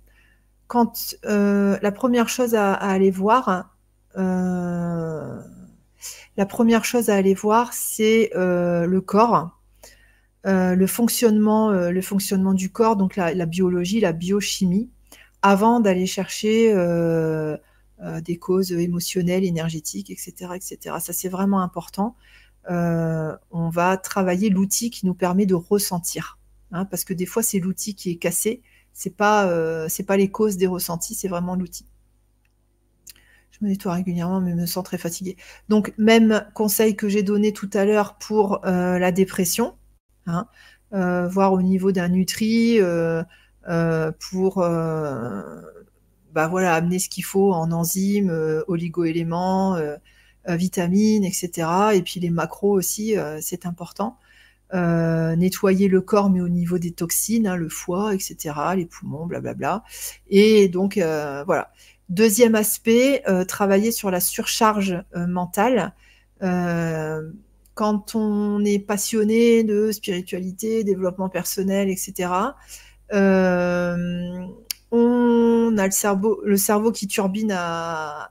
Quand 0.67 1.17
euh, 1.25 1.79
la 1.81 1.93
première 1.93 2.29
chose 2.29 2.55
à, 2.55 2.75
aller 2.75 3.11
voir, 3.11 3.75
euh, 4.19 5.41
la 6.37 6.47
première 6.47 6.85
chose 6.85 7.09
à 7.09 7.15
aller 7.15 7.33
voir, 7.33 7.73
c'est 7.73 8.31
euh, 8.37 8.87
le 8.87 9.01
corps, 9.01 9.59
le 10.45 10.87
fonctionnement, 10.87 11.71
le 11.71 12.01
fonctionnement 12.01 12.55
du 12.55 12.71
corps, 12.71 12.97
donc 12.97 13.17
la, 13.17 13.47
biologie, 13.47 14.01
la 14.01 14.13
biochimie, 14.13 14.89
avant 15.43 15.81
d'aller 15.81 16.07
chercher 16.07 16.73
des 18.23 18.37
causes 18.39 18.73
émotionnelles, 18.73 19.45
énergétiques, 19.45 20.11
etc. 20.11 20.53
etc. 20.55 20.97
Ça, 21.01 21.13
c'est 21.13 21.29
vraiment 21.29 21.63
important. 21.63 22.15
Euh, 22.71 23.35
on 23.51 23.71
va 23.71 23.97
travailler 23.97 24.51
l'outil 24.51 24.91
qui 24.91 25.07
nous 25.07 25.15
permet 25.15 25.47
de 25.47 25.55
ressentir. 25.55 26.39
Hein, 26.71 26.85
parce 26.85 27.05
que 27.05 27.15
des 27.15 27.27
fois, 27.27 27.43
c'est 27.43 27.59
l'outil 27.59 27.95
qui 27.95 28.11
est 28.11 28.17
cassé. 28.17 28.63
C'est 28.93 29.17
pas, 29.17 29.49
euh, 29.49 29.89
pas 30.07 30.17
les 30.17 30.31
causes 30.31 30.57
des 30.57 30.67
ressentis, 30.67 31.15
c'est 31.15 31.29
vraiment 31.29 31.55
l'outil. 31.55 31.87
Je 33.51 33.65
me 33.65 33.71
nettoie 33.71 33.95
régulièrement, 33.95 34.41
mais 34.41 34.55
me 34.55 34.67
sens 34.67 34.85
très 34.85 34.99
fatiguée. 34.99 35.37
Donc, 35.69 35.95
même 35.99 36.47
conseil 36.55 36.95
que 36.95 37.09
j'ai 37.09 37.23
donné 37.23 37.53
tout 37.53 37.71
à 37.73 37.85
l'heure 37.85 38.19
pour 38.19 38.61
la 38.65 39.11
dépression, 39.11 39.75
hein, 40.27 40.47
voir 40.93 41.53
au 41.53 41.63
niveau 41.63 41.91
d'un 41.91 42.09
nutri, 42.09 42.79
pour 44.31 44.65
bah 46.33 46.49
voilà, 46.49 46.75
amener 46.75 46.99
ce 46.99 47.09
qu'il 47.09 47.25
faut 47.25 47.53
en 47.53 47.73
enzymes, 47.73 48.31
euh, 48.31 48.63
oligo-éléments, 48.69 49.77
euh, 49.77 49.97
euh, 50.49 50.57
vitamines, 50.57 51.25
etc. 51.25 51.69
Et 51.95 52.03
puis 52.03 52.21
les 52.21 52.31
macros 52.31 52.73
aussi, 52.73 53.15
c'est 53.41 53.67
important. 53.67 54.19
nettoyer 54.73 55.89
le 55.89 56.01
corps, 56.01 56.31
mais 56.31 56.41
au 56.41 56.49
niveau 56.49 56.79
des 56.79 56.93
toxines, 56.93 57.47
hein, 57.47 57.57
le 57.57 57.69
foie, 57.69 58.15
etc., 58.15 58.55
les 58.77 58.87
poumons, 58.87 59.27
blablabla. 59.27 59.85
Et 60.29 60.69
donc, 60.69 60.97
voilà. 60.97 61.73
Deuxième 62.09 62.55
aspect, 62.55 63.23
travailler 63.47 63.93
sur 63.93 64.11
la 64.11 64.21
surcharge 64.21 65.03
mentale. 65.15 65.93
quand 67.75 68.15
on 68.15 68.65
est 68.65 68.79
passionné 68.79 69.65
de 69.65 69.93
spiritualité, 69.93 70.85
développement 70.85 71.29
personnel, 71.29 71.89
etc., 71.91 72.31
on 74.91 75.77
a 75.79 75.85
le 75.87 75.93
cerveau, 75.93 76.41
le 76.45 76.57
cerveau 76.57 76.93
qui 76.93 77.07
turbine 77.07 77.53
à, 77.53 78.31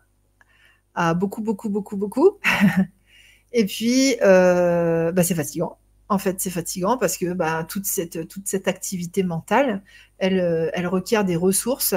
beaucoup, 1.16 1.42
beaucoup, 1.42 1.70
beaucoup, 1.70 1.98
beaucoup. 1.98 2.40
Et 3.54 3.66
puis, 3.66 4.18
euh, 4.22 5.12
bah, 5.12 5.24
c'est 5.24 5.36
fatigant. 5.36 5.78
En 6.10 6.18
fait, 6.18 6.40
c'est 6.40 6.50
fatigant 6.50 6.98
parce 6.98 7.18
que 7.18 7.34
bah, 7.34 7.66
toute, 7.68 7.86
cette, 7.86 8.68
activité 8.68 9.24
mentale, 9.24 9.84
elle, 10.18 10.40
euh, 10.40 10.90
requiert 10.90 11.26
des 11.26 11.36
ressources 11.36 11.96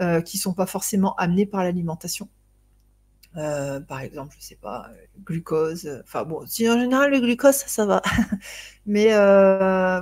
euh, 0.00 0.20
qui 0.20 0.38
ne 0.38 0.42
sont 0.42 0.54
pas 0.54 0.66
forcément 0.66 1.14
amenées 1.16 1.46
par 1.46 1.62
l'alimentation. 1.62 2.28
Euh, 3.36 3.80
par 3.80 4.00
exemple, 4.00 4.34
je 4.38 4.44
sais 4.44 4.56
pas, 4.56 4.90
glucose. 5.24 6.02
Enfin 6.04 6.24
bon, 6.24 6.46
si 6.46 6.68
en 6.68 6.78
général 6.78 7.10
le 7.10 7.20
glucose, 7.20 7.54
ça, 7.54 7.86
va. 7.86 8.02
Mais 8.86 9.08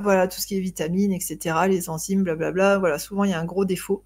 voilà, 0.02 0.28
tout 0.28 0.40
ce 0.40 0.46
qui 0.46 0.56
est 0.56 0.60
vitamines, 0.60 1.12
etc., 1.12 1.56
les 1.68 1.88
enzymes, 1.90 2.24
blablabla, 2.24 2.78
voilà, 2.78 2.98
souvent 2.98 3.24
il 3.24 3.30
y 3.30 3.34
a 3.34 3.40
un 3.40 3.44
gros 3.44 3.64
défaut. 3.64 4.04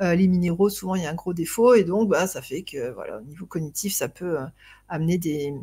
les 0.00 0.26
minéraux, 0.28 0.70
souvent 0.70 0.96
il 0.96 1.02
y 1.04 1.06
a 1.06 1.10
un 1.10 1.14
gros 1.14 1.34
défaut, 1.34 1.74
et 1.74 1.84
donc 1.84 2.08
bah, 2.08 2.26
ça 2.26 2.42
fait 2.42 2.62
que 2.62 2.92
voilà, 2.92 3.18
au 3.18 3.22
niveau 3.22 3.46
cognitif, 3.46 3.94
ça 3.94 4.08
peut 4.08 4.38
amener 4.88 5.54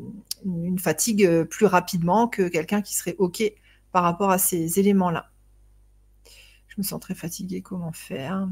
une 0.45 0.79
fatigue 0.79 1.43
plus 1.45 1.65
rapidement 1.65 2.27
que 2.27 2.47
quelqu'un 2.47 2.81
qui 2.81 2.95
serait 2.95 3.15
OK 3.19 3.43
par 3.91 4.03
rapport 4.03 4.31
à 4.31 4.38
ces 4.38 4.79
éléments-là. 4.79 5.29
Je 6.67 6.75
me 6.77 6.83
sens 6.83 7.01
très 7.01 7.15
fatiguée, 7.15 7.61
comment 7.61 7.91
faire? 7.91 8.47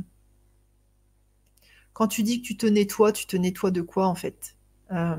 Quand 1.99 2.07
tu 2.07 2.23
dis 2.23 2.41
que 2.41 2.47
tu 2.47 2.55
te 2.55 2.65
nettoies, 2.65 3.11
tu 3.11 3.26
te 3.26 3.35
nettoies 3.35 3.71
de 3.71 3.81
quoi 3.81 4.07
en 4.07 4.15
fait? 4.15 4.55
Euh, 4.93 5.17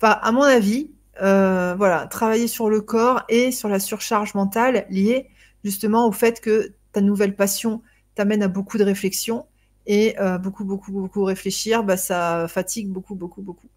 à 0.00 0.30
mon 0.30 0.42
avis, 0.44 0.92
euh, 1.20 1.74
voilà, 1.74 2.06
travailler 2.06 2.46
sur 2.46 2.70
le 2.70 2.80
corps 2.80 3.24
et 3.28 3.50
sur 3.50 3.68
la 3.68 3.80
surcharge 3.80 4.34
mentale 4.34 4.86
liée 4.88 5.28
justement 5.64 6.06
au 6.06 6.12
fait 6.12 6.40
que 6.40 6.72
ta 6.92 7.00
nouvelle 7.00 7.34
passion 7.34 7.82
t'amène 8.14 8.44
à 8.44 8.48
beaucoup 8.48 8.78
de 8.78 8.84
réflexions 8.84 9.46
et 9.86 10.16
euh, 10.20 10.38
beaucoup, 10.38 10.64
beaucoup, 10.64 10.92
beaucoup 10.92 11.24
réfléchir, 11.24 11.82
bah, 11.82 11.96
ça 11.96 12.46
fatigue 12.48 12.88
beaucoup, 12.88 13.16
beaucoup, 13.16 13.42
beaucoup. 13.42 13.68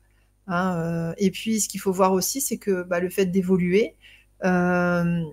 Hein, 0.45 1.15
et 1.17 1.31
puis, 1.31 1.59
ce 1.59 1.67
qu'il 1.67 1.79
faut 1.79 1.91
voir 1.91 2.13
aussi, 2.13 2.39
c'est 2.39 2.57
que 2.57 2.83
bah, 2.83 2.99
le 2.99 3.09
fait 3.09 3.25
d'évoluer, 3.25 3.95
le 4.43 5.23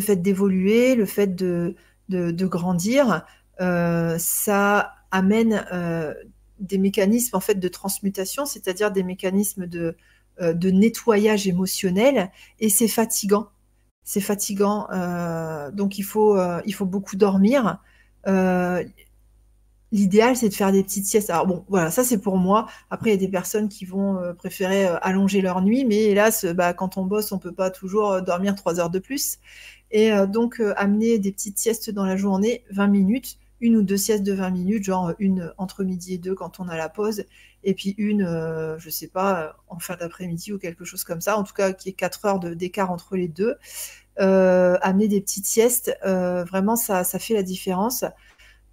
fait 0.00 0.16
d'évoluer, 0.22 0.94
le 0.94 1.06
fait 1.06 1.34
de, 1.34 1.74
de, 2.08 2.46
grandir, 2.46 3.24
ça 3.58 4.94
amène 5.10 5.64
des 6.58 6.78
mécanismes 6.78 7.36
en 7.36 7.40
fait 7.40 7.56
de 7.56 7.68
transmutation, 7.68 8.46
c'est-à-dire 8.46 8.90
des 8.90 9.02
mécanismes 9.02 9.66
de, 9.66 9.96
de 10.40 10.70
nettoyage 10.70 11.46
émotionnel, 11.46 12.30
et 12.60 12.68
c'est 12.68 12.88
fatigant. 12.88 13.48
C'est 14.04 14.20
fatigant, 14.20 14.88
donc 15.72 15.98
il 15.98 16.04
faut, 16.04 16.36
beaucoup 16.80 17.16
dormir 17.16 17.80
l'idéal, 19.92 20.36
c'est 20.36 20.48
de 20.48 20.54
faire 20.54 20.72
des 20.72 20.82
petites 20.82 21.06
siestes. 21.06 21.30
Alors 21.30 21.46
bon, 21.46 21.64
voilà, 21.68 21.90
ça 21.90 22.04
c'est 22.04 22.18
pour 22.18 22.36
moi. 22.36 22.66
Après, 22.90 23.10
il 23.10 23.12
y 23.12 23.16
a 23.16 23.20
des 23.20 23.28
personnes 23.28 23.68
qui 23.68 23.84
vont 23.84 24.18
euh, 24.18 24.32
préférer 24.34 24.86
euh, 24.86 24.98
allonger 25.02 25.40
leur 25.40 25.62
nuit, 25.62 25.84
mais 25.84 26.04
hélas, 26.04 26.44
euh, 26.44 26.54
bah, 26.54 26.72
quand 26.74 26.96
on 26.96 27.04
bosse, 27.04 27.32
on 27.32 27.38
peut 27.38 27.52
pas 27.52 27.70
toujours 27.70 28.22
dormir 28.22 28.54
trois 28.54 28.80
heures 28.80 28.90
de 28.90 28.98
plus. 28.98 29.38
Et 29.92 30.10
donc, 30.26 30.60
amener 30.76 31.20
des 31.20 31.30
petites 31.30 31.58
siestes 31.58 31.90
dans 31.90 32.04
la 32.04 32.16
journée, 32.16 32.64
20 32.70 32.88
minutes, 32.88 33.38
une 33.60 33.76
ou 33.76 33.82
deux 33.82 33.96
siestes 33.96 34.22
de 34.22 34.32
20 34.32 34.50
minutes, 34.50 34.84
genre 34.84 35.12
une 35.18 35.52
entre 35.58 35.84
midi 35.84 36.14
et 36.14 36.18
deux 36.18 36.34
quand 36.34 36.60
on 36.60 36.68
a 36.68 36.76
la 36.76 36.88
pause, 36.88 37.24
et 37.64 37.74
puis 37.74 37.94
une, 37.98 38.24
je 38.78 38.90
sais 38.90 39.08
pas, 39.08 39.56
en 39.68 39.78
fin 39.78 39.96
d'après-midi 39.96 40.52
ou 40.52 40.58
quelque 40.58 40.84
chose 40.84 41.04
comme 41.04 41.20
ça, 41.20 41.36
en 41.38 41.42
tout 41.42 41.54
cas, 41.54 41.72
qui 41.72 41.88
est 41.88 41.92
4 41.92 42.24
heures 42.26 42.38
d'écart 42.40 42.90
entre 42.90 43.16
les 43.16 43.28
deux. 43.28 43.56
amener 44.18 45.08
des 45.08 45.20
petites 45.20 45.46
siestes, 45.46 45.96
vraiment, 46.04 46.76
ça, 46.76 47.04
fait 47.04 47.34
la 47.34 47.42
différence. 47.42 48.04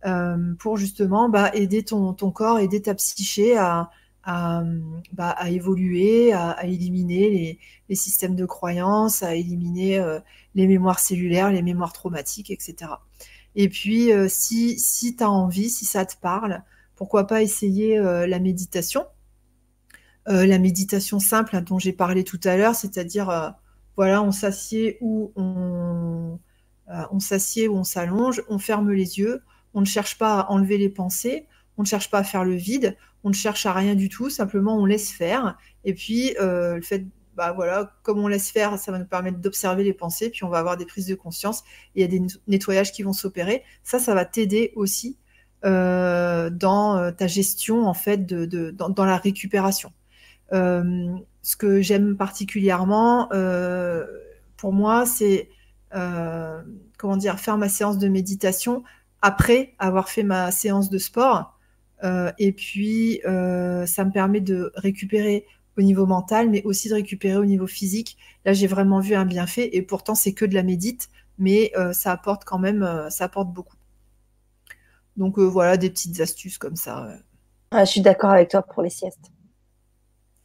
Euh, 0.05 0.53
pour 0.59 0.75
justement 0.75 1.29
bah, 1.29 1.51
aider 1.53 1.83
ton, 1.83 2.13
corps, 2.13 2.59
aider 2.59 2.81
ta 2.81 2.93
psyché 2.93 3.55
à, 3.57 3.89
bah, 5.13 5.37
évoluer, 5.49 6.33
à, 6.33 6.65
éliminer 6.65 7.29
les, 7.29 7.59
les, 7.89 7.95
systèmes 7.95 8.35
de 8.35 8.45
croyances, 8.45 9.23
à 9.23 9.35
éliminer 9.35 9.99
euh, 9.99 10.19
les 10.55 10.67
mémoires 10.67 10.99
cellulaires, 10.99 11.51
les 11.51 11.61
mémoires 11.61 11.93
traumatiques, 11.93 12.51
etc. 12.51 12.91
Et 13.55 13.69
puis, 13.69 14.11
euh, 14.11 14.27
si, 14.29 14.79
si 14.79 15.15
tu 15.15 15.23
as 15.23 15.29
envie, 15.29 15.69
si 15.69 15.85
ça 15.85 16.05
te 16.05 16.15
parle, 16.17 16.63
pourquoi 16.95 17.27
pas 17.27 17.41
essayer 17.41 17.97
la 17.99 18.39
méditation 18.39 19.05
La 20.27 20.59
méditation 20.59 21.19
simple 21.19 21.59
dont 21.61 21.79
j'ai 21.79 21.91
parlé 21.91 22.23
tout 22.23 22.39
à 22.43 22.55
l'heure, 22.55 22.75
c'est-à-dire, 22.75 23.55
voilà, 23.97 24.21
on 24.21 24.31
s'assied 24.31 24.97
ou 25.01 25.31
on, 25.35 26.39
s'assied 27.19 27.67
on 27.67 27.83
s'allonge, 27.83 28.43
on 28.47 28.59
ferme 28.59 28.91
les 28.91 29.19
yeux, 29.19 29.41
on 29.73 29.81
ne 29.81 29.85
cherche 29.85 30.17
pas 30.17 30.41
à 30.41 30.51
enlever 30.51 30.77
les 30.77 30.89
pensées, 30.89 31.47
on 31.77 31.81
ne 31.81 31.87
cherche 31.87 32.09
pas 32.09 32.19
à 32.19 32.23
faire 32.23 32.43
le 32.43 32.55
vide, 32.55 32.95
on 33.23 33.29
ne 33.29 33.33
cherche 33.33 33.65
à 33.65 33.73
rien 33.73 33.95
du 33.95 34.09
tout, 34.09 34.29
simplement 34.29 34.77
on 34.77 34.85
laisse 34.85 35.11
faire. 35.11 35.57
Et 35.85 35.93
puis, 35.93 36.35
euh, 36.39 36.75
le 36.75 36.81
fait, 36.81 37.05
bah 37.35 37.51
voilà, 37.53 37.91
comme 38.03 38.19
on 38.19 38.27
laisse 38.27 38.51
faire, 38.51 38.77
ça 38.77 38.91
va 38.91 38.99
nous 38.99 39.05
permettre 39.05 39.39
d'observer 39.39 39.83
les 39.83 39.93
pensées, 39.93 40.29
puis 40.29 40.43
on 40.43 40.49
va 40.49 40.59
avoir 40.59 40.77
des 40.77 40.85
prises 40.85 41.07
de 41.07 41.15
conscience, 41.15 41.63
il 41.95 42.01
y 42.01 42.05
a 42.05 42.07
des 42.07 42.21
nettoyages 42.47 42.91
qui 42.91 43.03
vont 43.03 43.13
s'opérer. 43.13 43.63
Ça, 43.83 43.99
ça 43.99 44.13
va 44.13 44.25
t'aider 44.25 44.71
aussi 44.75 45.17
euh, 45.65 46.49
dans 46.49 46.97
euh, 46.97 47.11
ta 47.11 47.27
gestion, 47.27 47.85
en 47.85 47.93
fait, 47.93 48.25
de, 48.25 48.71
dans, 48.71 49.05
la 49.05 49.17
récupération. 49.17 49.91
ce 50.51 51.55
que 51.57 51.81
j'aime 51.81 52.17
particulièrement, 52.17 53.29
pour 54.57 54.73
moi, 54.73 55.05
c'est, 55.05 55.49
comment 55.91 57.17
dire, 57.17 57.39
faire 57.39 57.57
ma 57.57 57.69
séance 57.69 57.97
de 57.97 58.07
méditation 58.07 58.83
après 59.23 59.73
avoir 59.79 60.09
fait 60.09 60.23
ma 60.23 60.51
séance 60.51 60.89
de 60.89 60.97
sport. 60.97 61.57
Euh, 62.03 62.31
et 62.37 62.51
puis, 62.51 63.21
euh, 63.25 63.85
ça 63.85 64.03
me 64.03 64.11
permet 64.11 64.41
de 64.41 64.71
récupérer 64.75 65.45
au 65.77 65.81
niveau 65.81 66.05
mental, 66.05 66.49
mais 66.49 66.63
aussi 66.63 66.89
de 66.89 66.93
récupérer 66.93 67.37
au 67.37 67.45
niveau 67.45 67.67
physique. 67.67 68.17
Là, 68.45 68.53
j'ai 68.53 68.67
vraiment 68.67 68.99
vu 68.99 69.15
un 69.15 69.25
bienfait, 69.25 69.69
et 69.75 69.81
pourtant, 69.81 70.15
c'est 70.15 70.33
que 70.33 70.45
de 70.45 70.53
la 70.53 70.63
médite, 70.63 71.09
mais 71.37 71.71
euh, 71.77 71.93
ça 71.93 72.11
apporte 72.11 72.43
quand 72.45 72.59
même, 72.59 73.07
ça 73.09 73.25
apporte 73.25 73.51
beaucoup. 73.51 73.77
Donc 75.17 75.37
voilà, 75.39 75.77
des 75.77 75.89
petites 75.89 76.19
astuces 76.19 76.57
comme 76.57 76.75
ça. 76.75 77.07
Ah, 77.71 77.85
je 77.85 77.91
suis 77.91 78.01
d'accord 78.01 78.31
avec 78.31 78.49
toi 78.49 78.61
pour 78.63 78.83
les 78.83 78.89
siestes. 78.89 79.31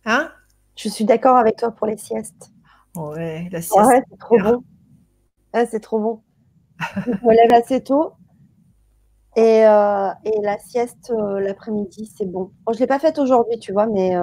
Hein? 0.04 0.30
Je 0.76 0.88
suis 0.88 1.04
d'accord 1.04 1.36
avec 1.36 1.56
toi 1.56 1.70
pour 1.70 1.86
les 1.86 1.96
siestes. 1.96 2.50
Ouais, 2.94 3.48
la 3.50 3.60
sieste. 3.60 3.76
Ouais, 3.76 4.02
c'est 4.10 4.18
trop 4.18 4.38
bon. 4.38 4.64
c'est 5.52 5.80
trop 5.80 6.00
bon. 6.00 6.22
je 7.06 7.10
me 7.10 7.34
lève 7.34 7.52
assez 7.52 7.82
tôt 7.82 8.12
euh, 9.36 10.10
et, 10.24 10.40
la 10.42 10.58
sieste 10.58 11.12
euh, 11.16 11.38
l'après-midi, 11.38 12.12
c'est 12.16 12.26
bon. 12.26 12.50
je 12.68 12.74
ne 12.74 12.78
l'ai 12.80 12.86
pas 12.86 12.98
faite 12.98 13.18
aujourd'hui, 13.18 13.58
tu 13.58 13.72
vois, 13.72 13.86
mais, 13.86 14.16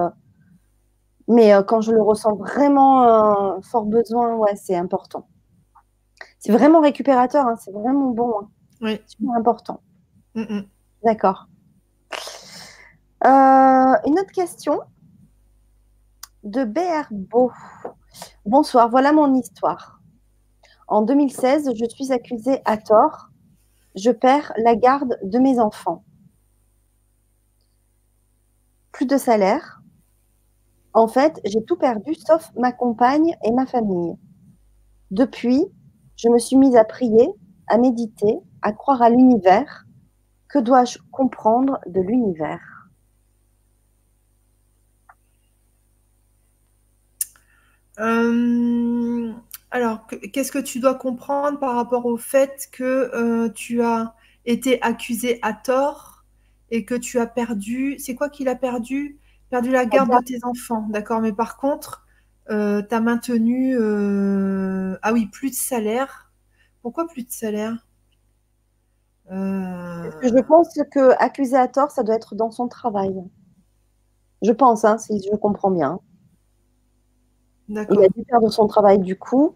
euh, 1.29 1.33
mais 1.33 1.53
quand 1.67 1.81
je 1.81 1.91
le 1.91 2.01
ressens 2.01 2.35
vraiment 2.35 3.61
fort 3.61 3.85
besoin, 3.85 4.35
ouais, 4.35 4.55
c'est 4.55 4.75
important. 4.75 5.27
C'est 6.39 6.51
vraiment 6.51 6.81
récupérateur, 6.81 7.47
hein, 7.47 7.55
c'est 7.57 7.71
vraiment 7.71 8.11
bon. 8.11 8.33
Hein. 8.39 8.49
Oui. 8.81 9.01
C'est 9.07 9.37
important. 9.37 9.81
D'accord. 11.03 11.47
une 13.23 14.19
autre 14.19 14.31
question 14.33 14.81
de 16.43 16.63
Beau. 17.11 17.51
Bonsoir, 18.45 18.89
voilà 18.89 19.11
mon 19.11 19.33
histoire. 19.33 19.99
En 20.87 21.01
2016, 21.01 21.71
je 21.73 21.85
suis 21.89 22.11
accusée 22.11 22.61
à 22.65 22.77
tort 22.77 23.29
je 23.95 24.11
perds 24.11 24.51
la 24.57 24.75
garde 24.75 25.17
de 25.23 25.39
mes 25.39 25.59
enfants. 25.59 26.03
Plus 28.91 29.05
de 29.05 29.17
salaire. 29.17 29.74
En 30.95 31.09
fait, 31.09 31.41
j'ai 31.43 31.61
tout 31.61 31.75
perdu 31.75 32.13
sauf 32.15 32.51
ma 32.55 32.71
compagne 32.71 33.35
et 33.43 33.51
ma 33.51 33.65
famille. 33.65 34.15
Depuis, 35.11 35.65
je 36.15 36.29
me 36.29 36.39
suis 36.39 36.55
mise 36.55 36.77
à 36.77 36.85
prier, 36.85 37.27
à 37.67 37.77
méditer, 37.77 38.39
à 38.61 38.71
croire 38.71 39.01
à 39.01 39.09
l'univers. 39.09 39.85
Que 40.47 40.57
dois-je 40.57 40.99
comprendre 41.11 41.79
de 41.85 41.99
l'univers? 41.99 42.87
Euh, 47.99 49.33
alors, 49.71 50.07
qu'est-ce 50.31 50.53
que 50.53 50.59
tu 50.59 50.79
dois 50.79 50.95
comprendre 50.95 51.59
par 51.59 51.75
rapport 51.75 52.05
au 52.05 52.15
fait 52.15 52.69
que 52.71 53.11
euh, 53.13 53.49
tu 53.49 53.81
as 53.81 54.15
été 54.45 54.81
accusé 54.81 55.39
à 55.41 55.51
tort 55.51 56.23
et 56.71 56.85
que 56.85 56.95
tu 56.95 57.19
as 57.19 57.27
perdu? 57.27 57.99
C'est 57.99 58.15
quoi 58.15 58.29
qu'il 58.29 58.47
a 58.47 58.55
perdu? 58.55 59.19
Perdu 59.49 59.71
la 59.71 59.85
garde 59.85 60.09
de 60.09 60.23
tes 60.25 60.43
enfants, 60.43 60.87
d'accord 60.89 61.21
Mais 61.21 61.33
par 61.33 61.57
contre, 61.57 62.05
euh, 62.49 62.81
tu 62.81 62.93
as 62.93 62.99
maintenu. 62.99 63.77
Euh, 63.77 64.97
ah 65.01 65.13
oui, 65.13 65.27
plus 65.27 65.51
de 65.51 65.55
salaire. 65.55 66.31
Pourquoi 66.81 67.07
plus 67.07 67.23
de 67.23 67.31
salaire? 67.31 67.87
Je 69.29 70.41
pense 70.43 70.69
que 70.91 71.11
accusé 71.21 71.55
à 71.55 71.67
tort, 71.67 71.91
ça 71.91 72.03
doit 72.03 72.15
être 72.15 72.35
dans 72.35 72.51
son 72.51 72.67
travail. 72.67 73.23
Je 74.41 74.51
pense, 74.51 74.85
hein, 74.85 74.97
si 74.97 75.21
je 75.23 75.35
comprends 75.35 75.71
bien. 75.71 75.99
Il 77.69 77.77
a 77.79 77.85
dû 77.85 78.23
perdre 78.27 78.51
son 78.51 78.67
travail 78.67 78.99
du 78.99 79.17
coup. 79.17 79.55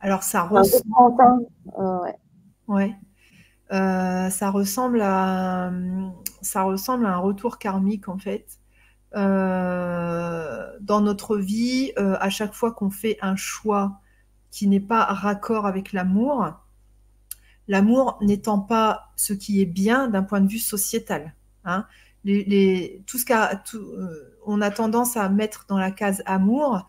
Alors 0.00 0.22
ça 0.22 0.44
ressemble. 0.44 1.46
ouais. 2.68 2.94
Euh, 3.72 4.30
ça 4.30 4.50
ressemble 4.50 5.00
à 5.00 5.70
ça 6.42 6.62
ressemble 6.62 7.06
à 7.06 7.14
un 7.14 7.18
retour 7.18 7.58
karmique 7.58 8.08
en 8.08 8.18
fait. 8.18 8.58
dans 9.14 11.00
notre 11.00 11.38
vie, 11.38 11.92
à 11.96 12.30
chaque 12.30 12.54
fois 12.54 12.72
qu'on 12.72 12.90
fait 12.90 13.18
un 13.22 13.36
choix 13.36 14.00
qui 14.50 14.68
n'est 14.68 14.80
pas 14.80 15.04
raccord 15.04 15.66
avec 15.66 15.92
l'amour, 15.92 16.52
l'amour 17.68 18.18
n'étant 18.20 18.60
pas 18.60 19.12
ce 19.16 19.32
qui 19.32 19.60
est 19.60 19.66
bien 19.66 20.08
d'un 20.08 20.22
point 20.22 20.40
de 20.40 20.48
vue 20.48 20.58
sociétal. 20.58 21.34
Hein. 21.64 21.86
tout 22.24 23.18
ce 23.18 23.24
on 24.44 24.60
a 24.60 24.70
tendance 24.70 25.16
à 25.16 25.28
mettre 25.28 25.66
dans 25.68 25.78
la 25.78 25.90
case 25.90 26.22
amour 26.26 26.86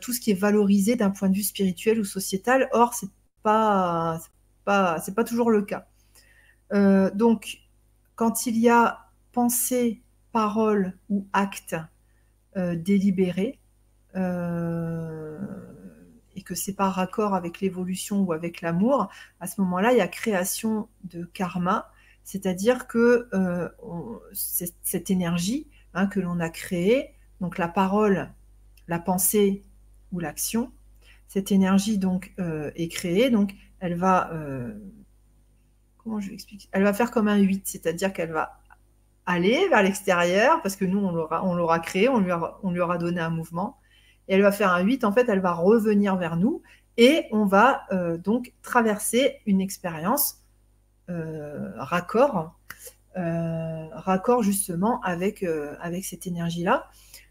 tout 0.00 0.12
ce 0.12 0.20
qui 0.20 0.30
est 0.30 0.40
valorisé 0.40 0.96
d'un 0.96 1.10
point 1.10 1.28
de 1.28 1.34
vue 1.34 1.42
spirituel 1.42 2.00
ou 2.00 2.04
sociétal. 2.04 2.68
Or, 2.72 2.94
c'est 2.94 3.10
pas, 3.42 4.20
pas, 4.64 5.00
c'est 5.00 5.14
pas 5.14 5.24
toujours 5.24 5.50
le 5.50 5.62
cas. 5.62 5.86
donc, 7.14 7.59
quand 8.20 8.44
il 8.44 8.58
y 8.58 8.68
a 8.68 9.08
pensée, 9.32 10.02
parole 10.30 10.92
ou 11.08 11.26
acte 11.32 11.74
euh, 12.58 12.76
délibéré, 12.76 13.58
euh, 14.14 15.40
et 16.36 16.42
que 16.42 16.54
c'est 16.54 16.74
pas 16.74 16.90
raccord 16.90 17.34
avec 17.34 17.62
l'évolution 17.62 18.20
ou 18.20 18.34
avec 18.34 18.60
l'amour, 18.60 19.08
à 19.40 19.46
ce 19.46 19.58
moment-là, 19.62 19.92
il 19.92 19.96
y 19.96 20.02
a 20.02 20.06
création 20.06 20.86
de 21.04 21.24
karma, 21.32 21.90
c'est-à-dire 22.22 22.86
que 22.88 23.26
euh, 23.32 23.70
cette 24.34 25.10
énergie 25.10 25.66
hein, 25.94 26.06
que 26.06 26.20
l'on 26.20 26.40
a 26.40 26.50
créée, 26.50 27.14
donc 27.40 27.56
la 27.56 27.68
parole, 27.68 28.30
la 28.86 28.98
pensée 28.98 29.64
ou 30.12 30.20
l'action, 30.20 30.70
cette 31.26 31.52
énergie 31.52 31.98
est 32.36 32.88
créée, 32.88 33.30
donc 33.30 33.54
elle 33.78 33.94
va 33.94 34.30
comment 36.02 36.20
je 36.20 36.28
vais 36.28 36.34
expliquer? 36.34 36.68
Elle 36.72 36.82
va 36.82 36.92
faire 36.92 37.10
comme 37.10 37.28
un 37.28 37.38
8, 37.38 37.62
c'est-à-dire 37.66 38.12
qu'elle 38.12 38.32
va 38.32 38.60
aller 39.26 39.68
vers 39.68 39.82
l'extérieur, 39.82 40.60
parce 40.62 40.76
que 40.76 40.84
nous, 40.84 40.98
on 40.98 41.12
l'aura, 41.54 41.78
créé, 41.78 42.08
on 42.08 42.18
lui, 42.20 42.80
aura, 42.80 42.98
donné 42.98 43.20
un 43.20 43.30
mouvement, 43.30 43.78
et 44.28 44.34
elle 44.34 44.42
va 44.42 44.52
faire 44.52 44.72
un 44.72 44.80
8, 44.80 45.04
en 45.04 45.12
fait, 45.12 45.28
elle 45.28 45.40
va 45.40 45.52
revenir 45.52 46.16
vers 46.16 46.36
nous, 46.36 46.62
et 46.96 47.26
on 47.30 47.44
va 47.44 47.82
euh, 47.92 48.18
donc 48.18 48.52
traverser 48.62 49.36
une 49.46 49.60
expérience 49.60 50.42
euh, 51.08 51.70
raccord, 51.76 52.58
euh, 53.16 53.88
raccord 53.92 54.42
justement 54.42 55.00
avec, 55.02 55.44
avec 55.80 56.04
cette 56.04 56.26
énergie-là. 56.26 56.88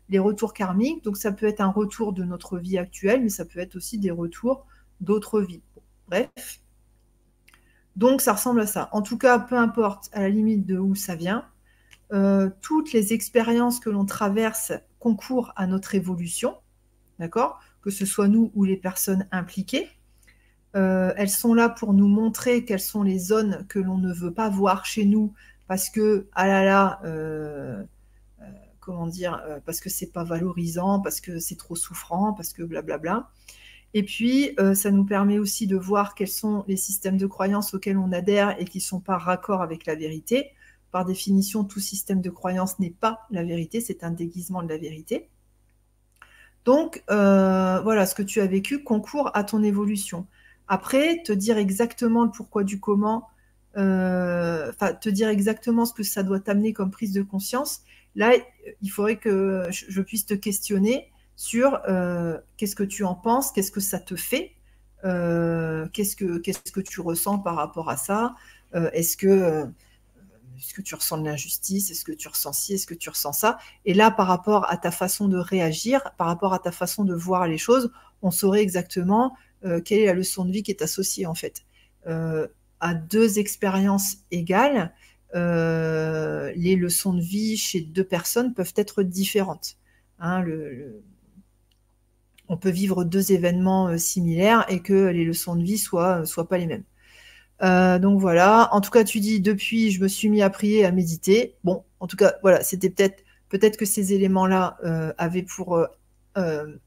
Les 0.09 0.19
retours 0.19 0.53
karmiques, 0.53 1.03
donc 1.03 1.17
ça 1.17 1.31
peut 1.31 1.45
être 1.45 1.61
un 1.61 1.71
retour 1.71 2.13
de 2.13 2.23
notre 2.23 2.57
vie 2.57 2.77
actuelle, 2.77 3.21
mais 3.21 3.29
ça 3.29 3.45
peut 3.45 3.59
être 3.59 3.75
aussi 3.75 3.99
des 3.99 4.11
retours 4.11 4.65
d'autres 5.01 5.41
vies. 5.41 5.61
Bref, 6.07 6.61
donc 7.99 8.21
ça 8.21 8.31
ressemble 8.31 8.61
à 8.61 8.65
ça. 8.65 8.87
En 8.93 9.01
tout 9.01 9.17
cas, 9.17 9.37
peu 9.39 9.57
importe 9.57 10.09
à 10.13 10.21
la 10.21 10.29
limite 10.29 10.65
de 10.65 10.77
où 10.77 10.95
ça 10.95 11.15
vient, 11.15 11.45
euh, 12.13 12.49
toutes 12.61 12.93
les 12.93 13.11
expériences 13.11 13.81
que 13.81 13.89
l'on 13.89 14.05
traverse 14.05 14.71
concourent 14.99 15.51
à 15.57 15.67
notre 15.67 15.95
évolution, 15.95 16.55
d'accord? 17.19 17.59
Que 17.81 17.89
ce 17.89 18.05
soit 18.05 18.29
nous 18.29 18.51
ou 18.55 18.63
les 18.63 18.77
personnes 18.77 19.27
impliquées. 19.33 19.89
Euh, 20.77 21.11
elles 21.17 21.29
sont 21.29 21.53
là 21.53 21.67
pour 21.67 21.93
nous 21.93 22.07
montrer 22.07 22.63
quelles 22.63 22.79
sont 22.79 23.03
les 23.03 23.19
zones 23.19 23.65
que 23.67 23.79
l'on 23.79 23.97
ne 23.97 24.13
veut 24.13 24.33
pas 24.33 24.47
voir 24.47 24.85
chez 24.85 25.03
nous 25.03 25.33
parce 25.67 25.89
que, 25.89 26.29
ah 26.31 26.47
là 26.47 26.63
là, 26.63 27.01
euh, 27.03 27.83
comment 28.79 29.07
dire, 29.07 29.43
parce 29.65 29.81
que 29.81 29.89
c'est 29.89 30.13
pas 30.13 30.23
valorisant, 30.23 31.01
parce 31.01 31.19
que 31.19 31.39
c'est 31.39 31.57
trop 31.57 31.75
souffrant, 31.75 32.31
parce 32.31 32.53
que 32.53 32.63
blablabla. 32.63 33.11
Bla 33.11 33.19
bla. 33.19 33.31
Et 33.93 34.03
puis, 34.03 34.51
euh, 34.59 34.75
ça 34.75 34.91
nous 34.91 35.03
permet 35.03 35.39
aussi 35.39 35.65
de 35.65 35.75
voir 35.75 36.13
quels 36.13 36.27
sont 36.27 36.63
les 36.67 36.77
systèmes 36.77 37.17
de 37.17 37.25
croyances 37.25 37.73
auxquels 37.73 37.97
on 37.97 38.11
adhère 38.11 38.55
et 38.59 38.65
qui 38.65 38.81
sont 38.81 38.99
pas 38.99 39.17
raccord 39.17 39.61
avec 39.61 39.85
la 39.85 39.95
vérité. 39.95 40.51
Par 40.91 41.05
définition, 41.05 41.63
tout 41.63 41.79
système 41.79 42.21
de 42.21 42.29
croyance 42.29 42.79
n'est 42.79 42.91
pas 42.91 43.21
la 43.31 43.43
vérité, 43.43 43.81
c'est 43.81 44.03
un 44.03 44.11
déguisement 44.11 44.61
de 44.61 44.69
la 44.69 44.77
vérité. 44.77 45.29
Donc, 46.65 47.03
euh, 47.09 47.79
voilà, 47.81 48.05
ce 48.05 48.13
que 48.13 48.21
tu 48.21 48.41
as 48.41 48.47
vécu 48.47 48.83
concourt 48.83 49.31
à 49.33 49.43
ton 49.43 49.63
évolution. 49.63 50.27
Après, 50.67 51.23
te 51.23 51.31
dire 51.31 51.57
exactement 51.57 52.25
le 52.25 52.31
pourquoi 52.31 52.63
du 52.63 52.79
comment, 52.79 53.27
euh, 53.77 54.71
te 55.01 55.09
dire 55.09 55.29
exactement 55.29 55.85
ce 55.85 55.93
que 55.93 56.03
ça 56.03 56.21
doit 56.21 56.39
t'amener 56.39 56.73
comme 56.73 56.91
prise 56.91 57.13
de 57.13 57.23
conscience, 57.23 57.81
là, 58.15 58.33
il 58.81 58.89
faudrait 58.91 59.17
que 59.17 59.63
je 59.71 60.01
puisse 60.01 60.27
te 60.27 60.35
questionner 60.35 61.11
sur 61.39 61.79
euh, 61.87 62.37
qu'est-ce 62.57 62.75
que 62.75 62.83
tu 62.83 63.05
en 63.05 63.15
penses, 63.15 63.53
qu'est-ce 63.53 63.71
que 63.71 63.79
ça 63.79 63.97
te 63.97 64.17
fait, 64.17 64.51
euh, 65.05 65.87
qu'est-ce 65.93 66.17
que 66.17 66.37
qu'est-ce 66.37 66.69
que 66.69 66.81
tu 66.81 66.99
ressens 66.99 67.39
par 67.39 67.55
rapport 67.55 67.89
à 67.89 67.95
ça, 67.95 68.35
euh, 68.75 68.89
est-ce 68.91 69.15
que 69.15 69.65
est-ce 70.57 70.73
que 70.73 70.81
tu 70.81 70.95
ressens 70.95 71.17
de 71.19 71.23
l'injustice, 71.25 71.91
est-ce 71.91 72.03
que 72.03 72.11
tu 72.11 72.27
ressens 72.27 72.51
ci, 72.51 72.73
est-ce 72.73 72.85
que 72.85 72.93
tu 72.93 73.09
ressens 73.09 73.31
ça, 73.31 73.57
et 73.85 73.93
là 73.93 74.11
par 74.11 74.27
rapport 74.27 74.69
à 74.69 74.75
ta 74.75 74.91
façon 74.91 75.29
de 75.29 75.37
réagir, 75.37 76.11
par 76.17 76.27
rapport 76.27 76.53
à 76.53 76.59
ta 76.59 76.73
façon 76.73 77.05
de 77.05 77.15
voir 77.15 77.47
les 77.47 77.57
choses, 77.57 77.89
on 78.21 78.31
saurait 78.31 78.61
exactement 78.61 79.33
quelle 79.85 79.99
est 79.99 80.07
la 80.07 80.13
leçon 80.13 80.43
de 80.43 80.51
vie 80.51 80.61
qui 80.61 80.71
est 80.71 80.81
associée 80.81 81.25
en 81.25 81.35
fait. 81.35 81.63
à 82.81 82.93
deux 82.93 83.39
expériences 83.39 84.17
égales, 84.31 84.93
les 85.33 86.75
leçons 86.75 87.13
de 87.13 87.21
vie 87.21 87.55
chez 87.55 87.79
deux 87.79 88.03
personnes 88.03 88.53
peuvent 88.53 88.73
être 88.75 89.03
différentes. 89.03 89.77
Hein, 90.19 90.43
on 92.49 92.57
peut 92.57 92.71
vivre 92.71 93.03
deux 93.03 93.31
événements 93.31 93.87
euh, 93.87 93.97
similaires 93.97 94.65
et 94.69 94.81
que 94.81 95.07
les 95.07 95.23
leçons 95.23 95.55
de 95.55 95.63
vie 95.63 95.77
soient, 95.77 96.21
euh, 96.21 96.25
soient 96.25 96.49
pas 96.49 96.57
les 96.57 96.65
mêmes. 96.65 96.83
Euh, 97.61 97.99
donc 97.99 98.19
voilà. 98.19 98.69
En 98.73 98.81
tout 98.81 98.89
cas, 98.89 99.03
tu 99.03 99.19
dis 99.19 99.39
depuis, 99.39 99.91
je 99.91 100.01
me 100.01 100.07
suis 100.07 100.29
mis 100.29 100.41
à 100.41 100.49
prier, 100.49 100.83
à 100.83 100.91
méditer. 100.91 101.55
Bon, 101.63 101.83
en 101.99 102.07
tout 102.07 102.17
cas, 102.17 102.35
voilà, 102.41 102.63
c'était 102.63 102.89
peut-être 102.89 103.23
peut-être 103.49 103.77
que 103.77 103.85
ces 103.85 104.13
éléments-là 104.13 104.77
avaient 105.17 105.41
pour 105.41 105.83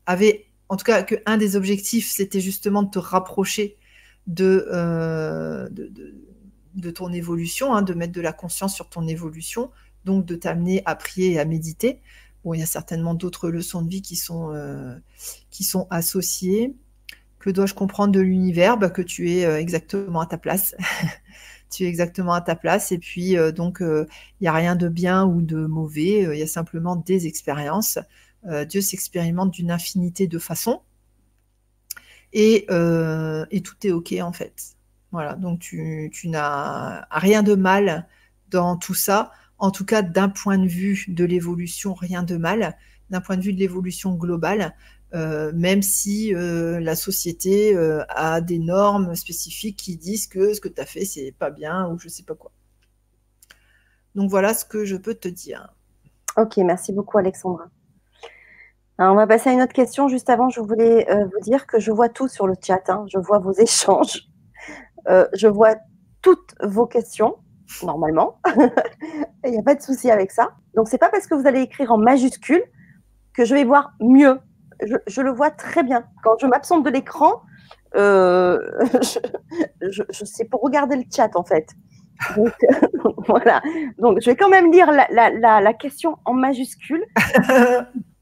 avaient, 0.06 0.46
en 0.68 0.76
tout 0.76 0.84
cas, 0.84 1.02
qu'un 1.02 1.36
des 1.36 1.56
objectifs, 1.56 2.08
c'était 2.08 2.40
justement 2.40 2.84
de 2.84 2.90
te 2.90 3.00
rapprocher 3.00 3.76
de, 4.28 4.68
de, 5.68 6.90
ton 6.92 7.12
évolution, 7.12 7.74
hein, 7.74 7.82
de 7.82 7.94
mettre 7.94 8.12
de 8.12 8.20
la 8.20 8.32
conscience 8.32 8.76
sur 8.76 8.88
ton 8.88 9.08
évolution, 9.08 9.72
donc 10.04 10.24
de 10.24 10.36
t'amener 10.36 10.82
à 10.84 10.94
prier 10.94 11.32
et 11.32 11.40
à 11.40 11.44
méditer. 11.44 12.00
Bon, 12.44 12.54
il 12.54 12.60
y 12.60 12.62
a 12.62 12.66
certainement 12.66 13.14
d'autres 13.14 13.50
leçons 13.50 13.82
de 13.82 13.88
vie 13.88 14.02
qui 14.02 14.16
sont, 14.16 14.52
euh, 14.52 14.96
qui 15.50 15.62
sont 15.64 15.86
associées. 15.90 16.74
Que 17.38 17.50
dois-je 17.50 17.74
comprendre 17.74 18.12
de 18.12 18.20
l'univers? 18.20 18.76
Bah, 18.78 18.90
Que 18.90 19.02
tu 19.02 19.30
es 19.30 19.44
euh, 19.44 19.60
exactement 19.60 20.20
à 20.20 20.26
ta 20.26 20.38
place. 20.38 20.74
tu 21.70 21.84
es 21.84 21.86
exactement 21.86 22.32
à 22.34 22.40
ta 22.40 22.56
place. 22.56 22.90
Et 22.90 22.98
puis, 22.98 23.36
euh, 23.36 23.52
donc, 23.52 23.78
il 23.80 24.06
n'y 24.40 24.48
a 24.48 24.52
rien 24.52 24.74
de 24.74 24.88
bien 24.88 25.24
ou 25.24 25.40
de 25.40 25.66
mauvais. 25.66 26.22
Il 26.32 26.38
y 26.38 26.42
a 26.42 26.46
simplement 26.46 26.96
des 26.96 27.26
expériences. 27.26 27.98
Dieu 28.68 28.80
s'expérimente 28.80 29.52
d'une 29.52 29.70
infinité 29.70 30.26
de 30.26 30.38
façons. 30.40 30.82
Et, 32.32 32.66
et, 33.50 33.60
tout 33.62 33.76
est 33.84 33.92
OK, 33.92 34.12
en 34.20 34.32
fait. 34.32 34.74
Voilà. 35.12 35.34
Donc, 35.34 35.60
tu, 35.60 36.10
tu 36.12 36.28
n'as 36.28 37.06
rien 37.12 37.44
de 37.44 37.54
mal 37.54 38.08
dans 38.50 38.76
tout 38.76 38.94
ça 38.94 39.30
en 39.62 39.70
tout 39.70 39.84
cas 39.84 40.02
d'un 40.02 40.28
point 40.28 40.58
de 40.58 40.66
vue 40.66 41.04
de 41.06 41.24
l'évolution, 41.24 41.94
rien 41.94 42.24
de 42.24 42.36
mal, 42.36 42.76
d'un 43.10 43.20
point 43.20 43.36
de 43.36 43.42
vue 43.42 43.52
de 43.52 43.60
l'évolution 43.60 44.12
globale, 44.16 44.74
euh, 45.14 45.52
même 45.54 45.82
si 45.82 46.34
euh, 46.34 46.80
la 46.80 46.96
société 46.96 47.76
euh, 47.76 48.02
a 48.08 48.40
des 48.40 48.58
normes 48.58 49.14
spécifiques 49.14 49.76
qui 49.76 49.96
disent 49.96 50.26
que 50.26 50.52
ce 50.52 50.60
que 50.60 50.66
tu 50.66 50.80
as 50.80 50.84
fait, 50.84 51.04
c'est 51.04 51.30
pas 51.30 51.50
bien 51.50 51.88
ou 51.88 51.96
je 51.96 52.08
sais 52.08 52.24
pas 52.24 52.34
quoi. 52.34 52.50
Donc 54.16 54.30
voilà 54.30 54.52
ce 54.52 54.64
que 54.64 54.84
je 54.84 54.96
peux 54.96 55.14
te 55.14 55.28
dire. 55.28 55.72
Ok, 56.36 56.56
merci 56.56 56.92
beaucoup 56.92 57.18
Alexandra. 57.18 57.66
on 58.98 59.14
va 59.14 59.28
passer 59.28 59.50
à 59.50 59.52
une 59.52 59.62
autre 59.62 59.72
question. 59.72 60.08
Juste 60.08 60.28
avant, 60.28 60.50
je 60.50 60.60
voulais 60.60 61.06
vous 61.08 61.40
dire 61.40 61.68
que 61.68 61.78
je 61.78 61.92
vois 61.92 62.08
tout 62.08 62.26
sur 62.26 62.48
le 62.48 62.54
chat. 62.60 62.90
Hein. 62.90 63.04
Je 63.06 63.18
vois 63.18 63.38
vos 63.38 63.52
échanges. 63.58 64.28
je 65.06 65.46
vois 65.46 65.76
toutes 66.20 66.56
vos 66.64 66.86
questions 66.86 67.36
normalement. 67.82 68.38
Il 69.44 69.50
n'y 69.50 69.58
a 69.58 69.62
pas 69.62 69.74
de 69.74 69.82
souci 69.82 70.10
avec 70.10 70.30
ça. 70.30 70.50
Donc, 70.74 70.88
c'est 70.88 70.98
pas 70.98 71.08
parce 71.08 71.26
que 71.26 71.34
vous 71.34 71.46
allez 71.46 71.60
écrire 71.60 71.92
en 71.92 71.98
majuscule 71.98 72.62
que 73.34 73.44
je 73.44 73.54
vais 73.54 73.64
voir 73.64 73.92
mieux. 74.00 74.38
Je, 75.06 75.20
le 75.20 75.30
vois 75.30 75.50
très 75.50 75.82
bien. 75.82 76.04
Quand 76.24 76.36
je 76.40 76.46
m'absente 76.46 76.84
de 76.84 76.90
l'écran, 76.90 77.42
euh, 77.94 78.58
je, 79.80 80.02
c'est 80.24 80.44
pour 80.46 80.60
regarder 80.60 80.96
le 80.96 81.04
chat 81.14 81.34
en 81.36 81.44
fait. 81.44 81.68
Donc, 82.36 82.52
voilà. 83.28 83.62
Donc, 83.98 84.18
je 84.20 84.30
vais 84.30 84.36
quand 84.36 84.48
même 84.48 84.72
lire 84.72 84.90
la, 84.90 85.74
question 85.74 86.16
en 86.24 86.34
majuscule. 86.34 87.04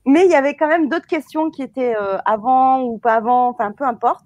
Mais 0.07 0.25
il 0.25 0.31
y 0.31 0.35
avait 0.35 0.57
quand 0.57 0.69
même 0.69 0.89
d'autres 0.89 1.07
questions 1.07 1.51
qui 1.51 1.63
étaient 1.63 1.95
euh, 1.95 2.17
avant 2.25 2.83
ou 2.83 2.99
pas 2.99 3.15
avant, 3.15 3.49
enfin 3.51 3.73
peu 3.73 3.85
importe. 3.85 4.25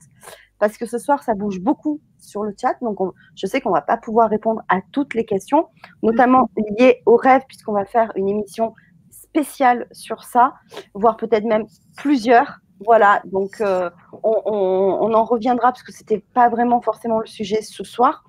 Parce 0.64 0.78
que 0.78 0.86
ce 0.86 0.96
soir, 0.96 1.22
ça 1.22 1.34
bouge 1.34 1.60
beaucoup 1.60 2.00
sur 2.18 2.42
le 2.42 2.54
chat. 2.58 2.74
Donc, 2.80 2.96
je 3.36 3.46
sais 3.46 3.60
qu'on 3.60 3.70
va 3.70 3.82
pas 3.82 3.98
pouvoir 3.98 4.30
répondre 4.30 4.62
à 4.70 4.80
toutes 4.92 5.12
les 5.12 5.26
questions, 5.26 5.66
notamment 6.02 6.48
liées 6.56 7.02
au 7.04 7.16
rêve, 7.16 7.42
puisqu'on 7.46 7.74
va 7.74 7.84
faire 7.84 8.10
une 8.16 8.30
émission 8.30 8.72
spéciale 9.10 9.86
sur 9.92 10.24
ça, 10.24 10.54
voire 10.94 11.18
peut-être 11.18 11.44
même 11.44 11.66
plusieurs. 11.98 12.60
Voilà, 12.80 13.20
donc 13.26 13.60
euh, 13.60 13.90
on, 14.22 15.12
en 15.12 15.24
reviendra 15.24 15.70
parce 15.70 15.82
que 15.82 15.92
c'était 15.92 16.24
pas 16.32 16.48
vraiment 16.48 16.80
forcément 16.80 17.20
le 17.20 17.26
sujet 17.26 17.60
ce 17.60 17.84
soir. 17.84 18.24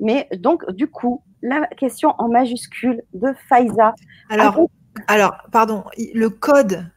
Mais 0.00 0.26
donc, 0.38 0.68
du 0.72 0.88
coup, 0.88 1.22
la 1.40 1.68
question 1.68 2.14
en 2.18 2.28
majuscule 2.28 3.02
de 3.14 3.32
Faiza. 3.48 3.94
Alors, 4.28 4.58
Alors, 5.06 5.36
pardon, 5.52 5.84
le 5.96 6.30
code, 6.30 6.90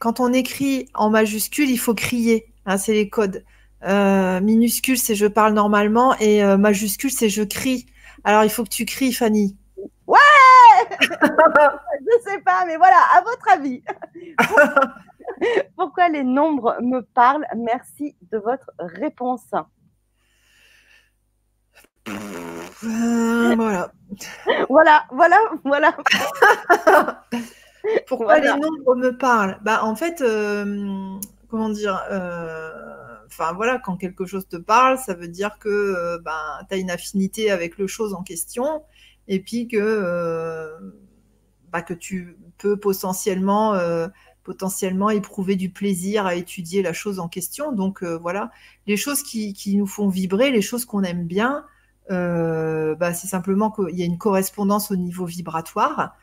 quand 0.00 0.20
on 0.20 0.34
écrit 0.34 0.90
en 0.92 1.08
majuscule, 1.08 1.70
il 1.70 1.78
faut 1.78 1.94
crier. 1.94 2.52
Hein, 2.66 2.76
c'est 2.76 2.92
les 2.92 3.08
codes. 3.08 3.42
Euh, 3.84 4.40
minuscule, 4.40 4.96
c'est 4.96 5.14
je 5.14 5.26
parle 5.26 5.52
normalement 5.52 6.14
et 6.18 6.42
euh, 6.42 6.56
majuscule, 6.56 7.10
c'est 7.10 7.28
je 7.28 7.42
crie. 7.42 7.86
Alors, 8.24 8.44
il 8.44 8.50
faut 8.50 8.64
que 8.64 8.70
tu 8.70 8.86
cries, 8.86 9.12
Fanny. 9.12 9.56
Ouais 10.06 10.18
Je 11.00 12.30
sais 12.30 12.40
pas, 12.40 12.64
mais 12.66 12.76
voilà, 12.76 12.96
à 13.14 13.20
votre 13.22 13.48
avis. 13.52 13.82
Pourquoi 15.76 16.08
les 16.08 16.24
nombres 16.24 16.76
me 16.80 17.00
parlent? 17.00 17.46
Merci 17.56 18.16
de 18.32 18.38
votre 18.38 18.70
réponse. 18.78 19.52
Euh, 22.08 23.54
voilà. 23.56 23.92
voilà, 24.68 25.04
voilà, 25.10 25.38
voilà. 25.64 25.96
Pourquoi 28.06 28.38
les 28.38 28.48
nombres 28.48 28.94
me 28.96 29.10
parlent? 29.10 29.58
Bah 29.62 29.84
en 29.84 29.94
fait, 29.96 30.22
comment 31.48 31.68
dire 31.68 32.02
voilà, 33.54 33.78
quand 33.78 33.96
quelque 33.96 34.26
chose 34.26 34.46
te 34.48 34.56
parle, 34.56 34.98
ça 34.98 35.14
veut 35.14 35.28
dire 35.28 35.58
que 35.58 35.68
euh, 35.68 36.18
ben, 36.18 36.64
tu 36.68 36.74
as 36.74 36.78
une 36.78 36.90
affinité 36.90 37.50
avec 37.50 37.78
le 37.78 37.86
chose 37.86 38.14
en 38.14 38.22
question 38.22 38.82
et 39.28 39.40
puis 39.40 39.68
que, 39.68 39.78
euh, 39.80 40.68
bah, 41.72 41.82
tu 41.82 42.36
peux 42.58 42.76
potentiellement, 42.78 43.74
euh, 43.74 44.08
potentiellement 44.42 45.10
éprouver 45.10 45.56
du 45.56 45.70
plaisir 45.70 46.26
à 46.26 46.34
étudier 46.34 46.82
la 46.82 46.92
chose 46.92 47.18
en 47.18 47.28
question. 47.28 47.72
Donc 47.72 48.04
voilà, 48.04 48.50
les 48.86 48.96
choses 48.96 49.22
qui, 49.22 49.76
nous 49.76 49.86
font 49.86 50.08
vibrer, 50.08 50.50
les 50.50 50.62
choses 50.62 50.84
qu'on 50.84 51.02
aime 51.02 51.26
bien, 51.26 51.64
bah, 52.08 53.14
c'est 53.14 53.26
simplement 53.26 53.70
qu'il 53.70 53.98
y 53.98 54.02
a 54.02 54.06
une 54.06 54.18
correspondance 54.18 54.90
au 54.90 54.96
niveau 54.96 55.24
vibratoire. 55.24 56.16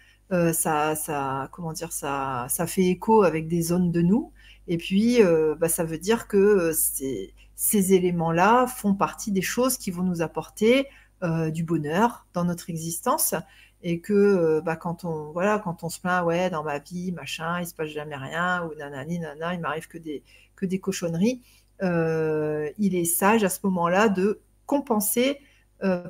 ça, 0.54 1.50
comment 1.52 1.74
dire, 1.74 1.92
ça, 1.92 2.46
ça 2.50 2.68
fait 2.68 2.86
écho 2.86 3.24
avec 3.24 3.48
des 3.48 3.62
zones 3.64 3.92
de 3.92 4.02
nous. 4.02 4.32
Et 4.72 4.78
puis, 4.78 5.22
euh, 5.22 5.54
bah, 5.60 5.68
ça 5.68 5.84
veut 5.84 5.98
dire 5.98 6.30
que 6.30 6.38
euh, 6.38 6.72
ces, 6.74 7.94
éléments-là 7.94 8.68
font 8.68 8.94
partie 8.96 9.34
des 9.34 9.42
choses 9.42 9.78
qui 9.78 9.92
vont 9.92 10.04
nous 10.04 10.22
apporter 10.22 10.88
euh, 11.24 11.52
du 11.52 11.66
bonheur 11.66 12.26
dans 12.34 12.46
notre 12.46 12.70
existence. 12.70 13.36
Et 13.84 14.00
que 14.00 14.62
bah, 14.62 14.78
quand, 14.78 15.04
on, 15.04 15.34
voilà, 15.34 15.60
quand 15.60 15.84
on 15.84 15.90
se 15.90 16.00
plaint, 16.00 16.24
ouais, 16.24 16.50
dans 16.50 16.64
ma 16.64 16.80
vie, 16.80 17.12
machin, 17.12 17.60
il 17.60 17.68
se 17.68 17.74
passe 17.74 17.90
jamais 17.90 18.16
rien, 18.16 18.66
ou 18.66 18.74
nanani, 18.76 19.20
nana, 19.20 19.56
il 19.56 19.60
m'arrive 19.60 19.90
que 19.90 19.98
des, 19.98 20.24
que 20.56 20.66
des 20.66 20.80
cochonneries, 20.80 21.42
il 21.82 22.96
est 22.96 23.06
sage 23.06 23.44
à 23.44 23.50
ce 23.50 23.60
moment-là 23.64 24.08
de 24.08 24.40
compenser 24.68 25.40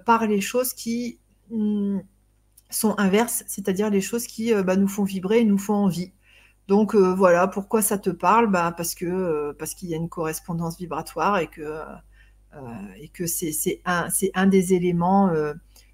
par 0.06 0.28
les 0.28 0.42
choses 0.42 0.74
qui 0.74 1.18
hmm, 1.50 2.00
sont 2.70 2.94
inverses, 3.00 3.44
c'est-à-dire 3.48 3.90
les 3.90 4.02
choses 4.02 4.28
qui 4.28 4.54
bah, 4.54 4.76
nous 4.76 4.90
font 4.90 5.06
vibrer 5.06 5.40
et 5.40 5.46
nous 5.46 5.58
font 5.58 5.76
envie. 5.76 6.12
Donc 6.68 6.96
euh, 6.96 7.14
voilà, 7.14 7.48
pourquoi 7.48 7.82
ça 7.82 7.98
te 7.98 8.10
parle? 8.10 8.48
Bah, 8.48 8.76
euh, 9.02 9.54
parce 9.54 9.74
qu'il 9.76 9.90
y 9.90 9.94
a 9.94 9.98
une 9.98 10.10
correspondance 10.10 10.78
vibratoire 10.78 11.40
et 11.40 11.48
que, 11.48 11.62
euh, 12.56 13.28
c'est 13.28 13.82
un, 13.86 14.48
des 14.48 14.74
éléments, 14.74 15.32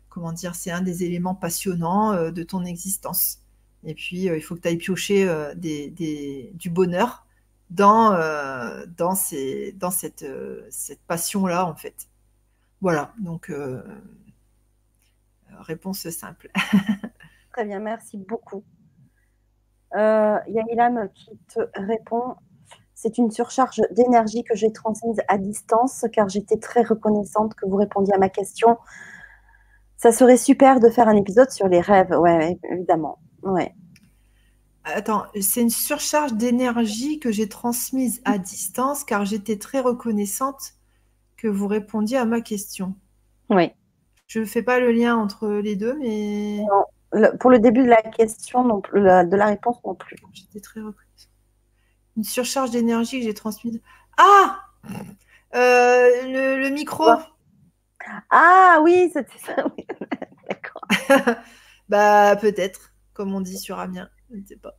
comment 0.09 0.31
dire, 0.33 0.55
c'est 0.55 0.71
un 0.71 0.81
des 0.81 1.03
éléments 1.03 1.35
passionnants 1.35 2.31
de 2.31 2.43
ton 2.43 2.65
existence. 2.65 3.39
Et 3.83 3.93
puis 3.93 4.23
il 4.23 4.41
faut 4.41 4.55
que 4.55 4.61
tu 4.61 4.67
ailles 4.67 4.77
piocher 4.77 5.27
du 5.55 6.69
bonheur 6.69 7.25
dans, 7.69 9.15
cette 9.15 10.25
passion-là, 11.07 11.65
en 11.65 11.75
fait. 11.75 12.07
Voilà, 12.81 13.13
donc 13.19 13.51
réponse 15.59 16.09
simple. 16.09 16.51
Très 17.51 17.65
bien, 17.65 17.79
merci 17.79 18.17
beaucoup. 18.17 18.63
Euh, 19.95 20.37
il 20.47 20.53
y 20.53 20.59
a 20.59 20.63
Ilam 20.71 21.09
qui 21.13 21.31
te 21.47 21.59
répond 21.75 22.35
c'est 22.97 23.19
une 23.19 23.29
surcharge 23.29 23.79
d'énergie 23.91 24.43
que 24.43 24.55
j'ai 24.55 24.71
transmise 24.71 25.21
à 25.27 25.37
distance 25.37 26.03
car 26.11 26.29
j'étais 26.29 26.57
très 26.57 26.81
reconnaissante 26.81 27.53
que 27.53 27.67
vous 27.67 27.75
répondiez 27.75 28.15
à 28.15 28.17
ma 28.17 28.27
question. 28.27 28.79
Ça 29.97 30.11
serait 30.11 30.35
super 30.35 30.79
de 30.79 30.89
faire 30.89 31.07
un 31.07 31.15
épisode 31.15 31.51
sur 31.51 31.67
les 31.67 31.79
rêves, 31.79 32.09
ouais, 32.09 32.57
évidemment. 32.71 33.19
Ouais. 33.43 33.75
Attends, 34.83 35.25
c'est 35.39 35.61
une 35.61 35.69
surcharge 35.69 36.33
d'énergie 36.33 37.19
que 37.19 37.31
j'ai 37.31 37.47
transmise 37.47 38.19
à 38.25 38.39
distance 38.39 39.03
car 39.03 39.25
j'étais 39.25 39.57
très 39.57 39.81
reconnaissante 39.81 40.73
que 41.35 41.47
vous 41.47 41.67
répondiez 41.67 42.17
à 42.17 42.25
ma 42.25 42.41
question. 42.41 42.95
Oui. 43.51 43.69
Je 44.25 44.39
ne 44.39 44.45
fais 44.45 44.63
pas 44.63 44.79
le 44.79 44.91
lien 44.91 45.15
entre 45.15 45.49
les 45.49 45.75
deux, 45.75 45.95
mais. 45.99 46.63
Non, 46.67 46.83
pour 47.39 47.49
le 47.49 47.59
début 47.59 47.83
de 47.83 47.89
la 47.89 48.01
question, 48.01 48.63
non 48.63 48.81
plus, 48.81 49.01
de 49.01 49.35
la 49.35 49.45
réponse 49.45 49.77
non 49.85 49.95
plus. 49.95 50.17
J'étais 50.33 50.59
très 50.59 50.81
reprise. 50.81 51.29
Une 52.15 52.23
surcharge 52.23 52.71
d'énergie 52.71 53.19
que 53.19 53.25
j'ai 53.25 53.33
transmise. 53.33 53.81
Ah 54.17 54.59
euh, 55.55 56.57
le, 56.59 56.69
micro. 56.69 57.05
Ah 58.29 58.79
oui, 58.83 59.09
c'était 59.13 59.37
ça. 59.37 59.55
D'accord. 60.49 60.81
bah 61.89 62.35
peut-être, 62.35 62.93
comme 63.13 63.33
on 63.33 63.41
dit 63.41 63.57
sur 63.57 63.79
Amiens, 63.79 64.09
je 64.31 64.37
ne 64.37 64.45
sais 64.45 64.57
pas. 64.57 64.77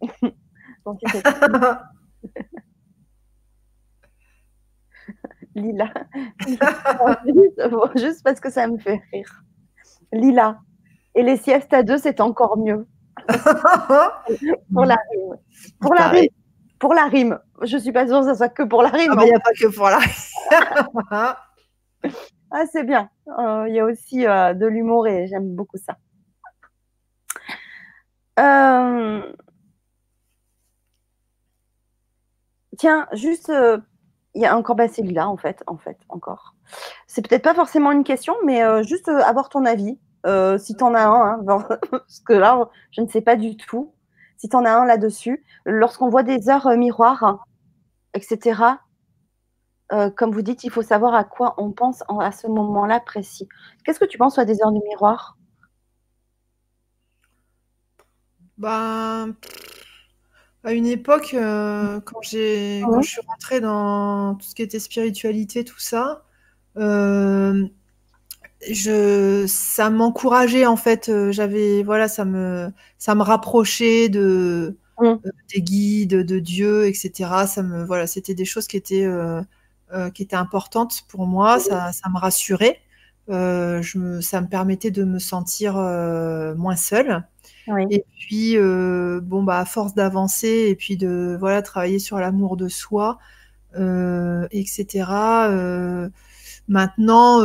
Lila. 5.54 5.92
juste 7.96 8.22
parce 8.22 8.40
que 8.40 8.50
ça 8.50 8.66
me 8.66 8.78
fait 8.78 9.00
rire. 9.12 9.42
Lila. 10.12 10.60
Et 11.16 11.22
les 11.22 11.38
siestes 11.38 11.72
à 11.72 11.82
deux, 11.82 11.96
c'est 11.96 12.20
encore 12.20 12.58
mieux. 12.58 12.86
pour 14.72 14.84
la 14.84 14.98
rime. 15.10 15.36
Pour 15.80 15.94
la 15.94 16.08
rime. 16.08 16.28
Pour 16.78 16.94
la 16.94 17.06
rime. 17.06 17.38
Je 17.62 17.78
suis 17.78 17.90
pas 17.90 18.06
sûre 18.06 18.20
que 18.20 18.26
ce 18.26 18.34
soit 18.34 18.50
que 18.50 18.62
pour 18.62 18.82
la 18.82 18.90
rime. 18.90 19.14
Ah, 19.16 19.22
il 19.22 19.30
n'y 19.30 19.34
a 19.34 19.40
pas 19.40 19.52
que 19.58 19.74
pour 19.74 19.88
la 19.88 19.96
rime. 19.96 20.12
ah, 21.10 22.66
c'est 22.70 22.84
bien. 22.84 23.08
Euh, 23.38 23.64
il 23.66 23.74
y 23.74 23.80
a 23.80 23.86
aussi 23.86 24.26
euh, 24.26 24.52
de 24.52 24.66
l'humour 24.66 25.08
et 25.08 25.26
j'aime 25.26 25.54
beaucoup 25.54 25.78
ça. 25.78 25.96
Euh, 28.38 29.22
tiens, 32.76 33.08
juste, 33.12 33.50
il 34.34 34.42
y 34.42 34.44
a 34.44 34.54
encore, 34.54 34.76
bah, 34.76 34.88
c'est 34.88 35.02
là 35.02 35.30
en 35.30 35.38
fait, 35.38 35.64
en 35.66 35.78
fait, 35.78 35.96
encore. 36.10 36.54
C'est 37.06 37.26
peut-être 37.26 37.42
pas 37.42 37.54
forcément 37.54 37.90
une 37.90 38.04
question, 38.04 38.34
mais 38.44 38.60
juste 38.84 39.08
avoir 39.08 39.48
ton 39.48 39.64
avis 39.64 39.98
euh, 40.26 40.58
si 40.58 40.74
tu 40.74 40.82
en 40.82 40.94
as 40.94 41.06
un, 41.06 41.40
hein, 41.46 41.66
parce 41.90 42.20
que 42.20 42.32
là, 42.32 42.68
je 42.90 43.00
ne 43.00 43.06
sais 43.06 43.20
pas 43.20 43.36
du 43.36 43.56
tout. 43.56 43.92
Si 44.36 44.48
tu 44.48 44.56
en 44.56 44.64
as 44.64 44.72
un 44.72 44.84
là-dessus, 44.84 45.44
lorsqu'on 45.64 46.08
voit 46.08 46.24
des 46.24 46.48
heures 46.48 46.66
euh, 46.66 46.76
miroirs, 46.76 47.46
etc., 48.12 48.60
euh, 49.92 50.10
comme 50.10 50.32
vous 50.32 50.42
dites, 50.42 50.64
il 50.64 50.70
faut 50.70 50.82
savoir 50.82 51.14
à 51.14 51.22
quoi 51.22 51.54
on 51.58 51.70
pense 51.70 52.02
à 52.20 52.32
ce 52.32 52.48
moment-là 52.48 52.98
précis. 52.98 53.48
Qu'est-ce 53.84 54.00
que 54.00 54.04
tu 54.04 54.18
penses 54.18 54.36
à 54.38 54.44
des 54.44 54.60
heures 54.62 54.72
de 54.72 54.80
miroir? 54.82 55.38
Ben, 58.58 59.36
À 60.64 60.72
une 60.72 60.86
époque, 60.86 61.36
quand, 61.36 62.22
j'ai, 62.22 62.82
quand 62.84 63.00
je 63.02 63.10
suis 63.10 63.20
rentrée 63.28 63.60
dans 63.60 64.34
tout 64.34 64.46
ce 64.46 64.54
qui 64.56 64.62
était 64.62 64.80
spiritualité, 64.80 65.64
tout 65.64 65.78
ça, 65.78 66.24
je, 68.70 69.44
ça 69.46 69.90
m'encourageait 69.90 70.66
en 70.66 70.76
fait. 70.76 71.08
Euh, 71.08 71.32
j'avais, 71.32 71.82
voilà, 71.82 72.08
ça 72.08 72.24
me, 72.24 72.70
ça 72.98 73.14
me 73.14 73.22
rapprochait 73.22 74.08
de 74.08 74.76
mmh. 74.98 75.04
euh, 75.04 75.16
des 75.54 75.60
guides, 75.60 76.22
de 76.22 76.38
Dieu, 76.38 76.86
etc. 76.86 77.30
Ça 77.46 77.62
me, 77.62 77.84
voilà, 77.84 78.06
c'était 78.06 78.34
des 78.34 78.44
choses 78.44 78.66
qui 78.66 78.76
étaient, 78.76 79.04
euh, 79.04 79.42
qui 80.14 80.22
étaient 80.22 80.36
importantes 80.36 81.04
pour 81.08 81.26
moi. 81.26 81.58
Ça, 81.60 81.92
ça 81.92 82.08
me 82.08 82.18
rassurait. 82.18 82.80
je 83.28 83.98
me, 83.98 84.20
ça 84.20 84.40
me 84.40 84.48
permettait 84.48 84.90
de 84.90 85.04
me 85.04 85.18
sentir 85.18 85.74
moins 85.74 86.76
seule. 86.76 87.24
Et 87.90 88.04
puis, 88.18 88.56
bon, 88.58 89.42
bah, 89.42 89.58
à 89.58 89.64
force 89.64 89.94
d'avancer 89.94 90.66
et 90.68 90.76
puis 90.76 90.96
de 90.96 91.36
voilà, 91.38 91.62
travailler 91.62 91.98
sur 91.98 92.18
l'amour 92.18 92.56
de 92.56 92.68
soi, 92.68 93.18
etc. 94.50 95.04
maintenant, 96.68 97.42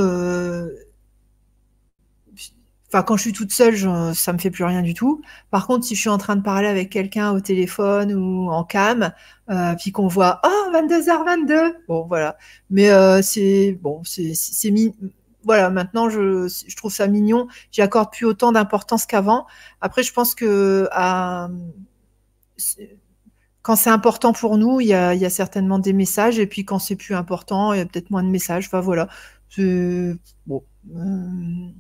Enfin, 2.94 3.04
quand 3.04 3.16
je 3.16 3.22
suis 3.22 3.34
toute 3.34 3.54
seule, 3.54 3.74
je, 3.76 4.12
ça 4.14 4.34
me 4.34 4.38
fait 4.38 4.52
plus 4.52 4.66
rien 4.66 4.82
du 4.82 4.94
tout. 4.94 5.22
Par 5.50 5.66
contre, 5.66 5.86
si 5.86 5.96
je 5.96 6.02
suis 6.02 6.10
en 6.10 6.18
train 6.18 6.36
de 6.36 6.42
parler 6.42 6.68
avec 6.68 6.90
quelqu'un 6.90 7.32
au 7.32 7.40
téléphone 7.40 8.14
ou 8.14 8.50
en 8.52 8.66
cam, 8.66 9.14
euh, 9.50 9.76
puis 9.80 9.94
qu'on 9.94 10.08
voit 10.08 10.42
oh 10.44 10.72
22h22, 10.74 11.74
bon 11.88 12.06
voilà. 12.06 12.38
Mais 12.70 12.90
euh, 12.90 13.22
c'est 13.22 13.78
bon, 13.82 14.02
c'est 14.04 14.34
c'est 14.34 14.74
voilà. 15.46 15.70
Maintenant, 15.70 16.10
je, 16.10 16.48
je 16.68 16.76
trouve 16.76 16.94
ça 16.94 17.08
mignon. 17.08 17.48
J'y 17.72 17.82
accorde 17.82 18.12
plus 18.12 18.26
autant 18.26 18.52
d'importance 18.52 19.06
qu'avant. 19.06 19.48
Après, 19.80 20.04
je 20.04 20.12
pense 20.14 20.36
que 20.36 20.90
quand 23.62 23.76
c'est 23.76 23.90
important 23.90 24.34
pour 24.34 24.58
nous, 24.58 24.82
il 24.82 24.88
y 24.88 24.94
a, 24.94 25.14
y 25.16 25.26
a 25.26 25.30
certainement 25.30 25.80
des 25.80 25.94
messages, 25.94 26.40
et 26.40 26.48
puis 26.48 26.66
quand 26.66 26.80
c'est 26.80 26.96
plus 26.96 27.16
important, 27.16 27.74
il 27.74 27.78
y 27.78 27.82
a 27.82 27.86
peut-être 27.86 28.10
moins 28.10 28.24
de 28.24 28.30
messages. 28.30 28.66
Enfin 28.68 28.82
voilà. 28.82 29.08
Bon. 30.46 30.64
Euh, 30.96 31.72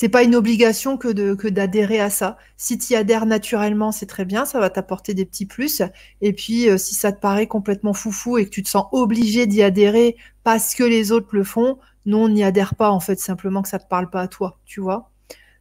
c'est 0.00 0.08
pas 0.08 0.22
une 0.22 0.34
obligation 0.34 0.96
que 0.96 1.08
de 1.08 1.34
que 1.34 1.46
d'adhérer 1.46 2.00
à 2.00 2.08
ça. 2.08 2.38
Si 2.56 2.78
tu 2.78 2.94
y 2.94 2.96
adhères 2.96 3.26
naturellement, 3.26 3.92
c'est 3.92 4.06
très 4.06 4.24
bien, 4.24 4.46
ça 4.46 4.58
va 4.58 4.70
t'apporter 4.70 5.12
des 5.12 5.26
petits 5.26 5.44
plus. 5.44 5.82
Et 6.22 6.32
puis 6.32 6.70
euh, 6.70 6.78
si 6.78 6.94
ça 6.94 7.12
te 7.12 7.20
paraît 7.20 7.46
complètement 7.46 7.92
foufou 7.92 8.38
et 8.38 8.46
que 8.46 8.50
tu 8.50 8.62
te 8.62 8.70
sens 8.70 8.86
obligé 8.92 9.46
d'y 9.46 9.62
adhérer 9.62 10.16
parce 10.42 10.74
que 10.74 10.84
les 10.84 11.12
autres 11.12 11.28
le 11.36 11.44
font, 11.44 11.78
non, 12.06 12.30
n'y 12.30 12.42
adhère 12.42 12.76
pas 12.76 12.90
en 12.90 12.98
fait, 12.98 13.20
simplement 13.20 13.60
que 13.60 13.68
ça 13.68 13.78
te 13.78 13.88
parle 13.88 14.08
pas 14.08 14.22
à 14.22 14.28
toi, 14.28 14.58
tu 14.64 14.80
vois. 14.80 15.10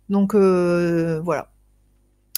Donc 0.07 0.33
euh, 0.35 1.19
voilà, 1.19 1.51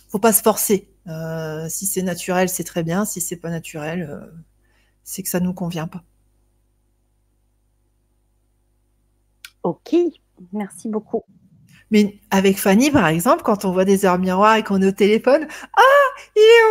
faut 0.10 0.18
pas 0.18 0.34
se 0.34 0.42
forcer. 0.42 0.90
Euh, 1.08 1.70
si 1.70 1.86
c'est 1.86 2.02
naturel, 2.02 2.50
c'est 2.50 2.64
très 2.64 2.82
bien. 2.82 3.06
Si 3.06 3.22
c'est 3.22 3.36
pas 3.38 3.52
naturel, 3.52 4.28
c'est 5.04 5.22
que 5.22 5.30
ça 5.30 5.40
nous 5.40 5.54
convient 5.54 5.88
pas. 5.88 6.04
Ok, 9.62 9.96
merci 10.52 10.90
beaucoup. 10.90 11.24
Mais 11.92 12.20
avec 12.32 12.58
Fanny, 12.58 12.90
par 12.90 13.08
exemple, 13.08 13.44
quand 13.44 13.66
on 13.66 13.72
voit 13.72 13.86
des 13.86 14.06
heures 14.06 14.18
miroirs 14.18 14.56
et 14.56 14.64
qu'on 14.64 14.82
est 14.82 14.88
au 14.88 14.92
téléphone, 14.92 15.46
ah, 15.78 16.08
il 16.36 16.42
est 16.42 16.64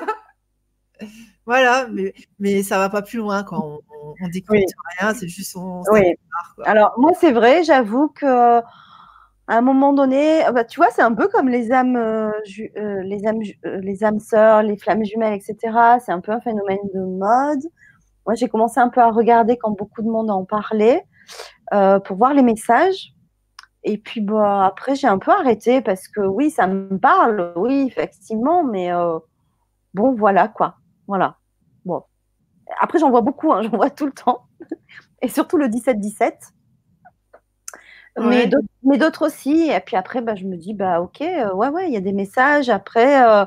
11h11 0.00 1.06
Voilà, 1.46 1.88
mais, 1.90 2.14
mais 2.38 2.62
ça 2.62 2.78
va 2.78 2.88
pas 2.88 3.02
plus 3.02 3.18
loin 3.18 3.42
quand 3.42 3.60
on, 3.64 3.80
on, 4.22 4.28
découvre 4.28 4.60
rien, 4.98 5.14
c'est 5.14 5.26
juste 5.26 5.56
on. 5.56 5.82
Oui. 5.90 6.14
Alors, 6.64 6.94
moi, 6.96 7.12
c'est 7.18 7.32
vrai, 7.32 7.64
j'avoue 7.64 8.08
que. 8.08 8.60
À 9.50 9.56
un 9.56 9.62
moment 9.62 9.92
donné, 9.92 10.44
bah, 10.54 10.62
tu 10.62 10.78
vois, 10.78 10.90
c'est 10.92 11.02
un 11.02 11.12
peu 11.12 11.26
comme 11.26 11.48
les 11.48 11.72
âmes, 11.72 11.96
euh, 11.96 12.30
euh, 12.76 13.02
les 13.02 13.26
âmes, 13.26 13.40
euh, 13.66 13.80
les 13.80 14.04
âmes 14.04 14.20
sœurs, 14.20 14.62
les 14.62 14.76
flammes 14.76 15.04
jumelles, 15.04 15.32
etc. 15.32 15.98
C'est 16.04 16.12
un 16.12 16.20
peu 16.20 16.30
un 16.30 16.40
phénomène 16.40 16.78
de 16.94 17.00
mode. 17.00 17.64
Moi, 18.26 18.36
j'ai 18.36 18.48
commencé 18.48 18.78
un 18.78 18.90
peu 18.90 19.00
à 19.00 19.10
regarder 19.10 19.56
quand 19.56 19.72
beaucoup 19.72 20.02
de 20.02 20.08
monde 20.08 20.30
en 20.30 20.44
parlait 20.44 21.04
pour 22.04 22.16
voir 22.16 22.32
les 22.32 22.42
messages. 22.42 23.12
Et 23.84 23.98
puis 23.98 24.20
bah, 24.20 24.66
après, 24.66 24.94
j'ai 24.94 25.06
un 25.06 25.18
peu 25.18 25.30
arrêté 25.30 25.80
parce 25.80 26.08
que 26.08 26.20
oui, 26.20 26.50
ça 26.50 26.66
me 26.66 26.98
parle, 26.98 27.52
oui, 27.56 27.84
effectivement, 27.86 28.64
mais 28.64 28.92
euh, 28.92 29.18
bon, 29.94 30.14
voilà 30.14 30.48
quoi. 30.48 30.76
Voilà. 31.06 31.36
Bon. 31.84 32.02
Après, 32.80 32.98
j'en 32.98 33.10
vois 33.10 33.22
beaucoup, 33.22 33.52
hein, 33.52 33.62
j'en 33.70 33.76
vois 33.76 33.90
tout 33.90 34.06
le 34.06 34.12
temps. 34.12 34.46
Et 35.22 35.28
surtout 35.28 35.56
le 35.56 35.68
17-17. 35.68 36.32
Mais 38.18 38.98
d'autres 38.98 39.26
aussi. 39.26 39.70
Et 39.70 39.80
puis 39.80 39.96
après, 39.96 40.20
bah, 40.20 40.34
je 40.34 40.44
me 40.44 40.56
dis, 40.56 40.74
bah 40.74 41.00
ok, 41.00 41.20
euh, 41.22 41.52
ouais, 41.54 41.68
ouais, 41.68 41.88
il 41.88 41.94
y 41.94 41.96
a 41.96 42.00
des 42.00 42.12
messages. 42.12 42.68
Après, 42.68 43.22
euh, 43.24 43.44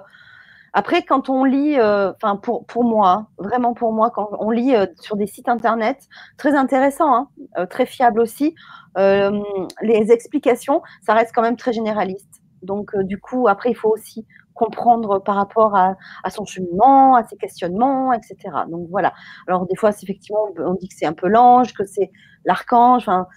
après, 0.73 1.03
quand 1.03 1.29
on 1.29 1.43
lit, 1.43 1.77
euh, 1.77 2.11
enfin 2.13 2.35
pour, 2.35 2.65
pour 2.65 2.83
moi, 2.83 3.27
vraiment 3.37 3.75
pour 3.75 3.93
moi, 3.93 4.09
quand 4.09 4.29
on 4.39 4.49
lit 4.49 4.75
euh, 4.75 4.87
sur 4.99 5.15
des 5.15 5.27
sites 5.27 5.47
internet, 5.47 6.07
très 6.37 6.55
intéressant, 6.55 7.13
hein, 7.13 7.29
euh, 7.57 7.67
très 7.67 7.85
fiable 7.85 8.19
aussi, 8.19 8.55
les 8.95 10.11
explications, 10.11 10.81
ça 11.01 11.13
reste 11.13 11.31
quand 11.33 11.41
même 11.41 11.57
très 11.57 11.73
généraliste. 11.73 12.41
Donc 12.61 12.95
du 12.95 13.19
coup, 13.19 13.47
après, 13.47 13.71
il 13.71 13.75
faut 13.75 13.89
aussi 13.89 14.25
comprendre 14.53 15.17
par 15.17 15.35
rapport 15.35 15.75
à, 15.75 15.95
à, 16.23 16.29
son 16.29 16.45
cheminement, 16.45 17.15
à 17.15 17.23
ses 17.23 17.35
questionnements, 17.37 18.13
etc. 18.13 18.35
Donc 18.69 18.87
voilà. 18.89 19.13
Alors 19.47 19.65
des 19.65 19.75
fois, 19.75 19.89
effectivement, 19.89 20.47
on 20.59 20.75
dit 20.75 20.87
que 20.87 20.93
c'est 20.95 21.07
un 21.07 21.13
peu 21.13 21.27
l'ange, 21.27 21.73
que 21.73 21.85
c'est 21.85 22.11
l'archange. 22.45 23.03
Enfin, 23.07 23.27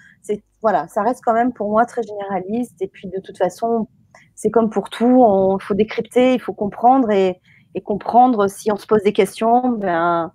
voilà, 0.62 0.88
ça 0.88 1.02
reste 1.02 1.22
quand 1.24 1.32
même 1.32 1.52
pour 1.52 1.70
moi 1.70 1.86
très 1.86 2.02
généraliste. 2.02 2.80
Et 2.82 2.88
puis 2.88 3.08
de 3.08 3.20
toute 3.20 3.38
façon, 3.38 3.88
c'est 4.36 4.50
comme 4.50 4.70
pour 4.70 4.90
tout, 4.90 5.58
il 5.60 5.64
faut 5.64 5.74
décrypter, 5.74 6.34
il 6.34 6.40
faut 6.40 6.52
comprendre 6.52 7.10
et, 7.10 7.40
comprendre 7.84 8.48
si 8.48 8.72
on 8.72 8.76
se 8.76 8.86
pose 8.86 9.02
des 9.02 9.12
questions, 9.12 9.68
ben, 9.68 10.32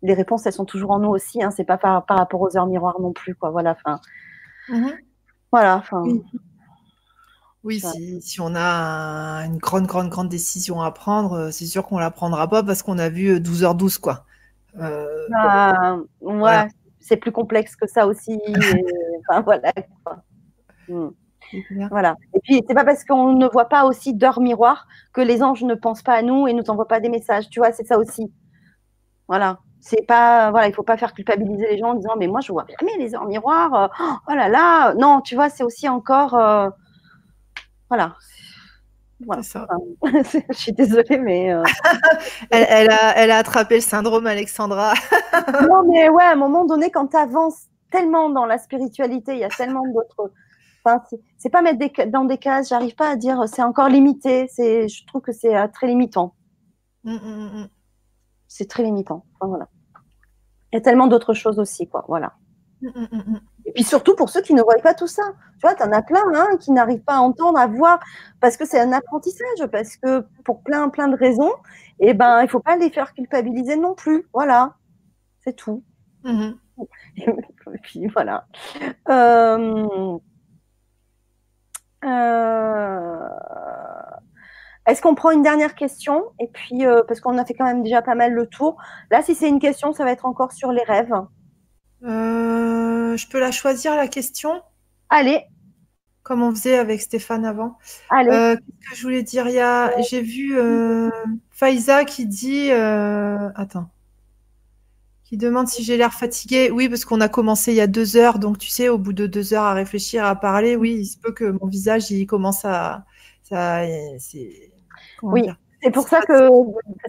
les 0.00 0.14
réponses 0.14 0.46
elles 0.46 0.54
sont 0.54 0.64
toujours 0.64 0.92
en 0.92 0.98
nous 0.98 1.10
aussi. 1.10 1.42
Hein, 1.42 1.50
c'est 1.50 1.64
pas 1.64 1.76
par, 1.76 2.04
rapport 2.08 2.40
aux 2.40 2.56
heures 2.56 2.66
miroirs 2.66 3.00
non 3.00 3.12
plus, 3.12 3.34
quoi. 3.34 3.50
Voilà, 3.50 3.76
mhm. 4.68 4.92
voilà. 5.52 5.82
Oui. 7.62 7.82
si, 8.22 8.40
on 8.40 8.54
a 8.54 9.44
une 9.44 9.58
grande, 9.58 9.86
grande, 9.86 10.08
grande 10.08 10.28
décision 10.30 10.80
à 10.80 10.90
prendre, 10.90 11.32
euh, 11.34 11.50
c'est 11.50 11.66
sûr 11.66 11.84
qu'on 11.84 11.98
la 11.98 12.10
prendra 12.10 12.48
pas 12.48 12.62
parce 12.62 12.82
qu'on 12.82 12.98
a 12.98 13.10
vu 13.10 13.38
12h12, 13.38 13.96
euh, 13.96 14.00
quoi. 14.00 14.24
Euh, 14.78 15.26
bah, 15.30 15.98
ouais, 16.22 16.68
c'est 17.00 17.18
plus 17.18 17.32
complexe 17.32 17.76
que 17.76 17.86
ça 17.86 18.06
aussi. 18.06 18.40
enfin, 19.28 19.42
voilà. 19.42 19.72
Hmm. 20.88 21.10
Voilà. 21.90 22.16
Et 22.34 22.40
puis, 22.40 22.62
c'est 22.66 22.74
pas 22.74 22.84
parce 22.84 23.04
qu'on 23.04 23.32
ne 23.32 23.46
voit 23.48 23.68
pas 23.68 23.84
aussi 23.84 24.14
d'heures 24.14 24.40
miroirs 24.40 24.86
que 25.12 25.20
les 25.20 25.42
anges 25.42 25.64
ne 25.64 25.74
pensent 25.74 26.02
pas 26.02 26.14
à 26.14 26.22
nous 26.22 26.46
et 26.46 26.52
nous 26.52 26.68
envoient 26.68 26.88
pas 26.88 27.00
des 27.00 27.08
messages. 27.08 27.48
Tu 27.50 27.60
vois, 27.60 27.72
c'est 27.72 27.86
ça 27.86 27.98
aussi. 27.98 28.32
Voilà. 29.28 29.58
C'est 29.80 30.06
pas, 30.06 30.50
voilà, 30.50 30.68
il 30.68 30.74
faut 30.74 30.82
pas 30.82 30.98
faire 30.98 31.14
culpabiliser 31.14 31.66
les 31.70 31.78
gens 31.78 31.90
en 31.90 31.94
disant, 31.94 32.14
mais 32.18 32.26
moi, 32.26 32.40
je 32.40 32.52
vois 32.52 32.66
jamais 32.78 32.96
les 32.98 33.14
heures 33.14 33.26
miroirs. 33.26 33.90
oh 34.28 34.34
là 34.34 34.48
là. 34.48 34.94
Non, 34.94 35.20
tu 35.22 35.34
vois, 35.34 35.48
c'est 35.48 35.64
aussi 35.64 35.88
encore, 35.88 36.34
euh, 36.34 36.68
voilà. 37.88 38.16
Voilà. 39.26 39.42
Ça. 39.42 39.66
je 40.02 40.54
suis 40.54 40.72
désolée, 40.72 41.18
mais. 41.18 41.52
Euh, 41.52 41.62
elle, 42.50 42.90
a, 42.90 43.16
elle, 43.16 43.30
a, 43.30 43.38
attrapé 43.38 43.76
le 43.76 43.80
syndrome 43.80 44.26
Alexandra. 44.26 44.94
non, 45.62 45.82
mais 45.88 46.08
ouais, 46.08 46.24
à 46.24 46.32
un 46.32 46.36
moment 46.36 46.64
donné, 46.64 46.90
quand 46.90 47.08
tu 47.08 47.16
avances 47.16 47.66
tellement 47.90 48.30
dans 48.30 48.46
la 48.46 48.58
spiritualité, 48.58 49.32
il 49.32 49.38
y 49.38 49.44
a 49.44 49.48
tellement 49.48 49.86
d'autres 49.86 50.30
Enfin, 50.84 51.02
c'est 51.36 51.50
pas 51.50 51.62
mettre 51.62 52.08
dans 52.10 52.24
des 52.24 52.38
cases. 52.38 52.68
J'arrive 52.68 52.94
pas 52.94 53.10
à 53.10 53.16
dire 53.16 53.44
c'est 53.46 53.62
encore 53.62 53.88
limité. 53.88 54.48
C'est, 54.50 54.88
je 54.88 55.06
trouve 55.06 55.20
que 55.20 55.32
c'est 55.32 55.56
euh, 55.56 55.66
très 55.68 55.86
limitant. 55.86 56.34
Mmh, 57.04 57.12
mmh, 57.12 57.60
mmh, 57.62 57.68
c'est 58.48 58.68
très 58.68 58.82
limitant. 58.82 59.24
voilà. 59.40 59.68
Il 60.72 60.76
y 60.76 60.78
a 60.78 60.80
tellement 60.80 61.06
d'autres 61.06 61.34
choses 61.34 61.58
aussi, 61.58 61.88
quoi. 61.88 62.04
Voilà. 62.08 62.34
Et 63.66 63.72
puis 63.72 63.84
surtout 63.84 64.16
pour 64.16 64.30
ceux 64.30 64.40
qui 64.40 64.54
ne 64.54 64.62
voient 64.62 64.76
pas 64.82 64.94
tout 64.94 65.06
ça. 65.06 65.22
Tu 65.54 65.60
vois, 65.62 65.74
tu 65.74 65.82
en 65.82 65.92
as 65.92 66.02
plein 66.02 66.22
hein, 66.34 66.56
qui 66.58 66.72
n'arrivent 66.72 67.02
pas 67.02 67.16
à 67.16 67.20
entendre, 67.20 67.58
à 67.58 67.66
voir, 67.66 68.00
parce 68.40 68.56
que 68.56 68.64
c'est 68.64 68.80
un 68.80 68.92
apprentissage, 68.92 69.66
parce 69.70 69.96
que 69.96 70.24
pour 70.44 70.62
plein, 70.62 70.88
plein 70.88 71.08
de 71.08 71.16
raisons, 71.16 71.52
et 71.98 72.10
eh 72.10 72.14
ben, 72.14 72.42
il 72.42 72.48
faut 72.48 72.60
pas 72.60 72.76
les 72.76 72.90
faire 72.90 73.12
culpabiliser 73.12 73.76
non 73.76 73.94
plus. 73.94 74.26
Voilà. 74.32 74.76
C'est 75.44 75.54
tout. 75.54 75.84
et 76.24 77.78
puis 77.82 78.06
voilà. 78.08 78.46
Euh... 79.08 80.18
Euh, 82.04 83.28
est-ce 84.86 85.02
qu'on 85.02 85.14
prend 85.14 85.30
une 85.30 85.42
dernière 85.42 85.74
question? 85.74 86.24
Et 86.40 86.48
puis, 86.48 86.86
euh, 86.86 87.02
parce 87.06 87.20
qu'on 87.20 87.38
a 87.38 87.44
fait 87.44 87.54
quand 87.54 87.64
même 87.64 87.82
déjà 87.82 88.02
pas 88.02 88.14
mal 88.14 88.32
le 88.32 88.46
tour. 88.46 88.76
Là, 89.10 89.22
si 89.22 89.34
c'est 89.34 89.48
une 89.48 89.60
question, 89.60 89.92
ça 89.92 90.04
va 90.04 90.12
être 90.12 90.26
encore 90.26 90.52
sur 90.52 90.72
les 90.72 90.82
rêves. 90.82 91.14
Euh, 92.04 93.16
je 93.16 93.28
peux 93.28 93.40
la 93.40 93.50
choisir, 93.50 93.94
la 93.96 94.08
question? 94.08 94.62
Allez. 95.10 95.44
Comme 96.22 96.42
on 96.42 96.50
faisait 96.50 96.78
avec 96.78 97.00
Stéphane 97.00 97.44
avant. 97.44 97.78
Allez. 98.10 98.30
Qu'est-ce 98.30 98.90
que 98.90 98.96
je 98.96 99.02
voulais 99.02 99.22
dire? 99.22 99.46
J'ai 100.08 100.22
vu 100.22 100.58
Faiza 101.50 102.04
qui 102.04 102.26
dit. 102.26 102.70
Attends 102.70 103.88
qui 105.30 105.36
demande 105.36 105.68
si 105.68 105.84
j'ai 105.84 105.96
l'air 105.96 106.12
fatiguée. 106.12 106.72
Oui, 106.72 106.88
parce 106.88 107.04
qu'on 107.04 107.20
a 107.20 107.28
commencé 107.28 107.70
il 107.70 107.76
y 107.76 107.80
a 107.80 107.86
deux 107.86 108.16
heures, 108.16 108.40
donc 108.40 108.58
tu 108.58 108.68
sais, 108.68 108.88
au 108.88 108.98
bout 108.98 109.12
de 109.12 109.28
deux 109.28 109.54
heures 109.54 109.62
à 109.62 109.74
réfléchir, 109.74 110.24
à 110.24 110.34
parler, 110.34 110.74
oui, 110.74 110.96
il 110.98 111.06
se 111.06 111.16
peut 111.16 111.30
que 111.30 111.44
mon 111.44 111.68
visage 111.68 112.10
il 112.10 112.26
commence 112.26 112.64
à, 112.64 113.04
ça, 113.44 113.82
oui, 115.22 115.48
c'est 115.82 115.92
pour 115.92 116.08
ça 116.08 116.20
que 116.22 116.48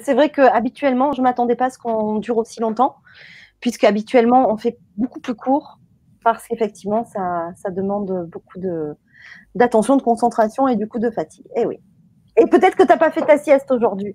c'est 0.02 0.14
vrai 0.14 0.30
que 0.30 0.41
habituellement, 0.41 1.14
je 1.14 1.23
m'attendais 1.23 1.56
pas 1.56 1.65
à 1.65 1.69
ce 1.72 1.80
qu'on 1.80 2.19
dure 2.19 2.38
aussi 2.38 2.60
longtemps, 2.60 2.98
puisque 3.60 3.85
habituellement 3.85 4.52
on 4.53 4.57
fait 4.57 4.77
beaucoup 4.98 5.19
plus 5.19 5.35
court, 5.35 5.80
parce 6.23 6.48
qu'effectivement 6.48 7.03
ça, 7.06 7.52
ça 7.56 7.72
demande 7.72 8.30
beaucoup 8.31 8.60
de 8.60 8.93
d'attention, 9.56 9.98
de 9.98 10.03
concentration 10.03 10.68
et 10.68 10.76
du 10.76 10.88
coup 10.88 10.99
de 10.99 11.10
fatigue. 11.10 11.48
Et 11.56 11.61
eh 11.61 11.65
oui. 11.65 11.80
Et 12.38 12.45
peut-être 12.45 12.76
que 12.76 12.84
tu 12.84 12.89
n'as 12.89 12.98
pas 12.98 13.10
fait 13.10 13.26
ta 13.26 13.39
sieste 13.39 13.72
aujourd'hui. 13.72 14.14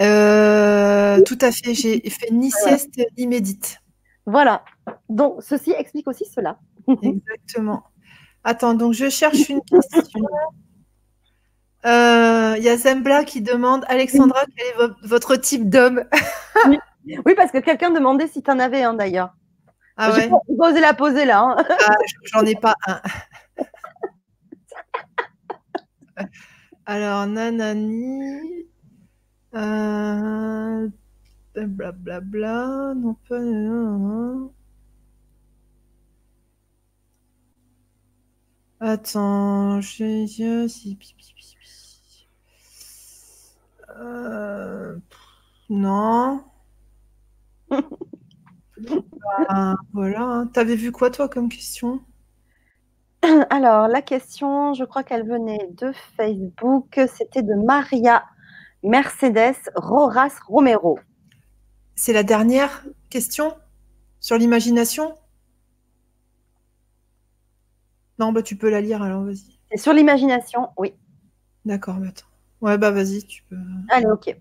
Euh, 0.00 1.20
tout 1.22 1.38
à 1.40 1.52
fait. 1.52 1.74
J'ai 1.74 2.00
fait 2.10 2.30
ni 2.30 2.50
sieste 2.50 3.00
ni 3.18 3.26
médite. 3.26 3.78
Voilà. 4.26 4.64
Donc, 5.08 5.42
ceci 5.42 5.72
explique 5.72 6.08
aussi 6.08 6.24
cela. 6.24 6.58
Exactement. 7.02 7.84
Attends, 8.44 8.74
donc 8.74 8.94
je 8.94 9.08
cherche 9.10 9.48
une 9.48 9.60
question. 9.70 10.20
Euh, 11.86 12.54
il 12.58 12.62
y 12.62 12.68
a 12.68 12.76
Zembla 12.76 13.24
qui 13.24 13.40
demande 13.40 13.84
Alexandra, 13.88 14.40
quel 14.56 14.66
est 14.66 14.92
votre 15.02 15.36
type 15.36 15.68
d'homme? 15.68 16.04
Oui. 17.06 17.34
parce 17.34 17.50
que 17.50 17.58
quelqu'un 17.58 17.90
demandait 17.90 18.28
si 18.28 18.42
tu 18.42 18.50
en 18.50 18.58
avais 18.58 18.82
un 18.82 18.94
d'ailleurs. 18.94 19.34
Ah 19.96 20.12
ouais? 20.12 20.30
J'ai 20.48 20.54
osé 20.58 20.80
la 20.80 20.94
poser 20.94 21.24
là. 21.24 21.40
Hein. 21.40 21.56
Ah, 21.86 21.94
J'en 22.32 22.44
ai 22.44 22.54
pas 22.54 22.74
un. 22.86 23.00
Alors, 26.86 27.26
Nanani. 27.26 28.69
Euh... 29.54 30.88
Blablabla, 31.54 32.20
bla, 32.20 32.94
non 32.94 33.14
pas. 33.28 34.50
Attends, 38.80 39.80
j'ai. 39.80 40.26
Euh... 43.98 44.96
Non. 45.68 46.44
bah, 47.68 47.80
voilà. 49.92 50.46
T'avais 50.52 50.76
vu 50.76 50.92
quoi, 50.92 51.10
toi, 51.10 51.28
comme 51.28 51.48
question? 51.48 52.00
Alors, 53.50 53.88
la 53.88 54.02
question, 54.02 54.74
je 54.74 54.84
crois 54.84 55.02
qu'elle 55.02 55.26
venait 55.26 55.68
de 55.76 55.92
Facebook. 56.16 57.00
C'était 57.08 57.42
de 57.42 57.54
Maria 57.54 58.24
Mercedes 58.82 59.56
Roras 59.74 60.38
Romero. 60.46 60.98
C'est 61.94 62.12
la 62.12 62.22
dernière 62.22 62.84
question 63.10 63.54
sur 64.20 64.38
l'imagination? 64.38 65.14
Non, 68.18 68.32
bah 68.32 68.42
tu 68.42 68.56
peux 68.56 68.70
la 68.70 68.80
lire 68.80 69.02
alors, 69.02 69.24
vas-y. 69.24 69.58
C'est 69.70 69.78
sur 69.78 69.92
l'imagination, 69.92 70.68
oui. 70.76 70.94
D'accord, 71.64 71.96
attends. 71.96 72.26
Ouais, 72.60 72.76
bah 72.78 72.90
vas-y, 72.90 73.24
tu 73.24 73.42
peux. 73.44 73.56
Allez, 73.90 74.06
ok. 74.06 74.36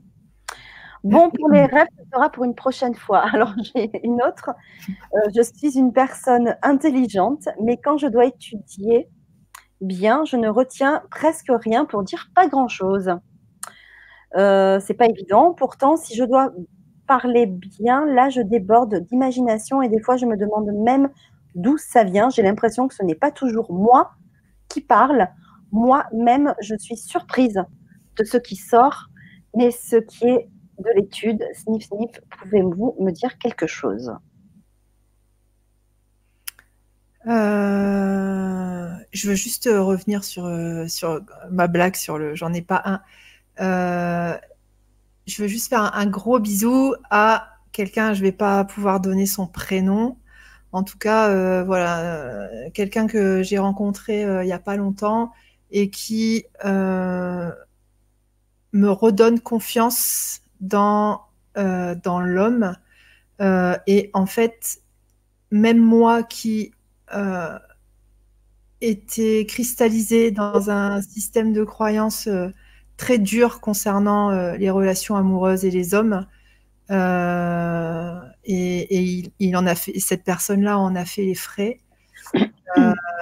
Bon, 1.03 1.29
pour 1.29 1.49
les 1.49 1.65
rêves, 1.65 1.87
ce 1.97 2.03
sera 2.13 2.29
pour 2.29 2.43
une 2.43 2.55
prochaine 2.55 2.95
fois. 2.95 3.19
Alors, 3.33 3.53
j'ai 3.73 3.89
une 4.05 4.21
autre. 4.21 4.51
Euh, 4.89 5.29
je 5.35 5.41
suis 5.41 5.77
une 5.77 5.93
personne 5.93 6.57
intelligente, 6.61 7.47
mais 7.61 7.77
quand 7.77 7.97
je 7.97 8.07
dois 8.07 8.25
étudier 8.25 9.07
bien, 9.81 10.25
je 10.25 10.35
ne 10.35 10.49
retiens 10.49 11.01
presque 11.09 11.49
rien 11.49 11.85
pour 11.85 12.03
dire 12.03 12.29
pas 12.35 12.47
grand-chose. 12.47 13.11
Euh, 14.35 14.79
c'est 14.79 14.93
pas 14.93 15.07
évident. 15.07 15.53
Pourtant, 15.53 15.97
si 15.97 16.15
je 16.15 16.23
dois 16.23 16.51
parler 17.07 17.47
bien, 17.47 18.05
là, 18.05 18.29
je 18.29 18.41
déborde 18.41 18.95
d'imagination 18.95 19.81
et 19.81 19.89
des 19.89 19.99
fois, 19.99 20.17
je 20.17 20.25
me 20.25 20.37
demande 20.37 20.71
même 20.71 21.09
d'où 21.55 21.77
ça 21.77 22.03
vient. 22.03 22.29
J'ai 22.29 22.43
l'impression 22.43 22.87
que 22.87 22.93
ce 22.93 23.03
n'est 23.03 23.15
pas 23.15 23.31
toujours 23.31 23.71
moi 23.71 24.11
qui 24.67 24.81
parle. 24.81 25.27
Moi-même, 25.71 26.53
je 26.61 26.75
suis 26.75 26.97
surprise 26.97 27.63
de 28.17 28.23
ce 28.23 28.37
qui 28.37 28.55
sort, 28.55 29.07
mais 29.55 29.71
ce 29.71 29.95
qui 29.95 30.25
est 30.25 30.49
de 30.79 30.89
l'étude, 30.95 31.43
sniff 31.53 31.87
sniff, 31.87 32.11
pouvez-vous 32.29 32.95
me 32.99 33.11
dire 33.11 33.37
quelque 33.37 33.67
chose? 33.67 34.13
Euh, 37.27 38.89
je 39.11 39.27
veux 39.27 39.35
juste 39.35 39.65
revenir 39.65 40.23
sur, 40.23 40.45
euh, 40.45 40.87
sur 40.87 41.21
ma 41.51 41.67
blague 41.67 41.95
sur 41.95 42.17
le 42.17 42.35
j'en 42.35 42.53
ai 42.53 42.61
pas 42.61 42.81
un. 42.85 43.01
Euh, 43.59 44.37
je 45.27 45.41
veux 45.41 45.47
juste 45.47 45.69
faire 45.69 45.95
un, 45.95 46.05
gros 46.07 46.39
bisou 46.39 46.95
à 47.09 47.49
quelqu'un, 47.71 48.13
je 48.13 48.21
vais 48.21 48.31
pas 48.31 48.63
pouvoir 48.65 48.99
donner 48.99 49.25
son 49.25 49.47
prénom. 49.47 50.17
En 50.71 50.83
tout 50.83 50.97
cas, 50.97 51.63
voilà, 51.63 52.47
quelqu'un 52.73 53.07
que 53.07 53.41
j'ai 53.43 53.57
rencontré 53.57 54.21
il 54.21 54.45
n'y 54.45 54.53
a 54.53 54.59
pas 54.59 54.75
longtemps 54.75 55.31
et 55.71 55.89
qui 55.89 56.45
me 58.73 58.91
redonne 58.91 59.39
confiance 59.39 60.41
dans, 60.59 61.21
euh, 61.57 61.95
dans 61.95 62.19
l'homme. 62.19 62.75
Euh, 63.41 63.77
et 63.87 64.09
en 64.13 64.25
fait, 64.25 64.81
même 65.51 65.79
moi 65.79 66.23
qui 66.23 66.71
euh, 67.13 67.57
était 68.81 69.45
cristallisée 69.47 70.31
dans 70.31 70.69
un 70.69 71.01
système 71.01 71.53
de 71.53 71.63
croyance 71.63 72.29
très 72.99 73.17
dur 73.17 73.61
concernant 73.61 74.29
les 74.53 74.69
relations 74.69 75.15
amoureuses 75.15 75.65
et 75.65 75.71
les 75.71 75.95
hommes, 75.95 76.27
et, 78.45 79.31
il, 79.39 79.57
en 79.57 79.65
a 79.65 79.75
fait, 79.75 79.97
cette 79.99 80.23
personne-là 80.23 80.77
en 80.77 80.95
a 80.95 81.05
fait 81.05 81.23
les 81.23 81.35
frais. 81.35 81.79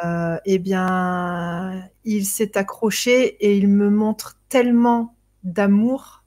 Euh, 0.03 0.37
eh 0.45 0.59
bien, 0.59 1.89
il 2.03 2.25
s'est 2.25 2.57
accroché 2.57 3.37
et 3.39 3.57
il 3.57 3.69
me 3.69 3.89
montre 3.89 4.37
tellement 4.49 5.15
d'amour 5.43 6.17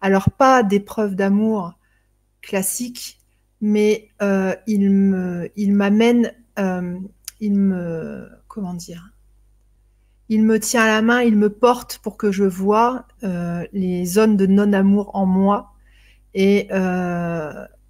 alors 0.00 0.30
pas 0.30 0.62
des 0.62 0.80
preuves 0.80 1.14
d'amour 1.14 1.74
classiques, 2.40 3.20
mais 3.60 4.08
euh, 4.22 4.54
il 4.66 5.50
il 5.56 5.74
m'amène, 5.74 6.32
euh, 6.58 6.98
il 7.40 7.54
me, 7.54 8.28
comment 8.48 8.74
dire, 8.74 9.12
il 10.30 10.42
me 10.44 10.58
tient 10.58 10.82
à 10.82 10.86
la 10.86 11.02
main, 11.02 11.20
il 11.20 11.36
me 11.36 11.50
porte 11.50 11.98
pour 12.02 12.16
que 12.16 12.32
je 12.32 12.44
vois 12.44 13.06
euh, 13.22 13.66
les 13.74 14.06
zones 14.06 14.38
de 14.38 14.46
non-amour 14.46 15.10
en 15.14 15.26
moi. 15.26 15.74
Et, 16.32 16.68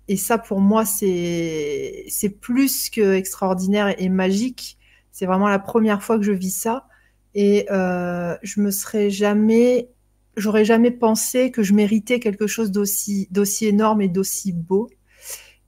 et 0.08 0.16
ça, 0.16 0.38
pour 0.38 0.60
moi, 0.60 0.84
c'est, 0.84 2.06
plus 2.40 2.90
que 2.90 3.14
extraordinaire 3.14 3.94
et, 3.98 4.08
magique. 4.08 4.78
C'est 5.12 5.26
vraiment 5.26 5.48
la 5.48 5.58
première 5.58 6.02
fois 6.02 6.18
que 6.18 6.24
je 6.24 6.32
vis 6.32 6.50
ça. 6.50 6.88
Et 7.34 7.66
je 7.70 8.60
me 8.60 8.70
serais 8.72 9.10
jamais 9.10 9.90
j'aurais 10.36 10.64
jamais 10.64 10.90
pensé 10.90 11.50
que 11.50 11.62
je 11.62 11.74
méritais 11.74 12.18
quelque 12.18 12.46
chose 12.46 12.72
d'aussi 12.72 13.28
énorme 13.62 14.00
et 14.00 14.08
d'aussi 14.08 14.52
beau. 14.52 14.90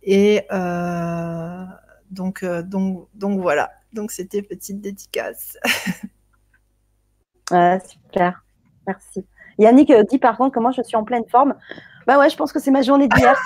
Et 0.02 0.42
euh, 0.50 1.64
donc, 2.10 2.42
euh, 2.42 2.62
donc, 2.62 3.08
donc 3.14 3.40
voilà. 3.40 3.70
Donc 3.92 4.10
c'était 4.10 4.42
petite 4.42 4.80
dédicace. 4.80 5.58
super, 7.80 8.44
merci. 8.86 9.24
Yannick 9.58 9.90
euh, 9.90 10.02
dit 10.04 10.18
par 10.18 10.36
contre 10.36 10.54
que 10.54 10.60
moi 10.60 10.70
je 10.70 10.82
suis 10.82 10.96
en 10.96 11.04
pleine 11.04 11.24
forme. 11.28 11.54
Bah 12.06 12.18
ouais, 12.18 12.30
je 12.30 12.36
pense 12.36 12.52
que 12.52 12.58
c'est 12.58 12.70
ma 12.70 12.82
journée 12.82 13.08
d'hier. 13.08 13.40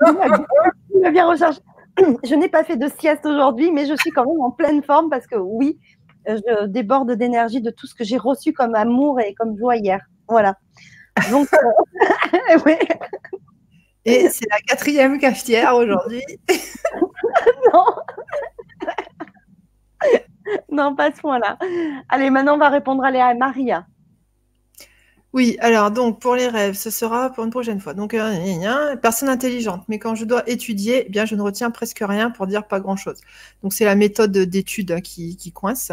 bien 1.12 1.26
rechargé. 1.26 1.60
Je 2.24 2.34
n'ai 2.34 2.48
pas 2.48 2.64
fait 2.64 2.76
de 2.76 2.88
sieste 2.98 3.26
aujourd'hui, 3.26 3.70
mais 3.70 3.84
je 3.84 3.94
suis 3.96 4.10
quand 4.10 4.24
même 4.24 4.40
en 4.40 4.50
pleine 4.50 4.82
forme 4.82 5.10
parce 5.10 5.26
que 5.26 5.36
oui, 5.36 5.78
je 6.26 6.64
déborde 6.64 7.12
d'énergie 7.12 7.60
de 7.60 7.70
tout 7.70 7.86
ce 7.86 7.94
que 7.94 8.02
j'ai 8.02 8.16
reçu 8.16 8.54
comme 8.54 8.74
amour 8.74 9.20
et 9.20 9.34
comme 9.34 9.58
joie 9.58 9.76
hier. 9.76 10.00
Voilà. 10.26 10.56
Donc, 11.30 11.48
euh, 11.52 12.58
Et 14.04 14.28
c'est 14.30 14.48
la 14.50 14.58
quatrième 14.66 15.18
cafetière 15.18 15.76
aujourd'hui. 15.76 16.24
non. 17.72 17.84
non, 20.70 20.94
pas 20.94 21.12
ce 21.12 21.20
point-là. 21.20 21.58
Allez, 22.08 22.30
maintenant, 22.30 22.54
on 22.54 22.58
va 22.58 22.68
répondre 22.68 23.04
à 23.04 23.34
Maria. 23.34 23.86
Oui, 25.32 25.56
alors 25.60 25.90
donc 25.90 26.20
pour 26.20 26.36
les 26.36 26.46
rêves, 26.46 26.74
ce 26.74 26.90
sera 26.90 27.30
pour 27.30 27.44
une 27.44 27.50
prochaine 27.50 27.80
fois. 27.80 27.94
Donc, 27.94 28.12
euh, 28.12 28.96
personne 28.96 29.30
intelligente, 29.30 29.82
mais 29.88 29.98
quand 29.98 30.14
je 30.14 30.26
dois 30.26 30.46
étudier, 30.46 31.04
eh 31.06 31.08
bien, 31.08 31.24
je 31.24 31.34
ne 31.34 31.40
retiens 31.40 31.70
presque 31.70 32.04
rien 32.06 32.30
pour 32.30 32.46
dire 32.46 32.66
pas 32.66 32.80
grand-chose. 32.80 33.18
Donc, 33.62 33.72
c'est 33.72 33.86
la 33.86 33.94
méthode 33.94 34.32
d'étude 34.32 35.00
qui, 35.00 35.36
qui, 35.38 35.50
coince. 35.50 35.90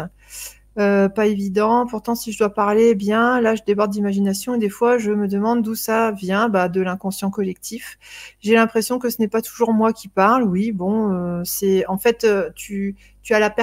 Euh, 0.80 1.10
pas 1.10 1.26
évident. 1.26 1.86
Pourtant, 1.86 2.14
si 2.14 2.32
je 2.32 2.38
dois 2.38 2.54
parler 2.54 2.94
bien, 2.94 3.40
là, 3.42 3.54
je 3.54 3.62
déborde 3.66 3.90
d'imagination 3.90 4.54
et 4.54 4.58
des 4.58 4.70
fois, 4.70 4.96
je 4.96 5.10
me 5.10 5.28
demande 5.28 5.62
d'où 5.62 5.74
ça 5.74 6.10
vient, 6.10 6.48
bah, 6.48 6.70
de 6.70 6.80
l'inconscient 6.80 7.30
collectif. 7.30 7.98
J'ai 8.40 8.54
l'impression 8.54 8.98
que 8.98 9.10
ce 9.10 9.16
n'est 9.20 9.28
pas 9.28 9.42
toujours 9.42 9.74
moi 9.74 9.92
qui 9.92 10.08
parle. 10.08 10.44
Oui, 10.44 10.72
bon, 10.72 11.12
euh, 11.12 11.42
c'est 11.44 11.86
en 11.86 11.98
fait, 11.98 12.24
euh, 12.24 12.48
tu, 12.54 12.96
tu 13.22 13.34
as 13.34 13.38
la 13.40 13.54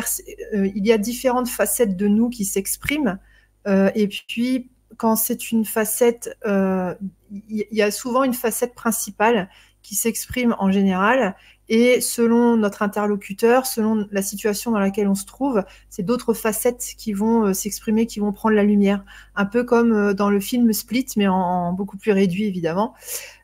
il 0.53 0.85
y 0.85 0.91
a 0.91 0.97
différentes 0.99 1.47
facettes 1.49 1.97
de 1.97 2.07
nous 2.07 2.29
qui 2.29 2.45
s'expriment. 2.45 3.17
et 3.65 4.07
puis, 4.07 4.69
quand 4.97 5.15
c'est 5.15 5.51
une 5.51 5.65
facette, 5.65 6.37
il 6.45 7.65
y, 7.71 7.81
a 7.81 7.91
souvent 7.91 8.23
une 8.23 8.33
facette 8.33 8.75
principale 8.75 9.49
qui 9.81 9.95
s'exprime 9.95 10.55
en 10.59 10.71
général. 10.71 11.35
Et 11.69 11.99
selon 11.99 12.55
notre 12.55 12.81
interlocuteur, 12.81 13.65
selon 13.65 14.07
la 14.11 14.21
situation 14.21 14.71
dans 14.71 14.79
laquelle 14.79 15.07
on 15.07 15.15
se 15.15 15.25
trouve, 15.25 15.63
c'est 15.89 16.03
d'autres 16.03 16.33
facettes 16.33 16.93
qui 16.97 17.11
vont 17.11 17.47
euh, 17.47 17.53
s'exprimer, 17.53 18.05
qui 18.05 18.19
vont 18.19 18.31
prendre 18.31 18.55
la 18.55 18.63
lumière. 18.63 19.03
Un 19.35 19.45
peu 19.45 19.63
comme 19.63 19.91
euh, 19.91 20.13
dans 20.13 20.29
le 20.29 20.39
film 20.39 20.71
Split, 20.71 21.07
mais 21.17 21.27
en, 21.27 21.73
beaucoup 21.73 21.97
plus 21.97 22.13
réduit 22.13 22.45
évidemment. 22.45 22.93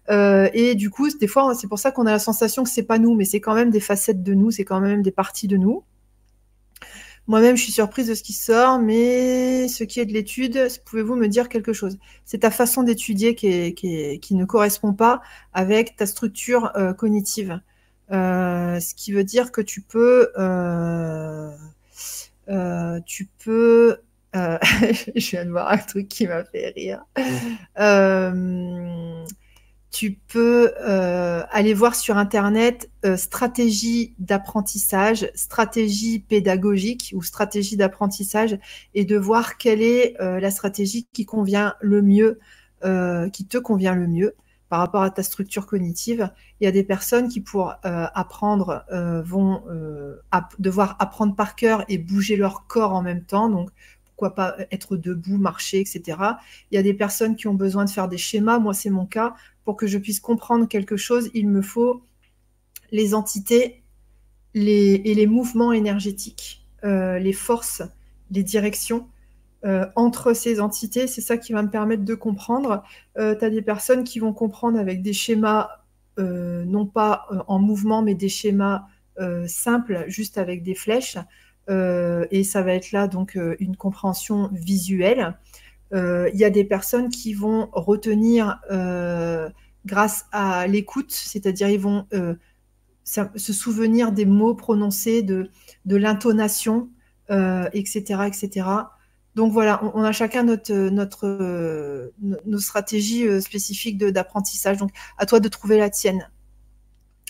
Euh, 0.10 0.50
et 0.54 0.76
du 0.76 0.90
coup, 0.90 1.10
des 1.10 1.28
fois, 1.28 1.54
c'est 1.56 1.68
pour 1.68 1.80
ça 1.80 1.92
qu'on 1.92 2.06
a 2.06 2.12
la 2.12 2.20
sensation 2.20 2.64
que 2.64 2.70
c'est 2.70 2.84
pas 2.84 2.98
nous, 2.98 3.14
mais 3.14 3.26
c'est 3.26 3.42
quand 3.42 3.56
même 3.56 3.72
des 3.72 3.82
facettes 3.82 4.24
de 4.24 4.34
nous, 4.34 4.52
c'est 4.52 4.66
quand 4.66 4.80
même 4.80 5.02
des 5.02 5.12
parties 5.12 5.48
de 5.48 5.58
nous. 5.58 5.84
Moi-même, 7.28 7.56
je 7.56 7.64
suis 7.64 7.72
surprise 7.72 8.08
de 8.08 8.16
ce 8.16 8.24
qui 8.24 8.34
sort, 8.34 8.80
mais 8.80 9.70
ce 9.70 9.86
qui 9.86 10.02
est 10.02 10.06
de 10.06 10.12
l'étude, 10.12 10.68
pouvez-vous 10.86 11.16
me 11.16 11.28
dire 11.28 11.48
quelque 11.48 11.72
chose? 11.72 11.98
C'est 12.26 12.40
ta 12.40 12.52
façon 12.52 12.84
d'étudier 12.84 13.34
qui, 13.34 13.74
qui, 13.76 14.36
ne 14.36 14.44
correspond 14.44 14.92
pas 14.92 15.22
avec 15.54 15.96
ta 15.96 16.06
structure 16.06 16.74
cognitive. 16.98 17.62
Euh, 18.14 18.80
ce 18.80 18.94
qui 18.94 19.12
veut 19.12 19.24
dire 19.24 19.52
que 19.52 19.62
tu 19.62 19.82
peux, 19.82 20.32
euh, 20.38 21.50
euh, 22.50 23.00
tu 23.06 23.28
peux, 23.44 23.98
je 24.34 25.30
viens 25.32 25.46
de 25.46 25.52
voir 25.52 25.72
un 25.72 25.78
truc 25.78 26.08
qui 26.08 26.28
m'a 26.28 26.44
fait 26.44 26.74
rire. 26.76 27.06
tu 29.92 30.12
peux 30.28 30.74
aller 31.52 31.74
voir 31.74 31.96
sur 31.96 32.18
Internet 32.18 32.90
stratégie 33.16 34.14
d'apprentissage, 34.20 35.30
stratégie 35.34 36.20
pédagogique 36.20 37.14
ou 37.16 37.24
stratégie 37.24 37.78
d'apprentissage 37.78 38.58
et 38.94 39.06
de 39.06 39.18
voir 39.18 39.58
quelle 39.58 39.82
est 39.82 40.16
la 40.20 40.52
stratégie 40.52 41.08
qui 41.14 41.26
convient 41.26 41.76
le 41.82 42.02
mieux, 42.02 42.40
qui 43.32 43.46
te 43.46 43.58
convient 43.58 43.96
le 43.96 44.08
mieux 44.08 44.36
par 44.74 44.80
rapport 44.80 45.04
à 45.04 45.12
ta 45.12 45.22
structure 45.22 45.68
cognitive. 45.68 46.32
Il 46.60 46.64
y 46.64 46.68
a 46.68 46.72
des 46.72 46.84
personnes 46.84 47.30
qui, 47.30 47.42
pour 47.42 47.76
euh, 47.86 48.08
apprendre, 48.16 48.84
euh, 48.92 49.22
vont 49.22 49.62
euh, 49.70 50.16
devoir 50.58 50.96
apprendre 50.98 51.36
par 51.36 51.56
cœur 51.56 51.86
et 51.90 52.00
bouger 52.00 52.38
leur 52.38 52.66
corps 52.66 52.94
en 52.94 53.04
même 53.04 53.24
temps. 53.24 53.50
Donc, 53.50 53.70
pourquoi 54.04 54.34
pas 54.34 54.56
être 54.72 54.98
debout, 54.98 55.38
marcher, 55.38 55.80
etc. 55.80 56.18
Il 56.72 56.76
y 56.76 56.80
a 56.80 56.82
des 56.82 56.96
personnes 56.96 57.36
qui 57.36 57.48
ont 57.48 57.54
besoin 57.54 57.86
de 57.86 57.92
faire 57.92 58.08
des 58.08 58.18
schémas. 58.18 58.58
Moi, 58.58 58.74
c'est 58.74 58.90
mon 58.90 59.06
cas. 59.06 59.36
Pour 59.64 59.78
que 59.78 59.86
je 59.86 60.00
puisse 60.00 60.20
comprendre 60.20 60.68
quelque 60.68 60.98
chose, 60.98 61.30
il 61.36 61.50
me 61.50 61.62
faut 61.62 62.02
les 62.92 63.14
entités 63.14 63.84
et 64.56 65.14
les 65.14 65.28
mouvements 65.28 65.72
énergétiques, 65.72 66.66
les 66.82 67.34
forces 67.34 67.84
les 68.32 68.44
directions 68.44 69.08
entre 69.96 70.34
ces 70.34 70.60
entités. 70.60 71.08
C'est 71.08 71.22
ça 71.22 71.38
qui 71.38 71.54
va 71.54 71.64
me 71.64 71.70
permettre 71.70 72.04
de 72.04 72.16
comprendre. 72.16 72.84
tu 73.16 73.22
as 73.22 73.50
des 73.50 73.62
personnes 73.62 74.04
qui 74.04 74.20
vont 74.20 74.34
comprendre 74.34 74.78
avec 74.80 75.02
des 75.02 75.14
schémas, 75.14 75.70
non 76.18 76.86
pas 76.86 77.28
en 77.48 77.60
mouvement, 77.60 78.02
mais 78.02 78.16
des 78.16 78.30
schémas 78.30 78.86
simples, 79.48 80.04
juste 80.08 80.38
avec 80.38 80.64
des 80.64 80.76
flèches. 80.76 81.18
et 81.70 82.44
ça 82.44 82.62
va 82.62 82.74
être 82.74 82.92
là 82.92 83.08
donc 83.08 83.38
une 83.60 83.78
compréhension 83.78 84.50
visuelle. 84.52 85.38
Il 85.94 86.36
y 86.36 86.44
a 86.44 86.50
des 86.50 86.66
personnes 86.66 87.10
qui 87.10 87.34
vont 87.34 87.70
retenir 87.72 88.60
grâce 89.86 90.26
à 90.32 90.68
l'écoute, 90.68 91.12
c'est-à-dire 91.12 91.70
ils 91.70 91.80
vont 91.80 92.06
se 93.04 93.54
souvenir 93.54 94.12
des 94.12 94.26
mots 94.26 94.56
prononcés, 94.56 95.22
de, 95.24 95.50
de 95.86 95.96
l'intonation, 95.96 96.90
etc., 97.30 98.16
euh, 98.20 98.24
etc. 98.24 98.68
Donc 99.36 99.52
voilà, 99.52 99.82
on, 99.96 100.04
a 100.04 100.12
chacun 100.12 100.44
notre, 100.44 100.74
notre, 100.74 101.28
euh, 101.28 102.14
nos 102.46 102.60
stratégies 102.60 103.28
euh, 103.28 103.42
spécifiques 103.42 103.98
d'apprentissage. 103.98 104.78
Donc 104.78 104.92
à 105.18 105.26
toi 105.26 105.40
de 105.40 105.48
trouver 105.48 105.78
la 105.78 105.90
tienne. 105.90 106.30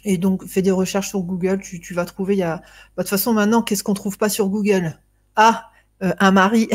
Et 0.04 0.18
donc 0.18 0.46
fais 0.46 0.62
des 0.62 0.72
recherches 0.72 1.10
sur 1.10 1.22
Google, 1.22 1.62
tu, 1.62 1.94
vas 1.94 2.06
trouver. 2.06 2.36
Il 2.36 2.40
y 2.40 2.44
a... 2.44 2.58
Bah, 2.58 2.64
de 2.98 3.02
toute 3.04 3.10
façon, 3.10 3.34
maintenant, 3.34 3.62
qu'est-ce 3.62 3.84
qu'on 3.84 3.94
trouve 3.94 4.18
pas 4.18 4.30
sur 4.30 4.50
Google? 4.50 5.00
Ah, 5.36 5.72
un 6.02 6.32
mari. 6.32 6.70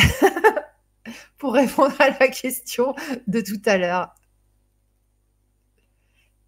Pour 1.39 1.53
répondre 1.53 1.95
à 2.01 2.11
la 2.11 2.29
question 2.29 2.95
de 3.27 3.41
tout 3.41 3.61
à 3.67 3.77
l'heure. 3.77 4.15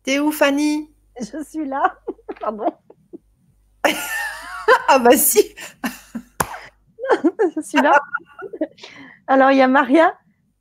T'es 0.03 0.19
où, 0.19 0.33
Fanny? 0.33 0.91
Je 1.21 1.45
suis 1.45 1.67
là. 1.67 1.99
Pardon. 2.41 2.73
ah 4.89 4.99
bah 4.99 5.17
si. 5.17 5.55
Je 7.57 7.61
suis 7.61 7.81
là. 7.81 7.99
Alors 9.27 9.51
il 9.51 9.59
y 9.59 9.63
a 9.63 9.69
Maria, 9.69 10.15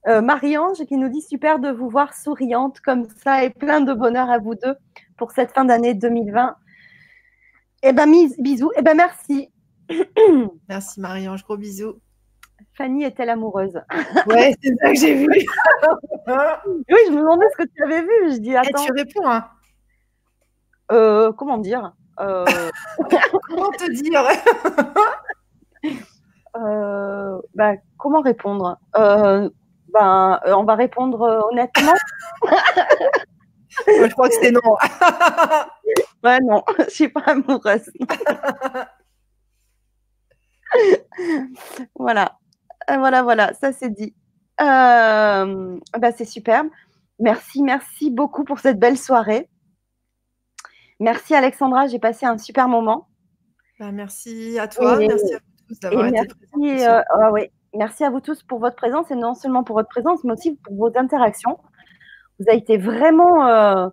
euh, 0.07 0.21
Marie-Ange 0.21 0.85
qui 0.85 0.97
nous 0.97 1.09
dit 1.09 1.21
super 1.21 1.59
de 1.59 1.69
vous 1.69 1.89
voir 1.89 2.13
souriante 2.13 2.79
comme 2.81 3.07
ça 3.23 3.43
et 3.43 3.49
plein 3.49 3.81
de 3.81 3.93
bonheur 3.93 4.29
à 4.29 4.39
vous 4.39 4.55
deux 4.55 4.75
pour 5.17 5.31
cette 5.31 5.51
fin 5.51 5.65
d'année 5.65 5.93
2020. 5.93 6.55
Eh 7.83 7.93
ben 7.93 8.11
bisous. 8.39 8.71
Eh 8.77 8.81
ben 8.81 8.95
merci. 8.95 9.49
merci 10.69 10.99
Marie-Ange, 10.99 11.43
gros 11.43 11.57
bisous. 11.57 11.99
Fanny 12.73 13.03
est-elle 13.03 13.29
amoureuse? 13.29 13.81
Ouais, 14.27 14.55
c'est 14.61 14.75
ça 14.81 14.91
que 14.91 14.99
j'ai 14.99 15.15
vu. 15.15 15.27
oui, 15.27 15.45
je 16.27 17.11
me 17.11 17.19
demandais 17.19 17.45
ce 17.51 17.63
que 17.63 17.69
tu 17.75 17.83
avais 17.83 18.01
vu. 18.01 18.33
Je 18.33 18.37
dis 18.37 18.51
eh, 18.51 18.57
attends. 18.57 18.83
Et 18.83 18.85
tu 18.85 18.91
réponds. 18.93 19.29
Hein. 19.29 19.45
Euh, 20.91 21.31
comment 21.33 21.57
dire? 21.57 21.93
Euh, 22.19 22.45
Comment 23.47 23.71
te 23.71 23.91
dire? 23.91 24.23
Bah, 26.53 27.73
Comment 27.97 28.21
répondre? 28.21 28.77
Ben, 28.93 30.39
On 30.45 30.63
va 30.63 30.75
répondre 30.75 31.47
honnêtement. 31.51 31.93
je 33.87 34.11
crois 34.11 34.29
que 34.29 34.35
c'est 34.41 34.51
non. 34.51 34.61
ouais, 36.23 36.39
non, 36.41 36.63
je 36.77 36.83
ne 36.83 36.89
suis 36.89 37.09
pas 37.09 37.21
amoureuse. 37.27 37.91
voilà. 41.95 42.37
Voilà, 42.87 43.23
voilà, 43.23 43.53
ça 43.53 43.71
c'est 43.71 43.89
dit. 43.89 44.15
bah, 44.57 45.45
c'est 46.15 46.25
superbe. 46.25 46.69
Merci, 47.19 47.61
merci 47.61 48.09
beaucoup 48.11 48.43
pour 48.43 48.59
cette 48.59 48.79
belle 48.79 48.97
soirée. 48.97 49.49
Merci 50.99 51.33
Alexandra, 51.33 51.87
j'ai 51.87 51.99
passé 51.99 52.25
un 52.25 52.37
super 52.37 52.67
moment. 52.67 53.07
Bah, 53.79 53.91
merci 53.91 54.57
à 54.59 54.67
toi, 54.67 54.97
merci 54.97 55.33
à 55.33 55.39
tous 55.69 55.79
d'avoir 55.79 56.07
été 56.07 56.19
merci, 56.19 56.87
euh, 56.87 57.01
ah 57.09 57.31
merci 57.73 58.03
à 58.03 58.09
vous 58.09 58.19
tous 58.19 58.43
pour 58.43 58.59
votre 58.59 58.75
présence 58.75 59.09
et 59.11 59.15
non 59.15 59.35
seulement 59.35 59.63
pour 59.63 59.75
votre 59.75 59.89
présence, 59.89 60.23
mais 60.23 60.33
aussi 60.33 60.55
pour 60.55 60.75
vos 60.75 60.97
interactions. 60.97 61.57
Vous 62.39 62.45
avez 62.49 62.57
été 62.57 62.77
vraiment 62.77 63.45
euh, 63.45 63.87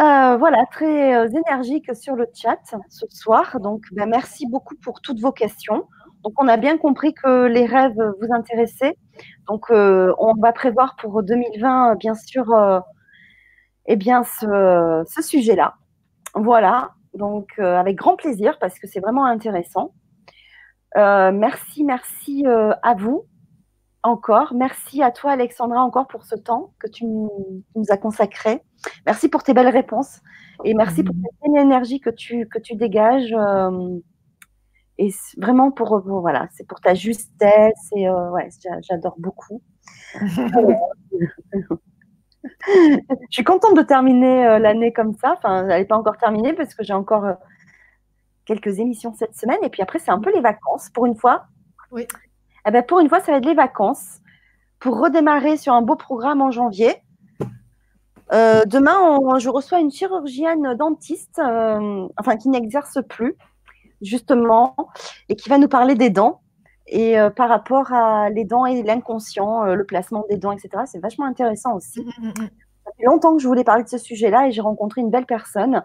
euh, 0.00 0.36
voilà, 0.36 0.64
très 0.72 1.28
énergique 1.28 1.94
sur 1.94 2.16
le 2.16 2.26
chat 2.34 2.58
ce 2.88 3.06
soir. 3.10 3.60
Donc, 3.60 3.82
bah, 3.92 4.06
merci 4.06 4.46
beaucoup 4.48 4.74
pour 4.82 5.00
toutes 5.00 5.20
vos 5.20 5.32
questions. 5.32 5.84
Donc, 6.24 6.32
on 6.38 6.48
a 6.48 6.56
bien 6.56 6.78
compris 6.78 7.14
que 7.14 7.46
les 7.46 7.66
rêves 7.66 8.00
vous 8.20 8.32
intéressaient. 8.32 8.96
Donc, 9.48 9.66
on 9.70 10.34
va 10.40 10.52
prévoir 10.52 10.96
pour 10.96 11.22
2020, 11.22 11.96
bien 11.96 12.14
sûr, 12.14 12.46
eh 13.86 13.96
bien, 13.96 14.22
ce, 14.24 15.22
sujet-là. 15.22 15.74
Voilà, 16.34 16.92
donc 17.14 17.48
euh, 17.58 17.76
avec 17.76 17.96
grand 17.96 18.16
plaisir 18.16 18.58
parce 18.58 18.78
que 18.78 18.86
c'est 18.86 19.00
vraiment 19.00 19.24
intéressant. 19.24 19.92
Euh, 20.96 21.32
merci, 21.32 21.84
merci 21.84 22.46
euh, 22.46 22.72
à 22.82 22.94
vous 22.94 23.26
encore. 24.02 24.54
Merci 24.54 25.02
à 25.02 25.10
toi, 25.10 25.32
Alexandra, 25.32 25.82
encore 25.82 26.06
pour 26.08 26.24
ce 26.24 26.34
temps 26.34 26.72
que 26.78 26.88
tu 26.88 27.04
nous 27.04 27.84
as 27.90 27.96
consacré. 27.96 28.62
Merci 29.06 29.28
pour 29.28 29.42
tes 29.42 29.54
belles 29.54 29.68
réponses 29.68 30.20
et 30.64 30.74
merci 30.74 31.02
pour 31.02 31.14
cette 31.14 31.56
énergie 31.56 32.00
que 32.00 32.10
tu, 32.10 32.46
que 32.48 32.58
tu 32.58 32.76
dégages. 32.76 33.34
et 34.98 35.10
vraiment 35.36 35.70
pour, 35.70 36.00
voilà, 36.00 36.48
c'est 36.52 36.66
pour 36.66 36.80
ta 36.80 36.94
justesse 36.94 37.90
et 37.94 38.08
ouais, 38.08 38.48
j'adore 38.82 39.16
beaucoup. 39.18 39.62
je 42.66 43.00
suis 43.30 43.44
contente 43.44 43.76
de 43.76 43.82
terminer 43.82 44.46
euh, 44.46 44.58
l'année 44.58 44.92
comme 44.92 45.14
ça. 45.14 45.34
Enfin, 45.36 45.68
elle 45.68 45.80
n'est 45.80 45.86
pas 45.86 45.96
encore 45.96 46.16
terminée 46.16 46.52
parce 46.52 46.74
que 46.74 46.84
j'ai 46.84 46.92
encore 46.92 47.24
euh, 47.24 47.34
quelques 48.48 48.80
émissions 48.80 49.14
cette 49.14 49.36
semaine. 49.36 49.58
Et 49.62 49.68
puis 49.68 49.82
après, 49.82 50.00
c'est 50.00 50.10
un 50.10 50.18
peu 50.18 50.32
les 50.34 50.40
vacances 50.40 50.90
pour 50.90 51.06
une 51.06 51.14
fois. 51.14 51.44
Oui. 51.92 52.08
Eh 52.66 52.70
ben, 52.70 52.82
pour 52.82 52.98
une 52.98 53.08
fois, 53.08 53.20
ça 53.20 53.32
va 53.32 53.38
être 53.38 53.46
les 53.46 53.54
vacances 53.54 54.18
pour 54.80 54.98
redémarrer 54.98 55.56
sur 55.56 55.72
un 55.74 55.82
beau 55.82 55.94
programme 55.94 56.42
en 56.42 56.50
janvier. 56.50 56.96
Euh, 58.32 58.64
demain, 58.66 59.38
je 59.38 59.48
reçois 59.48 59.78
une 59.78 59.90
chirurgienne 59.90 60.74
dentiste, 60.74 61.40
enfin 61.40 62.36
qui 62.36 62.48
n'exerce 62.48 62.98
plus, 63.08 63.36
justement, 64.02 64.74
et 65.28 65.36
qui 65.36 65.48
va 65.48 65.58
nous 65.58 65.68
parler 65.68 65.94
des 65.94 66.10
dents. 66.10 66.40
Et 66.90 67.18
euh, 67.18 67.28
par 67.30 67.48
rapport 67.48 67.92
à 67.92 68.30
les 68.30 68.44
dents 68.44 68.64
et 68.64 68.82
l'inconscient, 68.82 69.64
euh, 69.64 69.74
le 69.74 69.84
placement 69.84 70.24
des 70.30 70.36
dents, 70.36 70.52
etc., 70.52 70.84
c'est 70.86 71.00
vachement 71.00 71.26
intéressant 71.26 71.74
aussi. 71.74 72.00
Mmh, 72.00 72.26
mmh, 72.26 72.28
mmh. 72.28 72.48
Ça 72.84 72.92
fait 72.96 73.04
longtemps 73.04 73.36
que 73.36 73.42
je 73.42 73.46
voulais 73.46 73.64
parler 73.64 73.84
de 73.84 73.88
ce 73.88 73.98
sujet-là 73.98 74.48
et 74.48 74.52
j'ai 74.52 74.62
rencontré 74.62 75.02
une 75.02 75.10
belle 75.10 75.26
personne 75.26 75.84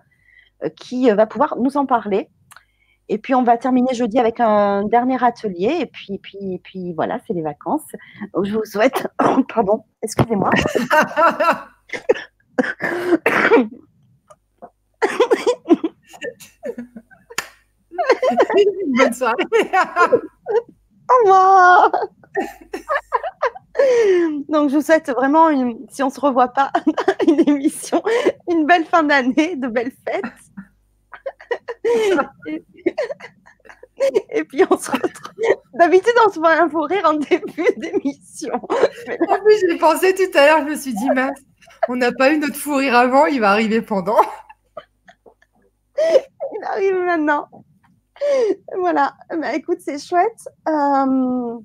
euh, 0.64 0.70
qui 0.70 1.10
va 1.12 1.26
pouvoir 1.26 1.58
nous 1.60 1.76
en 1.76 1.86
parler. 1.86 2.30
Et 3.10 3.18
puis, 3.18 3.36
on 3.36 3.44
va 3.44 3.58
terminer 3.58 3.94
jeudi 3.94 4.18
avec 4.20 4.40
un 4.40 4.86
dernier 4.86 5.22
atelier. 5.24 5.78
Et 5.80 5.86
puis, 5.86 6.20
puis, 6.20 6.60
puis 6.64 6.94
voilà, 6.94 7.20
c'est 7.28 7.34
les 7.34 7.42
vacances. 7.42 7.84
Donc, 8.34 8.46
je 8.46 8.54
vous 8.54 8.66
souhaite. 8.66 9.08
Pardon, 9.54 9.84
excusez-moi. 10.02 10.52
Bonne 18.98 19.14
soirée. 19.14 19.44
Donc, 24.50 24.70
je 24.70 24.76
vous 24.76 24.82
souhaite 24.82 25.10
vraiment, 25.10 25.50
une, 25.50 25.86
si 25.90 26.04
on 26.04 26.08
ne 26.08 26.12
se 26.12 26.20
revoit 26.20 26.50
pas, 26.50 26.72
une 27.28 27.50
émission, 27.50 28.02
une 28.50 28.66
belle 28.66 28.86
fin 28.86 29.04
d'année, 29.04 29.56
de 29.56 29.68
belles 29.68 29.94
fêtes. 30.08 30.24
Et, 34.32 34.44
puis, 34.44 34.64
on 34.70 34.78
se 34.78 34.92
retrouve. 34.92 35.12
D'habitude, 35.76 36.14
on 36.26 36.32
se 36.32 36.40
voit 36.40 36.54
un 36.62 36.70
fou 36.70 36.82
rire 36.82 37.06
en 37.06 37.14
début 37.14 37.68
d'émission. 37.78 38.54
En 38.56 39.40
plus, 39.40 39.66
j'ai 39.68 39.78
pensé 39.78 40.14
tout 40.16 40.38
à 40.38 40.46
l'heure, 40.46 40.60
je 40.66 40.72
me 40.72 40.76
suis 40.76 40.94
dit, 40.94 41.10
mince, 41.12 41.40
on 41.88 41.96
n'a 41.96 42.12
pas 42.12 42.32
eu 42.32 42.38
notre 42.38 42.56
fou 42.56 42.76
rire 42.76 42.96
avant, 42.96 43.26
il 43.28 43.40
va 43.40 43.52
arriver 43.52 43.82
pendant. 43.82 44.20
Il 45.98 46.64
arrive 46.66 46.96
maintenant. 46.96 47.50
voilà. 48.78 49.14
Bah, 49.30 49.56
écoute, 49.56 49.80
c'est 49.80 50.04
chouette. 50.04 50.48
Euh, 50.68 51.60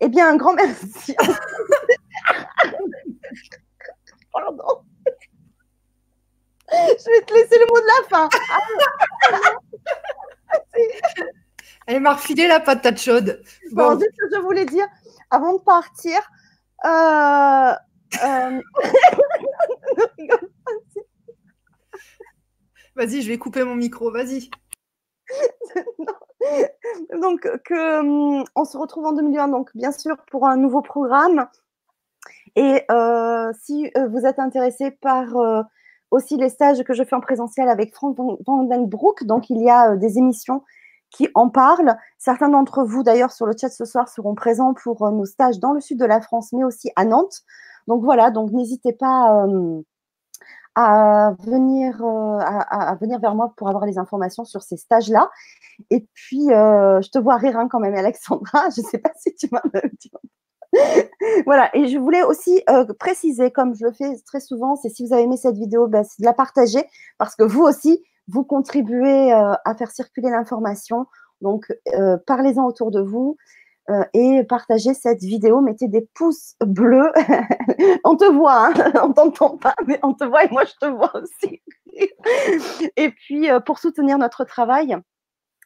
eh 0.00 0.08
bien, 0.08 0.28
un 0.30 0.36
grand 0.36 0.54
merci. 0.54 1.14
Pardon. 4.32 4.84
Je 6.76 7.10
vais 7.10 7.24
te 7.24 7.34
laisser 7.34 7.58
le 7.58 7.66
mot 7.66 7.80
de 7.80 7.86
la 7.86 8.02
fin. 8.08 8.28
Elle 11.86 12.00
m'a 12.00 12.14
refilé 12.14 12.48
la 12.48 12.60
patate 12.60 12.98
chaude. 12.98 13.42
Bon, 13.72 13.98
ce 13.98 14.04
que 14.04 14.34
je 14.34 14.40
voulais 14.40 14.66
dire 14.66 14.86
avant 15.30 15.54
de 15.54 15.60
partir. 15.60 16.20
Euh, 16.84 17.72
euh, 18.24 18.60
vas-y, 22.96 23.22
je 23.22 23.28
vais 23.28 23.38
couper 23.38 23.64
mon 23.64 23.74
micro. 23.74 24.10
Vas-y. 24.10 24.50
donc, 27.20 27.48
que, 27.64 28.00
hum, 28.00 28.44
on 28.54 28.64
se 28.64 28.76
retrouve 28.76 29.06
en 29.06 29.12
2020, 29.12 29.48
donc 29.48 29.70
bien 29.74 29.92
sûr, 29.92 30.16
pour 30.30 30.46
un 30.46 30.56
nouveau 30.56 30.82
programme. 30.82 31.48
Et 32.56 32.82
euh, 32.90 33.52
si 33.60 33.90
vous 34.10 34.26
êtes 34.26 34.38
intéressé 34.38 34.90
par 34.90 35.36
aussi 36.10 36.36
les 36.36 36.48
stages 36.48 36.82
que 36.82 36.94
je 36.94 37.04
fais 37.04 37.16
en 37.16 37.20
présentiel 37.20 37.68
avec 37.68 37.94
Franck 37.94 38.16
Vandenbroek, 38.46 39.24
donc 39.24 39.50
il 39.50 39.62
y 39.62 39.70
a 39.70 39.96
des 39.96 40.18
émissions 40.18 40.62
qui 41.10 41.28
en 41.34 41.48
parlent. 41.48 41.96
Certains 42.18 42.48
d'entre 42.48 42.84
vous, 42.84 43.02
d'ailleurs, 43.02 43.32
sur 43.32 43.46
le 43.46 43.54
chat 43.58 43.70
ce 43.70 43.84
soir, 43.84 44.08
seront 44.08 44.34
présents 44.34 44.74
pour 44.74 45.10
nos 45.10 45.24
stages 45.24 45.58
dans 45.58 45.72
le 45.72 45.80
sud 45.80 45.98
de 45.98 46.04
la 46.04 46.20
France, 46.20 46.52
mais 46.52 46.64
aussi 46.64 46.90
à 46.96 47.04
Nantes. 47.04 47.42
Donc 47.86 48.02
voilà, 48.02 48.30
donc 48.30 48.50
n'hésitez 48.50 48.92
pas 48.92 49.46
à 50.74 51.34
venir, 51.40 52.04
à, 52.04 52.94
venir 53.00 53.18
vers 53.20 53.34
moi 53.34 53.52
pour 53.56 53.68
avoir 53.68 53.86
les 53.86 53.98
informations 53.98 54.44
sur 54.44 54.62
ces 54.62 54.76
stages-là. 54.76 55.30
Et 55.90 56.06
puis, 56.14 56.46
je 56.48 57.10
te 57.10 57.18
vois 57.18 57.36
rire 57.36 57.56
hein, 57.58 57.68
quand 57.68 57.80
même, 57.80 57.94
Alexandra. 57.94 58.68
Je 58.76 58.82
ne 58.82 58.86
sais 58.86 58.98
pas 58.98 59.12
si 59.16 59.34
tu 59.34 59.48
m'as 59.52 59.62
voilà, 61.46 61.74
et 61.74 61.86
je 61.88 61.98
voulais 61.98 62.22
aussi 62.22 62.62
euh, 62.70 62.84
préciser, 62.98 63.50
comme 63.50 63.74
je 63.74 63.84
le 63.84 63.92
fais 63.92 64.16
très 64.26 64.40
souvent, 64.40 64.76
c'est 64.76 64.88
si 64.88 65.06
vous 65.06 65.12
avez 65.12 65.22
aimé 65.22 65.36
cette 65.36 65.56
vidéo, 65.56 65.86
ben, 65.86 66.04
c'est 66.04 66.20
de 66.20 66.26
la 66.26 66.32
partager 66.32 66.84
parce 67.18 67.36
que 67.36 67.44
vous 67.44 67.62
aussi, 67.62 68.02
vous 68.28 68.44
contribuez 68.44 69.32
euh, 69.32 69.54
à 69.64 69.74
faire 69.76 69.90
circuler 69.90 70.30
l'information. 70.30 71.06
Donc, 71.40 71.66
euh, 71.94 72.16
parlez-en 72.26 72.64
autour 72.64 72.90
de 72.90 73.00
vous 73.00 73.36
et 74.14 74.42
partagez 74.48 74.94
cette 74.94 75.20
vidéo. 75.20 75.60
Mettez 75.60 75.86
des 75.86 76.08
pouces 76.12 76.56
bleus. 76.58 77.12
on 78.04 78.16
te 78.16 78.24
voit, 78.24 78.66
hein 78.66 78.92
on 79.04 79.12
t'entend 79.12 79.56
pas, 79.58 79.76
mais 79.86 80.00
on 80.02 80.12
te 80.12 80.24
voit 80.24 80.42
et 80.42 80.50
moi 80.50 80.64
je 80.64 80.72
te 80.80 80.86
vois 80.90 81.12
aussi. 81.14 81.62
et 82.96 83.10
puis, 83.10 83.48
pour 83.64 83.78
soutenir 83.78 84.18
notre 84.18 84.42
travail, 84.42 84.96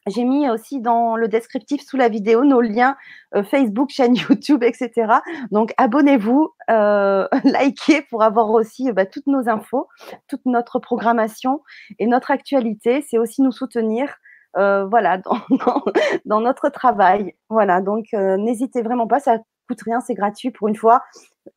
j'ai 0.07 0.23
mis 0.23 0.49
aussi 0.49 0.81
dans 0.81 1.15
le 1.15 1.27
descriptif 1.27 1.81
sous 1.85 1.97
la 1.97 2.09
vidéo 2.09 2.43
nos 2.43 2.61
liens 2.61 2.97
euh, 3.35 3.43
Facebook, 3.43 3.89
chaîne 3.91 4.15
YouTube, 4.29 4.63
etc. 4.63 5.13
Donc 5.51 5.73
abonnez-vous, 5.77 6.49
euh, 6.69 7.27
likez 7.43 8.01
pour 8.03 8.23
avoir 8.23 8.49
aussi 8.49 8.91
bah, 8.91 9.05
toutes 9.05 9.27
nos 9.27 9.47
infos, 9.47 9.87
toute 10.27 10.45
notre 10.45 10.79
programmation 10.79 11.61
et 11.99 12.07
notre 12.07 12.31
actualité. 12.31 13.05
C'est 13.07 13.17
aussi 13.17 13.41
nous 13.41 13.51
soutenir. 13.51 14.15
Euh, 14.57 14.85
voilà, 14.85 15.17
dans, 15.19 15.83
dans, 16.25 16.41
notre 16.41 16.69
travail. 16.69 17.35
Voilà, 17.49 17.79
donc 17.79 18.07
n'hésitez 18.11 18.81
vraiment 18.81 19.07
pas, 19.07 19.21
ça 19.21 19.37
coûte 19.69 19.81
rien, 19.83 20.01
c'est 20.01 20.13
gratuit 20.13 20.51
pour 20.51 20.67
une 20.67 20.75
fois. 20.75 21.03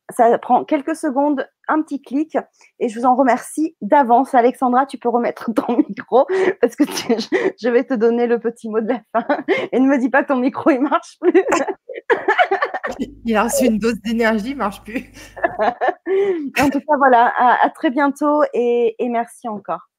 Ça 0.09 0.37
prend 0.39 0.65
quelques 0.65 0.95
secondes, 0.95 1.47
un 1.67 1.81
petit 1.81 2.01
clic, 2.01 2.37
et 2.79 2.89
je 2.89 2.99
vous 2.99 3.05
en 3.05 3.15
remercie 3.15 3.75
d'avance. 3.81 4.33
Alexandra, 4.33 4.85
tu 4.85 4.97
peux 4.97 5.09
remettre 5.09 5.51
ton 5.53 5.77
micro 5.89 6.25
parce 6.61 6.75
que 6.75 6.83
je 6.85 7.69
vais 7.69 7.83
te 7.83 7.93
donner 7.93 8.27
le 8.27 8.39
petit 8.39 8.69
mot 8.69 8.81
de 8.81 8.87
la 8.87 9.01
fin. 9.11 9.25
Et 9.71 9.79
ne 9.79 9.87
me 9.87 9.97
dis 9.97 10.09
pas 10.09 10.23
que 10.23 10.29
ton 10.29 10.37
micro 10.37 10.69
il 10.69 10.81
marche 10.81 11.17
plus. 11.19 11.43
il 13.25 13.35
a 13.35 13.43
reçu 13.43 13.65
une 13.65 13.79
dose 13.79 13.99
d'énergie, 14.01 14.51
il 14.51 14.57
marche 14.57 14.81
plus. 14.83 15.11
en 16.59 16.69
tout 16.69 16.79
cas, 16.79 16.97
voilà, 16.97 17.33
à, 17.37 17.69
très 17.69 17.89
bientôt 17.89 18.43
et, 18.53 18.95
merci 19.09 19.47
encore. 19.47 19.89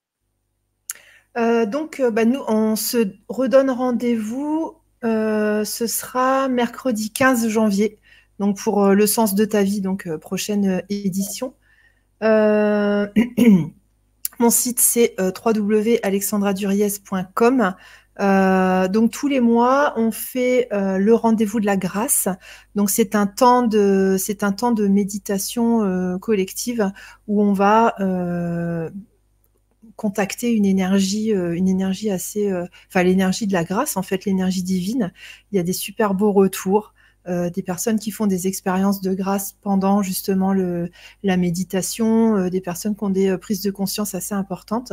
Euh, 1.36 1.66
donc, 1.66 2.00
euh, 2.00 2.10
bah, 2.10 2.24
nous, 2.24 2.40
on 2.48 2.76
se 2.76 3.08
redonne 3.28 3.70
rendez-vous. 3.70 4.76
Euh, 5.04 5.64
ce 5.64 5.86
sera 5.86 6.48
mercredi 6.48 7.12
15 7.12 7.48
janvier 7.48 7.98
donc 8.38 8.58
pour 8.58 8.84
euh, 8.84 8.94
Le 8.94 9.06
sens 9.06 9.34
de 9.34 9.44
ta 9.44 9.62
vie, 9.62 9.80
donc 9.80 10.06
euh, 10.06 10.18
prochaine 10.18 10.68
euh, 10.68 10.80
édition. 10.88 11.54
mon 14.38 14.50
site 14.50 14.80
c'est 14.80 15.14
www.alexandraduriez.com. 15.18 17.74
donc 18.90 19.10
tous 19.10 19.28
les 19.28 19.40
mois, 19.40 19.92
on 19.96 20.10
fait 20.10 20.68
le 20.72 21.12
rendez-vous 21.12 21.60
de 21.60 21.66
la 21.66 21.76
grâce. 21.76 22.28
Donc 22.74 22.88
c'est 22.88 23.14
un 23.14 23.26
temps 23.26 23.60
de 23.62 24.16
c'est 24.18 24.44
un 24.44 24.52
temps 24.52 24.72
de 24.72 24.88
méditation 24.88 26.18
collective 26.20 26.90
où 27.28 27.42
on 27.42 27.52
va 27.52 27.94
contacter 29.96 30.52
une 30.52 30.64
énergie 30.64 31.32
une 31.32 31.68
énergie 31.68 32.10
assez 32.10 32.50
enfin 32.88 33.02
l'énergie 33.02 33.46
de 33.46 33.52
la 33.52 33.64
grâce 33.64 33.98
en 33.98 34.02
fait 34.02 34.24
l'énergie 34.24 34.62
divine. 34.62 35.12
Il 35.52 35.56
y 35.56 35.58
a 35.58 35.62
des 35.62 35.74
super 35.74 36.14
beaux 36.14 36.32
retours. 36.32 36.94
Euh, 37.28 37.50
des 37.50 37.62
personnes 37.62 37.98
qui 37.98 38.12
font 38.12 38.28
des 38.28 38.46
expériences 38.46 39.00
de 39.00 39.12
grâce 39.12 39.56
pendant 39.60 40.00
justement 40.00 40.54
la 41.24 41.36
méditation, 41.36 42.36
euh, 42.36 42.50
des 42.50 42.60
personnes 42.60 42.94
qui 42.94 43.02
ont 43.02 43.10
des 43.10 43.30
euh, 43.30 43.36
prises 43.38 43.62
de 43.62 43.72
conscience 43.72 44.14
assez 44.14 44.34
importantes. 44.34 44.92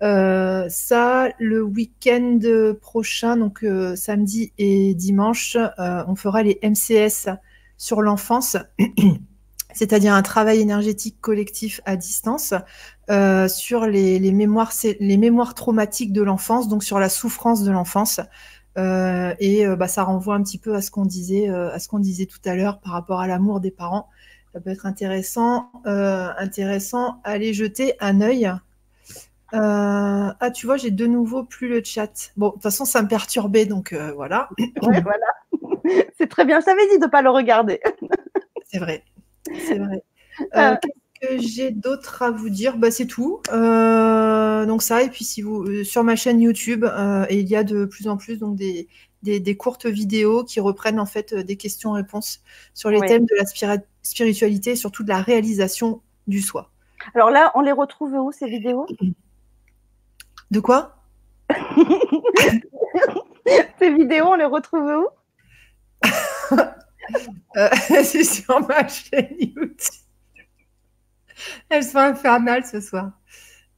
ça, 0.00 1.28
le 1.38 1.62
week-end 1.62 2.40
prochain, 2.80 3.36
donc 3.36 3.64
samedi 3.94 4.52
et 4.58 4.94
dimanche, 4.94 5.56
on 5.78 6.14
fera 6.16 6.42
les 6.42 6.58
MCS 6.62 7.28
sur 7.76 8.00
l'enfance, 8.00 8.56
c'est-à-dire 9.74 10.14
un 10.14 10.22
travail 10.22 10.60
énergétique 10.60 11.20
collectif 11.20 11.82
à 11.84 11.96
distance 11.96 12.54
sur 13.48 13.86
mémoires, 14.32 14.72
les 15.00 15.16
mémoires 15.18 15.54
traumatiques 15.54 16.14
de 16.14 16.22
l'enfance, 16.22 16.68
donc 16.68 16.82
sur 16.82 16.98
la 16.98 17.10
souffrance 17.10 17.62
de 17.62 17.70
l'enfance. 17.70 18.20
Euh, 18.80 19.34
et 19.40 19.66
euh, 19.66 19.76
bah, 19.76 19.88
ça 19.88 20.04
renvoie 20.04 20.34
un 20.34 20.42
petit 20.42 20.58
peu 20.58 20.74
à 20.74 20.80
ce 20.80 20.90
qu'on 20.90 21.04
disait, 21.04 21.50
euh, 21.50 21.70
à 21.72 21.78
ce 21.78 21.88
qu'on 21.88 21.98
disait 21.98 22.26
tout 22.26 22.40
à 22.44 22.54
l'heure 22.54 22.80
par 22.80 22.92
rapport 22.92 23.20
à 23.20 23.26
l'amour 23.26 23.60
des 23.60 23.70
parents. 23.70 24.08
Ça 24.52 24.60
peut 24.60 24.70
être 24.70 24.86
intéressant, 24.86 25.70
intéressant. 25.84 27.20
Aller 27.22 27.54
jeter 27.54 27.94
un 28.00 28.20
œil. 28.20 28.50
ah, 29.52 30.50
tu 30.52 30.66
vois, 30.66 30.76
j'ai 30.76 30.90
de 30.90 31.06
nouveau 31.06 31.44
plus 31.44 31.68
le 31.68 31.84
chat. 31.84 32.32
Bon, 32.36 32.48
de 32.48 32.52
toute 32.54 32.62
façon, 32.62 32.84
ça 32.84 33.00
me 33.02 33.06
perturbait, 33.06 33.64
donc 33.64 33.94
voilà. 34.16 34.48
voilà. 34.82 35.26
C'est 36.18 36.26
très 36.26 36.44
bien. 36.44 36.58
Je 36.58 36.64
t'avais 36.64 36.88
dit 36.88 36.98
de 36.98 37.04
ne 37.04 37.10
pas 37.10 37.22
le 37.22 37.30
regarder. 37.30 37.80
C'est 38.66 38.78
vrai. 38.78 39.04
C'est 39.68 39.78
vrai 39.78 40.02
que 41.20 41.38
j'ai 41.38 41.70
d'autres 41.70 42.22
à 42.22 42.30
vous 42.30 42.50
dire 42.50 42.76
bah, 42.76 42.90
C'est 42.90 43.06
tout. 43.06 43.40
Euh, 43.52 44.66
donc 44.66 44.82
ça, 44.82 45.02
et 45.02 45.08
puis 45.08 45.24
si 45.24 45.42
vous 45.42 45.62
euh, 45.64 45.84
sur 45.84 46.04
ma 46.04 46.16
chaîne 46.16 46.40
YouTube, 46.40 46.84
euh, 46.84 47.26
et 47.28 47.40
il 47.40 47.48
y 47.48 47.56
a 47.56 47.64
de 47.64 47.84
plus 47.84 48.08
en 48.08 48.16
plus 48.16 48.38
donc 48.38 48.56
des, 48.56 48.88
des, 49.22 49.56
courtes 49.56 49.86
vidéos 49.86 50.44
qui 50.44 50.60
reprennent 50.60 51.00
en 51.00 51.06
fait 51.06 51.34
des 51.34 51.56
questions-réponses 51.56 52.42
sur 52.74 52.90
les 52.90 53.00
thèmes 53.00 53.26
de 53.26 53.34
la 53.36 53.44
spiritualité 54.02 54.70
et 54.70 54.76
surtout 54.76 55.02
de 55.02 55.08
la 55.08 55.20
réalisation 55.20 56.00
du 56.26 56.40
soi. 56.40 56.70
Alors 57.14 57.30
là, 57.30 57.52
on 57.54 57.60
les 57.60 57.72
retrouve 57.72 58.14
où 58.14 58.32
ces 58.32 58.48
vidéos? 58.48 58.86
De 60.50 60.60
quoi? 60.60 60.96
Ces 63.78 63.92
vidéos, 63.94 64.26
on 64.26 64.34
les 64.34 64.44
retrouve 64.44 64.82
où? 64.82 65.08
C'est 68.04 68.24
sur 68.24 68.66
ma 68.66 68.86
chaîne 68.86 69.34
YouTube. 69.38 69.99
Elles 71.68 71.84
sont 71.84 71.98
infernales 71.98 72.64
ce 72.64 72.80
soir. 72.80 73.10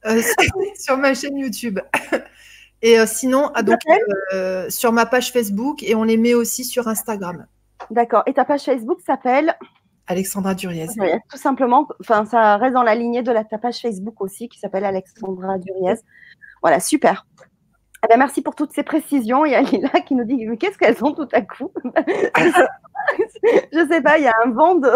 Euh, 0.05 0.21
sur, 0.79 0.97
ma 0.97 1.13
chaîne 1.13 1.37
YouTube. 1.37 1.79
Et 2.81 2.99
euh, 2.99 3.05
sinon, 3.05 3.49
ah, 3.55 3.63
donc, 3.63 3.79
euh, 4.33 4.69
sur 4.69 4.91
ma 4.91 5.05
page 5.05 5.31
Facebook 5.31 5.83
et 5.83 5.95
on 5.95 6.03
les 6.03 6.17
met 6.17 6.33
aussi 6.33 6.65
sur 6.65 6.89
Instagram. 6.89 7.47
D'accord. 7.89 8.23
Et 8.25 8.33
ta 8.33 8.43
page 8.43 8.63
Facebook 8.63 8.99
s'appelle? 9.05 9.55
Alexandra 10.07 10.53
Duriez. 10.53 10.87
tout 11.29 11.37
simplement, 11.37 11.87
enfin, 12.01 12.25
ça 12.25 12.57
reste 12.57 12.73
dans 12.73 12.83
la 12.83 12.93
lignée 12.93 13.23
de 13.23 13.31
la, 13.31 13.45
ta 13.45 13.57
page 13.57 13.79
Facebook 13.79 14.19
aussi 14.19 14.49
qui 14.49 14.59
s'appelle 14.59 14.83
Alexandra 14.83 15.57
Duriez. 15.59 15.95
Voilà, 16.61 16.81
super. 16.81 17.25
Eh 18.03 18.07
ben, 18.09 18.17
merci 18.17 18.41
pour 18.41 18.55
toutes 18.55 18.73
ces 18.73 18.83
précisions. 18.83 19.45
Il 19.45 19.51
y 19.51 19.55
a 19.55 19.61
Lila 19.61 19.89
qui 20.05 20.15
nous 20.15 20.25
dit 20.25 20.45
Mais 20.45 20.57
qu'est-ce 20.57 20.77
qu'elles 20.77 21.03
ont 21.03 21.13
tout 21.13 21.27
à 21.31 21.41
coup? 21.41 21.71
Je 23.71 23.87
sais 23.89 24.01
pas, 24.01 24.17
il 24.17 24.23
y 24.23 24.27
a 24.27 24.33
un 24.45 24.51
vent, 24.51 24.75
de, 24.75 24.89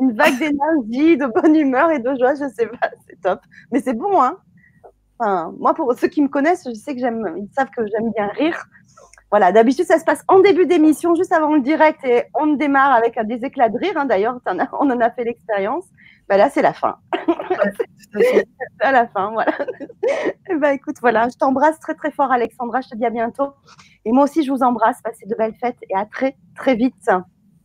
une 0.00 0.12
vague 0.12 0.38
d'énergie, 0.38 1.16
de 1.16 1.26
bonne 1.26 1.56
humeur 1.56 1.90
et 1.90 1.98
de 1.98 2.14
joie. 2.16 2.34
Je 2.34 2.48
sais 2.54 2.66
pas, 2.66 2.90
c'est 3.08 3.20
top. 3.20 3.40
Mais 3.72 3.80
c'est 3.80 3.94
bon, 3.94 4.20
hein 4.20 4.36
Moi, 5.58 5.74
pour 5.74 5.92
ceux 5.94 6.08
qui 6.08 6.22
me 6.22 6.28
connaissent, 6.28 6.66
je 6.68 6.74
sais 6.74 6.94
que 6.94 7.00
j'aime, 7.00 7.36
ils 7.36 7.48
savent 7.54 7.70
que 7.70 7.86
j'aime 7.86 8.10
bien 8.12 8.28
rire. 8.28 8.66
Voilà, 9.30 9.52
d'habitude, 9.52 9.84
ça 9.84 9.98
se 9.98 10.04
passe 10.04 10.24
en 10.26 10.40
début 10.40 10.66
d'émission, 10.66 11.14
juste 11.14 11.32
avant 11.32 11.54
le 11.54 11.60
direct, 11.60 12.02
et 12.04 12.24
on 12.34 12.46
démarre 12.54 12.92
avec 12.92 13.18
des 13.26 13.44
éclats 13.44 13.68
de 13.68 13.76
rire. 13.76 13.92
Hein. 13.96 14.06
D'ailleurs, 14.06 14.40
on 14.80 14.90
en 14.90 15.00
a 15.00 15.10
fait 15.10 15.24
l'expérience. 15.24 15.84
Bah 16.28 16.36
là, 16.36 16.50
c'est 16.50 16.62
la 16.62 16.74
fin. 16.74 16.96
c'est 18.20 18.44
à 18.80 18.92
la 18.92 19.06
fin, 19.08 19.30
voilà. 19.32 19.52
bah, 20.60 20.72
écoute, 20.74 20.96
voilà, 21.00 21.28
je 21.28 21.36
t'embrasse 21.36 21.78
très 21.80 21.94
très 21.94 22.10
fort, 22.10 22.30
Alexandra. 22.30 22.80
Je 22.80 22.88
te 22.88 22.96
dis 22.96 23.06
à 23.06 23.10
bientôt. 23.10 23.54
Et 24.04 24.12
moi 24.12 24.24
aussi, 24.24 24.44
je 24.44 24.50
vous 24.50 24.62
embrasse. 24.62 25.00
Passez 25.02 25.26
de 25.26 25.34
belles 25.34 25.56
fêtes 25.60 25.78
et 25.88 25.94
à 25.94 26.04
très 26.04 26.36
très 26.54 26.74
vite. 26.74 26.94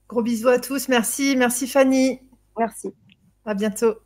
Gros 0.07 0.21
bisous 0.21 0.49
à 0.49 0.59
tous. 0.59 0.87
Merci, 0.89 1.35
merci 1.37 1.67
Fanny. 1.67 2.21
Merci. 2.57 2.93
À 3.45 3.53
bientôt. 3.53 4.02